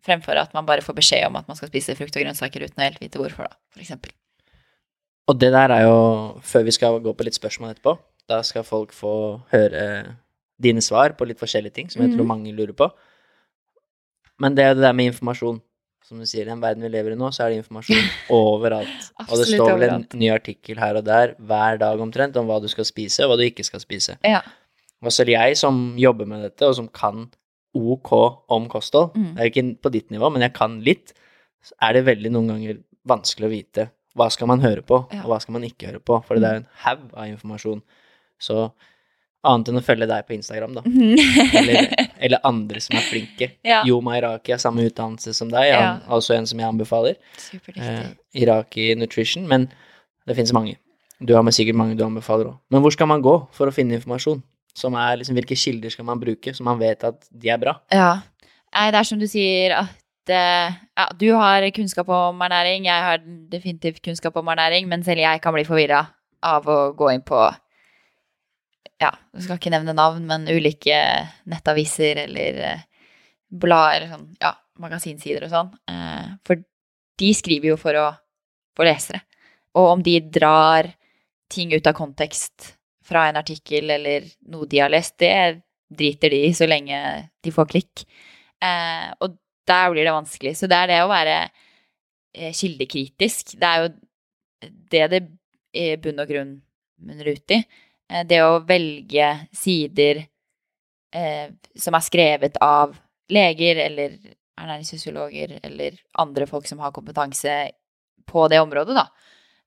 fremfor 0.03 0.39
at 0.43 0.55
man 0.57 0.67
bare 0.67 0.83
får 0.83 0.97
beskjed 0.99 1.29
om 1.29 1.39
at 1.39 1.47
man 1.47 1.59
skal 1.59 1.71
spise 1.71 1.95
frukt 1.99 2.17
og 2.17 2.25
grønnsaker 2.25 2.67
uten 2.67 2.83
å 2.83 2.87
helt 2.89 3.03
vite 3.03 3.21
hvorfor, 3.21 3.47
da, 3.47 3.59
for 3.71 3.85
eksempel. 3.85 4.11
Og 5.31 5.39
det 5.39 5.53
der 5.55 5.71
er 5.71 5.85
jo 5.87 5.99
Før 6.43 6.65
vi 6.67 6.75
skal 6.75 6.97
gå 6.99 7.13
på 7.15 7.23
litt 7.23 7.37
spørsmål 7.39 7.77
etterpå, 7.77 7.95
da 8.29 8.43
skal 8.43 8.63
folk 8.65 8.93
få 8.93 9.41
høre 9.53 10.17
dine 10.63 10.81
svar 10.81 11.17
på 11.19 11.27
litt 11.27 11.39
forskjellige 11.41 11.73
ting 11.75 11.89
som 11.91 12.03
jeg 12.03 12.13
tror 12.15 12.23
Mhm. 12.25 12.29
mange 12.29 12.53
lurer 12.55 12.73
på. 12.73 12.91
Men 14.41 14.55
det 14.55 14.65
er 14.65 14.75
det 14.75 14.83
der 14.83 14.93
med 14.97 15.13
informasjon. 15.13 15.61
Som 16.05 16.19
du 16.19 16.27
sier, 16.27 16.43
i 16.43 16.51
den 16.51 16.61
verden 16.61 16.83
vi 16.83 16.89
lever 16.91 17.13
i 17.13 17.19
nå, 17.19 17.29
så 17.31 17.45
er 17.45 17.51
det 17.53 17.61
informasjon 17.63 18.09
overalt. 18.31 19.13
og 19.29 19.37
det 19.39 19.47
står 19.53 19.79
vel 19.79 19.89
en 19.95 20.07
ny 20.19 20.31
artikkel 20.35 20.77
her 20.83 20.97
og 20.99 21.05
der 21.07 21.35
hver 21.39 21.79
dag 21.79 22.01
omtrent 22.03 22.37
om 22.37 22.47
hva 22.51 22.61
du 22.61 22.67
skal 22.69 22.85
spise, 22.85 23.23
og 23.25 23.31
hva 23.31 23.37
du 23.39 23.45
ikke 23.47 23.65
skal 23.65 23.81
spise. 23.81 24.17
Ja. 24.27 24.41
Og 25.03 25.13
selv 25.15 25.29
jeg 25.31 25.57
som 25.57 25.95
jobber 25.99 26.27
med 26.27 26.43
dette, 26.43 26.67
og 26.67 26.75
som 26.75 26.89
kan 26.89 27.29
ok 27.75 28.11
om 28.51 28.67
kosthold, 28.69 29.15
Mm. 29.15 29.35
det 29.37 29.41
er 29.41 29.51
ikke 29.51 29.81
på 29.83 29.91
ditt 29.93 30.11
nivå, 30.11 30.31
men 30.33 30.43
jeg 30.43 30.53
kan 30.55 30.81
litt, 30.85 31.13
så 31.65 31.73
er 31.81 31.93
det 31.95 32.05
veldig 32.05 32.31
noen 32.33 32.49
ganger 32.49 32.83
vanskelig 33.07 33.47
å 33.47 33.51
vite 33.55 33.91
hva 34.17 34.29
skal 34.31 34.47
man 34.49 34.61
høre 34.61 34.83
på, 34.83 35.07
Ja. 35.13 35.23
og 35.23 35.31
hva 35.31 35.41
skal 35.41 35.53
man 35.53 35.63
ikke 35.63 35.87
høre 35.87 36.01
på, 36.01 36.19
for 36.25 36.35
det 36.35 36.45
er 36.45 36.53
jo 36.55 36.61
en 36.61 36.69
haug 36.85 37.15
av 37.15 37.27
informasjon. 37.31 37.83
Så 38.43 38.67
Annet 39.43 39.73
enn 39.73 39.81
å 39.81 39.83
følge 39.83 40.07
deg 40.07 40.23
på 40.27 40.37
Instagram, 40.37 40.77
da. 40.77 40.83
Eller, 41.59 41.89
eller 42.23 42.45
andre 42.47 42.83
som 42.83 42.95
er 42.99 43.07
flinke. 43.09 43.49
Ja. 43.67 43.81
Yoma 43.89 44.15
Iraki 44.19 44.53
har 44.55 44.61
samme 44.63 44.85
utdannelse 44.87 45.33
som 45.35 45.51
deg, 45.51 45.73
han, 45.75 45.99
altså 46.13 46.37
en 46.37 46.47
som 46.47 46.61
jeg 46.61 46.69
anbefaler. 46.69 47.17
Eh, 47.75 48.05
Iraki 48.39 48.93
Nutrition, 48.99 49.49
men 49.51 49.67
det 50.29 50.37
finnes 50.39 50.55
mange. 50.55 50.77
Du 51.19 51.35
har 51.35 51.43
med 51.47 51.55
sikkert 51.57 51.79
mange 51.79 51.97
du 51.99 52.05
anbefaler 52.07 52.53
òg. 52.53 52.61
Men 52.71 52.85
hvor 52.85 52.95
skal 52.95 53.11
man 53.11 53.23
gå 53.25 53.35
for 53.55 53.71
å 53.71 53.75
finne 53.75 53.99
informasjon? 53.99 54.43
Som 54.79 54.95
er 54.99 55.19
liksom, 55.21 55.37
Hvilke 55.37 55.59
kilder 55.59 55.93
skal 55.95 56.07
man 56.09 56.23
bruke, 56.23 56.55
så 56.55 56.65
man 56.67 56.79
vet 56.81 57.03
at 57.07 57.27
de 57.31 57.51
er 57.51 57.59
bra? 57.63 57.75
Ja. 57.93 58.13
Nei, 58.73 58.87
det 58.95 59.03
er 59.03 59.11
som 59.11 59.21
du 59.21 59.27
sier 59.31 59.75
at 59.81 60.33
eh, 60.33 60.79
ja, 60.97 61.09
du 61.19 61.29
har 61.39 61.67
kunnskap 61.75 62.09
om 62.15 62.47
ernæring, 62.47 62.87
jeg 62.87 63.09
har 63.09 63.27
definitivt 63.53 64.03
kunnskap 64.07 64.39
om 64.39 64.55
ernæring, 64.55 64.87
men 64.91 65.03
selv 65.07 65.23
jeg 65.25 65.43
kan 65.43 65.55
bli 65.55 65.67
forvirra 65.67 66.05
av 66.47 66.71
å 66.71 66.79
gå 66.97 67.11
inn 67.11 67.27
på 67.27 67.43
ja, 69.03 69.11
jeg 69.35 69.47
skal 69.47 69.59
ikke 69.59 69.73
nevne 69.75 69.95
navn, 69.97 70.27
men 70.29 70.47
ulike 70.51 70.99
nettaviser 71.51 72.23
eller 72.27 72.61
eh, 72.69 72.85
blad 73.63 73.97
eller 73.97 74.13
sånn, 74.13 74.29
ja, 74.43 74.53
magasinsider 74.83 75.47
og 75.47 75.53
sånn. 75.53 75.73
Eh, 75.91 76.29
for 76.47 76.63
de 77.23 77.33
skriver 77.37 77.73
jo 77.73 77.79
for 77.81 77.99
å 77.99 78.07
få 78.77 78.87
lesere. 78.87 79.25
Og 79.79 79.91
om 79.97 80.05
de 80.05 80.19
drar 80.33 80.91
ting 81.53 81.75
ut 81.75 81.89
av 81.89 81.97
kontekst 81.97 82.73
fra 83.05 83.27
en 83.29 83.41
artikkel 83.41 83.91
eller 83.93 84.29
noe 84.53 84.69
de 84.71 84.81
har 84.81 84.93
lest, 84.93 85.19
det 85.21 85.63
driter 85.93 86.33
de 86.33 86.47
i 86.47 86.55
så 86.57 86.69
lenge 86.69 86.99
de 87.45 87.53
får 87.53 87.69
klikk. 87.75 88.05
Eh, 88.63 89.09
og 89.21 89.37
der 89.69 89.93
blir 89.93 90.07
det 90.07 90.15
vanskelig. 90.15 90.57
Så 90.59 90.69
det 90.71 90.79
er 90.79 90.91
det 90.91 91.03
å 91.03 91.11
være 91.11 91.37
kildekritisk. 92.57 93.59
Det 93.61 93.69
er 93.69 93.83
jo 93.83 93.91
det 94.93 95.07
det 95.13 95.21
i 95.77 95.97
bunn 96.01 96.23
og 96.23 96.31
grunn 96.31 96.53
munner 97.03 97.33
ut 97.35 97.55
i. 97.55 97.59
Eh, 98.13 98.27
det 98.29 98.43
å 98.45 98.61
velge 98.69 99.33
sider 99.57 100.25
eh, 101.15 101.49
som 101.75 101.97
er 101.97 102.05
skrevet 102.05 102.61
av 102.63 102.95
leger 103.33 103.81
eller 103.87 104.17
ernæringsfysiologer 104.61 105.59
eller 105.65 105.97
andre 106.21 106.47
folk 106.47 106.69
som 106.69 106.83
har 106.85 106.93
kompetanse 106.93 107.55
på 108.29 108.47
det 108.53 108.61
området, 108.61 108.97
da. 108.97 109.07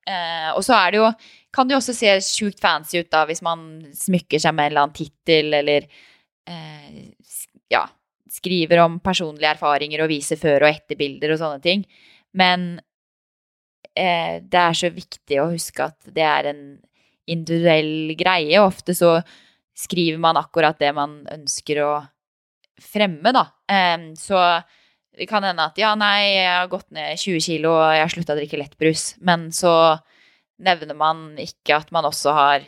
Eh, 0.06 0.50
og 0.54 0.62
så 0.62 0.76
er 0.78 0.92
det 0.94 0.98
jo 1.00 1.06
Kan 1.50 1.66
det 1.66 1.74
jo 1.74 1.80
også 1.80 1.94
se 1.96 2.12
sjukt 2.22 2.60
fancy 2.62 3.00
ut 3.00 3.08
da 3.10 3.24
hvis 3.26 3.40
man 3.42 3.62
smykker 3.96 4.38
seg 4.38 4.52
med 4.54 4.68
en 4.68 4.70
eller 4.70 4.84
annen 4.84 4.94
tittel 4.94 5.56
eller 5.56 5.86
eh, 6.46 6.98
ja, 7.72 7.80
skriver 8.30 8.84
om 8.84 9.00
personlige 9.00 9.54
erfaringer 9.56 10.04
og 10.04 10.10
viser 10.12 10.38
før- 10.38 10.66
og 10.66 10.68
etterbilder 10.68 11.32
og 11.32 11.40
sånne 11.40 11.62
ting. 11.64 11.86
Men 12.36 12.68
eh, 13.96 14.44
det 14.44 14.60
er 14.60 14.76
så 14.76 14.92
viktig 14.92 15.40
å 15.40 15.48
huske 15.54 15.88
at 15.88 16.12
det 16.12 16.26
er 16.28 16.50
en 16.52 16.62
individuell 17.26 18.14
greie. 18.18 18.60
Ofte 18.62 18.94
så 18.96 19.18
skriver 19.76 20.20
man 20.22 20.38
akkurat 20.40 20.78
det 20.80 20.92
man 20.96 21.20
ønsker 21.32 21.82
å 21.84 21.92
fremme, 22.80 23.32
da. 23.32 23.44
Så 24.16 24.40
det 25.16 25.26
kan 25.28 25.44
hende 25.44 25.64
at 25.64 25.78
ja, 25.80 25.94
nei, 25.98 26.36
jeg 26.36 26.52
har 26.52 26.70
gått 26.72 26.90
ned 26.92 27.16
20 27.16 27.44
kilo 27.44 27.72
og 27.72 27.84
jeg 27.96 28.02
har 28.02 28.12
slutta 28.12 28.34
å 28.34 28.38
drikke 28.38 28.60
lettbrus, 28.60 29.04
men 29.24 29.48
så 29.54 29.72
nevner 30.60 30.96
man 30.96 31.30
ikke 31.40 31.78
at 31.78 31.92
man 31.92 32.08
også 32.08 32.34
har 32.36 32.66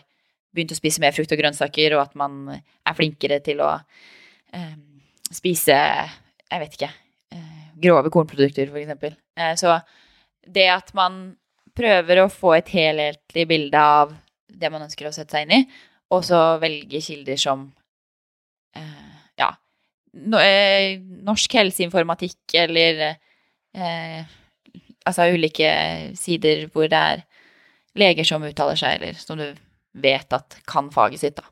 begynt 0.56 0.72
å 0.72 0.78
spise 0.78 1.02
mer 1.02 1.14
frukt 1.16 1.32
og 1.34 1.40
grønnsaker, 1.40 1.96
og 1.96 2.06
at 2.06 2.16
man 2.18 2.48
er 2.56 2.96
flinkere 2.96 3.40
til 3.44 3.60
å 3.64 3.74
um, 3.76 4.80
spise 5.28 5.76
jeg 5.76 6.62
vet 6.62 6.78
ikke 6.78 6.90
uh, 7.36 7.66
grove 7.76 8.12
kornprodukter, 8.12 8.70
for 8.72 8.80
eksempel. 8.80 9.16
Uh, 9.38 9.52
så 9.60 9.76
det 10.48 10.68
at 10.72 10.94
man 10.96 11.36
prøver 11.76 12.22
å 12.22 12.30
få 12.32 12.56
et 12.56 12.72
helhetlig 12.72 13.44
bilde 13.50 13.82
av 14.00 14.16
det 14.48 14.72
man 14.72 14.84
ønsker 14.86 15.08
å 15.08 15.14
sette 15.14 15.36
seg 15.36 15.46
inn 15.46 15.56
i, 15.60 15.62
og 16.14 16.24
så 16.24 16.40
velge 16.62 17.00
kilder 17.04 17.38
som 17.40 17.66
eh, 18.76 19.16
ja 19.40 19.52
no, 20.24 20.40
eh, 20.40 20.98
norsk 21.28 21.58
helseinformatikk 21.60 22.56
eller 22.64 23.02
eh, 23.08 24.20
altså 25.08 25.28
ulike 25.32 25.70
sider 26.18 26.66
hvor 26.72 26.88
det 26.90 27.02
er 27.12 27.24
leger 27.98 28.26
som 28.26 28.44
uttaler 28.46 28.78
seg, 28.78 28.98
eller 28.98 29.18
som 29.18 29.38
du 29.40 29.48
vet 29.98 30.34
at 30.36 30.58
kan 30.68 30.90
faget 30.94 31.22
sitt, 31.22 31.38
da. 31.38 31.48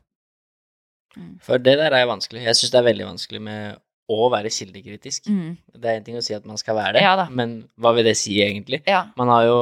Mm. 1.17 1.33
For 1.43 1.61
det 1.61 1.75
der 1.79 1.95
er 1.97 2.07
vanskelig. 2.07 2.43
Jeg 2.45 2.59
syns 2.59 2.73
det 2.73 2.79
er 2.79 2.87
veldig 2.91 3.07
vanskelig 3.07 3.41
med 3.43 3.79
å 4.07 4.29
være 4.31 4.51
kildekritisk. 4.53 5.27
Mm. 5.27 5.57
Det 5.75 5.89
er 5.89 5.99
en 5.99 6.05
ting 6.05 6.19
å 6.19 6.23
si 6.23 6.35
at 6.37 6.45
man 6.47 6.59
skal 6.61 6.77
være 6.77 6.99
det, 6.99 7.03
Ja 7.03 7.27
men 7.27 7.59
hva 7.75 7.91
vil 7.97 8.07
det 8.07 8.15
si 8.19 8.37
egentlig? 8.43 8.83
Ja. 8.87 9.07
Man 9.19 9.31
har 9.33 9.47
jo 9.47 9.57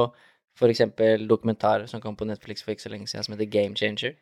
eksempel 0.70 1.26
dokumentar 1.28 1.86
som 1.86 2.00
kom 2.00 2.16
på 2.16 2.24
Netflix 2.26 2.62
for 2.62 2.72
ikke 2.72 2.80
så 2.88 2.90
lenge 2.90 3.06
siden, 3.06 3.24
som 3.24 3.34
heter 3.36 3.50
Game 3.50 3.74
Changer. 3.76 4.14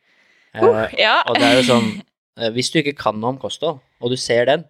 Uh, 0.55 0.85
Eh, 0.85 0.95
ja. 0.99 1.23
og 1.27 1.35
det 1.39 1.43
er 1.43 1.57
jo 1.63 1.63
sånn 1.67 2.03
eh, 2.39 2.51
Hvis 2.51 2.71
du 2.73 2.79
ikke 2.79 2.97
kan 2.97 3.17
noe 3.21 3.31
om 3.31 3.39
kosthold, 3.39 3.79
og 4.01 4.11
du 4.11 4.17
ser 4.17 4.45
den, 4.47 4.65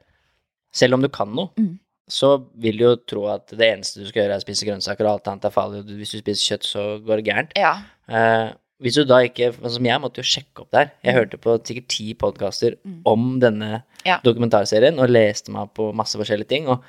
selv 0.73 0.95
om 0.95 1.01
du 1.03 1.09
kan 1.09 1.29
noe, 1.35 1.51
Mm. 1.59 1.79
så 2.09 2.45
vil 2.57 2.77
du 2.77 2.85
jo 2.85 2.97
tro 2.97 3.27
at 3.33 3.47
det 3.49 3.61
eneste 3.73 4.01
du 4.01 4.07
skal 4.09 4.23
gjøre, 4.25 4.35
er 4.35 4.41
å 4.43 4.45
spise 4.45 4.65
grønnsaker, 4.69 5.05
og 5.07 5.13
alt 5.19 5.29
annet 5.29 5.45
er 5.45 5.51
farlig, 5.51 5.79
og 5.81 5.87
hvis 5.97 6.11
du 6.13 6.19
spiser 6.21 6.57
kjøtt, 6.57 6.65
så 6.69 6.85
går 7.05 7.17
det 7.23 7.27
gærent. 7.33 7.53
ja. 7.57 7.83
Uh, 8.09 8.53
hvis 8.83 8.95
du 8.97 9.05
da 9.05 9.21
ikke 9.25 9.53
som 9.71 9.85
jeg 9.87 10.01
måtte 10.03 10.19
jo 10.21 10.27
sjekke 10.29 10.61
opp 10.61 10.71
der. 10.73 10.91
Jeg 11.03 11.15
hørte 11.15 11.39
på 11.41 11.55
sikkert 11.65 11.87
ti 11.89 12.13
podkaster 12.13 12.77
Mm. 12.85 13.01
om 13.07 13.41
denne 13.41 13.83
Ja. 14.05 14.19
dokumentarserien, 14.25 14.99
og 15.01 15.09
leste 15.09 15.49
meg 15.51 15.73
på 15.75 15.95
masse 15.95 16.17
forskjellige 16.19 16.49
ting. 16.49 16.67
Og 16.69 16.83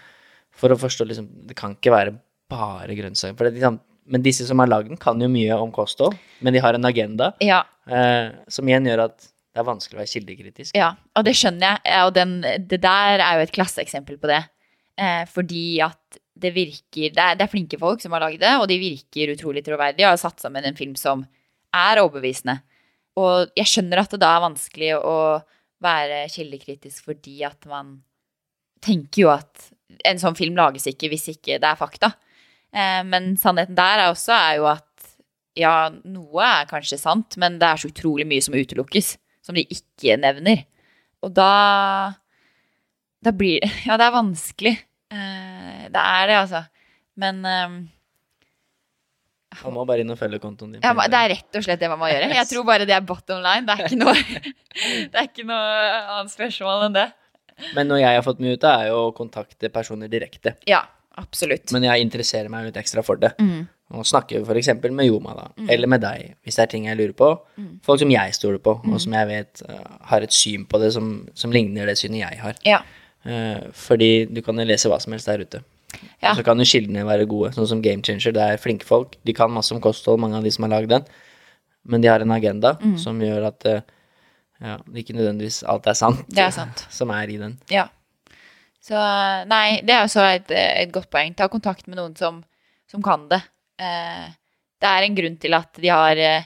for 0.51 0.69
å 0.69 0.75
forstå 0.79 1.07
liksom 1.07 1.47
Det 1.47 1.55
kan 1.55 1.75
ikke 1.75 1.91
være 1.91 2.17
bare 2.49 2.87
grønnsaker. 2.95 3.37
For 3.37 3.45
det, 3.49 3.53
liksom, 3.61 3.79
men 4.05 4.25
disse 4.25 4.45
som 4.47 4.61
har 4.61 4.69
lagd 4.69 4.91
den, 4.91 4.99
kan 5.01 5.21
jo 5.21 5.29
mye 5.31 5.55
om 5.57 5.71
kosthold, 5.73 6.17
men 6.45 6.53
de 6.53 6.61
har 6.63 6.77
en 6.77 6.87
agenda 6.87 7.31
ja. 7.43 7.63
eh, 7.89 8.33
som 8.51 8.67
igjen 8.69 8.91
gjør 8.91 9.07
at 9.07 9.17
det 9.25 9.61
er 9.61 9.67
vanskelig 9.69 9.95
å 9.95 10.01
være 10.01 10.11
kildekritisk. 10.11 10.75
Ja, 10.75 10.89
og 11.15 11.23
det 11.23 11.31
skjønner 11.39 11.77
jeg. 11.77 11.99
Og 12.03 12.11
den, 12.17 12.33
det 12.43 12.81
der 12.83 13.21
er 13.23 13.37
jo 13.37 13.45
et 13.45 13.53
klasseeksempel 13.55 14.17
på 14.19 14.27
det. 14.27 14.41
Eh, 14.99 15.23
fordi 15.31 15.79
at 15.83 16.19
det 16.35 16.51
virker 16.51 17.13
det 17.15 17.23
er, 17.23 17.37
det 17.39 17.45
er 17.45 17.51
flinke 17.51 17.79
folk 17.79 18.03
som 18.03 18.11
har 18.15 18.25
lagd 18.25 18.41
det, 18.43 18.51
og 18.59 18.67
de 18.67 18.75
virker 18.81 19.31
utrolig 19.31 19.63
troverdige 19.63 20.09
og 20.09 20.17
har 20.17 20.19
satt 20.19 20.43
sammen 20.43 20.67
en 20.67 20.75
film 20.75 20.97
som 20.99 21.23
er 21.75 22.01
overbevisende. 22.03 22.59
Og 23.19 23.53
jeg 23.55 23.71
skjønner 23.71 24.03
at 24.03 24.11
det 24.11 24.19
da 24.23 24.33
er 24.35 24.43
vanskelig 24.43 24.91
å 24.99 25.15
være 25.85 26.25
kildekritisk 26.33 27.07
fordi 27.07 27.39
at 27.47 27.67
man 27.69 27.97
tenker 28.83 29.23
jo 29.23 29.31
at 29.31 29.69
en 30.07 30.19
sånn 30.19 30.35
film 30.35 30.57
lages 30.59 30.87
ikke 30.91 31.09
hvis 31.11 31.29
ikke 31.35 31.61
det 31.63 31.69
er 31.69 31.79
fakta. 31.79 32.11
Eh, 32.75 33.01
men 33.07 33.33
sannheten 33.39 33.77
der 33.77 34.03
er 34.03 34.11
også 34.11 34.35
er 34.35 34.57
jo 34.59 34.67
at 34.73 34.83
ja, 35.55 35.87
noe 36.03 36.43
er 36.43 36.67
kanskje 36.67 36.97
sant, 36.99 37.37
men 37.39 37.55
det 37.61 37.67
er 37.69 37.79
så 37.79 37.87
utrolig 37.87 38.25
mye 38.27 38.43
som 38.43 38.57
utelukkes, 38.57 39.13
som 39.45 39.55
de 39.55 39.63
ikke 39.71 40.17
nevner. 40.19 40.65
Og 41.23 41.31
da 41.37 42.15
Da 43.23 43.31
blir 43.33 43.63
det 43.63 43.71
Ja, 43.87 43.95
det 43.97 44.05
er 44.09 44.15
vanskelig. 44.17 44.73
Eh, 45.15 45.85
det 45.93 46.01
er 46.01 46.27
det, 46.27 46.35
altså. 46.43 46.65
Men 47.15 47.39
eh, 47.47 47.77
Man 49.63 49.73
må 49.77 49.85
bare 49.87 50.03
inn 50.03 50.11
og 50.11 50.19
følge 50.19 50.41
kontoen 50.43 50.73
din. 50.75 50.81
ja, 50.83 50.91
det 51.07 51.19
er 51.21 51.31
rett 51.31 51.55
og 51.57 51.63
slett 51.63 51.79
det 51.79 51.87
man 51.89 52.01
må 52.01 52.09
gjøre. 52.11 52.27
Jeg 52.41 52.49
tror 52.51 52.65
bare 52.67 52.85
det 52.89 52.95
er 52.97 53.05
bottom 53.07 53.39
line. 53.45 53.63
Det 53.63 53.77
er 53.77 53.85
ikke 53.87 54.01
noe, 54.01 54.41
det 55.13 55.21
er 55.21 55.29
ikke 55.29 55.47
noe 55.47 55.69
annet 56.17 56.33
spørsmål 56.35 56.89
enn 56.89 56.97
det. 56.99 57.07
Men 57.71 57.87
noe 57.87 58.01
jeg 58.01 58.11
har 58.17 58.23
fått 58.25 58.41
mye 58.43 58.57
ut 58.57 58.65
av, 58.67 58.81
er 58.83 58.89
jo 58.91 58.97
å 58.99 59.11
kontakte 59.15 59.69
personer 59.71 60.09
direkte. 60.11 60.57
Ja, 60.67 60.81
absolutt. 61.21 61.71
Men 61.75 61.83
jeg 61.87 62.05
interesserer 62.05 62.49
meg 62.51 62.67
litt 62.69 62.77
ekstra 62.81 63.03
for 63.05 63.19
det. 63.21 63.33
Mm. 63.39 63.67
Og 63.95 64.05
snakker 64.09 64.41
f.eks. 64.41 64.69
med 64.89 65.05
Joma, 65.05 65.35
da, 65.37 65.45
eller 65.69 65.87
med 65.91 66.01
deg, 66.01 66.31
hvis 66.43 66.55
det 66.57 66.63
er 66.63 66.71
ting 66.71 66.87
jeg 66.89 66.97
lurer 66.97 67.13
på. 67.17 67.27
Folk 67.85 68.01
som 68.01 68.09
jeg 68.11 68.33
stoler 68.33 68.57
på, 68.65 68.73
og 68.81 69.01
som 69.03 69.13
jeg 69.13 69.27
vet 69.29 69.61
uh, 69.69 69.99
har 70.09 70.25
et 70.25 70.33
syn 70.33 70.63
på 70.65 70.79
det 70.81 70.89
som, 70.95 71.11
som 71.37 71.53
ligner 71.53 71.85
det 71.85 71.93
synet 72.01 72.23
jeg 72.23 72.39
har. 72.41 72.57
Ja. 72.65 72.79
Uh, 73.25 73.67
fordi 73.77 74.25
du 74.25 74.41
kan 74.45 74.57
lese 74.65 74.89
hva 74.89 74.97
som 75.03 75.13
helst 75.13 75.29
der 75.29 75.43
ute. 75.45 75.61
Ja. 76.21 76.31
Og 76.31 76.39
så 76.41 76.43
kan 76.47 76.59
jo 76.59 76.65
kildene 76.67 77.05
være 77.07 77.27
gode, 77.29 77.53
sånn 77.55 77.69
som 77.69 77.83
Game 77.85 78.01
Changer. 78.03 78.33
Det 78.35 78.41
er 78.41 78.57
flinke 78.61 78.87
folk. 78.89 79.13
De 79.23 79.35
kan 79.37 79.53
masse 79.53 79.71
om 79.75 79.79
kosthold, 79.83 80.19
mange 80.23 80.41
av 80.41 80.43
de 80.43 80.51
som 80.51 80.65
har 80.65 80.73
lagd 80.79 80.89
den. 80.91 81.05
Men 81.85 82.01
de 82.01 82.09
har 82.09 82.25
en 82.25 82.33
agenda 82.33 82.73
Mm. 82.81 82.97
som 82.97 83.21
gjør 83.21 83.45
at 83.51 83.69
uh, 83.69 83.81
ja, 84.65 84.79
ikke 84.97 85.13
nødvendigvis 85.13 85.61
alt 85.69 85.85
er 85.87 85.93
sant, 85.93 86.25
Det 86.31 86.41
er 86.41 86.49
sant. 86.51 86.87
som 86.97 87.13
er 87.13 87.29
i 87.29 87.37
den. 87.37 87.59
Ja. 87.69 87.85
Så 88.85 89.01
nei, 89.49 89.81
det 89.85 89.95
er 89.95 90.05
også 90.05 90.25
et, 90.29 90.51
et 90.53 90.91
godt 90.93 91.09
poeng. 91.13 91.33
Ta 91.33 91.47
kontakt 91.49 91.87
med 91.89 91.97
noen 91.97 92.13
som, 92.19 92.43
som 92.91 93.01
kan 93.05 93.25
det. 93.31 93.41
Eh, 93.81 94.27
det 94.81 94.91
er 94.91 95.05
en 95.05 95.17
grunn 95.17 95.37
til 95.41 95.57
at 95.57 95.79
de 95.81 95.89
har 95.89 96.21
eh, 96.21 96.45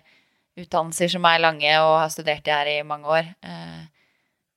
utdannelser 0.60 1.12
som 1.12 1.28
er 1.28 1.42
lange 1.44 1.74
og 1.84 1.98
har 2.00 2.14
studert 2.14 2.46
det 2.46 2.56
her 2.56 2.72
i 2.72 2.86
mange 2.88 3.12
år. 3.12 3.28
Eh, 3.44 3.84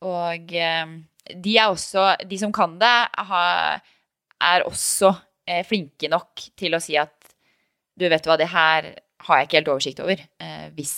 og 0.06 0.54
eh, 0.54 0.94
de 1.32 1.56
er 1.58 1.70
også 1.70 2.12
De 2.28 2.38
som 2.38 2.54
kan 2.54 2.78
det, 2.80 2.94
har, 3.32 3.82
er 4.42 4.66
også 4.68 5.12
eh, 5.46 5.64
flinke 5.66 6.10
nok 6.12 6.46
til 6.58 6.78
å 6.78 6.82
si 6.82 6.98
at 6.98 7.14
du 7.98 8.06
vet 8.08 8.24
hva, 8.26 8.38
det 8.40 8.50
her 8.50 8.92
har 9.26 9.38
jeg 9.38 9.48
ikke 9.48 9.58
helt 9.60 9.74
oversikt 9.74 10.00
over, 10.02 10.22
eh, 10.42 10.66
hvis 10.74 10.94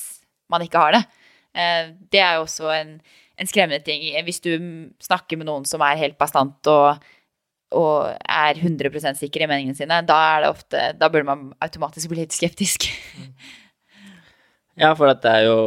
man 0.53 0.63
ikke 0.65 0.81
har 0.81 0.99
det. 0.99 1.03
Eh, 1.57 1.93
det 2.13 2.21
er 2.21 2.37
jo 2.39 2.45
også 2.45 2.71
en, 2.77 2.97
en 3.39 3.47
skremmende 3.51 3.83
ting. 3.85 4.03
Hvis 4.27 4.41
du 4.45 4.53
snakker 5.03 5.37
med 5.41 5.47
noen 5.49 5.65
som 5.67 5.83
er 5.83 5.97
helt 6.01 6.19
bastant 6.21 6.67
og, 6.71 7.03
og 7.75 8.13
er 8.31 8.55
100% 8.61 9.19
sikker 9.19 9.43
i 9.43 9.49
meningene 9.51 9.75
sine, 9.79 10.01
da 10.07 10.19
er 10.37 10.45
det 10.45 10.51
ofte 10.53 10.83
Da 11.01 11.09
burde 11.11 11.27
man 11.27 11.53
automatisk 11.65 12.09
bli 12.13 12.23
litt 12.25 12.37
skeptisk. 12.37 12.87
Ja, 14.75 14.89
for 14.99 15.07
at 15.07 15.21
det 15.23 15.31
er 15.31 15.45
jo 15.47 15.59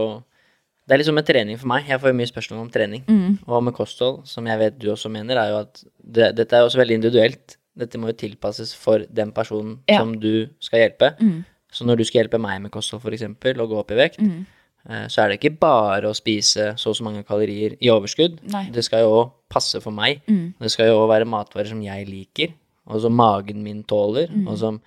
Det 0.87 0.95
er 0.95 0.99
liksom 1.01 1.19
en 1.19 1.23
trening 1.27 1.57
for 1.59 1.67
meg. 1.71 1.85
Jeg 1.87 1.99
får 1.99 2.11
jo 2.13 2.15
mye 2.19 2.29
spørsmål 2.29 2.59
om 2.65 2.69
trening. 2.71 3.01
Mm. 3.07 3.37
Og 3.47 3.63
med 3.63 3.75
kosthold, 3.75 4.21
som 4.27 4.45
jeg 4.47 4.59
vet 4.59 4.77
du 4.79 4.85
også 4.93 5.09
mener, 5.11 5.35
er 5.39 5.49
jo 5.51 5.57
at 5.65 5.81
det, 5.99 6.29
dette 6.37 6.55
er 6.55 6.63
også 6.63 6.79
veldig 6.79 6.95
individuelt. 7.01 7.57
Dette 7.77 7.99
må 7.99 8.07
jo 8.07 8.15
tilpasses 8.21 8.71
for 8.75 9.03
den 9.11 9.33
personen 9.35 9.81
Ja. 9.87 9.99
som 9.99 10.13
du 10.19 10.47
skal 10.63 10.79
hjelpe. 10.85 11.09
Mm. 11.19 11.41
Så 11.71 11.83
når 11.83 11.97
du 11.99 12.03
skal 12.07 12.21
hjelpe 12.23 12.39
meg 12.39 12.61
med 12.63 12.71
kosthold, 12.71 13.03
eksempel, 13.13 13.59
og 13.59 13.69
gå 13.69 13.79
opp 13.81 13.91
i 13.91 13.99
vekt, 13.99 14.19
Mm. 14.23 14.45
Eh, 14.89 15.07
så 15.11 15.21
er 15.23 15.29
det 15.33 15.39
ikke 15.39 15.53
bare 15.59 16.09
å 16.09 16.15
spise 16.17 16.73
så 16.79 16.89
og 16.93 16.95
så 16.99 17.03
mange 17.07 17.23
kalorier 17.27 17.75
i 17.81 17.89
overskudd. 17.93 18.39
Nei. 18.53 18.65
Det 18.73 18.83
skal 18.87 19.03
jo 19.05 19.11
òg 19.21 19.31
passe 19.51 19.81
for 19.83 19.91
meg. 19.95 20.21
Mm. 20.27 20.53
Det 20.59 20.71
skal 20.73 20.89
jo 20.91 21.01
òg 21.03 21.09
være 21.13 21.27
matvarer 21.29 21.69
som 21.71 21.81
jeg 21.83 22.07
liker, 22.09 22.53
og 22.87 23.01
som 23.03 23.13
magen 23.15 23.63
min 23.63 23.83
tåler, 23.83 24.27
Mm. 24.31 24.47
og 24.47 24.57
som, 24.57 24.81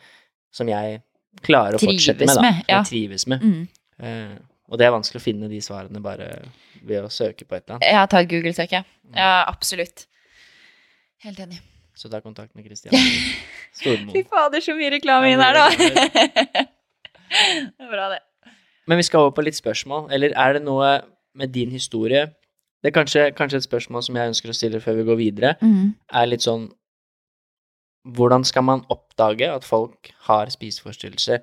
som 0.53 0.68
jeg 0.68 1.03
klarer 1.46 1.76
å 1.76 1.78
Trives 1.80 2.05
fortsette 2.07 2.26
med. 2.26 2.40
Med, 2.42 2.64
ja. 2.68 2.78
Jeg 2.80 2.86
trives 2.90 3.26
med. 3.30 3.42
Mm. 3.42 3.68
Eh, 4.03 4.38
og 4.70 4.78
det 4.78 4.86
er 4.86 4.92
vanskelig 4.94 5.18
å 5.20 5.24
finne 5.24 5.48
de 5.51 5.59
svarene 5.61 6.01
bare 6.03 6.28
ved 6.86 7.03
å 7.05 7.11
søke 7.11 7.44
på 7.44 7.57
et 7.57 7.64
eller 7.64 7.74
annet. 7.76 7.86
Jeg 7.90 7.96
har 7.98 8.07
tatt 8.12 8.28
Google-søk, 8.30 8.70
jeg. 8.72 8.84
Ja, 9.16 9.44
absolutt. 9.51 10.07
Helt 11.24 11.38
enig. 11.42 11.59
Så 11.94 12.09
ta 12.09 12.20
kontakt 12.24 12.55
med 12.57 12.64
Kristian 12.64 12.94
Stormoen. 13.76 14.12
Fy 14.14 14.22
fader, 14.30 14.62
så 14.64 14.72
mye 14.78 14.92
reklame 14.94 15.32
inn 15.34 15.42
her, 15.42 15.59
da. 15.59 15.66
det 17.30 17.84
er 17.84 17.90
bra, 17.90 18.07
det. 18.14 18.20
Men 18.89 18.97
vi 18.99 19.03
skal 19.03 19.20
over 19.20 19.31
på 19.37 19.45
litt 19.45 19.55
spørsmål. 19.59 20.11
Eller 20.12 20.33
er 20.37 20.53
det 20.55 20.62
noe 20.64 21.01
med 21.35 21.53
din 21.53 21.70
historie 21.70 22.26
Det 22.83 22.89
er 22.89 23.03
kanskje, 23.03 23.35
kanskje 23.37 23.57
et 23.61 23.66
spørsmål 23.68 24.03
som 24.03 24.16
jeg 24.16 24.28
ønsker 24.33 24.49
å 24.49 24.55
stille 24.57 24.81
før 24.81 24.95
vi 24.97 25.03
går 25.05 25.16
videre, 25.18 25.57
Mm. 25.61 25.95
er 26.12 26.26
litt 26.26 26.41
sånn 26.41 26.70
Hvordan 28.09 28.45
skal 28.49 28.62
man 28.64 28.81
oppdage 28.89 29.45
at 29.53 29.64
folk 29.64 30.11
har 30.26 30.47
spiseforstyrrelse? 30.47 31.41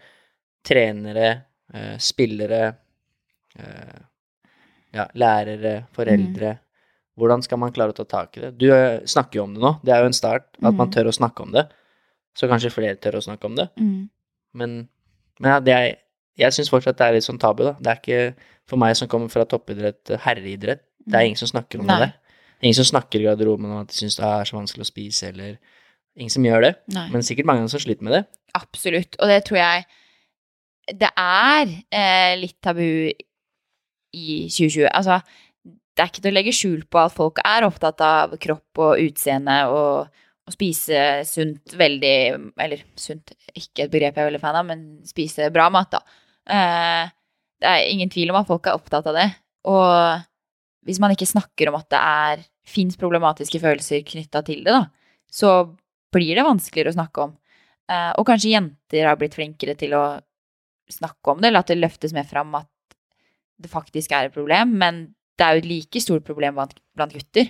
Trenere, 0.66 1.44
eh, 1.74 1.98
spillere, 2.02 2.76
eh, 3.60 4.00
ja, 4.94 5.06
lærere, 5.14 5.86
foreldre. 5.94 6.56
Hvordan 7.18 7.44
skal 7.44 7.58
man 7.60 7.72
klare 7.72 7.94
å 7.94 7.96
ta 7.96 8.04
tak 8.06 8.38
i 8.38 8.42
det? 8.42 8.58
Du 8.58 8.72
eh, 8.74 9.00
snakker 9.06 9.36
jo 9.36 9.44
om 9.44 9.54
det 9.54 9.62
nå, 9.62 9.80
det 9.84 9.94
er 9.94 10.02
jo 10.02 10.06
en 10.10 10.14
start. 10.14 10.48
At 10.64 10.74
man 10.74 10.88
Mm. 10.90 10.94
tør 10.94 11.06
å 11.12 11.14
snakke 11.18 11.42
om 11.46 11.52
det. 11.52 11.70
Så 12.36 12.50
kanskje 12.50 12.72
flere 12.74 12.96
tør 12.96 13.18
å 13.18 13.24
snakke 13.24 13.46
om 13.46 13.56
det. 13.56 13.70
Mm. 13.78 14.10
Men, 14.54 14.90
men 15.40 15.52
ja, 15.52 15.60
det 15.60 15.74
er, 15.74 15.98
jeg 16.38 16.54
syns 16.54 16.70
fortsatt 16.74 17.00
det 17.00 17.08
er 17.08 17.18
litt 17.18 17.26
sånn 17.26 17.42
tabu, 17.42 17.66
da. 17.66 17.76
Det 17.82 17.92
er 17.92 18.00
ikke 18.02 18.52
for 18.68 18.82
meg 18.82 18.96
som 19.00 19.10
kommer 19.12 19.32
fra 19.34 19.46
toppidrett, 19.50 20.04
eh, 20.12 20.22
herreidrett. 20.26 20.84
Det 21.08 21.18
er 21.18 21.30
ingen 21.30 21.40
som 21.40 21.50
snakker 21.50 21.82
om 21.82 21.88
Nei. 21.88 22.02
det 22.04 22.14
ingen 22.62 22.78
som 22.78 22.88
snakker 22.90 23.22
i 23.22 23.28
garderoben 23.28 23.70
om 23.70 23.82
at 23.84 23.92
de 23.92 24.00
syns 24.00 24.18
det 24.20 24.26
er 24.26 24.50
så 24.50 24.58
vanskelig 24.58 24.86
å 24.88 24.92
spise, 24.92 25.34
eller 25.34 25.58
Ingen 26.18 26.34
som 26.34 26.46
gjør 26.48 26.64
det. 26.66 26.72
Nei. 26.96 27.04
Men 27.14 27.22
sikkert 27.22 27.46
mange 27.46 27.68
som 27.70 27.78
sliter 27.78 28.02
med 28.02 28.16
det. 28.16 28.24
Absolutt. 28.58 29.20
Og 29.22 29.30
det 29.30 29.44
tror 29.46 29.60
jeg 29.60 29.84
det 30.98 31.12
er 31.14 31.74
eh, 31.94 32.32
litt 32.40 32.56
tabu 32.64 32.82
i 32.82 34.38
2020. 34.50 34.88
Altså, 34.88 35.20
det 35.62 36.02
er 36.02 36.10
ikke 36.10 36.24
til 36.24 36.32
å 36.32 36.34
legge 36.34 36.56
skjul 36.58 36.88
på 36.90 37.04
at 37.04 37.14
folk 37.14 37.38
er 37.46 37.68
opptatt 37.68 38.02
av 38.02 38.34
kropp 38.42 38.82
og 38.82 39.04
utseende 39.04 39.60
og 39.70 40.10
å 40.48 40.56
spise 40.56 41.04
sunt 41.28 41.78
veldig 41.78 42.18
Eller 42.66 42.82
sunt, 42.98 43.36
ikke 43.52 43.86
et 43.86 43.94
begrep 43.94 44.18
jeg 44.18 44.24
er 44.24 44.32
veldig 44.32 44.42
fan 44.42 44.58
av, 44.58 44.66
men 44.72 44.86
spise 45.06 45.52
bra 45.54 45.70
mat, 45.70 46.00
da. 46.00 46.02
Eh, 46.50 47.10
det 47.62 47.68
er 47.72 47.88
ingen 47.91 48.10
tvil 48.14 48.32
om 48.32 48.39
at 48.41 48.48
folk 48.50 48.68
er 48.70 48.78
opptatt 48.78 49.08
av 49.10 49.16
det. 49.18 49.28
Og 49.68 50.22
hvis 50.88 51.00
man 51.04 51.12
ikke 51.12 51.28
snakker 51.28 51.70
om 51.72 51.80
at 51.80 51.89
det 51.91 52.00
er 52.00 52.45
fins 52.68 52.98
problematiske 53.00 53.60
følelser 53.64 54.04
knytta 54.08 54.43
til 54.48 54.64
det, 54.64 54.74
da, 54.76 54.86
så 55.32 55.76
blir 56.14 56.36
det 56.38 56.45
vanskeligere 56.48 56.93
å 56.93 56.98
snakke 56.98 57.26
om. 57.28 57.36
Eh, 57.91 58.12
og 58.20 58.26
kanskje 58.28 58.54
jenter 58.54 59.08
har 59.08 59.20
blitt 59.20 59.36
flinkere 59.36 59.76
til 59.80 59.95
å 59.98 60.06
snakke 60.91 61.34
om 61.34 61.41
det, 61.41 61.50
eller 61.50 61.64
at 61.66 61.72
det 61.72 61.80
løftes 61.82 62.14
mer 62.16 62.28
fram 62.28 62.54
at 62.60 62.68
det 63.60 63.72
faktisk 63.72 64.12
er 64.14 64.28
et 64.30 64.36
problem, 64.36 64.76
men 64.80 65.00
det 65.38 65.45
er 65.45 65.56
jo 65.58 65.64
et 65.64 65.70
like 65.70 66.02
stort 66.04 66.24
problem 66.28 66.56
blant, 66.60 66.78
blant 66.95 67.14
gutter. 67.16 67.50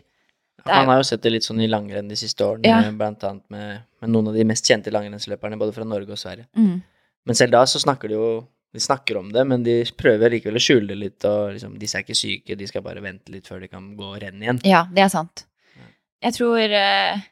Er- 0.66 0.82
Man 0.86 0.90
har 0.96 1.02
jo 1.04 1.08
sett 1.12 1.22
det 1.22 1.32
litt 1.32 1.46
sånn 1.46 1.62
i 1.62 1.68
langrenn 1.70 2.10
de 2.10 2.16
siste 2.16 2.42
årene, 2.44 2.66
Ja. 2.66 2.92
blant 2.92 3.24
annet 3.24 3.44
med, 3.50 3.84
med 4.02 4.10
noen 4.10 4.30
av 4.30 4.34
de 4.34 4.44
mest 4.44 4.66
kjente 4.66 4.92
langrennsløperne 4.92 5.58
både 5.60 5.74
fra 5.76 5.86
Norge 5.86 6.10
og 6.12 6.18
Sverige. 6.18 6.48
Mm. 6.58 6.82
Men 7.26 7.36
selv 7.36 7.52
da 7.52 7.62
så 7.66 7.80
snakker 7.80 8.08
de 8.10 8.16
jo 8.16 8.48
De 8.78 8.84
snakker 8.84 9.18
om 9.18 9.32
det, 9.34 9.42
men 9.50 9.64
de 9.66 9.80
prøver 9.98 10.36
likevel 10.36 10.60
å 10.60 10.62
skjule 10.62 10.92
det 10.92 11.00
litt, 11.02 11.26
og 11.26 11.56
liksom, 11.56 11.80
Disse 11.82 11.98
er 11.98 12.04
ikke 12.06 12.18
syke, 12.18 12.58
de 12.60 12.68
skal 12.70 12.84
bare 12.86 13.02
vente 13.02 13.34
litt 13.34 13.50
før 13.50 13.64
de 13.64 13.72
kan 13.72 13.88
gå 13.98 14.12
og 14.12 14.20
renne 14.22 14.46
igjen. 14.46 14.60
Ja, 14.70 14.84
det 14.94 15.02
er 15.08 15.10
sant. 15.10 15.48
Ja. 15.74 15.88
Jeg 16.28 16.38
tror 16.38 16.76
eh, 16.78 17.24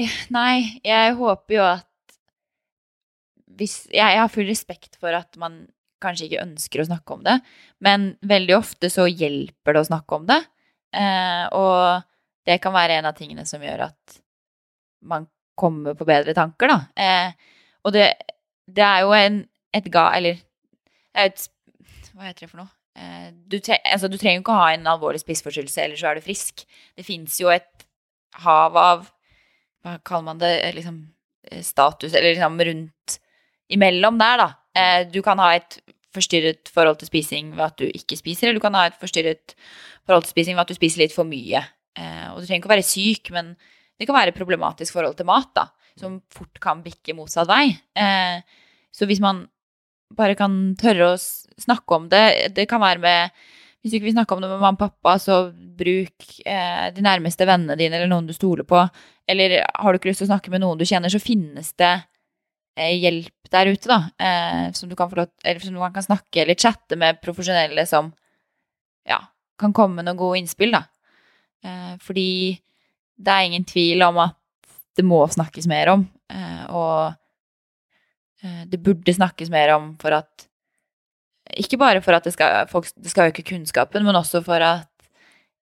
eh, 0.00 0.14
Nei, 0.32 0.54
jeg 0.86 1.12
håper 1.18 1.56
jo 1.58 1.66
at 1.66 1.86
hvis 3.60 3.82
jeg, 3.92 4.00
jeg 4.00 4.22
har 4.22 4.32
full 4.32 4.48
respekt 4.48 4.96
for 4.96 5.12
at 5.12 5.36
man 5.40 5.66
kanskje 6.00 6.30
ikke 6.30 6.46
ønsker 6.46 6.80
å 6.80 6.88
snakke 6.88 7.18
om 7.18 7.26
det, 7.26 7.36
men 7.84 8.14
veldig 8.24 8.56
ofte 8.56 8.88
så 8.88 9.04
hjelper 9.04 9.76
det 9.76 9.82
å 9.84 9.90
snakke 9.90 10.16
om 10.16 10.24
det. 10.30 10.40
Eh, 10.96 11.44
og 11.52 12.00
det 12.48 12.56
kan 12.64 12.74
være 12.74 12.96
en 12.96 13.10
av 13.10 13.18
tingene 13.18 13.44
som 13.44 13.60
gjør 13.60 13.84
at 13.90 14.20
man 15.04 15.28
kommer 15.60 15.98
på 15.98 16.08
bedre 16.08 16.32
tanker, 16.36 16.72
da. 16.72 16.80
Eh, 16.96 17.56
og 17.84 17.92
det, 17.92 18.08
det 18.64 18.86
er 18.86 19.04
jo 19.04 19.12
en, 19.16 19.42
et 19.76 19.86
ga... 19.92 20.08
Eller 20.18 20.40
er 21.14 21.30
et 21.30 21.46
Hva 22.14 22.28
heter 22.28 22.46
det 22.46 22.50
for 22.52 22.62
noe? 22.62 22.70
Eh, 22.98 23.30
du, 23.50 23.58
tre, 23.62 23.78
altså, 23.86 24.10
du 24.10 24.16
trenger 24.18 24.40
jo 24.40 24.44
ikke 24.44 24.54
å 24.56 24.60
ha 24.64 24.72
en 24.74 24.88
alvorlig 24.90 25.22
spiseforstyrrelse, 25.22 25.84
eller 25.84 26.00
så 26.00 26.10
er 26.10 26.18
du 26.18 26.26
frisk. 26.26 26.64
Det 26.98 27.06
fins 27.06 27.38
jo 27.40 27.50
et 27.54 27.86
hav 28.44 28.76
av 28.78 29.08
Hva 29.84 29.96
kaller 30.04 30.26
man 30.32 30.42
det? 30.42 30.52
eh, 30.64 30.74
Liksom 30.76 30.98
eh, 31.50 31.62
status, 31.66 32.12
eller 32.12 32.34
liksom 32.34 32.58
rundt 32.70 33.16
imellom 33.70 34.18
der, 34.20 34.42
da. 34.42 34.48
Eh, 34.76 35.00
du 35.10 35.20
kan 35.22 35.38
ha 35.42 35.52
et 35.56 35.78
forstyrret 36.14 36.70
forhold 36.74 36.98
til 36.98 37.06
spising 37.06 37.52
ved 37.54 37.64
at 37.68 37.76
du 37.78 37.86
ikke 37.86 38.18
spiser, 38.18 38.48
eller 38.48 38.58
du 38.58 38.64
kan 38.64 38.74
ha 38.74 38.88
et 38.90 38.96
forstyrret 38.98 39.54
forhold 40.08 40.26
til 40.26 40.34
spising 40.34 40.56
ved 40.58 40.64
at 40.66 40.72
du 40.72 40.78
spiser 40.78 41.04
litt 41.04 41.14
for 41.14 41.28
mye. 41.28 41.62
Eh, 41.98 42.26
og 42.32 42.40
du 42.40 42.48
trenger 42.48 42.60
ikke 42.64 42.70
å 42.70 42.74
være 42.74 42.86
syk, 42.86 43.30
men 43.34 43.52
det 44.00 44.08
kan 44.08 44.16
være 44.18 44.32
et 44.34 44.38
problematisk 44.40 44.96
forhold 44.96 45.14
til 45.18 45.28
mat, 45.30 45.50
da, 45.54 45.68
som 46.00 46.18
fort 46.34 46.58
kan 46.62 46.82
bikke 46.82 47.14
motsatt 47.14 47.46
vei. 47.50 47.68
Eh, 47.94 48.42
så 48.90 49.06
hvis 49.06 49.22
man 49.22 49.44
bare 50.16 50.36
kan 50.38 50.56
tørre 50.80 51.12
å 51.12 51.20
snakke 51.60 51.96
om 51.96 52.08
det, 52.10 52.52
det 52.56 52.66
kan 52.70 52.82
være 52.82 53.02
med 53.02 53.42
Hvis 53.80 53.92
du 53.92 53.96
ikke 53.96 54.10
vil 54.10 54.16
snakke 54.16 54.36
om 54.36 54.42
det 54.42 54.50
med 54.50 54.60
mamma 54.60 54.76
og 54.76 54.80
pappa, 54.82 55.14
så 55.16 55.36
bruk 55.54 56.26
eh, 56.44 56.90
de 56.92 57.04
nærmeste 57.04 57.46
vennene 57.48 57.78
dine 57.80 57.96
eller 57.96 58.10
noen 58.10 58.26
du 58.28 58.34
stoler 58.36 58.66
på. 58.68 58.82
Eller 59.24 59.54
har 59.64 59.88
du 59.88 59.96
ikke 59.96 60.10
lyst 60.10 60.20
til 60.20 60.28
å 60.28 60.32
snakke 60.34 60.52
med 60.52 60.60
noen 60.60 60.76
du 60.76 60.84
kjenner, 60.84 61.08
så 61.08 61.16
finnes 61.22 61.70
det 61.80 61.94
eh, 62.76 62.92
hjelp 63.00 63.48
der 63.48 63.70
ute, 63.72 63.88
da. 63.88 63.98
Eh, 64.20 64.66
som, 64.76 64.90
du 64.90 64.96
kan 64.98 65.08
lov, 65.16 65.32
eller 65.40 65.64
som 65.64 65.78
man 65.80 65.94
kan 65.94 66.04
snakke 66.04 66.42
eller 66.42 66.60
chatte 66.60 66.98
med 67.00 67.22
profesjonelle 67.24 67.86
som 67.88 68.12
ja, 69.08 69.22
kan 69.56 69.72
komme 69.72 70.02
med 70.02 70.10
noen 70.10 70.20
gode 70.20 70.42
innspill, 70.42 70.76
da. 70.76 70.84
Eh, 71.64 71.94
fordi 72.04 72.28
det 73.20 73.32
er 73.32 73.48
ingen 73.48 73.64
tvil 73.68 74.04
om 74.06 74.20
at 74.26 74.36
det 74.96 75.04
må 75.06 75.22
snakkes 75.30 75.68
mer 75.70 75.94
om, 75.94 76.04
eh, 76.32 76.62
og 76.68 77.16
det 78.40 78.80
burde 78.80 79.12
snakkes 79.12 79.50
mer 79.52 79.74
om 79.74 79.92
for 80.00 80.16
at 80.16 80.46
Ikke 81.60 81.76
bare 81.80 82.00
for 82.00 82.14
at 82.14 82.24
det 82.24 82.32
skal, 82.32 82.68
folk, 82.70 82.86
det 82.96 83.10
skal 83.10 83.32
øke 83.32 83.42
kunnskapen, 83.42 84.04
men 84.06 84.16
også 84.16 84.40
for 84.46 84.62
at 84.62 84.88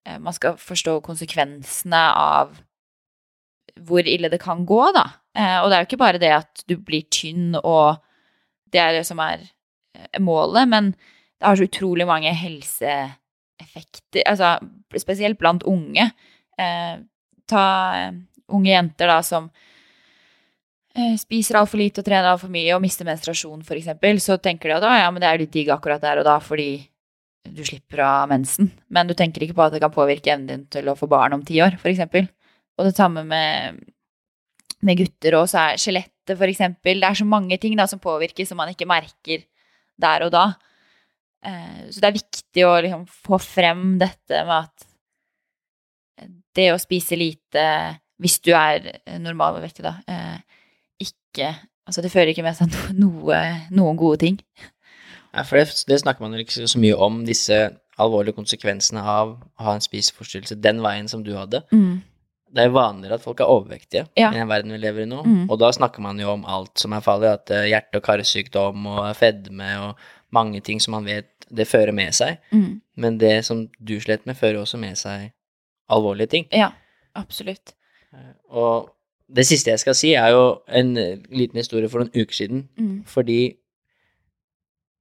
eh, 0.06 0.18
man 0.20 0.34
skal 0.36 0.58
forstå 0.60 0.98
konsekvensene 1.00 2.02
av 2.12 2.58
hvor 3.86 4.04
ille 4.04 4.28
det 4.28 4.40
kan 4.42 4.66
gå, 4.66 4.82
da. 4.92 5.06
Eh, 5.38 5.58
og 5.62 5.70
det 5.70 5.76
er 5.76 5.80
jo 5.84 5.88
ikke 5.88 6.02
bare 6.02 6.20
det 6.20 6.32
at 6.34 6.64
du 6.68 6.76
blir 6.76 7.06
tynn 7.08 7.56
og 7.62 8.02
det 8.72 8.82
er 8.82 8.98
det 8.98 9.06
som 9.08 9.22
er 9.22 9.46
eh, 9.96 10.20
målet, 10.20 10.68
men 10.68 10.92
det 10.92 11.46
har 11.46 11.56
så 11.56 11.68
utrolig 11.68 12.06
mange 12.06 12.34
helseeffekter, 12.34 14.26
altså 14.26 14.58
spesielt 14.98 15.38
blant 15.38 15.64
unge. 15.64 16.10
Eh, 16.58 16.94
ta 17.48 17.64
eh, 17.96 18.12
unge 18.52 18.70
jenter 18.72 19.08
da 19.08 19.22
som 19.22 19.48
eh, 19.48 19.77
spiser 21.20 21.58
altfor 21.60 21.80
lite 21.80 22.02
og 22.02 22.06
trener 22.06 22.30
altfor 22.32 22.50
mye 22.52 22.74
og 22.74 22.82
mister 22.82 23.06
menstruasjon, 23.06 23.64
for 23.66 23.78
eksempel, 23.78 24.18
så 24.22 24.38
tenker 24.42 24.72
de 24.72 24.78
at 24.78 25.02
ja, 25.02 25.10
men 25.12 25.22
det 25.22 25.28
er 25.30 25.42
litt 25.42 25.52
digg 25.54 25.70
akkurat 25.74 26.02
der 26.02 26.22
og 26.22 26.26
da 26.26 26.38
fordi 26.42 26.72
du 27.54 27.62
slipper 27.64 28.02
av 28.04 28.28
mensen. 28.30 28.70
Men 28.92 29.08
du 29.08 29.14
tenker 29.16 29.44
ikke 29.44 29.56
på 29.58 29.66
at 29.66 29.76
det 29.76 29.82
kan 29.82 29.94
påvirke 29.94 30.32
evnen 30.34 30.48
din 30.50 30.66
til 30.72 30.90
å 30.90 30.96
få 30.98 31.08
barn 31.10 31.36
om 31.36 31.44
ti 31.46 31.60
år, 31.64 31.78
for 31.80 31.90
eksempel. 31.92 32.28
Og 32.78 32.88
det 32.88 32.96
samme 32.96 33.24
med, 33.26 33.78
med 34.84 35.00
gutter 35.00 35.38
òg, 35.40 35.48
så 35.50 35.64
er 35.64 35.82
skjelettet, 35.82 36.34
eksempel. 36.34 37.00
Det 37.00 37.08
er 37.08 37.20
så 37.22 37.26
mange 37.28 37.56
ting 37.60 37.76
da 37.78 37.86
som 37.90 38.02
påvirker 38.02 38.46
som 38.46 38.60
man 38.60 38.74
ikke 38.74 38.88
merker 38.88 39.46
der 39.98 40.26
og 40.26 40.34
da. 40.34 40.44
Eh, 41.46 41.88
så 41.88 42.02
det 42.02 42.10
er 42.10 42.18
viktig 42.18 42.66
å 42.66 42.74
liksom 42.84 43.06
få 43.08 43.40
frem 43.42 43.96
dette 44.02 44.44
med 44.44 44.66
at 44.66 44.86
det 46.58 46.72
å 46.74 46.82
spise 46.82 47.16
lite 47.18 47.64
hvis 48.18 48.40
du 48.42 48.50
er 48.58 48.88
normalvektig, 49.22 49.84
da, 49.86 49.94
eh, 50.10 50.47
ikke 51.32 51.54
Altså, 51.88 52.02
det 52.04 52.10
fører 52.12 52.28
ikke 52.34 52.42
med 52.44 52.52
seg 52.52 52.68
noe, 53.00 53.36
noen 53.72 53.96
gode 53.96 54.18
ting. 54.20 54.34
Ja, 55.32 55.40
for 55.48 55.56
det, 55.56 55.70
det 55.88 55.96
snakker 56.02 56.20
man 56.20 56.34
jo 56.36 56.42
ikke 56.44 56.66
så 56.68 56.80
mye 56.82 56.96
om, 57.00 57.22
disse 57.24 57.56
alvorlige 57.96 58.36
konsekvensene 58.36 59.00
av 59.00 59.30
å 59.38 59.64
ha 59.64 59.72
en 59.72 59.80
spiseforstyrrelse 59.80 60.58
den 60.60 60.82
veien 60.84 61.08
som 61.08 61.22
du 61.24 61.30
hadde. 61.32 61.62
Det 62.52 62.62
er 62.66 62.74
vanligere 62.76 63.16
at 63.16 63.24
folk 63.24 63.40
er 63.40 63.48
overvektige 63.48 64.04
Ja. 64.20 64.28
i 64.30 64.36
den 64.36 64.48
verden 64.52 64.72
vi 64.76 64.82
lever 64.82 65.06
i 65.06 65.08
nå. 65.08 65.22
Mm. 65.24 65.40
Og 65.48 65.56
da 65.60 65.70
snakker 65.72 66.04
man 66.04 66.20
jo 66.20 66.28
om 66.34 66.44
alt 66.48 66.76
som 66.80 66.92
er 66.92 67.00
farlig. 67.04 67.32
At 67.40 67.50
eh, 67.56 67.66
hjerte- 67.72 68.00
og 68.00 68.04
karsykdom 68.04 68.86
og 68.92 69.08
fedme 69.16 69.70
og 69.86 70.04
mange 70.36 70.60
ting 70.64 70.80
som 70.84 70.92
man 70.98 71.08
vet 71.08 71.48
det 71.48 71.64
fører 71.68 71.92
med 71.96 72.12
seg. 72.16 72.36
Mm. 72.52 72.80
Men 73.00 73.18
det 73.20 73.34
som 73.48 73.64
du 73.80 73.96
slet 74.00 74.28
med, 74.28 74.36
fører 74.36 74.60
også 74.60 74.76
med 74.80 74.96
seg 75.00 75.30
alvorlige 75.88 76.34
ting. 76.36 76.48
Ja, 76.52 76.70
absolutt. 77.16 77.72
Og 78.52 78.88
det 79.28 79.44
siste 79.46 79.70
jeg 79.70 79.80
skal 79.82 79.94
si, 79.98 80.14
er 80.16 80.30
jo 80.32 80.44
en 80.68 80.94
eh, 80.96 81.18
liten 81.30 81.60
historie 81.60 81.88
for 81.92 82.00
noen 82.02 82.12
uker 82.16 82.34
siden. 82.34 82.62
Mm. 82.80 83.02
Fordi 83.08 83.40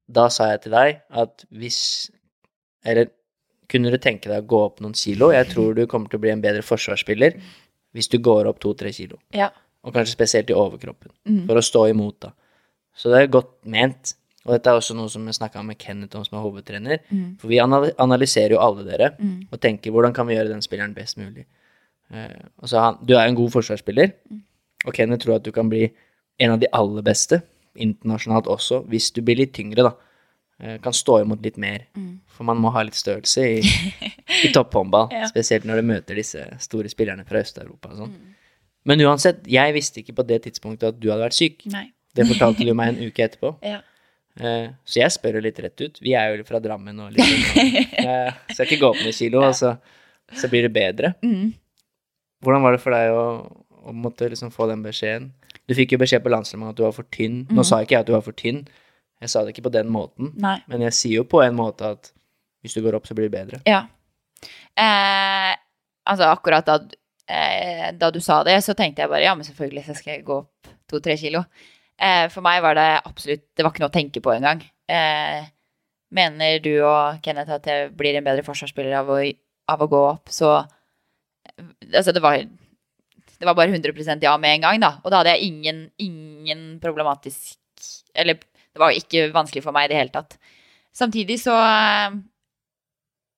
da 0.07 0.27
sa 0.31 0.49
jeg 0.53 0.61
til 0.65 0.75
deg 0.75 1.01
at 1.19 1.45
hvis 1.51 1.79
Eller 2.87 3.09
kunne 3.67 3.91
du 3.91 3.97
tenke 3.99 4.29
deg 4.31 4.45
å 4.45 4.47
gå 4.47 4.59
opp 4.63 4.77
noen 4.83 4.93
kilo? 4.95 5.33
Jeg 5.35 5.49
tror 5.51 5.73
du 5.75 5.81
kommer 5.91 6.07
til 6.07 6.19
å 6.21 6.23
bli 6.23 6.31
en 6.31 6.43
bedre 6.43 6.63
forsvarsspiller 6.63 7.35
hvis 7.97 8.07
du 8.13 8.15
går 8.23 8.47
opp 8.47 8.59
to-tre 8.63 8.93
kilo. 8.95 9.17
Ja. 9.35 9.49
Og 9.83 9.91
kanskje 9.95 10.13
spesielt 10.15 10.51
i 10.51 10.55
overkroppen. 10.55 11.11
Mm. 11.27 11.41
For 11.49 11.59
å 11.59 11.63
stå 11.65 11.81
imot, 11.91 12.19
da. 12.23 12.31
Så 12.95 13.11
det 13.11 13.19
er 13.25 13.31
godt 13.33 13.51
ment. 13.67 14.13
Og 14.45 14.53
dette 14.53 14.71
er 14.71 14.79
også 14.79 14.95
noe 14.95 15.11
som 15.11 15.25
jeg 15.27 15.35
snakka 15.35 15.63
med 15.67 15.79
Kenneth 15.81 16.15
om, 16.15 16.23
som 16.23 16.37
er 16.39 16.45
hovedtrener. 16.45 17.01
Mm. 17.11 17.33
For 17.41 17.51
vi 17.51 17.59
analyserer 17.59 18.55
jo 18.55 18.61
alle 18.63 18.85
dere 18.87 19.09
Mm. 19.19 19.47
og 19.51 19.59
tenker 19.59 19.91
hvordan 19.91 20.13
kan 20.15 20.27
vi 20.27 20.35
gjøre 20.37 20.53
den 20.53 20.63
spilleren 20.63 20.93
best 20.95 21.17
mulig. 21.17 21.43
Eh, 22.13 22.39
og 22.61 22.69
så 22.71 22.79
han, 22.79 22.97
Du 23.05 23.13
er 23.17 23.27
en 23.27 23.35
god 23.35 23.51
forsvarsspiller, 23.51 24.13
og 24.85 24.93
Kenneth 24.95 25.25
tror 25.25 25.35
at 25.39 25.43
du 25.47 25.51
kan 25.51 25.69
bli 25.69 25.87
en 26.39 26.51
av 26.53 26.59
de 26.61 26.67
aller 26.71 27.01
beste 27.03 27.41
internasjonalt 27.77 28.47
også, 28.49 28.83
hvis 28.89 29.11
du 29.13 29.21
blir 29.21 29.37
litt 29.41 29.53
tyngre, 29.53 29.83
da. 29.89 29.91
Eh, 30.59 30.77
kan 30.81 30.93
stå 30.95 31.19
imot 31.21 31.43
litt 31.45 31.57
mer. 31.61 31.83
Mm. 31.97 32.19
For 32.33 32.43
man 32.47 32.57
må 32.57 32.71
ha 32.73 32.81
litt 32.87 32.97
størrelse 32.97 33.43
i, 33.59 33.59
i 34.47 34.51
topphåndball, 34.53 35.11
Ja. 35.13 35.27
spesielt 35.29 35.65
når 35.69 35.81
du 35.81 35.87
møter 35.91 36.15
disse 36.17 36.41
store 36.63 36.89
spillerne 36.89 37.25
fra 37.27 37.43
Øst-Europa 37.43 37.91
og 37.91 37.99
sånn. 37.99 38.15
Mm. 38.15 38.33
Men 38.87 39.03
uansett, 39.03 39.43
jeg 39.51 39.73
visste 39.75 39.99
ikke 40.01 40.15
på 40.15 40.25
det 40.25 40.41
tidspunktet 40.47 40.93
at 40.95 40.99
du 40.99 41.09
hadde 41.11 41.25
vært 41.27 41.37
syk. 41.37 41.65
Nei. 41.73 41.89
Det 42.15 42.25
fortalte 42.25 42.65
du 42.65 42.73
meg 42.73 42.95
en 42.95 43.05
uke 43.11 43.27
etterpå. 43.27 43.53
Ja. 43.75 43.81
Eh, 44.39 44.67
Så 44.85 44.99
jeg 45.01 45.09
spør 45.13 45.39
jo 45.39 45.45
litt 45.45 45.59
rett 45.59 45.81
ut. 45.81 45.95
Vi 46.01 46.13
er 46.13 46.35
jo 46.37 46.43
fra 46.45 46.59
Drammen 46.61 46.99
og 47.01 47.11
litt 47.11 47.25
sånn. 47.25 47.71
eh, 48.05 48.33
Skal 48.53 48.65
ikke 48.67 48.79
gå 48.83 48.89
opp 48.93 48.99
noen 49.01 49.15
kilo, 49.17 49.41
og 49.49 49.55
så, 49.57 49.75
så 50.37 50.49
blir 50.49 50.65
det 50.67 50.73
bedre. 50.75 51.13
Mm. 51.25 51.53
Hvordan 52.45 52.63
var 52.65 52.75
det 52.75 52.81
for 52.83 52.93
deg 52.93 53.13
å, 53.15 53.25
å 53.89 53.95
måtte 53.95 54.29
liksom 54.29 54.51
få 54.53 54.67
den 54.69 54.83
beskjeden? 54.85 55.31
Du 55.67 55.75
fikk 55.75 55.95
jo 55.95 56.01
beskjed 56.01 56.23
på 56.23 56.31
landslaget 56.31 56.75
at 56.75 56.79
du 56.79 56.85
var 56.85 56.95
for 56.95 57.07
tynn. 57.13 57.41
Nå 57.49 57.61
mm. 57.63 57.67
sa 57.67 57.81
ikke 57.83 57.97
jeg 57.97 58.05
at 58.05 58.09
du 58.09 58.15
var 58.15 58.25
for 58.25 58.37
tynn, 58.37 58.63
jeg 59.21 59.33
sa 59.33 59.43
det 59.43 59.55
ikke 59.55 59.65
på 59.67 59.73
den 59.73 59.89
måten. 59.91 60.31
Nei. 60.39 60.59
Men 60.69 60.85
jeg 60.87 60.95
sier 60.95 61.21
jo 61.21 61.27
på 61.29 61.41
en 61.43 61.57
måte 61.57 61.95
at 61.97 62.11
hvis 62.63 62.77
du 62.77 62.83
går 62.85 62.97
opp, 62.97 63.07
så 63.09 63.17
blir 63.17 63.29
det 63.29 63.33
bedre. 63.33 63.61
Ja. 63.67 63.83
Eh, 64.77 65.53
altså, 66.05 66.29
akkurat 66.29 66.67
da, 66.67 66.77
eh, 67.25 67.89
da 67.97 68.11
du 68.13 68.19
sa 68.23 68.43
det, 68.45 68.59
så 68.65 68.75
tenkte 68.77 69.03
jeg 69.03 69.11
bare 69.11 69.25
ja, 69.25 69.33
men 69.35 69.47
selvfølgelig 69.47 69.85
så 69.87 69.97
skal 69.97 70.15
jeg 70.15 70.25
gå 70.27 70.37
opp 70.43 70.71
to-tre 70.89 71.17
kilo. 71.19 71.43
Eh, 71.97 72.27
for 72.29 72.45
meg 72.45 72.61
var 72.61 72.77
det 72.77 72.89
absolutt 73.09 73.47
Det 73.57 73.63
var 73.65 73.71
ikke 73.73 73.81
noe 73.81 73.89
å 73.89 73.95
tenke 73.95 74.21
på 74.21 74.33
engang. 74.35 74.61
Eh, 74.85 75.47
mener 76.13 76.59
du 76.63 76.73
og 76.85 77.23
Kenneth 77.25 77.57
at 77.57 77.65
jeg 77.67 77.89
blir 77.97 78.15
en 78.15 78.27
bedre 78.27 78.45
forsvarsspiller 78.45 78.93
av 78.99 79.09
å, 79.11 79.17
av 79.73 79.81
å 79.81 79.89
gå 79.91 80.03
opp, 80.13 80.29
så 80.31 80.61
Altså, 81.93 82.13
det 82.15 82.23
var 82.23 82.39
det 83.37 83.45
var 83.45 83.55
bare 83.57 83.73
100% 83.73 84.23
ja 84.23 84.33
med 84.37 84.55
en 84.55 84.65
gang, 84.65 84.81
da. 84.81 84.91
Og 85.03 85.11
da 85.11 85.21
hadde 85.21 85.35
jeg 85.35 85.51
ingen, 85.51 85.87
ingen 86.01 86.79
problematisk 86.81 87.57
Eller 88.17 88.39
det 88.41 88.81
var 88.81 88.93
jo 88.93 89.01
ikke 89.01 89.29
vanskelig 89.33 89.63
for 89.65 89.75
meg 89.75 89.87
i 89.87 89.91
det 89.91 89.97
hele 89.99 90.13
tatt. 90.13 90.37
Samtidig 90.93 91.37
så 91.41 91.53
eh, 91.57 92.17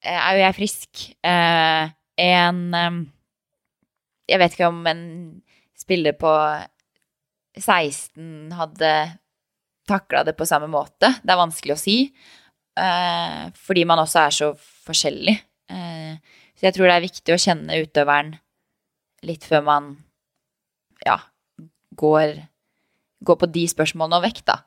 er 0.07 0.36
jo 0.36 0.41
jeg 0.43 0.55
frisk. 0.57 1.03
Eh, 1.24 1.91
en 2.24 2.60
eh, 2.76 2.99
Jeg 4.32 4.39
vet 4.39 4.55
ikke 4.55 4.72
om 4.72 4.82
en 4.88 5.03
spiller 5.80 6.16
på 6.20 6.32
16 7.60 8.51
hadde 8.55 8.91
takla 9.89 10.24
det 10.28 10.36
på 10.38 10.47
samme 10.47 10.68
måte. 10.72 11.10
Det 11.24 11.34
er 11.34 11.39
vanskelig 11.39 11.76
å 11.76 11.80
si. 11.80 11.95
Fordi 12.80 13.84
man 13.89 13.99
også 14.03 14.20
er 14.22 14.36
så 14.36 14.49
forskjellig. 14.86 15.34
Eh, 16.60 16.62
så 16.62 16.68
jeg 16.68 16.76
tror 16.76 16.89
det 16.89 16.95
er 16.95 17.07
viktig 17.07 17.34
å 17.34 17.39
kjenne 17.39 17.82
utøveren 17.84 18.34
litt 19.28 19.43
før 19.47 19.64
man 19.64 19.91
ja, 21.05 21.18
går, 21.95 22.36
går 23.24 23.39
på 23.39 23.51
de 23.51 23.68
spørsmålene 23.72 24.20
og 24.20 24.26
vekk, 24.28 24.43
da. 24.47 24.62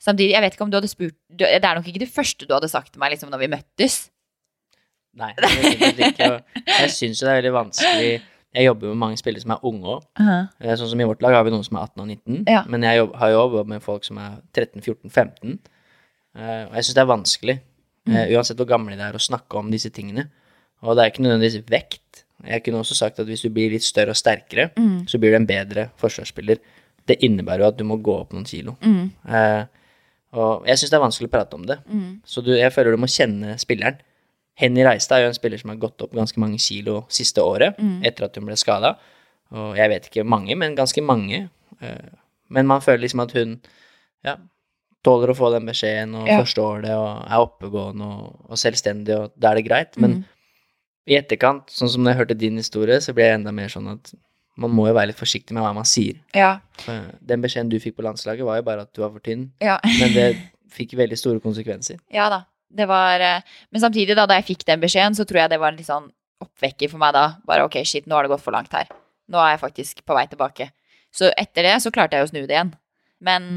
Samtidig, 0.00 0.32
jeg 0.32 0.42
vet 0.42 0.54
ikke 0.54 0.64
om 0.64 0.70
du 0.72 0.78
hadde 0.78 0.88
spurt 0.88 1.16
Det 1.28 1.48
er 1.60 1.76
nok 1.76 1.88
ikke 1.90 2.00
det 2.00 2.08
første 2.08 2.46
du 2.48 2.54
hadde 2.54 2.70
sagt 2.72 2.94
til 2.94 3.02
meg 3.02 3.12
liksom, 3.12 3.28
når 3.30 3.42
vi 3.42 3.50
møttes. 3.52 3.96
Nei, 5.20 5.34
det 5.36 5.50
er 5.50 6.04
ikke. 6.08 6.28
Jeg 6.70 6.92
syns 6.94 7.20
jo 7.20 7.26
det 7.26 7.32
er 7.32 7.40
veldig 7.40 7.52
vanskelig 7.52 8.12
Jeg 8.54 8.64
jobber 8.64 8.86
jo 8.86 8.94
med 8.94 9.00
mange 9.02 9.18
spillere 9.20 9.42
som 9.42 9.52
er 9.52 9.66
unge 9.66 9.96
òg. 9.96 10.06
Sånn 10.64 10.92
som 10.94 11.02
i 11.02 11.08
vårt 11.10 11.20
lag 11.22 11.36
har 11.36 11.44
vi 11.46 11.52
noen 11.52 11.66
som 11.66 11.76
er 11.76 11.90
18 11.90 12.02
og 12.02 12.08
19. 12.08 12.38
Ja. 12.50 12.62
Men 12.70 12.86
jeg 12.86 13.02
jobb, 13.02 13.12
har 13.20 13.34
jobba 13.34 13.64
med 13.74 13.84
folk 13.84 14.06
som 14.08 14.18
er 14.22 14.40
13, 14.56 14.80
14, 14.80 15.10
15. 15.12 15.58
Eh, 16.34 16.64
og 16.64 16.74
jeg 16.78 16.86
syns 16.86 16.96
det 16.96 17.02
er 17.04 17.10
vanskelig, 17.10 17.56
mm. 18.08 18.16
uansett 18.38 18.58
hvor 18.58 18.70
gamle 18.70 18.96
de 18.96 19.04
er, 19.06 19.14
å 19.14 19.22
snakke 19.22 19.60
om 19.60 19.70
disse 19.70 19.92
tingene. 19.94 20.26
Og 20.82 20.96
det 20.96 21.02
er 21.04 21.10
ikke 21.12 21.22
nødvendigvis 21.26 21.64
vekt. 21.70 22.24
Jeg 22.46 22.62
kunne 22.64 22.78
også 22.80 22.94
sagt 22.96 23.18
at 23.20 23.26
hvis 23.28 23.42
du 23.42 23.50
blir 23.52 23.70
litt 23.70 23.84
større 23.84 24.10
og 24.14 24.16
sterkere, 24.16 24.70
Mm. 24.76 25.06
så 25.08 25.18
blir 25.20 25.30
du 25.32 25.36
en 25.36 25.46
bedre 25.46 25.90
forsvarsspiller. 26.00 26.58
Det 27.06 27.18
innebærer 27.22 27.58
jo 27.60 27.68
at 27.68 27.76
du 27.76 27.84
må 27.84 27.96
gå 28.02 28.14
opp 28.20 28.32
noen 28.32 28.44
kilo. 28.46 28.76
Mm. 28.80 29.10
Eh, 29.28 29.64
og 30.32 30.64
jeg 30.66 30.78
syns 30.78 30.90
det 30.90 30.96
er 30.96 31.04
vanskelig 31.04 31.28
å 31.28 31.34
prate 31.34 31.54
om 31.54 31.66
det. 31.66 31.78
Mm. 31.90 32.20
Så 32.24 32.42
du, 32.44 32.52
jeg 32.56 32.72
føler 32.72 32.92
du 32.92 32.96
må 33.02 33.06
kjenne 33.10 33.58
spilleren. 33.58 33.98
Henny 34.56 34.82
Reistad 34.84 35.16
er 35.18 35.22
jo 35.24 35.28
en 35.28 35.34
spiller 35.34 35.58
som 35.58 35.70
har 35.70 35.76
gått 35.76 36.00
opp 36.02 36.12
ganske 36.12 36.38
mange 36.38 36.58
kilo 36.58 37.04
siste 37.08 37.38
året, 37.42 37.76
Mm. 37.78 38.02
etter 38.04 38.24
at 38.24 38.34
hun 38.36 38.46
ble 38.46 38.56
skada. 38.56 38.96
Og 39.52 39.76
jeg 39.76 39.88
vet 39.90 40.06
ikke 40.10 40.24
mange, 40.24 40.56
men 40.56 40.76
ganske 40.76 41.02
mange. 41.02 41.48
Eh, 41.82 42.08
Men 42.48 42.66
man 42.66 42.80
føler 42.80 42.98
liksom 43.04 43.20
at 43.22 43.32
hun 43.32 43.60
ja, 44.24 44.36
tåler 45.04 45.28
å 45.30 45.36
få 45.36 45.52
den 45.52 45.66
beskjeden 45.66 46.14
og 46.16 46.26
Ja. 46.26 46.40
forstår 46.42 46.82
det 46.82 46.90
og 46.90 47.26
er 47.30 47.38
oppegående 47.38 48.02
og, 48.02 48.36
og 48.50 48.56
selvstendig, 48.58 49.14
og 49.16 49.32
da 49.38 49.50
er 49.52 49.54
det 49.56 49.66
greit. 49.68 49.96
Men 49.98 50.10
Mm. 50.10 50.24
I 51.08 51.16
etterkant, 51.16 51.70
sånn 51.72 51.88
som 51.90 52.02
når 52.04 52.12
jeg 52.12 52.18
hørte 52.20 52.36
din 52.38 52.56
historie, 52.60 52.98
så 53.00 53.14
ble 53.16 53.24
jeg 53.24 53.38
enda 53.40 53.52
mer 53.56 53.68
sånn 53.72 53.88
at 53.94 54.12
man 54.60 54.70
må 54.76 54.86
jo 54.90 54.94
være 54.94 55.08
litt 55.12 55.18
forsiktig 55.20 55.54
med 55.56 55.62
hva 55.64 55.72
man 55.74 55.86
sier. 55.88 56.18
Ja. 56.36 56.58
Den 57.24 57.40
beskjeden 57.40 57.70
du 57.72 57.78
fikk 57.80 57.96
på 57.96 58.04
landslaget, 58.04 58.44
var 58.44 58.58
jo 58.60 58.66
bare 58.66 58.84
at 58.84 58.92
du 58.94 59.00
var 59.00 59.10
for 59.14 59.20
tynn, 59.24 59.48
Ja. 59.64 59.78
men 59.98 60.12
det 60.12 60.26
fikk 60.76 60.92
veldig 60.98 61.16
store 61.18 61.40
konsekvenser. 61.40 61.98
ja 62.12 62.28
da. 62.30 62.42
Det 62.70 62.86
var 62.86 63.18
eh, 63.18 63.40
Men 63.72 63.80
samtidig, 63.82 64.14
da, 64.14 64.26
da 64.30 64.36
jeg 64.38 64.44
fikk 64.52 64.60
den 64.68 64.78
beskjeden, 64.80 65.16
så 65.18 65.24
tror 65.26 65.40
jeg 65.40 65.50
det 65.50 65.58
var 65.58 65.72
en 65.72 65.76
litt 65.80 65.88
sånn 65.88 66.04
oppvekker 66.40 66.88
for 66.92 66.98
meg 67.02 67.12
da. 67.16 67.24
Bare 67.44 67.64
ok, 67.66 67.80
shit, 67.84 68.06
nå 68.06 68.14
har 68.14 68.22
det 68.22 68.30
gått 68.30 68.44
for 68.44 68.54
langt 68.54 68.70
her. 68.72 68.86
Nå 69.26 69.40
er 69.42 69.56
jeg 69.56 69.60
faktisk 69.64 70.04
på 70.06 70.14
vei 70.14 70.26
tilbake. 70.30 70.68
Så 71.10 71.32
etter 71.36 71.66
det 71.66 71.72
så 71.82 71.90
klarte 71.90 72.14
jeg 72.20 72.28
å 72.28 72.30
snu 72.30 72.44
det 72.46 72.54
igjen. 72.54 72.70
Men 73.20 73.48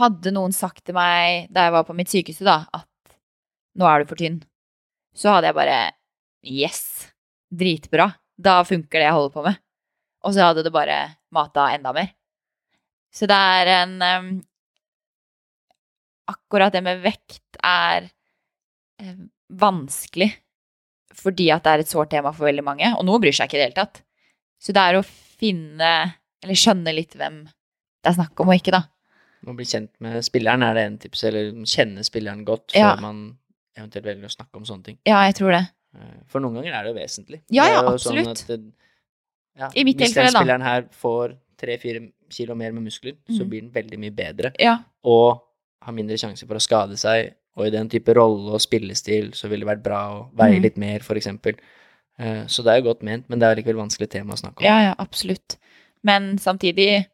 hadde 0.00 0.32
noen 0.34 0.54
sagt 0.56 0.84
til 0.88 0.96
meg 0.96 1.50
da 1.54 1.66
jeg 1.68 1.74
var 1.76 1.84
på 1.84 1.94
mitt 1.98 2.10
sykehus, 2.10 2.40
da, 2.46 2.64
at 2.74 2.88
nå 3.78 3.86
er 3.90 4.02
du 4.02 4.08
for 4.10 4.16
tynn, 4.20 4.40
så 5.14 5.36
hadde 5.36 5.50
jeg 5.50 5.56
bare 5.58 5.78
Yes! 6.44 6.80
Dritbra. 7.54 8.08
Da 8.36 8.58
funker 8.66 8.98
det 9.00 9.06
jeg 9.06 9.14
holder 9.16 9.32
på 9.34 9.44
med. 9.46 9.60
Og 10.26 10.34
så 10.34 10.48
hadde 10.48 10.64
det 10.66 10.72
bare 10.74 10.98
mata 11.34 11.68
enda 11.74 11.92
mer. 11.94 12.10
Så 13.14 13.28
det 13.30 13.36
er 13.38 13.70
en 13.78 13.94
um, 14.02 14.30
Akkurat 16.30 16.72
det 16.72 16.80
med 16.84 17.02
vekt 17.04 17.58
er 17.62 18.06
um, 19.02 19.26
vanskelig 19.52 20.30
fordi 21.14 21.46
at 21.54 21.62
det 21.62 21.70
er 21.70 21.82
et 21.84 21.90
sårt 21.92 22.10
tema 22.10 22.32
for 22.34 22.48
veldig 22.48 22.64
mange, 22.66 22.88
og 22.98 23.04
noen 23.06 23.20
bryr 23.22 23.34
seg 23.36 23.46
ikke 23.46 23.54
i 23.54 23.60
det 23.60 23.66
hele 23.68 23.76
tatt. 23.76 24.00
Så 24.58 24.72
det 24.74 24.82
er 24.82 24.96
å 24.98 25.04
finne, 25.06 25.90
eller 26.42 26.58
skjønne 26.58 26.94
litt 26.96 27.14
hvem 27.14 27.36
det 27.46 28.10
er 28.10 28.16
snakk 28.16 28.42
om 28.42 28.50
og 28.50 28.56
ikke, 28.58 28.72
da. 28.74 28.80
Å 29.46 29.54
bli 29.54 29.66
kjent 29.68 29.92
med 30.02 30.18
spilleren 30.26 30.64
er 30.66 30.74
det 30.74 30.82
en 30.88 30.96
tips, 31.04 31.22
eller 31.28 31.52
kjenne 31.70 32.02
spilleren 32.02 32.42
godt 32.48 32.74
Ja. 32.74 32.96
før 32.96 33.04
man 33.04 33.20
eventuelt 33.76 34.06
velger 34.06 34.28
å 34.28 34.34
snakke 34.36 34.60
om 34.60 34.64
sånne 34.68 34.84
ting. 34.84 34.98
Ja, 35.06 35.22
jeg 35.28 35.36
tror 35.40 35.50
det. 35.54 35.62
Eh, 35.96 36.16
For 36.26 36.40
noen 36.40 36.54
ganger 36.58 36.74
er 36.74 36.84
det 36.84 36.92
jo 36.94 36.98
vesentlig. 37.00 37.40
Ja, 37.50 37.66
ja, 37.70 37.80
sånn 37.82 37.94
absolutt. 37.94 38.28
at 38.28 38.46
det- 38.46 38.72
ja, 39.58 39.70
I 39.74 39.84
mitt 39.84 39.98
hvis 39.98 40.14
den 40.14 40.32
spilleren 40.32 40.62
her 40.62 40.82
får 40.90 41.36
tre-fire 41.56 42.10
kilo 42.30 42.54
mer 42.54 42.72
med 42.72 42.84
muskler, 42.84 43.16
så 43.28 43.42
Mhm. 43.42 43.48
blir 43.48 43.60
den 43.60 43.70
veldig 43.70 43.98
mye 43.98 44.10
bedre, 44.14 44.52
Ja. 44.58 44.78
og 45.04 45.42
har 45.82 45.92
mindre 45.92 46.16
sjanse 46.16 46.46
for 46.46 46.54
å 46.54 46.60
skade 46.60 46.96
seg, 46.96 47.34
og 47.56 47.66
i 47.66 47.70
den 47.70 47.88
type 47.88 48.12
rolle 48.14 48.52
og 48.52 48.60
spillestil 48.60 49.30
så 49.32 49.48
ville 49.48 49.64
det 49.64 49.78
vært 49.78 49.82
bra 49.82 50.00
å 50.10 50.34
veie 50.34 50.58
mm. 50.58 50.62
litt 50.62 50.76
mer, 50.76 50.98
for 51.00 51.14
eksempel. 51.14 51.54
Eh, 52.18 52.46
Så 52.46 52.62
det 52.64 52.72
er 52.72 52.80
jo 52.80 52.94
godt 52.94 53.02
ment, 53.02 53.28
men 53.28 53.38
det 53.38 53.46
er 53.46 53.62
likevel 53.62 53.76
vanskelig 53.86 54.08
tema 54.10 54.34
å 54.34 54.38
snakke 54.38 54.58
om. 54.58 54.64
Ja, 54.64 54.80
ja, 54.80 54.94
absolutt. 54.98 55.56
Men 56.02 56.36
samtidig 56.38 57.06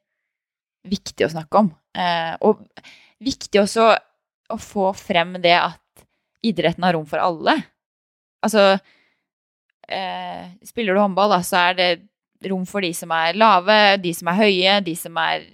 viktig 0.87 1.27
å 1.27 1.31
snakke 1.31 1.59
om. 1.59 1.75
Eh, 1.95 2.37
og 2.43 2.67
viktig 3.23 3.61
også 3.61 3.99
å 4.51 4.57
få 4.59 4.95
frem 4.97 5.35
det 5.43 5.57
at 5.59 5.81
idretten 6.47 6.85
har 6.87 6.97
rom 6.97 7.07
for 7.09 7.23
alle. 7.23 7.57
Altså 8.45 8.65
eh, 9.89 10.45
Spiller 10.67 10.97
du 10.97 11.03
håndball, 11.03 11.35
da, 11.35 11.41
så 11.47 11.65
er 11.69 11.79
det 11.79 11.91
rom 12.51 12.65
for 12.69 12.85
de 12.85 12.93
som 12.97 13.13
er 13.13 13.37
lave, 13.39 13.79
de 14.01 14.13
som 14.17 14.31
er 14.33 14.39
høye, 14.41 14.77
de 14.85 14.95
som 14.97 15.19
er 15.21 15.45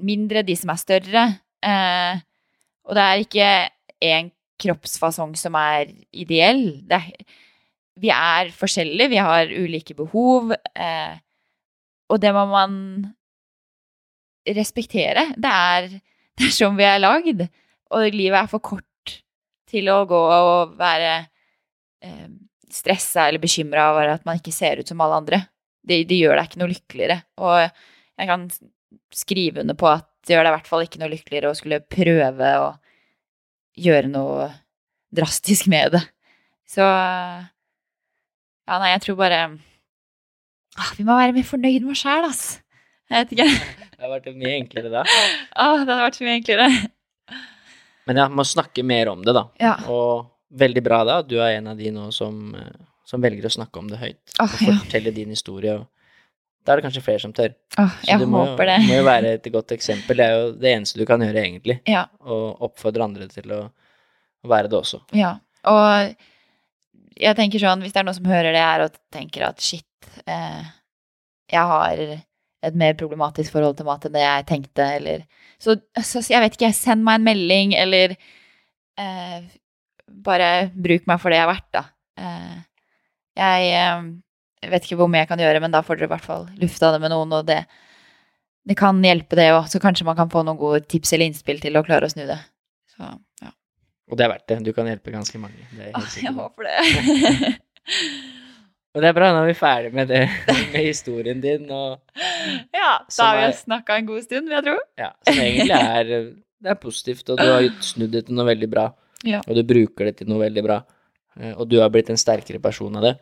mindre, 0.00 0.44
de 0.46 0.56
som 0.56 0.72
er 0.72 0.80
større. 0.80 1.24
Eh, 1.62 2.22
og 2.88 2.96
det 2.96 3.04
er 3.06 3.24
ikke 3.24 3.50
én 4.02 4.30
kroppsfasong 4.62 5.34
som 5.38 5.56
er 5.58 5.90
ideell. 6.12 6.64
Er, 6.90 7.10
vi 8.00 8.12
er 8.14 8.52
forskjellige, 8.56 9.10
vi 9.12 9.20
har 9.20 9.50
ulike 9.52 9.96
behov, 9.98 10.54
eh, 10.54 11.18
og 12.08 12.20
det 12.22 12.32
må 12.34 12.46
man 12.50 12.78
respektere. 14.48 15.28
Det 15.36 15.52
er, 15.52 15.90
det 16.38 16.48
er 16.48 16.56
sånn 16.56 16.78
vi 16.78 16.88
er 16.88 17.02
lagd. 17.02 17.44
og 17.92 18.08
livet 18.14 18.38
er 18.38 18.48
for 18.48 18.64
kort 18.64 18.86
til 19.72 19.88
å 19.92 20.02
gå 20.08 20.20
og 20.36 20.76
være 20.78 21.12
eh, 22.04 22.28
stressa 22.72 23.26
eller 23.28 23.42
bekymra 23.42 23.90
over 23.92 24.14
at 24.14 24.28
man 24.28 24.38
ikke 24.40 24.54
ser 24.54 24.80
ut 24.80 24.88
som 24.88 25.00
alle 25.04 25.18
andre. 25.22 25.42
Det, 25.82 26.02
det 26.08 26.20
gjør 26.20 26.38
deg 26.38 26.48
ikke 26.50 26.62
noe 26.62 26.72
lykkeligere. 26.72 27.18
Og 27.42 27.56
jeg 27.64 28.30
kan 28.30 28.46
skrive 29.12 29.64
under 29.64 29.76
på 29.78 29.88
at 29.90 30.06
det 30.22 30.36
gjør 30.36 30.46
deg 30.46 30.52
i 30.52 30.56
hvert 30.56 30.70
fall 30.70 30.84
ikke 30.86 31.00
noe 31.02 31.10
lykkeligere 31.12 31.50
å 31.50 31.58
skulle 31.58 31.82
prøve 31.82 32.50
å 32.62 32.68
gjøre 33.82 34.10
noe 34.12 34.50
drastisk 35.12 35.68
med 35.72 35.96
det. 35.96 36.02
Så 36.68 36.84
Ja, 36.86 38.78
nei, 38.78 38.92
jeg 38.94 39.02
tror 39.04 39.16
bare 39.18 39.38
ah, 40.78 40.90
Vi 40.96 41.04
må 41.04 41.16
være 41.18 41.34
mer 41.36 41.44
fornøyd 41.44 41.82
med 41.84 41.92
oss 41.96 42.04
sjæl, 42.04 42.28
ass. 42.28 42.44
Jeg 43.10 43.26
vet 43.26 43.34
ikke. 43.36 43.48
Det 43.92 44.06
har 44.06 44.12
vært 44.14 44.30
mye 44.38 44.54
enklere 44.56 44.92
da. 44.92 45.02
Ah, 45.52 45.82
det 45.82 45.90
hadde 45.90 45.98
vært 46.06 46.16
så 46.20 46.24
mye 46.26 46.38
enklere. 46.38 46.68
Men 48.08 48.18
ja, 48.22 48.28
må 48.28 48.44
snakke 48.46 48.84
mer 48.86 49.12
om 49.12 49.22
det, 49.24 49.34
da. 49.36 49.46
Ja. 49.62 49.74
Og 49.92 50.28
veldig 50.58 50.82
bra 50.84 51.02
da, 51.08 51.20
du 51.22 51.36
er 51.40 51.58
en 51.58 51.70
av 51.72 51.78
de 51.78 51.92
nå 51.94 52.08
som, 52.14 52.54
eh, 52.58 52.72
som 53.08 53.22
velger 53.22 53.46
å 53.48 53.52
snakke 53.56 53.78
om 53.80 53.90
det 53.90 54.00
høyt. 54.00 54.22
Oh, 54.38 54.46
og 54.46 54.64
ja. 54.66 54.78
fortelle 54.84 55.14
din 55.14 55.32
historie. 55.34 55.76
Da 56.62 56.74
er 56.74 56.78
det 56.78 56.86
kanskje 56.86 57.02
flere 57.02 57.22
som 57.22 57.32
tør. 57.34 57.54
Åh, 57.78 57.94
Så 58.06 58.18
du 58.20 58.26
må, 58.30 58.44
det. 58.58 58.76
må 58.86 58.98
jo 59.00 59.06
være 59.06 59.36
et 59.38 59.48
godt 59.54 59.74
eksempel. 59.74 60.18
Det 60.18 60.26
er 60.26 60.36
jo 60.38 60.50
det 60.62 60.74
eneste 60.76 61.00
du 61.00 61.06
kan 61.08 61.22
gjøre, 61.24 61.42
egentlig. 61.42 61.80
Ja. 61.90 62.04
Og 62.22 62.62
oppfordre 62.68 63.06
andre 63.06 63.26
til 63.30 63.50
å 63.54 63.62
være 64.50 64.70
det 64.70 64.78
også. 64.78 65.02
Ja, 65.18 65.36
og 65.70 66.12
jeg 67.18 67.38
tenker 67.38 67.62
sånn, 67.62 67.82
hvis 67.82 67.94
det 67.94 68.02
er 68.02 68.06
noen 68.06 68.18
som 68.18 68.30
hører 68.30 68.54
det 68.54 68.62
her 68.62 68.84
og 68.86 68.94
tenker 69.14 69.46
at 69.48 69.62
shit, 69.62 69.86
eh, 70.26 70.70
jeg 71.52 71.70
har 71.72 72.02
et 72.62 72.78
mer 72.78 72.94
problematisk 72.98 73.54
forhold 73.54 73.76
til 73.78 73.88
mat 73.88 74.06
enn 74.06 74.14
det 74.14 74.22
jeg 74.22 74.46
tenkte, 74.48 74.86
eller 75.00 75.24
Så, 75.62 75.76
så 76.02 76.22
jeg 76.26 76.42
vet 76.42 76.56
ikke, 76.58 76.72
send 76.74 77.04
meg 77.06 77.20
en 77.20 77.26
melding, 77.28 77.76
eller 77.78 78.16
eh, 78.98 79.38
bare 80.26 80.50
bruk 80.74 81.06
meg 81.10 81.22
for 81.22 81.32
det 81.32 81.38
jeg 81.38 81.46
er 81.46 81.52
verdt, 81.52 81.70
da. 81.76 81.84
Eh, 82.18 82.58
jeg 83.38 83.70
eh, 83.78 84.10
vet 84.72 84.86
ikke 84.86 84.98
hvor 85.00 85.10
mye 85.10 85.22
jeg 85.22 85.30
kan 85.30 85.42
gjøre, 85.42 85.62
men 85.62 85.74
da 85.74 85.84
får 85.86 86.00
dere 86.00 86.10
i 86.10 86.12
hvert 86.16 86.26
fall 86.26 86.48
lufta 86.60 86.92
det 86.94 87.00
med 87.04 87.14
noen, 87.14 87.38
og 87.38 87.46
det, 87.48 87.60
det 88.68 88.78
kan 88.78 88.98
hjelpe, 89.06 89.38
det 89.38 89.52
òg. 89.54 89.70
Så 89.70 89.80
kanskje 89.82 90.06
man 90.08 90.18
kan 90.18 90.30
få 90.32 90.44
noen 90.46 90.60
gode 90.60 90.82
tips 90.90 91.14
eller 91.14 91.30
innspill 91.30 91.62
til 91.62 91.78
å 91.78 91.86
klare 91.86 92.10
å 92.10 92.12
snu 92.12 92.24
det. 92.28 92.40
Så, 92.92 93.14
ja. 93.44 93.54
Og 94.10 94.18
det 94.18 94.26
er 94.26 94.34
verdt 94.34 94.48
det. 94.50 94.60
Du 94.66 94.74
kan 94.76 94.90
hjelpe 94.90 95.14
ganske 95.14 95.40
mange. 95.40 95.62
Det 95.72 95.88
er 95.88 95.94
helt 95.94 96.02
ah, 96.02 96.16
jeg 96.20 96.34
håper 96.36 96.68
det. 96.68 97.56
Og 98.92 99.00
det 99.00 99.08
er 99.08 99.14
bra, 99.16 99.30
nå 99.32 99.40
er 99.42 99.48
vi 99.48 99.56
ferdig 99.56 99.90
med 99.96 100.10
det, 100.12 100.22
med 100.74 100.82
historien 100.84 101.40
din, 101.40 101.64
og 101.72 102.00
ja, 102.76 102.98
da 103.08 103.28
har 103.30 103.38
vi 103.38 103.44
er- 103.46 103.56
snakka 103.56 103.96
en 103.96 104.06
god 104.10 104.22
stund, 104.26 104.48
vil 104.50 104.58
jeg 104.58 104.66
tro. 104.66 104.74
ja, 105.00 105.10
som 105.24 105.38
egentlig 105.40 105.76
er 105.78 106.10
Det 106.62 106.70
er 106.70 106.78
positivt, 106.82 107.30
og 107.32 107.38
du 107.40 107.46
har 107.48 107.64
snudd 107.92 108.12
det 108.12 108.26
til 108.26 108.36
noe 108.36 108.46
veldig 108.50 108.68
bra. 108.70 108.84
Ja. 109.24 109.40
Og 109.48 109.56
du 109.56 109.62
bruker 109.66 110.10
det 110.10 110.16
til 110.20 110.28
noe 110.28 110.42
veldig 110.44 110.62
bra. 110.66 110.80
Eh, 111.40 111.52
Og 111.56 111.68
du 111.70 111.78
har 111.80 111.88
blitt 111.94 112.10
en 112.12 112.18
sterkere 112.20 112.60
person 112.62 112.96
av 113.00 113.02
det. 113.06 113.14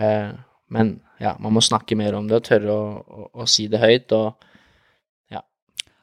Eh, 0.00 0.32
Men 0.70 1.00
ja, 1.20 1.36
man 1.38 1.52
må 1.52 1.60
snakke 1.62 1.96
mer 1.98 2.14
om 2.18 2.26
det 2.28 2.36
og 2.40 2.44
tørre 2.46 2.70
å, 2.74 2.84
å, 3.00 3.24
å 3.42 3.46
si 3.48 3.66
det 3.68 3.80
høyt, 3.82 4.12
og 4.12 4.34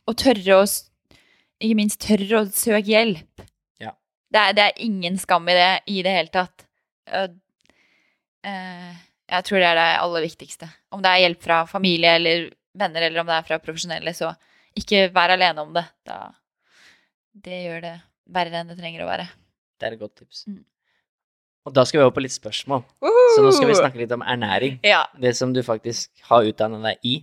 Og 0.08 0.16
tørre 0.16 0.56
å 0.62 0.66
Ikke 1.60 1.76
minst 1.76 2.00
tørre 2.00 2.40
å 2.40 2.46
søke 2.54 2.86
hjelp. 2.88 3.42
Ja. 3.84 3.92
Det 4.32 4.40
er, 4.40 4.54
det 4.56 4.64
er 4.70 4.78
ingen 4.86 5.18
skam 5.20 5.48
i 5.52 5.56
det 5.58 5.70
i 5.92 5.98
det 6.06 6.14
hele 6.16 6.32
tatt. 6.32 6.64
Eh, 8.48 8.94
jeg 9.28 9.44
tror 9.48 9.60
det 9.60 9.68
er 9.74 9.76
det 9.80 9.88
aller 10.00 10.24
viktigste. 10.24 10.70
Om 10.96 11.02
det 11.04 11.12
er 11.12 11.24
hjelp 11.26 11.42
fra 11.44 11.62
familie 11.68 12.14
eller 12.20 12.46
venner, 12.78 13.02
eller 13.10 13.22
om 13.24 13.28
det 13.28 13.36
er 13.42 13.48
fra 13.50 13.58
profesjonelle, 13.64 14.14
så 14.16 14.32
ikke 14.78 15.08
vær 15.16 15.34
alene 15.36 15.66
om 15.66 15.74
det. 15.76 15.84
Da, 16.08 16.22
det 17.48 17.60
gjør 17.66 17.84
det 17.84 17.94
verre 18.38 18.62
enn 18.62 18.72
det 18.72 18.78
trenger 18.80 19.04
å 19.06 19.10
være. 19.10 19.28
det 19.80 19.88
er 19.88 19.94
et 19.98 20.02
godt 20.02 20.16
tips. 20.22 20.46
Mm. 20.48 20.64
Og 21.68 21.74
da 21.76 21.84
skal 21.84 22.00
vi 22.00 22.04
over 22.06 22.16
på 22.16 22.24
litt 22.24 22.32
spørsmål. 22.34 22.86
Så 23.36 23.42
nå 23.44 23.52
skal 23.52 23.68
vi 23.68 23.76
snakke 23.76 24.00
litt 24.00 24.14
om 24.16 24.24
ernæring. 24.24 24.78
Ja, 24.88 25.02
Det 25.20 25.34
som 25.36 25.52
du 25.54 25.60
faktisk 25.68 26.10
har 26.30 26.48
utdannet 26.48 26.82
deg 26.86 27.04
i, 27.04 27.16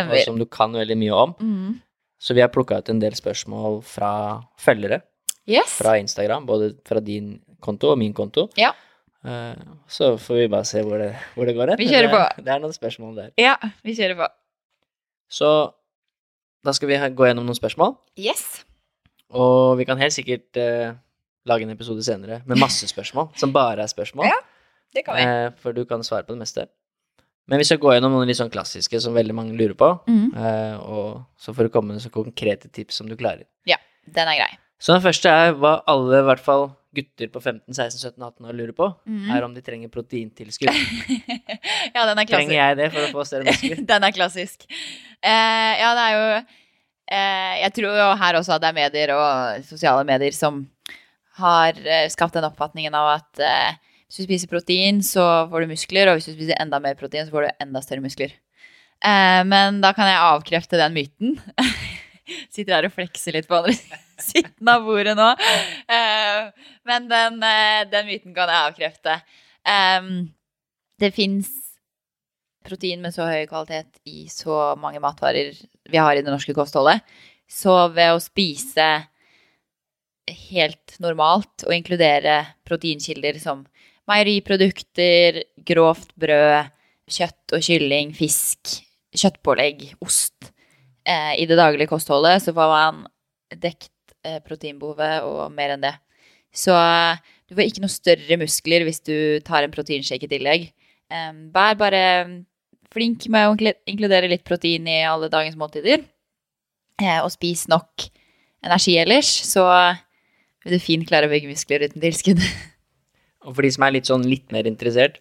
og 0.00 0.16
som 0.24 0.38
du 0.40 0.46
kan 0.48 0.72
veldig 0.72 0.96
mye 0.96 1.12
om. 1.26 1.34
Mm. 1.38 1.74
Så 2.20 2.32
vi 2.36 2.40
har 2.40 2.48
plukka 2.52 2.78
ut 2.80 2.88
en 2.88 2.98
del 3.02 3.12
spørsmål 3.16 3.82
fra 3.84 4.12
følgere 4.58 5.02
Yes. 5.50 5.76
fra 5.80 5.98
Instagram, 5.98 6.46
både 6.46 6.72
fra 6.86 7.00
din 7.00 7.40
konto 7.60 7.90
og 7.92 7.98
min 7.98 8.12
konto. 8.14 8.48
Ja. 8.56 8.72
Eh, 9.24 9.54
Så 9.88 10.14
får 10.18 10.34
vi 10.38 10.46
bare 10.48 10.64
se 10.64 10.80
hvor 10.82 10.98
det, 10.98 11.14
hvor 11.34 11.44
det 11.46 11.54
går 11.56 11.68
hen. 11.74 11.78
Vi 11.78 11.88
kjører 11.88 12.08
er- 12.08 12.14
på. 12.36 12.44
Det 12.44 12.48
er 12.54 12.58
noen 12.62 12.72
spørsmål 12.72 13.16
der. 13.16 13.30
Ja, 13.38 13.56
vi 13.84 13.92
kjører 13.94 14.16
på. 14.16 14.28
Så 15.30 15.72
da 16.64 16.72
skal 16.72 16.88
vi 16.88 16.96
gå 16.96 17.26
gjennom 17.28 17.44
noen 17.46 17.54
spørsmål, 17.58 17.96
Yes. 18.18 18.64
og 19.30 19.76
vi 19.78 19.84
kan 19.84 19.98
helt 19.98 20.12
sikkert 20.12 20.56
eh, 20.56 20.92
lage 21.46 21.62
en 21.62 21.70
episode 21.70 22.02
senere 22.04 22.42
med 22.46 22.58
masse 22.58 22.86
spørsmål, 22.94 23.30
som 23.36 23.52
bare 23.52 23.78
er 23.82 23.86
spørsmål. 23.86 24.26
Ja, 24.26 24.38
Det 24.94 25.04
kan 25.04 25.16
vi. 25.16 25.22
Eh, 25.22 25.50
for 25.56 25.72
du 25.72 25.84
kan 25.84 26.00
svare 26.02 26.24
på 26.24 26.34
det 26.34 26.38
meste. 26.38 26.66
Men 27.48 27.58
vi 27.58 27.64
skal 27.64 27.78
gå 27.78 27.92
gjennom 27.94 28.12
noen 28.12 28.26
litt 28.28 28.36
sånn 28.38 28.50
klassiske 28.50 29.00
som 29.00 29.14
veldig 29.14 29.34
mange 29.34 29.56
lurer 29.56 29.74
på, 29.74 30.00
Mm. 30.06 30.34
eh, 30.36 30.76
og 30.80 31.24
så 31.38 31.52
får 31.54 31.64
du 31.64 31.68
komme 31.68 31.92
med 31.94 32.00
så 32.02 32.10
konkrete 32.10 32.68
tips 32.72 32.94
som 32.96 33.06
du 33.08 33.16
klarer. 33.16 33.44
Ja, 33.66 33.76
Den 34.10 34.28
er 34.28 34.36
grei. 34.36 34.58
Så 34.80 34.92
den 34.94 35.02
første 35.02 35.26
er 35.28 35.52
hva 35.54 35.82
alle, 35.86 36.18
i 36.20 36.22
hvert 36.22 36.40
fall 36.40 36.74
gutter 36.96 37.28
på 37.30 37.40
15, 37.40 37.74
16, 37.74 37.98
17, 38.00 38.22
18 38.22 38.48
år 38.50 38.56
lurer 38.58 38.72
på, 38.76 38.88
mm. 39.06 39.28
er 39.34 39.46
om 39.46 39.52
de 39.54 39.62
trenger 39.64 39.92
proteintilskudd. 39.92 40.70
ja, 41.94 42.06
den 42.08 42.18
er 42.18 42.26
klassisk. 42.26 42.32
Trenger 42.32 42.56
jeg 42.56 42.78
det 42.80 42.88
for 42.94 43.04
å 43.04 43.12
få 43.14 43.26
større 43.28 43.46
muskler? 43.46 43.84
Den 43.92 44.06
er 44.06 44.16
klassisk. 44.16 44.66
Eh, 45.20 45.72
ja, 45.80 45.92
det 45.96 46.04
er 46.06 46.14
jo 46.16 46.26
eh, 46.40 47.54
Jeg 47.60 47.72
tror 47.76 47.98
jo 48.00 48.08
her 48.22 48.38
også 48.38 48.54
at 48.56 48.62
det 48.64 48.70
er 48.70 48.78
medier 48.78 49.12
og 49.12 49.66
sosiale 49.68 50.06
medier 50.08 50.34
som 50.34 50.62
har 51.40 51.78
eh, 51.84 52.08
skapt 52.12 52.36
den 52.36 52.48
oppfatningen 52.48 52.96
av 52.96 53.14
at 53.18 53.42
eh, 53.44 53.78
hvis 54.10 54.24
du 54.24 54.26
spiser 54.26 54.50
protein, 54.50 55.04
så 55.06 55.24
får 55.50 55.62
du 55.62 55.70
muskler, 55.70 56.10
og 56.10 56.18
hvis 56.18 56.30
du 56.30 56.34
spiser 56.34 56.58
enda 56.58 56.80
mer 56.82 56.96
protein, 56.98 57.28
så 57.28 57.34
får 57.34 57.46
du 57.46 57.64
enda 57.66 57.82
større 57.84 58.02
muskler. 58.02 58.34
Eh, 59.06 59.42
men 59.46 59.78
da 59.84 59.92
kan 59.96 60.10
jeg 60.10 60.24
avkrefte 60.24 60.80
den 60.80 60.96
myten. 60.96 61.38
Sitter 62.52 62.76
her 62.76 62.88
og 62.88 62.94
flekser 62.94 63.36
litt 63.36 63.48
på 63.50 63.60
andre 63.60 63.76
siden 64.30 64.72
av 64.72 64.84
bordet 64.86 65.16
nå. 65.18 65.30
Eh, 65.90 66.68
men 66.88 67.08
den, 67.10 67.40
eh, 67.46 67.82
den 67.90 68.08
myten 68.08 68.36
kan 68.36 68.52
jeg 68.52 68.70
avkrefte. 68.70 69.18
Det 71.00 71.10
fins 71.16 71.50
protein 72.66 73.00
med 73.02 73.14
så 73.14 73.26
høy 73.28 73.46
kvalitet 73.48 74.00
i 74.08 74.26
så 74.30 74.74
mange 74.80 75.00
matvarer 75.02 75.54
vi 75.90 76.00
har 76.00 76.16
i 76.16 76.24
det 76.24 76.32
norske 76.32 76.54
kostholdet. 76.56 77.00
Så 77.50 77.74
ved 77.94 78.14
å 78.14 78.22
spise 78.22 78.88
helt 80.30 80.96
normalt 81.02 81.64
og 81.66 81.74
inkludere 81.74 82.42
proteinkilder 82.68 83.40
som 83.42 83.64
meieriprodukter, 84.10 85.42
grovt 85.66 86.14
brød, 86.20 86.70
kjøtt 87.10 87.56
og 87.56 87.64
kylling, 87.66 88.14
fisk, 88.14 88.76
kjøttpålegg, 89.16 89.88
ost 90.04 90.52
eh, 91.08 91.34
i 91.40 91.46
det 91.48 91.58
daglige 91.58 91.90
kostholdet, 91.90 92.44
så 92.44 92.54
får 92.56 92.74
man 92.74 93.02
dekt 93.60 93.92
eh, 94.26 94.38
proteinbehovet 94.44 95.26
og 95.26 95.50
mer 95.54 95.74
enn 95.74 95.84
det. 95.84 95.94
Så 96.54 96.74
eh, 96.74 97.20
du 97.48 97.56
får 97.56 97.66
ikke 97.66 97.84
noe 97.84 97.92
større 97.92 98.38
muskler 98.40 98.86
hvis 98.86 99.02
du 99.06 99.16
tar 99.46 99.66
en 99.66 99.74
proteinshake 99.74 100.28
i 100.28 100.30
tillegg. 100.30 100.70
Vær 101.10 101.74
bare 101.74 102.02
flink 102.94 103.26
med 103.32 103.48
å 103.48 103.74
inkludere 103.90 104.30
litt 104.30 104.44
protein 104.46 104.86
i 104.86 105.00
alle 105.06 105.30
dagens 105.32 105.58
måltider. 105.58 106.04
Eh, 107.00 107.18
og 107.22 107.30
spis 107.32 107.66
nok 107.70 108.06
energi 108.66 108.96
ellers, 109.00 109.30
så 109.48 109.64
vil 110.64 110.76
du 110.76 110.82
fint 110.82 111.06
klare 111.08 111.28
å 111.28 111.32
bygge 111.32 111.50
muskler 111.50 111.86
uten 111.88 112.02
tilskudd. 112.02 112.42
Og 113.46 113.54
for 113.56 113.64
de 113.64 113.70
som 113.72 113.86
er 113.86 113.94
litt 113.94 114.10
sånn 114.10 114.26
litt 114.28 114.50
mer 114.52 114.66
interessert, 114.68 115.16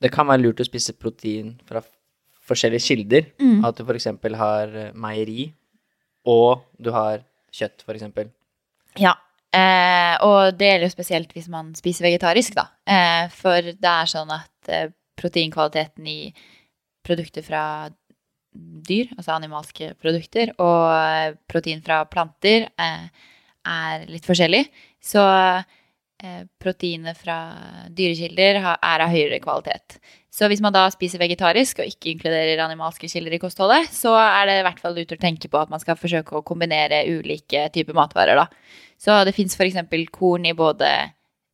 det 0.00 0.08
kan 0.14 0.24
være 0.30 0.46
lurt 0.46 0.62
å 0.62 0.64
spise 0.64 0.94
protein 0.96 1.58
fra 1.68 1.82
forskjellige 2.50 2.86
kilder. 2.86 3.30
Mm. 3.40 3.64
At 3.66 3.78
du 3.78 3.86
f.eks. 3.86 4.10
har 4.42 4.76
eh, 4.76 4.92
meieri, 4.94 5.50
og 6.28 6.66
du 6.78 6.92
har 6.94 7.24
kjøtt, 7.54 7.84
f.eks. 7.86 8.30
Ja, 9.00 9.14
eh, 9.56 10.14
og 10.26 10.58
det 10.58 10.72
gjelder 10.72 10.88
jo 10.88 10.94
spesielt 10.94 11.34
hvis 11.36 11.50
man 11.52 11.72
spiser 11.78 12.08
vegetarisk, 12.08 12.58
da. 12.58 12.68
Eh, 12.86 13.26
for 13.34 13.70
det 13.70 13.94
er 13.94 14.10
sånn 14.10 14.32
at 14.34 14.72
eh, 14.72 14.90
proteinkvaliteten 15.20 16.06
i 16.10 16.20
produkter 17.06 17.44
fra 17.44 17.64
dyr, 18.52 19.10
altså 19.16 19.36
animalske 19.36 19.92
produkter, 20.00 20.54
og 20.58 20.86
eh, 20.94 21.36
protein 21.50 21.82
fra 21.84 22.02
planter 22.10 22.66
eh, 22.70 23.28
er 23.70 24.08
litt 24.10 24.26
forskjellig. 24.26 24.64
Så 25.04 25.22
eh, 25.22 25.76
proteinet 26.60 27.16
fra 27.16 27.36
dyrekilder 27.96 28.58
er 28.60 29.04
av 29.04 29.08
høyere 29.08 29.38
kvalitet. 29.40 29.96
Så 30.30 30.46
hvis 30.46 30.60
man 30.62 30.74
da 30.74 30.84
spiser 30.94 31.18
vegetarisk 31.18 31.80
og 31.82 31.88
ikke 31.90 32.12
inkluderer 32.12 32.60
animalske 32.62 33.08
kilder 33.10 33.34
i 33.34 33.40
kostholdet, 33.42 33.88
så 33.90 34.12
er 34.14 34.46
det 34.46 34.58
i 34.60 34.66
hvert 34.66 34.82
fall 34.82 34.94
lurt 34.94 35.14
å 35.16 35.18
tenke 35.20 35.50
på 35.50 35.58
at 35.58 35.72
man 35.72 35.82
skal 35.82 35.98
forsøke 35.98 36.38
å 36.38 36.44
kombinere 36.46 37.02
ulike 37.10 37.64
typer 37.74 37.96
matvarer, 37.98 38.38
da. 38.38 38.46
Så 39.00 39.16
det 39.26 39.34
fins 39.34 39.56
f.eks. 39.58 39.80
korn 40.14 40.46
i 40.46 40.54
både 40.54 40.90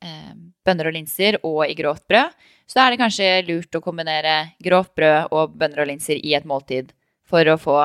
eh, 0.04 0.34
bønner 0.66 0.90
og 0.90 0.96
linser 0.98 1.38
og 1.40 1.62
i 1.64 1.76
grovt 1.78 2.04
brød. 2.10 2.36
Så 2.66 2.76
da 2.76 2.84
er 2.84 2.92
det 2.92 3.00
kanskje 3.00 3.30
lurt 3.46 3.78
å 3.78 3.84
kombinere 3.84 4.36
grovt 4.62 4.92
brød 4.98 5.32
og 5.32 5.56
bønner 5.56 5.84
og 5.84 5.90
linser 5.94 6.20
i 6.20 6.34
et 6.36 6.48
måltid 6.48 6.92
for 7.26 7.48
å 7.48 7.56
få 7.60 7.78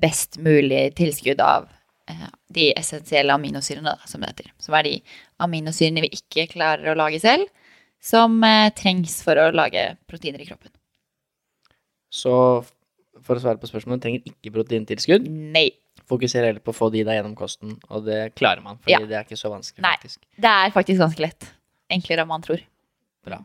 best 0.00 0.40
mulig 0.42 0.94
tilskudd 0.96 1.42
av 1.44 1.68
eh, 2.08 2.28
de 2.56 2.70
essensielle 2.78 3.36
aminosyrene, 3.36 3.98
som 4.08 4.24
det 4.24 4.32
heter. 4.32 4.52
Som 4.62 4.78
er 4.78 4.88
de 4.88 4.96
aminosyrene 5.42 6.04
vi 6.06 6.10
ikke 6.16 6.46
klarer 6.54 6.92
å 6.92 6.96
lage 6.98 7.20
selv, 7.22 7.48
som 8.02 8.38
eh, 8.46 8.70
trengs 8.76 9.18
for 9.24 9.38
å 9.40 9.50
lage 9.54 9.96
proteiner 10.08 10.40
i 10.42 10.46
kroppen. 10.48 10.70
Så 12.12 12.32
for 13.26 13.36
å 13.38 13.42
svare 13.42 13.58
på 13.60 13.68
spørsmålet, 13.68 14.02
trenger 14.04 14.28
ikke 14.30 14.52
proteintilskudd. 14.54 15.26
Nei. 15.28 15.70
Fokuser 16.06 16.44
heller 16.46 16.62
på 16.62 16.70
å 16.70 16.76
få 16.76 16.90
de 16.94 17.00
deg 17.02 17.16
gjennom 17.18 17.34
kosten, 17.38 17.72
og 17.90 18.04
det 18.06 18.34
klarer 18.38 18.62
man, 18.62 18.76
fordi 18.78 18.92
Ja. 18.94 19.00
det 19.00 19.16
er 19.16 19.24
ikke 19.24 19.38
så 19.40 19.50
vanskelig, 19.50 19.82
Nei. 19.82 19.96
faktisk. 19.96 20.20
Det 20.38 20.50
er 20.52 20.70
faktisk 20.70 21.00
ganske 21.00 21.20
lett. 21.24 21.48
Enklere 21.90 22.22
enn 22.22 22.28
man 22.28 22.42
tror. 22.42 22.60
Bra. 23.24 23.40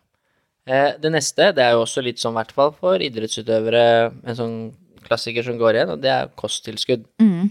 Eh, 0.68 0.92
det 1.02 1.12
neste, 1.12 1.54
det 1.56 1.64
er 1.64 1.72
jo 1.74 1.82
også 1.86 2.04
litt 2.04 2.20
sånn, 2.22 2.34
i 2.36 2.40
hvert 2.44 2.52
fall 2.52 2.72
for 2.78 3.00
idrettsutøvere, 3.00 4.14
en 4.28 4.36
sånn 4.36 4.58
klassiker 5.08 5.44
som 5.44 5.58
går 5.58 5.74
igjen, 5.80 5.90
og 5.96 6.02
det 6.02 6.12
er 6.12 6.28
kosttilskudd. 6.38 7.06
Mm. 7.20 7.50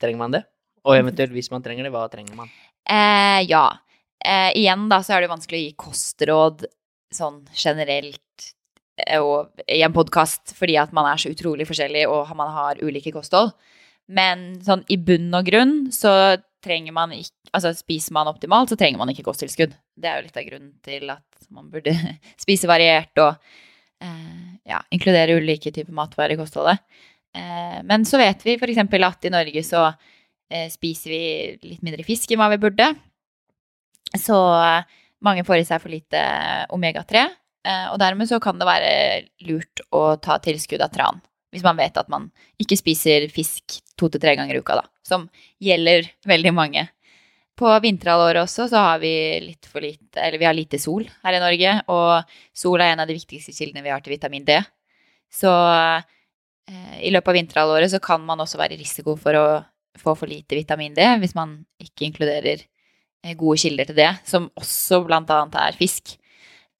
Trenger 0.00 0.18
man 0.18 0.32
det? 0.32 0.44
Og 0.84 0.96
eventuelt, 0.96 1.30
hvis 1.30 1.50
man 1.52 1.62
trenger 1.62 1.84
det, 1.84 1.92
hva 1.92 2.08
trenger 2.10 2.34
man? 2.34 2.48
Eh, 2.88 3.40
ja. 3.48 3.66
Eh, 4.24 4.50
igjen 4.60 4.88
da, 4.90 5.00
så 5.02 5.16
er 5.16 5.24
det 5.24 5.32
vanskelig 5.32 5.60
å 5.60 5.64
gi 5.64 5.76
kostråd 5.80 6.64
sånn 7.14 7.40
generelt 7.56 8.50
eh, 9.00 9.18
og 9.18 9.62
i 9.66 9.80
en 9.82 9.94
podkast 9.96 10.54
fordi 10.58 10.76
at 10.78 10.92
man 10.96 11.08
er 11.10 11.20
så 11.20 11.32
utrolig 11.32 11.66
forskjellig 11.68 12.04
og 12.10 12.30
man 12.38 12.52
har 12.54 12.82
ulike 12.84 13.14
kosthold. 13.14 13.54
Men 14.10 14.60
sånn 14.66 14.82
i 14.90 14.98
bunn 14.98 15.30
og 15.36 15.46
grunn 15.46 15.74
så 15.94 16.12
trenger 16.64 16.96
man 16.96 17.14
ikke 17.16 17.36
Altså 17.50 17.72
spiser 17.74 18.14
man 18.14 18.28
optimalt, 18.30 18.70
så 18.70 18.76
trenger 18.78 19.00
man 19.00 19.10
ikke 19.10 19.24
kosttilskudd. 19.26 19.72
Det 19.98 20.06
er 20.06 20.20
jo 20.20 20.26
litt 20.28 20.36
av 20.38 20.44
grunnen 20.46 20.68
til 20.86 21.08
at 21.10 21.48
man 21.50 21.64
burde 21.66 21.90
spise 22.44 22.68
variert 22.70 23.18
og 23.18 23.40
eh, 24.06 24.52
ja, 24.70 24.78
inkludere 24.94 25.34
ulike 25.40 25.72
typer 25.74 25.90
matvarer 25.90 26.36
i 26.36 26.38
kostholdet. 26.38 26.78
Eh, 27.34 27.80
men 27.82 28.06
så 28.06 28.20
vet 28.22 28.46
vi 28.46 28.54
f.eks. 28.54 28.78
at 28.78 29.26
i 29.26 29.32
Norge 29.34 29.64
så 29.66 29.88
spiser 30.72 31.12
vi 31.12 31.22
litt 31.62 31.84
mindre 31.86 32.04
fisk 32.06 32.32
enn 32.32 32.40
hva 32.42 32.50
vi 32.52 32.60
burde. 32.62 32.90
Så 34.18 34.36
eh, 34.58 34.84
mange 35.22 35.44
får 35.46 35.60
i 35.60 35.66
seg 35.68 35.82
for 35.82 35.92
lite 35.92 36.20
omega-3, 36.74 37.24
eh, 37.66 37.86
og 37.92 37.98
dermed 38.02 38.28
så 38.30 38.40
kan 38.42 38.58
det 38.58 38.68
være 38.68 38.92
lurt 39.48 39.84
å 39.94 40.16
ta 40.22 40.40
tilskudd 40.42 40.82
av 40.82 40.92
tran. 40.94 41.20
Hvis 41.50 41.66
man 41.66 41.78
vet 41.78 41.98
at 41.98 42.10
man 42.10 42.28
ikke 42.62 42.78
spiser 42.78 43.26
fisk 43.32 43.80
to 43.98 44.08
til 44.08 44.22
tre 44.22 44.36
ganger 44.38 44.56
i 44.56 44.62
uka, 44.62 44.78
da. 44.78 44.86
Som 45.06 45.28
gjelder 45.62 46.06
veldig 46.26 46.52
mange. 46.54 46.86
På 47.58 47.72
vinterhalvåret 47.82 48.44
også 48.44 48.68
så 48.70 48.82
har 48.84 49.00
vi 49.02 49.12
litt 49.44 49.66
for 49.68 49.84
lite 49.84 50.22
Eller 50.22 50.40
vi 50.40 50.46
har 50.46 50.54
lite 50.56 50.78
sol 50.80 51.02
her 51.24 51.36
i 51.36 51.42
Norge, 51.42 51.74
og 51.92 52.30
sol 52.56 52.80
er 52.80 52.94
en 52.94 53.02
av 53.02 53.10
de 53.10 53.18
viktigste 53.18 53.52
kildene 53.52 53.84
vi 53.84 53.92
har 53.92 54.00
til 54.04 54.14
vitamin 54.14 54.46
D. 54.46 54.56
Så 55.30 55.50
eh, 55.50 56.96
i 57.02 57.10
løpet 57.12 57.34
av 57.34 57.38
vinterhalvåret 57.38 57.92
så 57.92 58.00
kan 58.02 58.22
man 58.24 58.40
også 58.42 58.58
være 58.58 58.78
i 58.78 58.80
risiko 58.80 59.18
for 59.18 59.36
å 59.36 59.46
få 59.98 60.14
for 60.18 60.30
lite 60.30 60.58
vitamin 60.58 60.94
D 60.94 61.06
hvis 61.22 61.34
man 61.34 61.58
ikke 61.80 62.06
inkluderer 62.08 62.62
eh, 62.62 63.34
gode 63.38 63.58
kilder 63.62 63.90
til 63.90 63.98
det, 63.98 64.10
som 64.28 64.50
også 64.58 65.02
blant 65.06 65.30
annet 65.34 65.58
er 65.60 65.78
fisk. 65.78 66.16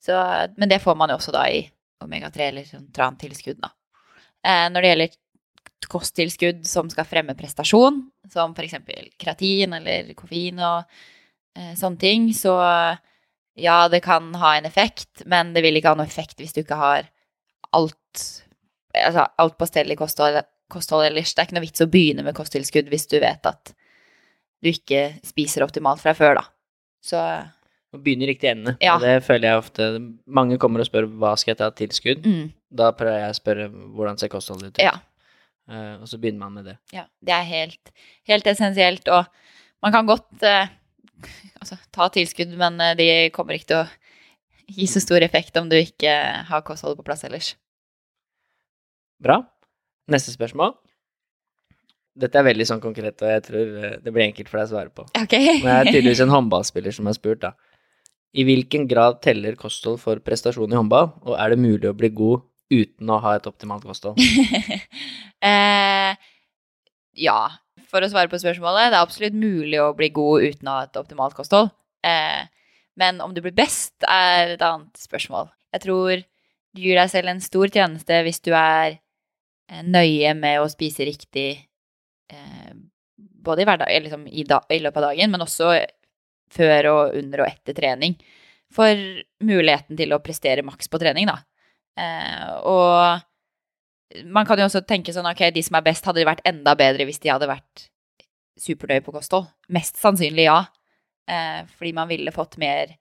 Så, 0.01 0.17
men 0.57 0.71
det 0.71 0.81
får 0.83 0.97
man 0.97 1.13
jo 1.13 1.19
også 1.21 1.35
da 1.35 1.45
i 1.53 1.65
omega-3 2.01 2.47
eller 2.47 2.69
sånn 2.69 2.89
trantilskudd, 2.97 3.61
da. 3.61 3.75
Eh, 4.41 4.67
når 4.73 4.81
det 4.81 4.93
gjelder 4.93 5.19
kosttilskudd 5.91 6.65
som 6.69 6.89
skal 6.93 7.09
fremme 7.09 7.37
prestasjon, 7.37 8.03
som 8.33 8.55
f.eks. 8.57 8.79
kreatin 9.21 9.75
eller 9.77 10.13
koffein 10.17 10.61
og 10.61 10.85
eh, 11.57 11.75
sånne 11.77 12.01
ting, 12.01 12.29
så 12.37 12.57
ja, 13.61 13.89
det 13.93 14.01
kan 14.05 14.31
ha 14.41 14.55
en 14.57 14.69
effekt, 14.69 15.25
men 15.27 15.53
det 15.55 15.65
vil 15.65 15.77
ikke 15.77 15.93
ha 15.93 15.99
noe 15.99 16.09
effekt 16.09 16.41
hvis 16.41 16.55
du 16.57 16.63
ikke 16.63 16.79
har 16.81 17.11
alt, 17.77 18.25
altså 18.95 19.27
alt 19.41 19.59
på 19.59 19.69
stell 19.69 19.93
i 19.93 19.99
kosthold, 19.99 20.41
kosthold 20.73 21.07
ellers. 21.09 21.35
Det 21.35 21.43
er 21.43 21.49
ikke 21.49 21.59
noe 21.59 21.67
vits 21.67 21.85
å 21.85 21.91
begynne 21.91 22.25
med 22.27 22.37
kosttilskudd 22.37 22.91
hvis 22.93 23.09
du 23.11 23.19
vet 23.23 23.47
at 23.51 23.73
du 24.61 24.69
ikke 24.71 25.07
spiser 25.25 25.65
optimalt 25.65 26.03
fra 26.03 26.15
før, 26.17 26.41
da. 26.41 26.47
Så 27.05 27.21
Å 27.91 27.99
begynne 27.99 28.27
i 28.27 28.31
riktig 28.31 28.51
ende. 28.53 28.77
Ja. 28.79 28.95
Og 28.97 29.03
det 29.03 29.17
føler 29.27 29.49
jeg 29.49 29.61
ofte 29.63 29.87
Mange 30.31 30.59
kommer 30.63 30.83
og 30.83 30.87
spør 30.87 31.09
hva 31.09 31.33
skal 31.41 31.55
jeg 31.55 31.59
ta 31.63 31.71
tilskudd. 31.75 32.27
mm, 32.27 32.51
Da 32.71 32.91
prøver 32.95 33.25
jeg 33.25 33.33
å 33.33 33.39
spørre 33.39 33.71
hvordan 33.71 34.21
ser 34.21 34.31
kostholdet 34.33 34.75
ut. 34.75 34.85
ja. 34.85 34.99
Uh, 35.71 36.03
og 36.03 36.09
så 36.11 36.19
begynner 36.19 36.43
man 36.43 36.55
med 36.59 36.65
det. 36.67 36.77
Ja, 36.91 37.05
det 37.23 37.31
er 37.31 37.45
helt, 37.47 37.93
helt 38.27 38.47
essensielt, 38.51 39.07
og 39.07 39.29
man 39.85 39.93
kan 39.95 40.09
godt 40.09 40.43
uh, 40.43 40.67
altså, 41.61 41.77
ta 41.95 42.09
tilskudd, 42.11 42.57
men 42.59 42.81
eh, 42.83 42.97
de 42.99 43.07
kommer 43.31 43.55
ikke 43.55 43.69
til 43.71 43.83
å 43.85 44.75
gi 44.75 44.89
så 44.91 45.03
stor 45.05 45.23
effekt 45.23 45.55
om 45.61 45.69
du 45.71 45.77
ikke 45.79 46.11
har 46.49 46.65
kostholdet 46.67 46.99
på 46.99 47.07
plass 47.07 47.23
ellers. 47.29 47.53
Bra. 49.23 49.41
Neste 50.11 50.35
spørsmål. 50.35 50.75
Dette 52.21 52.41
er 52.41 52.47
veldig 52.49 52.67
sånn 52.67 52.83
konkret, 52.83 53.23
og 53.23 53.31
jeg 53.31 53.43
tror 53.47 53.75
eh, 53.81 53.97
det 54.03 54.13
blir 54.13 54.27
enkelt 54.27 54.51
for 54.51 54.61
deg 54.61 54.69
å 54.69 54.73
svare 54.73 54.93
på. 54.93 55.07
Ok. 55.21 55.37
Men 55.63 55.69
det 55.69 55.77
er 55.77 55.91
tydeligvis 55.93 56.23
en 56.25 56.35
håndballspiller 56.35 56.95
som 56.97 57.09
har 57.09 57.17
spurt, 57.17 57.45
da. 57.45 57.55
I 58.31 58.45
hvilken 58.47 58.87
grad 58.91 59.21
teller 59.25 59.57
kosthold 59.59 59.99
for 60.03 60.21
prestasjon 60.23 60.71
i 60.71 60.79
håndball, 60.79 61.13
og 61.27 61.35
er 61.39 61.55
det 61.55 61.63
mulig 61.63 61.89
å 61.91 61.97
bli 61.97 62.11
god 62.15 62.45
uten 62.71 63.11
å 63.11 63.19
ha 63.23 63.35
et 63.39 63.47
optimalt 63.51 63.87
kosthold? 63.87 64.19
eh, 65.51 66.15
ja, 67.19 67.41
for 67.91 68.03
å 68.03 68.11
svare 68.11 68.31
på 68.31 68.39
spørsmålet, 68.43 68.91
det 68.91 68.99
er 68.99 69.03
absolutt 69.03 69.39
mulig 69.39 69.81
å 69.83 69.93
bli 69.99 70.11
god 70.15 70.47
uten 70.47 70.71
å 70.71 70.79
ha 70.79 70.87
et 70.87 70.99
optimalt 71.01 71.39
kosthold. 71.39 71.73
Eh, 72.07 72.43
men 73.01 73.23
om 73.25 73.35
du 73.35 73.43
blir 73.43 73.55
best, 73.57 73.95
er 74.07 74.57
et 74.57 74.65
annet 74.65 74.99
spørsmål. 74.99 75.51
Jeg 75.75 75.87
tror 75.87 76.23
du 76.75 76.83
gir 76.83 76.99
deg 76.99 77.11
selv 77.11 77.33
en 77.33 77.43
stor 77.43 77.71
tjeneste 77.71 78.19
hvis 78.27 78.43
du 78.47 78.53
er 78.55 78.99
nøye 79.87 80.35
med 80.39 80.61
å 80.61 80.69
spise 80.71 81.07
riktig 81.07 81.49
eh, 82.33 82.73
både 83.17 83.63
i, 83.63 83.69
hverdag, 83.69 83.95
liksom 84.05 84.27
i, 84.29 84.45
da, 84.49 84.61
i 84.71 84.81
løpet 84.83 85.01
av 85.01 85.11
dagen, 85.11 85.33
men 85.33 85.45
også 85.45 85.73
før 86.51 86.91
og 86.91 87.19
under 87.21 87.45
og 87.45 87.51
etter 87.51 87.77
trening. 87.77 88.17
For 88.75 88.99
muligheten 89.47 89.99
til 89.99 90.15
å 90.15 90.21
prestere 90.23 90.65
maks 90.67 90.91
på 90.91 91.01
trening, 91.03 91.31
da. 91.31 91.41
Eh, 91.99 92.51
og 92.71 94.25
man 94.31 94.47
kan 94.47 94.59
jo 94.59 94.67
også 94.67 94.83
tenke 94.87 95.15
sånn, 95.15 95.29
ok, 95.31 95.47
de 95.55 95.63
som 95.65 95.79
er 95.79 95.87
best, 95.87 96.07
hadde 96.07 96.27
vært 96.27 96.45
enda 96.49 96.75
bedre 96.79 97.07
hvis 97.09 97.23
de 97.23 97.33
hadde 97.33 97.51
vært 97.51 97.87
supernøye 98.61 99.05
på 99.05 99.15
kosthold? 99.15 99.49
Mest 99.73 100.01
sannsynlig 100.01 100.49
ja. 100.49 100.63
Eh, 101.31 101.63
fordi 101.77 101.95
man 101.97 102.11
ville 102.11 102.35
fått 102.35 102.59
mer, 102.61 102.97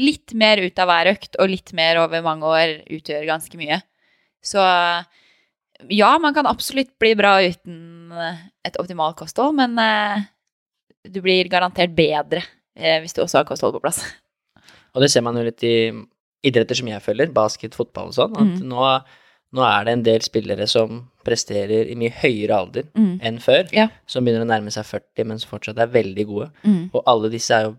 litt 0.00 0.32
mer 0.36 0.62
ut 0.64 0.80
av 0.80 0.90
hver 0.90 1.12
økt, 1.14 1.36
og 1.38 1.52
litt 1.52 1.74
mer 1.76 2.00
over 2.02 2.24
mange 2.24 2.48
år 2.48 2.78
utgjør 2.96 3.28
ganske 3.28 3.60
mye. 3.60 3.82
Så 4.44 4.60
ja, 5.92 6.18
man 6.18 6.34
kan 6.36 6.46
absolutt 6.46 6.92
bli 7.00 7.14
bra 7.18 7.36
uten 7.42 8.12
et 8.64 8.76
optimalt 8.80 9.16
kosthold, 9.18 9.56
men 9.58 9.78
eh, 9.80 10.22
du 11.10 11.20
blir 11.24 11.48
garantert 11.52 11.94
bedre 11.96 12.42
eh, 12.76 13.00
hvis 13.02 13.12
du 13.16 13.22
også 13.24 13.40
har 13.42 13.48
kosthold 13.48 13.74
på 13.76 13.82
plass. 13.84 14.02
Og 14.94 15.02
det 15.02 15.10
ser 15.10 15.24
man 15.26 15.36
jo 15.36 15.42
litt 15.44 15.62
i 15.66 15.90
idretter 16.44 16.76
som 16.78 16.88
jeg 16.88 17.02
følger, 17.02 17.32
basket, 17.34 17.74
fotball 17.74 18.12
og 18.12 18.16
sånn, 18.16 18.34
at 18.36 18.60
mm. 18.60 18.66
nå, 18.68 18.88
nå 19.56 19.64
er 19.64 19.86
det 19.88 19.92
en 19.96 20.02
del 20.06 20.22
spillere 20.22 20.66
som 20.70 21.00
presterer 21.24 21.88
i 21.90 21.96
mye 21.98 22.12
høyere 22.20 22.58
alder 22.58 22.90
Mm. 22.94 23.14
enn 23.24 23.38
før, 23.40 23.64
Ja. 23.72 23.88
som 24.06 24.24
begynner 24.24 24.44
å 24.44 24.50
nærme 24.52 24.70
seg 24.70 24.84
40, 24.86 25.24
men 25.26 25.38
som 25.40 25.50
fortsatt 25.56 25.80
er 25.80 25.88
veldig 25.90 26.26
gode. 26.28 26.50
Mm. 26.62 26.90
Og 26.92 27.02
alle 27.10 27.30
disse 27.32 27.50
er 27.56 27.70
jo 27.70 27.76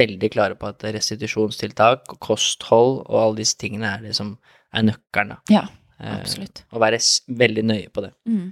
veldig 0.00 0.30
klare 0.32 0.56
på 0.58 0.66
at 0.68 0.82
restitusjonstiltak 0.82 2.18
kosthold 2.20 3.04
og 3.06 3.16
alle 3.22 3.36
disse 3.42 3.56
tingene 3.60 3.94
er 3.94 4.02
det 4.08 4.16
som 4.18 4.34
er 4.74 4.82
nøkkelen. 4.90 5.38
Ja, 5.50 5.64
Eh, 5.64 5.79
absolutt. 6.00 6.64
Og 6.72 6.80
være 6.82 6.98
veldig 7.42 7.64
nøye 7.68 7.90
på 7.92 8.02
det. 8.06 8.12
Mm. 8.28 8.48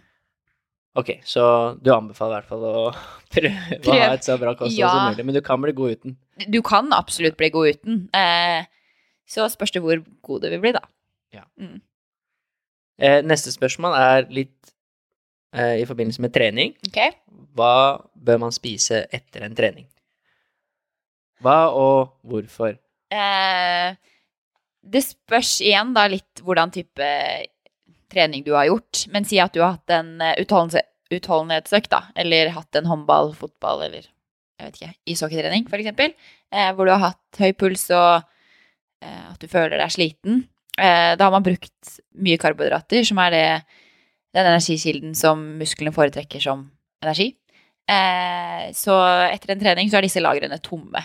Ok, 0.98 1.12
så 1.28 1.42
du 1.78 1.92
anbefaler 1.94 2.32
i 2.32 2.40
hvert 2.40 2.48
fall 2.50 2.64
å 2.68 2.80
prøve 3.34 3.78
å 3.78 3.98
ha 4.00 4.14
et 4.16 4.26
så 4.26 4.34
bra 4.40 4.54
kosthold 4.58 4.78
Ja. 4.80 4.88
som 4.90 5.12
mulig, 5.12 5.24
men 5.28 5.36
du 5.36 5.40
kan 5.46 5.60
bli 5.62 5.72
god 5.76 5.96
uten. 5.98 6.16
Du 6.50 6.58
kan 6.66 6.90
absolutt 6.96 7.36
bli 7.38 7.50
god 7.54 7.76
uten. 7.76 8.00
Eh, 8.16 8.64
så 9.28 9.46
spørs 9.52 9.72
det 9.76 9.82
hvor 9.84 10.00
god 10.26 10.42
du 10.42 10.48
vil 10.54 10.60
bli, 10.64 10.72
da. 10.74 10.82
Eh, 12.98 13.20
neste 13.22 13.52
spørsmål 13.54 13.94
er 13.94 14.24
litt 14.34 14.72
eh, 15.54 15.76
i 15.78 15.86
forbindelse 15.86 16.22
med 16.24 16.32
trening. 16.34 16.72
Ok? 16.88 16.98
Hva 17.54 18.02
bør 18.18 18.40
man 18.42 18.54
spise 18.54 19.04
etter 19.14 19.44
en 19.46 19.54
trening? 19.58 19.86
Hva 21.44 21.68
og 21.70 22.16
hvorfor? 22.26 22.74
Eh, 23.14 23.94
det 24.92 25.04
spørs 25.04 25.58
igjen 25.64 25.94
da 25.96 26.06
litt 26.10 26.42
hvordan 26.44 26.72
type 26.74 27.08
trening 28.12 28.44
du 28.44 28.54
har 28.56 28.68
gjort. 28.70 29.04
Men 29.12 29.26
si 29.28 29.40
at 29.42 29.54
du 29.54 29.62
har 29.62 29.76
hatt 29.76 29.94
en 29.94 30.14
eh, 30.24 30.38
utholdenhetsøkt, 30.40 31.90
da. 31.92 32.04
Eller 32.18 32.54
hatt 32.56 32.78
en 32.78 32.88
håndball, 32.88 33.34
fotball 33.38 33.84
eller 33.88 34.06
jeg 34.58 34.66
vet 34.66 34.78
ikke, 34.78 34.94
ishockeytrening, 35.14 35.66
eksempel. 35.70 36.14
Eh, 36.50 36.70
hvor 36.74 36.88
du 36.88 36.94
har 36.94 37.12
hatt 37.12 37.42
høy 37.42 37.52
puls 37.58 37.84
og 37.94 38.24
eh, 39.04 39.26
at 39.28 39.38
du 39.38 39.46
føler 39.50 39.78
deg 39.78 39.92
sliten. 39.94 40.46
Eh, 40.78 41.12
da 41.18 41.28
har 41.28 41.34
man 41.34 41.46
brukt 41.46 41.98
mye 42.18 42.40
karbohydrater, 42.40 43.04
som 43.06 43.20
er 43.22 43.34
det, 43.34 43.44
den 44.34 44.48
energikilden 44.50 45.14
som 45.18 45.44
musklene 45.60 45.94
foretrekker 45.94 46.42
som 46.42 46.66
energi. 47.04 47.30
Eh, 47.88 48.66
så 48.76 48.98
etter 49.28 49.54
en 49.54 49.62
trening 49.62 49.90
så 49.90 50.00
er 50.00 50.08
disse 50.08 50.22
lagrene 50.22 50.58
tomme. 50.64 51.04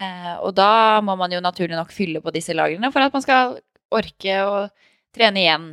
Eh, 0.00 0.36
og 0.40 0.54
da 0.56 1.00
må 1.04 1.16
man 1.18 1.32
jo 1.32 1.42
naturlig 1.42 1.76
nok 1.76 1.92
fylle 1.94 2.22
på 2.24 2.32
disse 2.34 2.54
lagrene 2.56 2.90
for 2.94 3.04
at 3.04 3.14
man 3.14 3.24
skal 3.24 3.58
orke 3.92 4.38
å 4.46 4.54
trene 5.12 5.42
igjen 5.42 5.66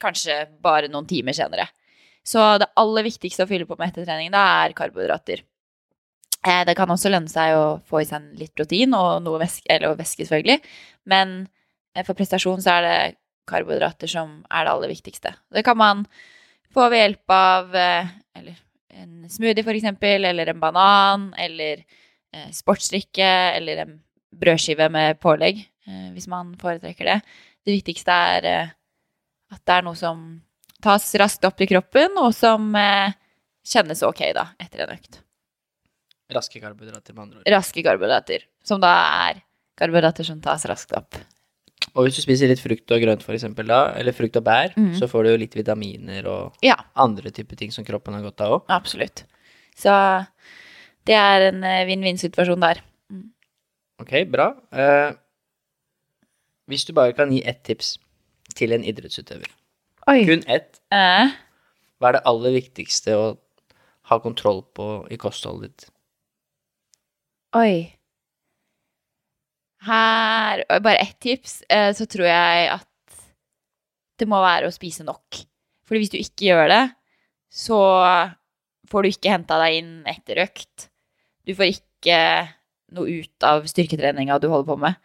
kanskje 0.00 0.46
bare 0.62 0.90
noen 0.90 1.06
timer 1.08 1.36
senere. 1.36 1.68
Så 2.26 2.42
det 2.58 2.72
aller 2.80 3.06
viktigste 3.06 3.44
å 3.44 3.50
fylle 3.50 3.68
på 3.68 3.76
med 3.78 3.92
etter 3.92 4.06
trening, 4.06 4.32
da 4.34 4.42
er 4.64 4.74
karbohydrater. 4.76 5.44
Eh, 6.46 6.62
det 6.66 6.74
kan 6.78 6.90
også 6.90 7.12
lønne 7.12 7.30
seg 7.30 7.54
å 7.58 7.66
få 7.86 8.02
i 8.02 8.08
seg 8.08 8.32
litt 8.40 8.54
protein 8.56 8.96
og 8.98 9.20
noe 9.22 9.42
væske, 9.42 9.68
eller 9.70 9.98
væske 9.98 10.26
selvfølgelig. 10.26 10.58
Men 11.12 11.36
eh, 11.94 12.02
for 12.06 12.18
prestasjon 12.18 12.64
så 12.64 12.78
er 12.78 12.86
det 12.86 12.98
karbohydrater 13.46 14.10
som 14.10 14.40
er 14.50 14.66
det 14.66 14.72
aller 14.74 14.90
viktigste. 14.90 15.36
Det 15.54 15.62
kan 15.66 15.78
man 15.78 16.06
få 16.74 16.88
ved 16.90 17.04
hjelp 17.04 17.32
av 17.36 17.76
eller 17.76 18.56
en 18.96 19.28
smoothie 19.30 19.64
for 19.64 19.76
eksempel, 19.76 20.24
eller 20.26 20.50
en 20.50 20.60
banan, 20.60 21.28
eller 21.38 21.84
sportsdrikke, 22.54 23.28
eller 23.56 23.84
en 23.84 23.94
brødskive 24.36 24.88
med 24.92 25.20
pålegg, 25.22 25.62
eh, 25.86 26.08
hvis 26.14 26.28
man 26.30 26.54
foretrekker 26.60 27.08
det. 27.08 27.20
Det 27.66 27.78
viktigste 27.78 28.16
er 28.36 28.48
eh, 28.50 28.74
at 29.54 29.62
det 29.62 29.76
er 29.76 29.86
noe 29.86 29.98
som 29.98 30.26
tas 30.82 31.06
raskt 31.18 31.46
opp 31.48 31.62
i 31.62 31.68
kroppen, 31.70 32.18
og 32.20 32.34
som 32.36 32.68
eh, 32.78 33.14
kjennes 33.66 34.02
ok 34.06 34.26
da, 34.36 34.50
etter 34.62 34.84
en 34.84 34.94
økt. 34.96 35.22
Raske 36.34 36.58
karbohydrater, 36.58 37.14
med 37.14 37.22
andre 37.22 37.40
ord. 37.40 37.48
Raske 37.54 37.82
karbohydrater, 37.86 38.46
som 38.66 38.82
da 38.82 38.92
er 39.30 39.42
karbohydrater 39.78 40.26
som 40.26 40.40
tas 40.42 40.66
raskt 40.66 40.94
opp. 40.98 41.18
Og 41.94 42.06
hvis 42.06 42.18
du 42.18 42.24
spiser 42.24 42.50
litt 42.50 42.60
frukt 42.60 42.90
og 42.92 43.00
grønt, 43.00 43.22
for 43.24 43.36
eksempel, 43.36 43.68
da, 43.70 43.92
eller 43.96 44.16
frukt 44.16 44.36
og 44.40 44.44
bær, 44.44 44.74
mm. 44.74 44.94
så 44.98 45.08
får 45.08 45.24
du 45.24 45.30
jo 45.30 45.40
litt 45.44 45.54
vitaminer 45.56 46.26
og 46.28 46.66
Ja, 46.66 46.76
andre 46.98 47.30
typer 47.32 47.58
ting 47.60 47.72
som 47.72 47.86
kroppen 47.86 48.16
har 48.16 48.24
godt 48.24 48.42
av 48.44 48.56
òg. 48.58 48.66
absolutt. 48.74 49.24
Så 49.76 49.92
det 51.06 51.14
er 51.16 51.48
en 51.50 51.62
eh, 51.64 51.84
vinn-vinn-situasjon 51.88 52.62
der. 52.64 52.80
Ok, 54.02 54.12
bra. 54.28 54.50
Eh, 54.76 55.14
hvis 56.68 56.84
du 56.88 56.92
bare 56.96 57.14
kan 57.16 57.30
gi 57.32 57.40
ett 57.46 57.62
tips 57.64 57.94
til 58.58 58.74
en 58.76 58.84
idrettsutøver, 58.84 59.48
Oi. 60.10 60.20
kun 60.28 60.42
ett, 60.50 60.80
Eh, 60.94 61.32
hva 61.98 62.08
er 62.10 62.18
det 62.18 62.24
aller 62.28 62.52
viktigste 62.58 63.14
å 63.16 63.26
ha 64.10 64.18
kontroll 64.22 64.60
på 64.76 65.06
i 65.10 65.16
kostholdet 65.18 65.70
ditt? 65.72 65.90
oi. 67.56 67.92
Her 69.86 70.64
Bare 70.80 70.96
ett 71.00 71.18
tips, 71.20 71.62
eh, 71.70 71.92
så 71.94 72.06
tror 72.06 72.26
jeg 72.26 72.68
at 72.74 72.86
det 74.18 74.28
må 74.28 74.40
være 74.42 74.68
å 74.68 74.74
spise 74.74 75.04
nok. 75.04 75.42
Fordi 75.86 76.00
hvis 76.02 76.12
du 76.12 76.18
ikke 76.18 76.48
gjør 76.50 76.68
det, 76.72 76.84
så 77.52 77.78
får 78.90 79.02
du 79.02 79.08
ikke 79.10 79.30
henta 79.32 79.58
deg 79.62 79.76
inn 79.80 79.92
etter 80.08 80.40
økt. 80.42 80.88
Du 81.46 81.54
får 81.54 81.70
ikke 81.76 82.18
noe 82.96 83.20
ut 83.22 83.46
av 83.46 83.66
styrketreninga 83.70 84.38
du 84.42 84.48
holder 84.50 84.68
på 84.68 84.76
med. 84.82 84.98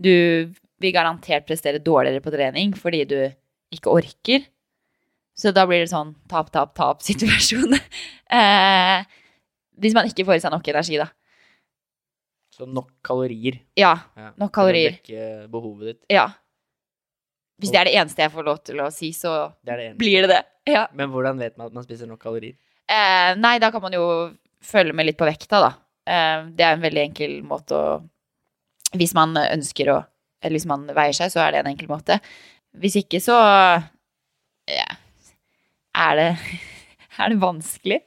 Du 0.00 0.12
vil 0.80 0.94
garantert 0.94 1.46
prestere 1.48 1.82
dårligere 1.82 2.22
på 2.24 2.32
trening 2.34 2.72
fordi 2.78 3.04
du 3.10 3.18
ikke 3.74 3.92
orker. 3.92 4.46
Så 5.38 5.52
da 5.56 5.64
blir 5.68 5.82
det 5.84 5.90
sånn 5.92 6.14
tap, 6.28 6.50
tap, 6.52 6.74
tap-situasjon. 6.76 7.76
eh, 8.38 9.04
hvis 9.80 9.94
man 9.96 10.08
ikke 10.10 10.26
får 10.28 10.38
i 10.40 10.42
seg 10.44 10.52
nok 10.54 10.66
energi, 10.72 10.98
da. 11.00 11.06
Så 12.54 12.66
nok 12.68 12.90
kalorier. 13.06 13.60
Ja. 13.78 13.94
Ja, 14.18 14.32
Nok 14.36 14.50
for 14.50 14.50
å 14.50 14.54
kalorier. 14.58 14.98
dekke 14.98 15.48
behovet 15.52 15.92
ditt. 15.94 16.02
ja. 16.12 16.28
Hvis 17.60 17.74
det 17.74 17.76
er 17.76 17.88
det 17.90 17.96
eneste 18.00 18.22
jeg 18.24 18.32
får 18.32 18.44
lov 18.46 18.58
til 18.64 18.78
å 18.80 18.86
si, 18.88 19.10
så 19.12 19.30
Det 19.68 19.74
det 19.76 19.88
blir 20.00 20.22
det 20.24 20.30
det. 20.32 20.42
Ja. 20.72 20.86
Men 20.96 21.10
hvordan 21.12 21.36
vet 21.36 21.58
man 21.60 21.66
at 21.68 21.74
man 21.76 21.84
spiser 21.84 22.08
nok 22.08 22.20
kalorier? 22.22 22.54
Eh, 22.88 23.34
nei, 23.36 23.58
da 23.60 23.68
kan 23.70 23.82
man 23.84 23.92
jo 23.92 24.04
følge 24.64 24.94
med 24.96 25.08
litt 25.08 25.18
på 25.20 25.28
vekta, 25.28 25.60
da. 25.62 25.70
Eh, 26.10 26.48
det 26.56 26.66
er 26.66 26.76
en 26.76 26.84
veldig 26.84 27.04
enkel 27.08 27.40
måte 27.46 27.76
å 27.76 27.90
Hvis 28.96 29.12
man 29.14 29.36
ønsker 29.36 29.92
å 29.92 29.98
Eller 30.42 30.56
hvis 30.56 30.66
man 30.66 30.88
veier 30.88 31.14
seg, 31.14 31.30
så 31.30 31.42
er 31.44 31.52
det 31.52 31.60
en 31.60 31.72
enkel 31.74 31.90
måte. 31.90 32.16
Hvis 32.80 32.96
ikke, 33.02 33.20
så 33.22 33.36
ja, 34.70 34.88
er 35.94 36.20
det 36.20 36.30
Er 37.20 37.32
det 37.32 37.40
vanskelig? 37.42 38.00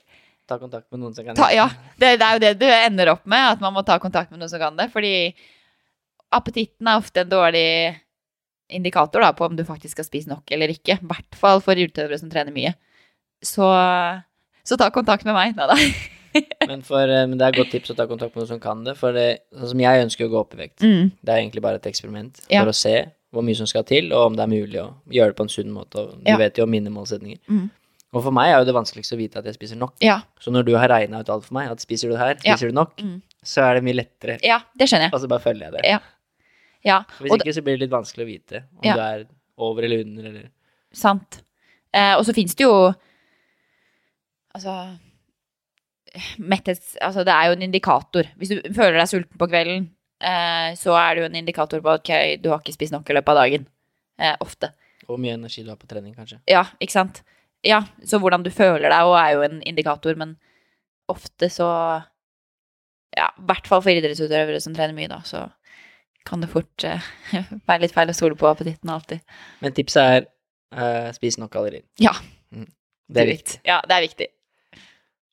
Ta 0.49 0.57
kontakt 0.59 0.89
med 0.91 1.03
noen 1.03 1.13
som 1.15 1.25
kan 1.25 1.37
Ta, 1.37 1.51
ja, 1.53 1.67
det, 1.99 2.17
det 2.19 2.25
er 2.25 2.35
jo 2.35 2.41
det 2.43 2.53
du 2.59 2.65
ender 2.67 3.13
opp 3.13 3.27
med, 3.29 3.53
at 3.53 3.61
man 3.63 3.75
må 3.75 3.83
ta 3.85 3.99
kontakt 4.01 4.31
med 4.31 4.41
noen 4.41 4.51
som 4.51 4.59
kan 4.59 4.75
det. 4.79 4.89
Fordi 4.91 5.13
appetitten 6.33 6.89
er 6.89 6.99
ofte 6.99 7.21
en 7.23 7.29
dårlig 7.31 7.67
indikator 8.73 9.23
da, 9.23 9.31
på 9.37 9.45
om 9.45 9.55
du 9.55 9.63
faktisk 9.67 9.95
skal 9.95 10.07
spise 10.07 10.31
nok 10.31 10.51
eller 10.51 10.73
ikke. 10.73 10.97
I 10.97 11.11
hvert 11.11 11.37
fall 11.39 11.61
for 11.63 11.79
utøvere 11.79 12.19
som 12.19 12.31
trener 12.31 12.55
mye. 12.55 12.73
Så, 13.43 13.67
så 14.67 14.79
ta 14.79 14.89
kontakt 14.95 15.27
med 15.27 15.37
meg. 15.37 15.55
Nei 15.59 15.69
da. 15.69 15.77
Men, 16.67 16.81
for, 16.81 17.01
eh, 17.03 17.25
men 17.27 17.37
det 17.37 17.45
er 17.45 17.51
et 17.53 17.59
godt 17.61 17.71
tips 17.71 17.91
å 17.91 17.95
ta 17.95 18.05
kontakt 18.07 18.35
med 18.35 18.43
noen 18.43 18.47
som 18.53 18.59
kan 18.63 18.83
det. 18.83 18.95
For 18.97 19.11
det, 19.15 19.25
sånn 19.53 19.69
som 19.73 19.79
jeg 19.83 20.03
ønsker 20.05 20.25
å 20.27 20.31
gå 20.31 20.39
opp 20.39 20.53
i 20.55 20.61
vekt, 20.63 20.79
Mm. 20.85 21.11
det 21.23 21.29
er 21.33 21.41
egentlig 21.41 21.61
bare 21.61 21.75
et 21.81 21.87
eksperiment 21.91 22.39
Ja. 22.49 22.63
for 22.63 22.71
å 22.71 22.75
se 22.75 22.95
hvor 23.33 23.43
mye 23.43 23.55
som 23.57 23.65
skal 23.67 23.83
til, 23.83 24.11
og 24.13 24.27
om 24.31 24.35
det 24.37 24.43
er 24.43 24.51
mulig 24.51 24.79
å 24.81 24.93
gjøre 25.09 25.33
det 25.33 25.35
på 25.37 25.43
en 25.47 25.49
sunn 25.49 25.71
måte. 25.73 25.95
Og 25.99 26.17
du 26.23 26.29
Ja. 26.31 26.37
vet 26.37 26.55
jo 26.57 26.63
om 26.63 26.69
mine 26.71 26.89
målsetninger. 26.93 27.39
Mm. 27.49 27.69
Og 28.13 28.21
for 28.23 28.31
meg 28.31 28.51
er 28.53 28.59
jo 28.59 28.65
det 28.65 28.75
vanskeligste 28.75 29.15
å 29.15 29.17
vite 29.17 29.37
at 29.37 29.45
jeg 29.45 29.55
spiser 29.55 29.75
nok. 29.77 29.93
Ja, 29.99 30.21
Så 30.39 30.51
når 30.51 30.65
du 30.65 30.73
har 30.77 30.87
regna 30.87 31.19
ut 31.19 31.29
alt 31.29 31.45
for 31.45 31.53
meg, 31.55 31.69
at 31.71 31.79
spiser 31.81 32.09
du 32.09 32.13
det 32.13 32.19
her, 32.19 32.35
spiser 32.35 32.67
du 32.69 32.73
nok, 32.73 32.95
Mm. 32.97 33.21
så 33.43 33.63
er 33.63 33.73
det 33.75 33.83
mye 33.83 33.95
lettere. 34.05 34.39
ja, 34.43 34.59
det 34.77 34.87
skjønner 34.87 35.09
jeg. 35.09 35.13
Og 35.13 35.19
så 35.21 35.27
bare 35.27 35.39
følger 35.41 35.59
jeg 35.65 35.71
det. 35.71 35.81
Ja. 35.85 35.99
Ja, 36.85 37.03
Hvis 37.19 37.31
ikke 37.31 37.53
så 37.55 37.63
blir 37.63 37.77
det 37.77 37.89
litt 37.89 37.91
vanskelig 37.91 38.23
å 38.23 38.27
vite 38.27 38.63
om 38.75 38.81
du 38.81 38.99
er 38.99 39.25
over 39.57 39.83
eller 39.83 40.01
under, 40.01 40.23
eller 40.25 40.49
sant. 40.93 41.41
Eh, 41.93 42.15
og 42.17 42.25
så 42.25 42.33
finnes 42.33 42.53
det 42.55 42.65
jo 42.65 42.93
Altså 44.55 44.97
metthets, 46.37 46.95
altså 47.01 47.23
det 47.25 47.33
er 47.33 47.49
jo 47.49 47.57
en 47.57 47.65
indikator. 47.65 48.29
Hvis 48.37 48.53
du 48.53 48.61
føler 48.73 48.99
deg 48.99 49.09
sulten 49.09 49.39
på 49.39 49.49
kvelden, 49.49 49.87
eh, 50.21 50.71
så 50.79 50.95
er 50.99 51.15
det 51.15 51.23
jo 51.23 51.29
en 51.29 51.39
indikator 51.41 51.83
på 51.83 51.93
at 51.93 52.03
okay, 52.03 52.37
du 52.41 52.51
har 52.51 52.61
ikke 52.61 52.75
spist 52.75 52.95
nok 52.95 53.09
i 53.09 53.17
løpet 53.17 53.33
av 53.33 53.41
dagen. 53.41 53.67
Eh, 54.21 54.35
ofte. 54.43 54.73
Og 55.09 55.19
mye 55.19 55.35
energi 55.35 55.63
du 55.65 55.71
har 55.73 55.79
på 55.79 55.89
trening, 55.89 56.13
kanskje. 56.15 56.39
Ja, 56.49 56.65
ikke 56.79 56.95
sant? 56.95 57.23
Ja, 57.65 57.81
så 58.05 58.19
hvordan 58.19 58.43
du 58.43 58.51
føler 58.53 58.91
deg 58.91 59.13
er 59.17 59.31
jo 59.35 59.43
en 59.45 59.61
indikator, 59.63 60.17
men 60.19 60.37
ofte 61.11 61.49
så 61.51 61.69
Ja, 63.13 63.27
i 63.37 63.43
hvert 63.45 63.67
fall 63.69 63.81
for 63.85 63.93
idrettsutøvere 63.93 64.57
som 64.63 64.73
trener 64.73 64.95
mye, 64.97 65.05
da, 65.11 65.19
så 65.21 65.43
kan 66.25 66.41
det 66.41 66.49
fort 66.49 66.85
eh, 66.87 67.03
være 67.69 67.83
litt 67.83 67.93
feil 67.93 68.09
å 68.09 68.15
stole 68.17 68.37
på 68.39 68.47
appetitten 68.49 68.89
alltid. 68.89 69.21
Men 69.61 69.75
tipset 69.77 70.01
er 70.01 70.23
eh, 70.73 71.11
spis 71.13 71.37
nok 71.37 71.51
kalorier. 71.53 71.83
Ja. 72.01 72.15
Mm. 72.49 72.71
Det 73.13 73.21
er 73.21 73.29
viktig. 73.29 73.59
Ja, 73.69 73.81
det 73.85 73.97
er 73.97 74.05
viktig. 74.07 74.27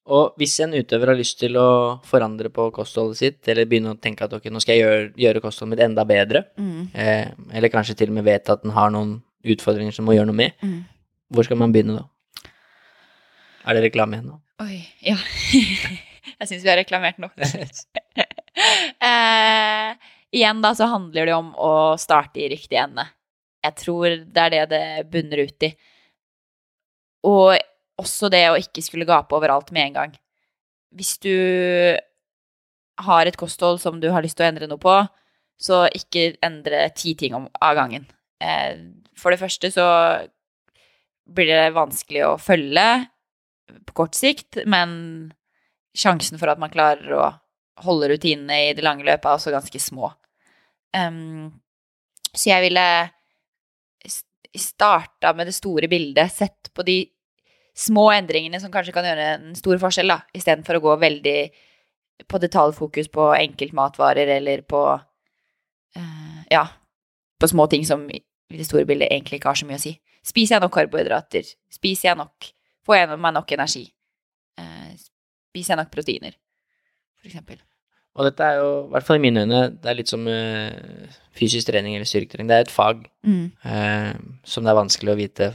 Og 0.07 0.35
hvis 0.41 0.59
en 0.65 0.73
utøver 0.75 1.07
har 1.13 1.19
lyst 1.19 1.39
til 1.39 1.53
å 1.61 2.01
forandre 2.09 2.49
på 2.51 2.71
kostholdet 2.75 3.17
sitt, 3.21 3.49
eller 3.49 3.65
begynne 3.69 3.93
å 3.95 4.01
tenke 4.01 4.25
at 4.25 4.33
ok, 4.33 4.45
nå 4.51 4.61
skal 4.61 4.75
jeg 4.77 4.83
gjøre, 4.85 5.11
gjøre 5.21 5.43
kostholdet 5.45 5.71
mitt 5.77 5.85
enda 5.85 6.05
bedre, 6.09 6.45
Mm. 6.59 6.89
eh, 6.95 7.29
eller 7.53 7.69
kanskje 7.69 7.97
til 7.97 8.09
og 8.09 8.15
med 8.15 8.25
vet 8.25 8.49
at 8.51 8.63
den 8.63 8.73
har 8.73 8.91
noen 8.91 9.23
utfordringer 9.45 9.93
som 9.93 10.05
må 10.07 10.15
gjøre 10.17 10.27
noe 10.27 10.35
med, 10.41 10.53
Mm. 10.63 10.85
hvor 11.33 11.45
skal 11.45 11.57
man 11.57 11.73
begynne 11.73 11.99
da? 11.99 12.05
Er 13.67 13.75
det 13.75 13.93
reklame 13.93 14.17
igjen 14.17 14.27
nå? 14.33 14.41
Oi, 14.61 14.89
ja. 15.03 15.17
jeg 16.41 16.49
syns 16.49 16.63
vi 16.65 16.69
har 16.69 16.77
reklamert 16.81 17.19
nok. 17.19 17.33
eh, 19.01 19.95
igjen 20.33 20.63
da 20.63 20.73
så 20.75 20.89
handler 20.91 21.27
det 21.27 21.35
om 21.37 21.53
å 21.55 21.73
starte 22.01 22.41
i 22.41 22.49
riktig 22.49 22.79
ende. 22.81 23.07
Jeg 23.63 23.77
tror 23.77 24.09
det 24.25 24.37
er 24.47 24.51
det 24.51 24.69
det 24.71 25.11
bunner 25.13 25.45
ut 25.45 25.63
i. 25.69 25.75
Og 27.29 27.59
også 28.01 28.31
det 28.33 28.45
å 28.51 28.59
ikke 28.59 28.83
skulle 28.85 29.09
gape 29.09 29.37
overalt 29.37 29.71
med 29.77 29.91
en 29.91 29.99
gang. 29.99 30.15
Hvis 30.97 31.17
du 31.23 31.35
har 33.01 33.27
et 33.27 33.39
kosthold 33.41 33.81
som 33.83 34.01
du 34.01 34.11
har 34.13 34.25
lyst 34.25 34.39
til 34.39 34.47
å 34.47 34.51
endre 34.51 34.69
noe 34.71 34.81
på, 34.81 34.97
så 35.61 35.85
ikke 35.93 36.35
endre 36.45 36.87
ti 36.97 37.15
ting 37.19 37.37
om, 37.37 37.47
av 37.61 37.77
gangen. 37.77 38.07
Eh, 38.41 38.81
for 39.17 39.33
det 39.33 39.41
første 39.41 39.71
så 39.73 39.87
blir 41.31 41.51
det 41.51 41.77
vanskelig 41.77 42.25
å 42.27 42.39
følge 42.41 42.87
på 43.87 43.97
kort 44.03 44.17
sikt, 44.19 44.63
men 44.67 45.31
sjansen 45.97 46.41
for 46.41 46.51
at 46.51 46.61
man 46.61 46.73
klarer 46.73 47.15
å 47.15 47.29
holde 47.85 48.11
rutinene 48.13 48.71
i 48.71 48.75
det 48.77 48.85
lange 48.85 49.07
løpet 49.07 49.29
er 49.29 49.37
også 49.37 49.55
ganske 49.55 49.81
små. 49.83 50.11
Um, 50.97 51.53
så 52.35 52.51
jeg 52.51 52.67
ville 52.67 52.87
starta 54.59 55.33
med 55.37 55.47
det 55.47 55.55
store 55.55 55.89
bildet, 55.91 56.33
sett 56.35 56.73
på 56.75 56.85
de 56.87 57.05
små 57.77 58.09
endringene 58.13 58.61
som 58.61 58.73
kanskje 58.73 58.93
kan 58.95 59.07
gjøre 59.07 59.27
en 59.37 59.55
stor 59.59 59.79
forskjell, 59.83 60.11
da, 60.13 60.21
istedenfor 60.37 60.79
å 60.79 60.83
gå 60.85 60.97
veldig 61.01 61.37
på 62.29 62.41
detaljfokus 62.43 63.09
på 63.13 63.31
enkeltmatvarer 63.39 64.29
eller 64.37 64.61
på 64.69 64.81
uh, 65.97 66.41
ja, 66.53 66.67
på 67.41 67.49
små 67.49 67.67
ting 67.73 67.87
som 67.89 68.05
i 68.11 68.21
det 68.59 68.67
store 68.67 68.85
bildet 68.89 69.09
egentlig 69.11 69.39
ikke 69.41 69.53
har 69.53 69.61
så 69.61 69.69
mye 69.69 69.79
å 69.79 69.85
si. 69.87 69.95
Spiser 70.27 70.57
jeg 70.59 70.65
nok 70.67 70.75
karbohydrater? 70.75 71.47
Spiser 71.73 72.11
jeg 72.11 72.21
nok 72.21 72.51
Får 72.89 72.97
jeg 72.97 73.09
meg 73.21 73.35
nok 73.37 73.51
energi? 73.53 73.83
Uh, 74.59 74.93
spiser 75.53 75.75
jeg 75.75 75.81
nok 75.83 75.91
proteiner? 75.93 76.33
For 77.21 77.29
eksempel. 77.29 77.59
Og 78.17 78.25
dette 78.27 78.43
er 78.43 78.57
jo, 78.59 78.71
i 78.89 78.93
hvert 78.95 79.07
fall 79.07 79.21
i 79.21 79.23
mine 79.23 79.45
øyne, 79.45 79.61
det 79.77 79.91
er 79.93 79.99
litt 79.99 80.11
som 80.11 80.25
uh, 80.27 81.13
fysisk 81.37 81.69
trening 81.69 81.95
eller 81.95 82.09
styrketrening. 82.09 82.49
Det 82.51 82.57
er 82.57 82.65
et 82.67 82.73
fag 82.73 83.05
Mm. 83.21 83.53
eh, 83.69 84.15
som 84.49 84.65
det 84.65 84.71
er 84.73 84.79
vanskelig 84.81 85.13
å 85.13 85.19
vite 85.19 85.51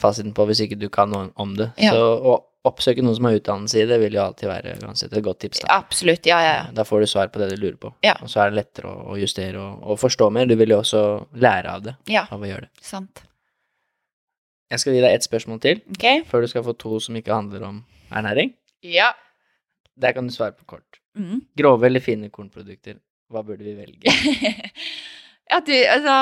fasiten 0.00 0.34
på 0.36 0.46
hvis 0.48 0.62
ikke 0.66 0.78
du 0.80 0.88
kan 0.92 1.10
noe 1.12 1.30
om 1.40 1.54
det. 1.58 1.70
Ja. 1.80 1.94
Så 1.96 2.04
å 2.32 2.36
oppsøke 2.66 3.04
noen 3.04 3.16
som 3.18 3.28
har 3.28 3.36
utdannelse 3.38 3.78
i 3.78 3.86
det, 3.88 3.98
vil 4.02 4.16
jo 4.16 4.24
alltid 4.24 4.50
være 4.50 4.74
uansett 4.82 5.14
et 5.14 5.24
godt 5.24 5.40
tips. 5.44 5.62
Da. 5.62 5.76
Absolutt. 5.76 6.26
Ja, 6.26 6.40
ja, 6.42 6.54
ja. 6.58 6.64
Da 6.74 6.84
får 6.88 7.04
du 7.04 7.08
svar 7.10 7.30
på 7.32 7.40
det 7.42 7.52
du 7.52 7.56
lurer 7.60 7.78
på. 7.80 7.92
Ja. 8.06 8.16
Og 8.24 8.30
så 8.32 8.42
er 8.42 8.50
det 8.50 8.60
lettere 8.60 8.90
å, 8.90 9.04
å 9.14 9.18
justere 9.20 9.62
og, 9.62 9.84
og 9.86 10.00
forstå 10.02 10.28
mer. 10.34 10.48
Du 10.50 10.56
vil 10.58 10.74
jo 10.74 10.80
også 10.82 11.02
lære 11.38 11.76
av 11.78 11.86
det, 11.86 11.96
Ja, 12.10 12.26
av 12.34 12.42
å 12.42 12.50
gjøre 12.50 12.66
det. 12.66 12.84
sant. 12.84 13.22
Jeg 14.72 14.82
skal 14.82 14.96
gi 14.96 15.02
deg 15.04 15.14
ett 15.14 15.22
spørsmål 15.22 15.60
til, 15.62 15.80
okay. 15.94 16.24
før 16.26 16.42
du 16.42 16.50
skal 16.50 16.64
få 16.66 16.72
to 16.74 16.96
som 16.98 17.14
ikke 17.14 17.30
handler 17.30 17.68
om 17.68 17.76
ernæring. 18.10 18.50
Ja. 18.82 19.12
Der 19.94 20.16
kan 20.16 20.26
du 20.26 20.34
svare 20.34 20.56
på 20.58 20.66
kort. 20.66 20.98
Mm. 21.14 21.44
Grove 21.56 21.86
eller 21.86 22.02
fine 22.02 22.32
kornprodukter? 22.34 22.98
Hva 23.30 23.44
burde 23.46 23.62
vi 23.62 23.76
velge? 23.78 24.10
ja, 25.46 25.60
du, 25.62 25.72
altså, 25.72 26.14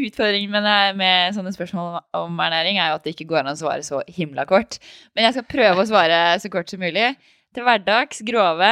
utfordringen 0.00 0.52
med, 0.54 0.96
med 0.96 1.34
sånne 1.36 1.52
spørsmål 1.52 1.98
om 2.16 2.38
ernæring 2.40 2.78
er 2.80 2.92
jo 2.92 2.98
at 2.98 3.04
det 3.04 3.12
ikke 3.12 3.28
går 3.34 3.42
an 3.42 3.52
å 3.52 3.58
svare 3.60 3.84
så 3.84 4.00
himla 4.08 4.46
kort. 4.48 4.78
Men 5.12 5.26
jeg 5.26 5.36
skal 5.36 5.50
prøve 5.50 5.84
å 5.84 5.88
svare 5.88 6.20
så 6.40 6.50
kort 6.52 6.72
som 6.72 6.80
mulig. 6.80 7.10
Til 7.56 7.66
hverdags 7.66 8.22
grove, 8.28 8.70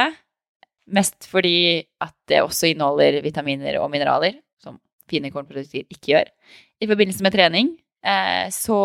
mest 0.97 1.27
fordi 1.29 1.83
at 2.01 2.15
det 2.29 2.41
også 2.41 2.71
inneholder 2.71 3.19
vitaminer 3.25 3.77
og 3.81 3.91
mineraler, 3.93 4.39
som 4.61 4.79
fine 5.11 5.29
kornprodukter 5.33 5.85
ikke 5.85 6.13
gjør. 6.15 6.33
I 6.81 6.89
forbindelse 6.89 7.25
med 7.25 7.35
trening 7.37 7.71
eh, 8.05 8.49
så 8.53 8.81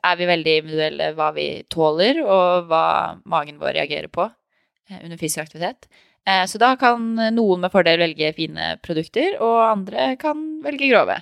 er 0.00 0.20
vi 0.20 0.28
veldig 0.28 0.58
individuelle 0.62 1.10
hva 1.16 1.30
vi 1.36 1.48
tåler, 1.72 2.20
og 2.24 2.68
hva 2.68 2.84
magen 3.28 3.60
vår 3.60 3.78
reagerer 3.80 4.12
på 4.12 4.28
eh, 4.28 5.00
under 5.00 5.16
fysisk 5.20 5.46
aktivitet. 5.46 5.88
Eh, 6.28 6.44
Så 6.46 6.58
da 6.58 6.74
kan 6.76 7.14
noen 7.34 7.60
med 7.60 7.72
fordel 7.72 7.98
velge 7.98 8.32
fine 8.36 8.74
produkter, 8.84 9.38
og 9.40 9.60
andre 9.70 10.16
kan 10.20 10.60
velge 10.62 10.88
grove. 10.90 11.16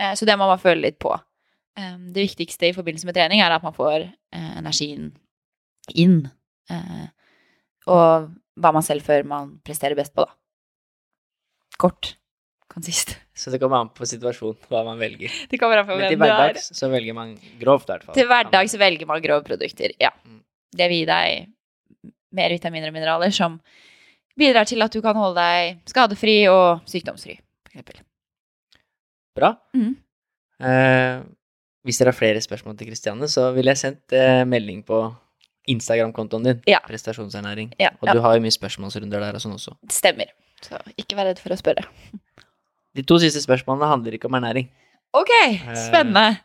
Eh, 0.00 0.14
Så 0.14 0.24
det 0.26 0.36
må 0.38 0.48
man 0.48 0.58
føle 0.58 0.80
litt 0.82 0.98
på. 0.98 1.12
Eh, 1.76 1.96
Det 2.12 2.28
viktigste 2.30 2.68
i 2.68 2.72
forbindelse 2.76 3.04
med 3.06 3.14
trening 3.14 3.40
er 3.40 3.50
at 3.52 3.62
man 3.62 3.74
får 3.76 4.02
eh, 4.32 4.58
energien 4.58 5.12
inn. 5.94 6.30
Og 7.88 8.28
hva 8.60 8.72
man 8.74 8.82
selv 8.84 9.00
føler 9.06 9.24
man 9.24 9.60
presterer 9.64 9.96
best 9.96 10.12
på, 10.14 10.26
da. 10.26 10.34
Kort. 11.78 12.16
Konsist. 12.68 13.14
Så 13.32 13.50
det 13.50 13.60
kommer 13.62 13.80
an 13.80 13.88
på 13.96 14.04
situasjonen 14.04 14.58
hva 14.68 14.82
man 14.84 14.98
velger. 15.00 15.32
Det 15.48 15.56
kommer 15.58 15.78
an 15.80 15.86
på 15.88 15.96
Men 15.96 16.10
til 16.10 16.20
er. 16.20 16.26
hverdags 16.26 16.66
så 16.76 16.90
velger 16.92 17.14
man 17.16 17.30
grovt, 17.60 17.88
i 17.88 17.92
hvert 17.94 18.04
fall. 18.04 18.14
Til 18.18 18.26
hverdags 18.28 18.74
velger 18.76 19.06
man 19.08 19.22
grove 19.24 19.44
produkter, 19.46 19.94
ja. 20.02 20.10
Mm. 20.26 20.42
Det 20.76 20.88
vil 20.90 20.98
gi 21.00 21.06
deg 21.08 22.12
mer 22.36 22.50
vitaminer 22.52 22.90
og 22.90 22.94
mineraler 22.98 23.32
som 23.32 23.56
bidrar 24.38 24.68
til 24.70 24.82
at 24.84 24.94
du 24.94 25.00
kan 25.04 25.16
holde 25.18 25.38
deg 25.42 25.80
skadefri 25.90 26.36
og 26.52 26.84
sykdomsfri. 26.88 27.38
Bra. 29.38 29.52
Mm. 29.76 29.92
Eh, 30.64 31.20
hvis 31.86 32.00
dere 32.00 32.10
har 32.12 32.18
flere 32.18 32.40
spørsmål 32.42 32.76
til 32.78 32.88
Kristianne, 32.90 33.28
så 33.30 33.48
ville 33.54 33.70
jeg 33.74 33.80
sendt 33.82 34.14
eh, 34.16 34.42
melding 34.48 34.80
på 34.86 35.02
Instagram-kontoen 35.70 36.46
din. 36.48 36.62
Ja. 36.70 36.80
Prestasjonsernæring. 36.86 37.74
Ja, 37.80 37.92
Og 38.00 38.08
ja. 38.08 38.14
du 38.16 38.22
har 38.24 38.34
jo 38.38 38.42
mye 38.44 38.54
spørsmålsrunder 38.54 39.22
der 39.22 39.36
og 39.38 39.44
sånn 39.44 39.54
også. 39.58 39.76
Det 39.84 39.94
stemmer. 39.94 40.32
Så 40.64 40.78
ikke 40.98 41.18
vær 41.18 41.28
redd 41.30 41.38
for 41.42 41.54
å 41.54 41.58
spørre. 41.60 41.84
De 42.98 43.04
to 43.06 43.18
siste 43.22 43.42
spørsmålene 43.44 43.90
handler 43.92 44.16
ikke 44.16 44.26
om 44.30 44.38
ernæring. 44.40 44.70
Ok, 45.14 45.30
spennende. 45.86 46.40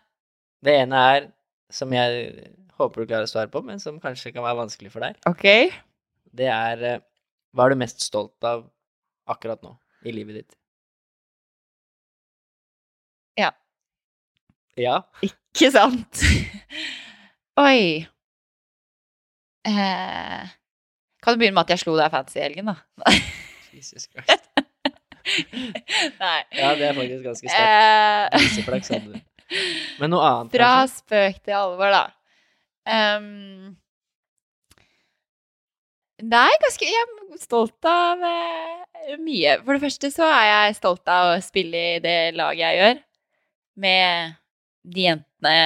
Det 0.64 0.76
ene 0.84 1.00
er, 1.16 1.26
som 1.74 1.92
jeg 1.96 2.28
håper 2.78 3.02
du 3.04 3.10
klarer 3.10 3.26
å 3.26 3.32
svare 3.32 3.50
på, 3.52 3.64
men 3.66 3.82
som 3.82 3.98
kanskje 4.04 4.32
kan 4.36 4.46
være 4.46 4.60
vanskelig 4.62 4.92
for 4.94 5.04
deg, 5.04 5.18
Ok. 5.28 5.44
det 6.36 6.48
er 6.52 6.84
eh, 6.92 7.02
hva 7.54 7.66
er 7.68 7.74
du 7.76 7.80
mest 7.84 8.02
stolt 8.04 8.48
av 8.48 8.66
akkurat 9.30 9.62
nå 9.64 9.76
i 10.04 10.12
livet 10.16 10.42
ditt? 10.42 10.56
Ja. 13.40 13.52
Ja? 14.80 15.00
Ikke 15.26 15.70
sant? 15.74 16.24
Oi. 17.64 18.06
Eh, 19.64 20.44
kan 21.24 21.36
du 21.36 21.40
begynne 21.40 21.56
med 21.56 21.64
at 21.68 21.76
jeg 21.76 21.84
slo 21.86 21.96
deg 21.98 22.12
fancy 22.14 22.40
i 22.42 22.44
helgen, 22.48 22.72
da? 22.74 22.76
Jesus 23.76 24.10
Christ. 24.10 24.50
Nei. 26.20 26.40
Ja, 26.52 26.74
det 26.76 26.90
er 26.90 26.98
faktisk 26.98 27.24
ganske 27.30 27.48
sterkt. 27.48 28.34
Eh, 28.34 28.44
Viseflaks 28.44 28.92
hadde 28.92 29.14
du. 29.14 29.22
Men 30.02 30.12
noe 30.12 30.26
annet, 30.28 30.52
Fra 30.58 30.72
kanskje? 30.82 31.00
spøk 31.04 31.40
til 31.46 31.56
alvor, 31.58 31.94
da. 31.94 32.04
Ehm, 32.90 33.76
nei, 36.22 36.50
ganske 36.62 36.88
Jeg 36.88 37.08
er 37.08 37.42
stolt 37.42 37.90
av 37.90 38.22
eh, 38.28 39.16
mye. 39.22 39.58
For 39.64 39.76
det 39.76 39.84
første 39.86 40.12
så 40.14 40.28
er 40.30 40.46
jeg 40.50 40.78
stolt 40.80 41.10
av 41.12 41.34
å 41.34 41.42
spille 41.44 41.84
i 41.96 42.04
det 42.04 42.36
laget 42.38 42.64
jeg 42.66 42.80
gjør. 42.82 43.02
Med 43.84 44.36
de 44.84 45.08
jentene 45.08 45.58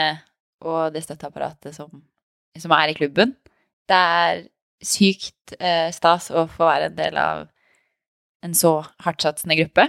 og 0.64 0.94
det 0.94 1.04
støtteapparatet 1.06 1.76
som, 1.76 1.92
som 2.58 2.74
er 2.78 2.94
i 2.94 2.98
klubben. 2.98 3.36
Det 3.88 3.98
er 3.98 4.46
sykt 4.84 5.56
eh, 5.60 5.90
stas 5.94 6.30
å 6.32 6.46
få 6.52 6.68
være 6.68 6.92
en 6.92 6.98
del 6.98 7.18
av 7.22 7.46
en 8.46 8.56
så 8.58 8.80
hardtsatsende 9.04 9.58
gruppe. 9.60 9.88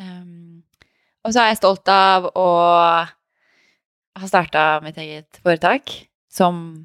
Um, 0.00 0.62
og 1.24 1.32
så 1.32 1.42
er 1.42 1.52
jeg 1.52 1.62
stolt 1.62 1.88
av 1.92 2.28
å 2.36 2.48
ha 4.12 4.28
starta 4.28 4.82
mitt 4.84 4.98
eget 5.00 5.40
foretak, 5.44 5.92
som 6.32 6.84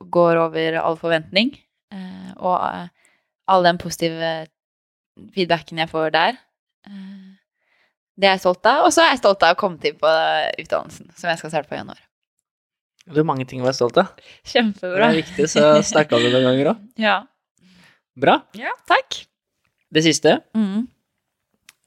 går 0.00 0.40
over 0.46 0.78
all 0.80 0.98
forventning. 0.98 1.52
Eh, 1.94 2.32
og 2.36 2.56
eh, 2.66 2.88
all 3.52 3.62
den 3.66 3.78
positive 3.78 4.32
feedbacken 5.34 5.78
jeg 5.80 5.90
får 5.92 6.10
der. 6.16 6.38
eh, 6.88 7.22
det 8.16 8.30
er 8.30 8.36
jeg 8.38 8.40
stolt 8.46 8.64
av. 8.66 8.86
Og 8.88 8.92
så 8.96 9.02
er 9.04 9.10
jeg 9.12 9.20
stolt 9.20 9.42
av 9.44 9.54
å 9.54 9.60
komme 9.60 9.76
til 9.82 9.92
på 10.00 10.08
utdannelsen, 10.62 11.10
som 11.18 11.28
jeg 11.28 11.38
skal 11.42 11.50
starte 11.52 11.68
på 11.68 11.76
i 11.76 11.80
januar. 11.82 11.98
Du 13.06 13.20
har 13.20 13.26
mange 13.28 13.44
ting 13.46 13.60
å 13.60 13.66
være 13.68 13.76
stolt 13.76 13.98
av. 14.00 14.08
Kjempebra. 14.48 15.10
Det 15.10 15.12
er 15.12 15.18
viktig, 15.20 15.48
så 15.52 15.64
snakka 15.84 16.18
du 16.18 16.30
noen 16.32 16.46
ganger 16.48 16.70
òg. 16.72 16.84
Ja. 17.06 17.18
Bra. 18.16 18.38
ja, 18.56 18.72
takk. 18.88 19.18
Det 19.92 20.00
siste. 20.06 20.38
Mm. 20.56 20.86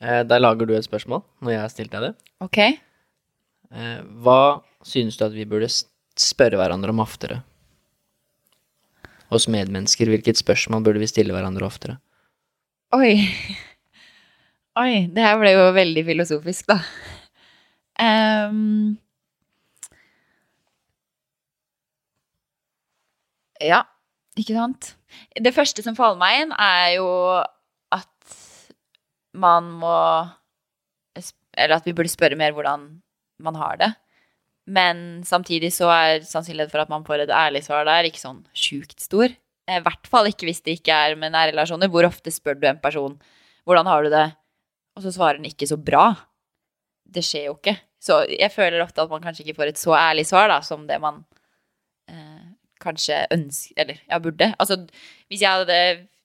Eh, 0.05 0.21
der 0.29 0.39
lager 0.43 0.69
du 0.69 0.75
et 0.77 0.85
spørsmål 0.85 1.23
når 1.41 1.51
jeg 1.55 1.61
har 1.63 1.71
stilt 1.73 1.91
deg 1.95 2.05
det. 2.05 2.11
Ok. 2.45 2.59
Eh, 3.73 3.97
hva 4.23 4.37
synes 4.85 5.17
du 5.17 5.25
at 5.25 5.33
vi 5.33 5.47
burde 5.49 5.67
spørre 5.73 6.61
hverandre 6.61 6.93
om 6.93 7.01
oftere? 7.01 7.41
Hos 9.29 9.45
medmennesker, 9.51 10.09
hvilket 10.09 10.39
spørsmål 10.41 10.83
burde 10.85 11.01
vi 11.03 11.09
stille 11.09 11.35
hverandre 11.35 11.67
oftere? 11.67 11.99
Oi. 12.95 13.13
Oi, 14.79 14.93
det 15.13 15.21
her 15.25 15.37
ble 15.37 15.53
jo 15.53 15.69
veldig 15.75 16.03
filosofisk, 16.07 16.69
da. 16.71 16.79
Um, 17.99 18.95
ja, 23.61 23.83
ikke 24.39 24.55
sant? 24.55 24.93
Det 25.35 25.53
første 25.53 25.83
som 25.85 25.97
faller 25.97 26.19
meg 26.21 26.43
inn, 26.45 26.53
er 26.55 26.95
jo 26.95 27.09
at 27.93 28.37
man 29.37 29.69
må 29.81 29.95
Eller 31.59 31.75
at 31.75 31.85
vi 31.85 31.93
burde 31.97 32.11
spørre 32.11 32.37
mer 32.39 32.53
hvordan 32.55 32.85
man 33.43 33.57
har 33.59 33.79
det. 33.81 33.89
Men 34.69 35.21
samtidig 35.25 35.71
så 35.73 35.89
er 35.89 36.25
sannsynligheten 36.27 36.73
for 36.73 36.83
at 36.83 36.91
man 36.91 37.05
får 37.07 37.25
et 37.25 37.33
ærlig 37.33 37.63
svar 37.65 37.87
der, 37.89 38.05
ikke 38.05 38.21
sånn 38.21 38.43
sjukt 38.53 39.01
stor. 39.01 39.33
I 39.69 39.81
hvert 39.85 40.09
fall 40.09 40.29
ikke 40.29 40.47
hvis 40.49 40.61
det 40.65 40.79
ikke 40.79 40.93
er 40.93 41.17
med 41.17 41.33
nære 41.33 41.53
relasjoner. 41.53 41.89
Hvor 41.93 42.07
ofte 42.07 42.33
spør 42.33 42.57
du 42.59 42.67
en 42.69 42.81
person 42.81 43.17
hvordan 43.67 43.89
har 43.89 44.05
du 44.05 44.09
det, 44.13 44.27
og 44.97 45.03
så 45.05 45.13
svarer 45.13 45.37
den 45.37 45.49
ikke 45.49 45.67
så 45.69 45.77
bra. 45.77 46.07
Det 47.09 47.21
skjer 47.25 47.49
jo 47.49 47.57
ikke. 47.57 47.75
Så 48.01 48.21
jeg 48.31 48.49
føler 48.53 48.81
ofte 48.81 49.03
at 49.03 49.11
man 49.11 49.21
kanskje 49.21 49.45
ikke 49.45 49.59
får 49.59 49.73
et 49.73 49.81
så 49.81 49.93
ærlig 49.97 50.25
svar 50.29 50.49
da, 50.49 50.61
som 50.65 50.85
det 50.89 50.97
man 51.03 51.19
eh, 52.09 52.47
kanskje 52.81 53.25
ønsker 53.35 53.83
Eller 53.83 53.99
ja, 54.07 54.19
burde. 54.23 54.53
Altså, 54.57 54.79
hvis 55.29 55.43
jeg 55.43 55.61
hadde 55.61 55.79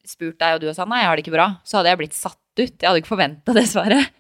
spurt 0.08 0.38
deg, 0.40 0.56
og 0.56 0.62
du 0.62 0.68
sa 0.76 0.86
nei, 0.88 1.02
jeg 1.02 1.10
har 1.10 1.18
det 1.18 1.24
ikke 1.24 1.36
bra, 1.36 1.48
så 1.66 1.80
hadde 1.80 1.92
jeg 1.92 2.00
blitt 2.04 2.16
satt 2.16 2.40
ut. 2.60 2.76
Jeg 2.76 2.86
hadde 2.86 3.00
ikke 3.02 3.12
forventa 3.12 3.56
det 3.56 3.66
svaret. 3.72 4.12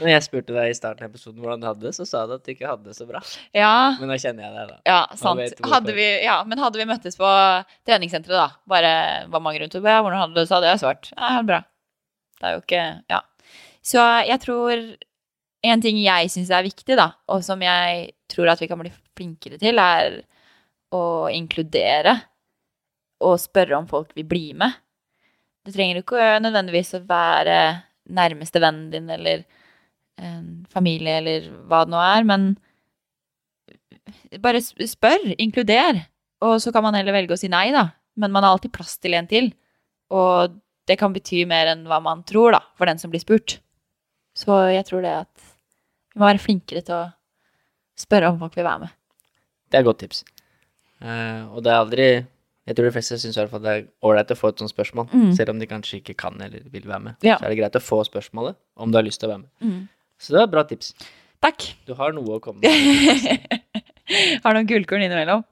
Når 0.00 0.10
jeg 0.10 0.24
spurte 0.26 0.54
deg 0.56 0.70
i 0.72 0.76
starten 0.76 1.06
av 1.06 1.12
episoden 1.12 1.42
hvordan 1.42 1.62
du 1.62 1.68
hadde 1.68 1.86
det, 1.86 1.92
så 1.96 2.06
sa 2.08 2.24
du 2.28 2.34
at 2.36 2.44
du 2.46 2.52
ikke 2.54 2.68
hadde 2.68 2.88
det 2.90 2.96
så 2.96 3.06
bra. 3.08 3.20
Ja, 3.56 3.94
Men 4.00 4.10
nå 4.12 4.18
kjenner 4.20 4.46
jeg 4.46 4.56
deg, 4.56 4.72
da. 4.72 4.78
Ja, 4.88 4.98
sant. 5.20 5.62
Hadde 5.70 5.94
vi, 5.96 6.08
ja, 6.24 6.36
men 6.48 6.62
hadde 6.62 6.80
vi 6.80 6.88
møttes 6.88 7.18
på 7.20 7.30
treningssenteret, 7.88 8.36
da, 8.36 8.48
bare 8.70 8.92
var 9.32 9.44
mange 9.44 9.62
rundt 9.62 9.78
og 9.78 9.88
ja, 9.88 10.00
hvordan 10.02 10.22
hadde 10.22 10.36
du 10.36 10.40
det, 10.42 10.48
så 10.50 10.58
hadde 10.58 10.72
jeg 10.72 10.82
svart 10.84 11.10
ja, 11.14 11.32
jeg 11.38 11.48
bra. 11.52 11.62
Det 12.40 12.50
er 12.50 12.56
jo 12.56 12.62
ikke 12.64 12.84
Ja. 13.12 13.22
Så 13.84 14.00
jeg 14.24 14.40
tror 14.40 14.84
en 15.64 15.82
ting 15.84 15.98
jeg 16.00 16.30
syns 16.32 16.52
er 16.52 16.64
viktig, 16.64 16.96
da, 16.96 17.10
og 17.32 17.42
som 17.44 17.60
jeg 17.64 18.12
tror 18.32 18.52
at 18.52 18.62
vi 18.62 18.68
kan 18.70 18.80
bli 18.80 18.92
flinkere 19.16 19.58
til, 19.60 19.80
er 19.80 20.22
å 20.94 21.04
inkludere 21.32 22.18
og 23.24 23.38
spørre 23.40 23.76
om 23.78 23.88
folk 23.88 24.12
vil 24.16 24.26
bli 24.28 24.46
med. 24.58 24.76
Det 25.64 25.72
trenger 25.74 26.02
ikke 26.02 26.24
nødvendigvis 26.44 26.92
å 26.98 27.04
være 27.08 27.58
nærmeste 28.12 28.60
vennen 28.60 28.90
din 28.92 29.08
eller 29.10 29.44
familie 30.72 31.18
eller 31.20 31.48
hva 31.68 31.84
det 31.84 31.92
nå 31.94 32.00
er, 32.02 32.24
men 32.28 32.46
bare 34.42 34.60
spør, 34.62 35.30
inkluder. 35.40 36.02
Og 36.44 36.58
så 36.62 36.72
kan 36.74 36.84
man 36.84 36.96
heller 36.98 37.16
velge 37.16 37.34
å 37.36 37.40
si 37.40 37.48
nei, 37.52 37.70
da. 37.74 37.88
Men 38.20 38.32
man 38.34 38.44
har 38.44 38.54
alltid 38.54 38.72
plass 38.74 38.96
til 39.00 39.16
en 39.16 39.28
til. 39.30 39.50
Og 40.14 40.54
det 40.86 40.98
kan 41.00 41.14
bety 41.14 41.44
mer 41.48 41.70
enn 41.72 41.86
hva 41.88 42.00
man 42.04 42.22
tror, 42.28 42.52
da, 42.54 42.60
for 42.78 42.90
den 42.90 43.00
som 43.00 43.10
blir 43.12 43.22
spurt. 43.22 43.58
Så 44.36 44.50
jeg 44.74 44.84
tror 44.88 45.04
det 45.04 45.14
at 45.22 45.48
vi 46.14 46.20
må 46.20 46.28
være 46.28 46.42
flinkere 46.42 46.82
til 46.84 46.94
å 46.98 47.04
spørre 47.98 48.30
om 48.32 48.38
folk 48.42 48.54
vil 48.58 48.66
være 48.66 48.84
med. 48.84 48.94
Det 49.70 49.78
er 49.78 49.84
et 49.84 49.88
godt 49.88 50.02
tips. 50.04 50.22
Uh, 51.02 51.50
og 51.54 51.64
det 51.64 51.72
er 51.72 51.80
aldri 51.82 52.04
Jeg 52.64 52.76
tror 52.78 52.86
de 52.86 52.92
fleste 52.94 53.16
syns 53.20 53.36
det 53.36 53.68
er 53.68 53.82
ålreit 54.00 54.30
å 54.32 54.36
få 54.38 54.48
et 54.48 54.60
sånt 54.62 54.72
spørsmål, 54.72 55.10
Mm. 55.12 55.32
selv 55.36 55.50
om 55.52 55.58
de 55.60 55.66
kanskje 55.68 55.98
ikke 55.98 56.14
kan 56.16 56.40
eller 56.40 56.62
vil 56.72 56.86
være 56.88 57.00
med. 57.00 57.16
Ja. 57.20 57.36
Så 57.36 57.44
er 57.44 57.50
det 57.52 57.58
greit 57.58 57.76
å 57.76 57.82
få 57.82 57.98
spørsmålet 58.08 58.56
om 58.80 58.90
du 58.90 58.96
har 58.96 59.04
lyst 59.04 59.20
til 59.20 59.28
å 59.28 59.32
være 59.34 59.42
med. 59.42 59.50
Mm. 59.60 59.88
Så 60.20 60.34
det 60.34 60.40
er 60.40 60.46
et 60.48 60.52
bra 60.54 60.64
tips. 60.68 60.92
Takk. 61.44 61.66
Du 61.88 61.94
har 61.98 62.14
noe 62.16 62.38
å 62.38 62.40
komme 62.42 62.60
med. 62.64 63.58
Har 64.44 64.54
noen 64.56 64.68
gullkorn 64.68 65.04
innimellom. 65.06 65.42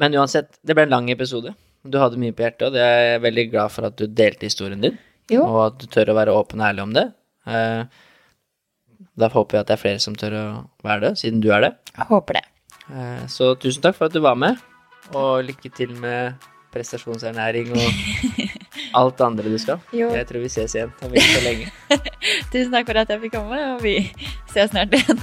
Men 0.00 0.16
uansett, 0.18 0.56
det 0.64 0.74
ble 0.76 0.86
en 0.88 0.94
lang 0.94 1.10
episode. 1.12 1.52
Du 1.84 1.98
hadde 2.00 2.16
mye 2.20 2.32
på 2.32 2.42
hjertet, 2.46 2.68
og 2.70 2.72
det 2.76 2.80
er 2.84 3.02
jeg 3.12 3.22
veldig 3.26 3.44
glad 3.52 3.72
for 3.74 3.86
at 3.90 3.98
du 4.00 4.06
delte 4.08 4.48
historien 4.48 4.80
din. 4.80 4.96
Jo. 5.32 5.44
Og 5.44 5.60
at 5.66 5.76
du 5.82 5.86
tør 5.92 6.12
å 6.14 6.16
være 6.16 6.32
åpen 6.36 6.62
og 6.62 6.68
ærlig 6.70 6.84
om 6.86 6.94
det. 6.96 7.06
Eh, 7.46 7.84
Da 9.20 9.28
håper 9.30 9.58
jeg 9.58 9.62
at 9.62 9.68
det 9.68 9.74
er 9.76 9.82
flere 9.82 10.00
som 10.02 10.14
tør 10.18 10.34
å 10.38 10.44
være 10.82 11.00
det, 11.04 11.12
siden 11.20 11.42
du 11.44 11.50
er 11.54 11.60
det. 11.66 11.72
Jeg 11.94 12.06
håper 12.08 12.38
det. 12.40 12.44
Eh, 12.90 13.26
Så 13.30 13.52
tusen 13.62 13.82
takk 13.84 13.94
for 13.98 14.08
at 14.08 14.16
du 14.16 14.20
var 14.24 14.34
med, 14.40 14.56
og 15.14 15.44
lykke 15.46 15.70
til 15.76 15.92
med 16.00 16.34
prestasjonsernæring 16.74 17.68
og 17.76 17.84
alt 18.98 19.18
det 19.20 19.26
andre 19.28 19.52
du 19.52 19.58
skal. 19.62 19.78
Jo. 19.94 20.08
Jeg 20.16 20.26
tror 20.26 20.42
vi 20.42 20.50
ses 20.50 20.74
igjen 20.74 20.90
om 21.04 21.12
ikke 21.14 21.36
så 21.36 21.44
lenge. 21.44 21.70
Tusen 22.54 22.70
takk 22.70 22.86
for 22.86 23.00
at 23.00 23.10
jeg 23.10 23.18
fikk 23.24 23.34
komme, 23.34 23.58
og 23.74 23.82
vi 23.82 23.96
ses 24.52 24.70
snart 24.70 24.94
igjen. 24.94 25.18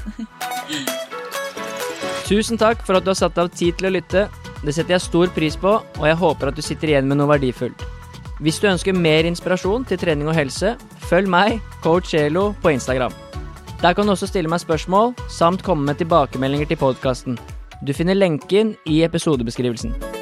Tusen 2.28 2.60
takk 2.60 2.84
for 2.84 2.99
at 2.99 3.06
du 3.06 3.14
har 3.14 3.20
satt 3.20 3.40
av 3.40 3.48
tid 3.56 3.80
til 3.80 3.88
å 3.88 3.94
lytte. 3.95 4.26
Det 4.62 4.76
setter 4.76 4.98
jeg 4.98 5.06
stor 5.06 5.32
pris 5.32 5.56
på, 5.60 5.78
og 5.80 6.06
jeg 6.10 6.20
håper 6.20 6.52
at 6.52 6.60
du 6.60 6.64
sitter 6.66 6.91
igjen 6.91 7.08
med 7.08 7.22
noe 7.22 7.32
verdifullt. 7.32 7.88
Hvis 8.44 8.60
du 8.60 8.68
ønsker 8.68 8.98
mer 8.98 9.28
inspirasjon 9.30 9.88
til 9.88 9.99
trening 10.02 10.28
og 10.28 10.36
helse, 10.36 10.76
følg 11.08 11.30
meg, 11.32 11.60
coach 11.86 12.16
Elo, 12.20 12.52
på 12.62 12.74
Instagram. 12.76 13.16
Der 13.82 13.95
kan 13.95 14.06
du 14.06 14.14
også 14.14 14.28
stille 14.28 14.52
meg 14.52 14.62
spørsmål, 14.62 15.16
samt 15.32 15.64
komme 15.64 15.88
med 15.88 16.02
tilbakemeldinger 16.02 16.74
til 16.74 16.82
podkasten. 16.84 17.40
Du 17.86 17.94
finner 17.95 18.18
lenken 18.18 18.76
i 18.86 19.02
episodebeskrivelsen. 19.08 20.20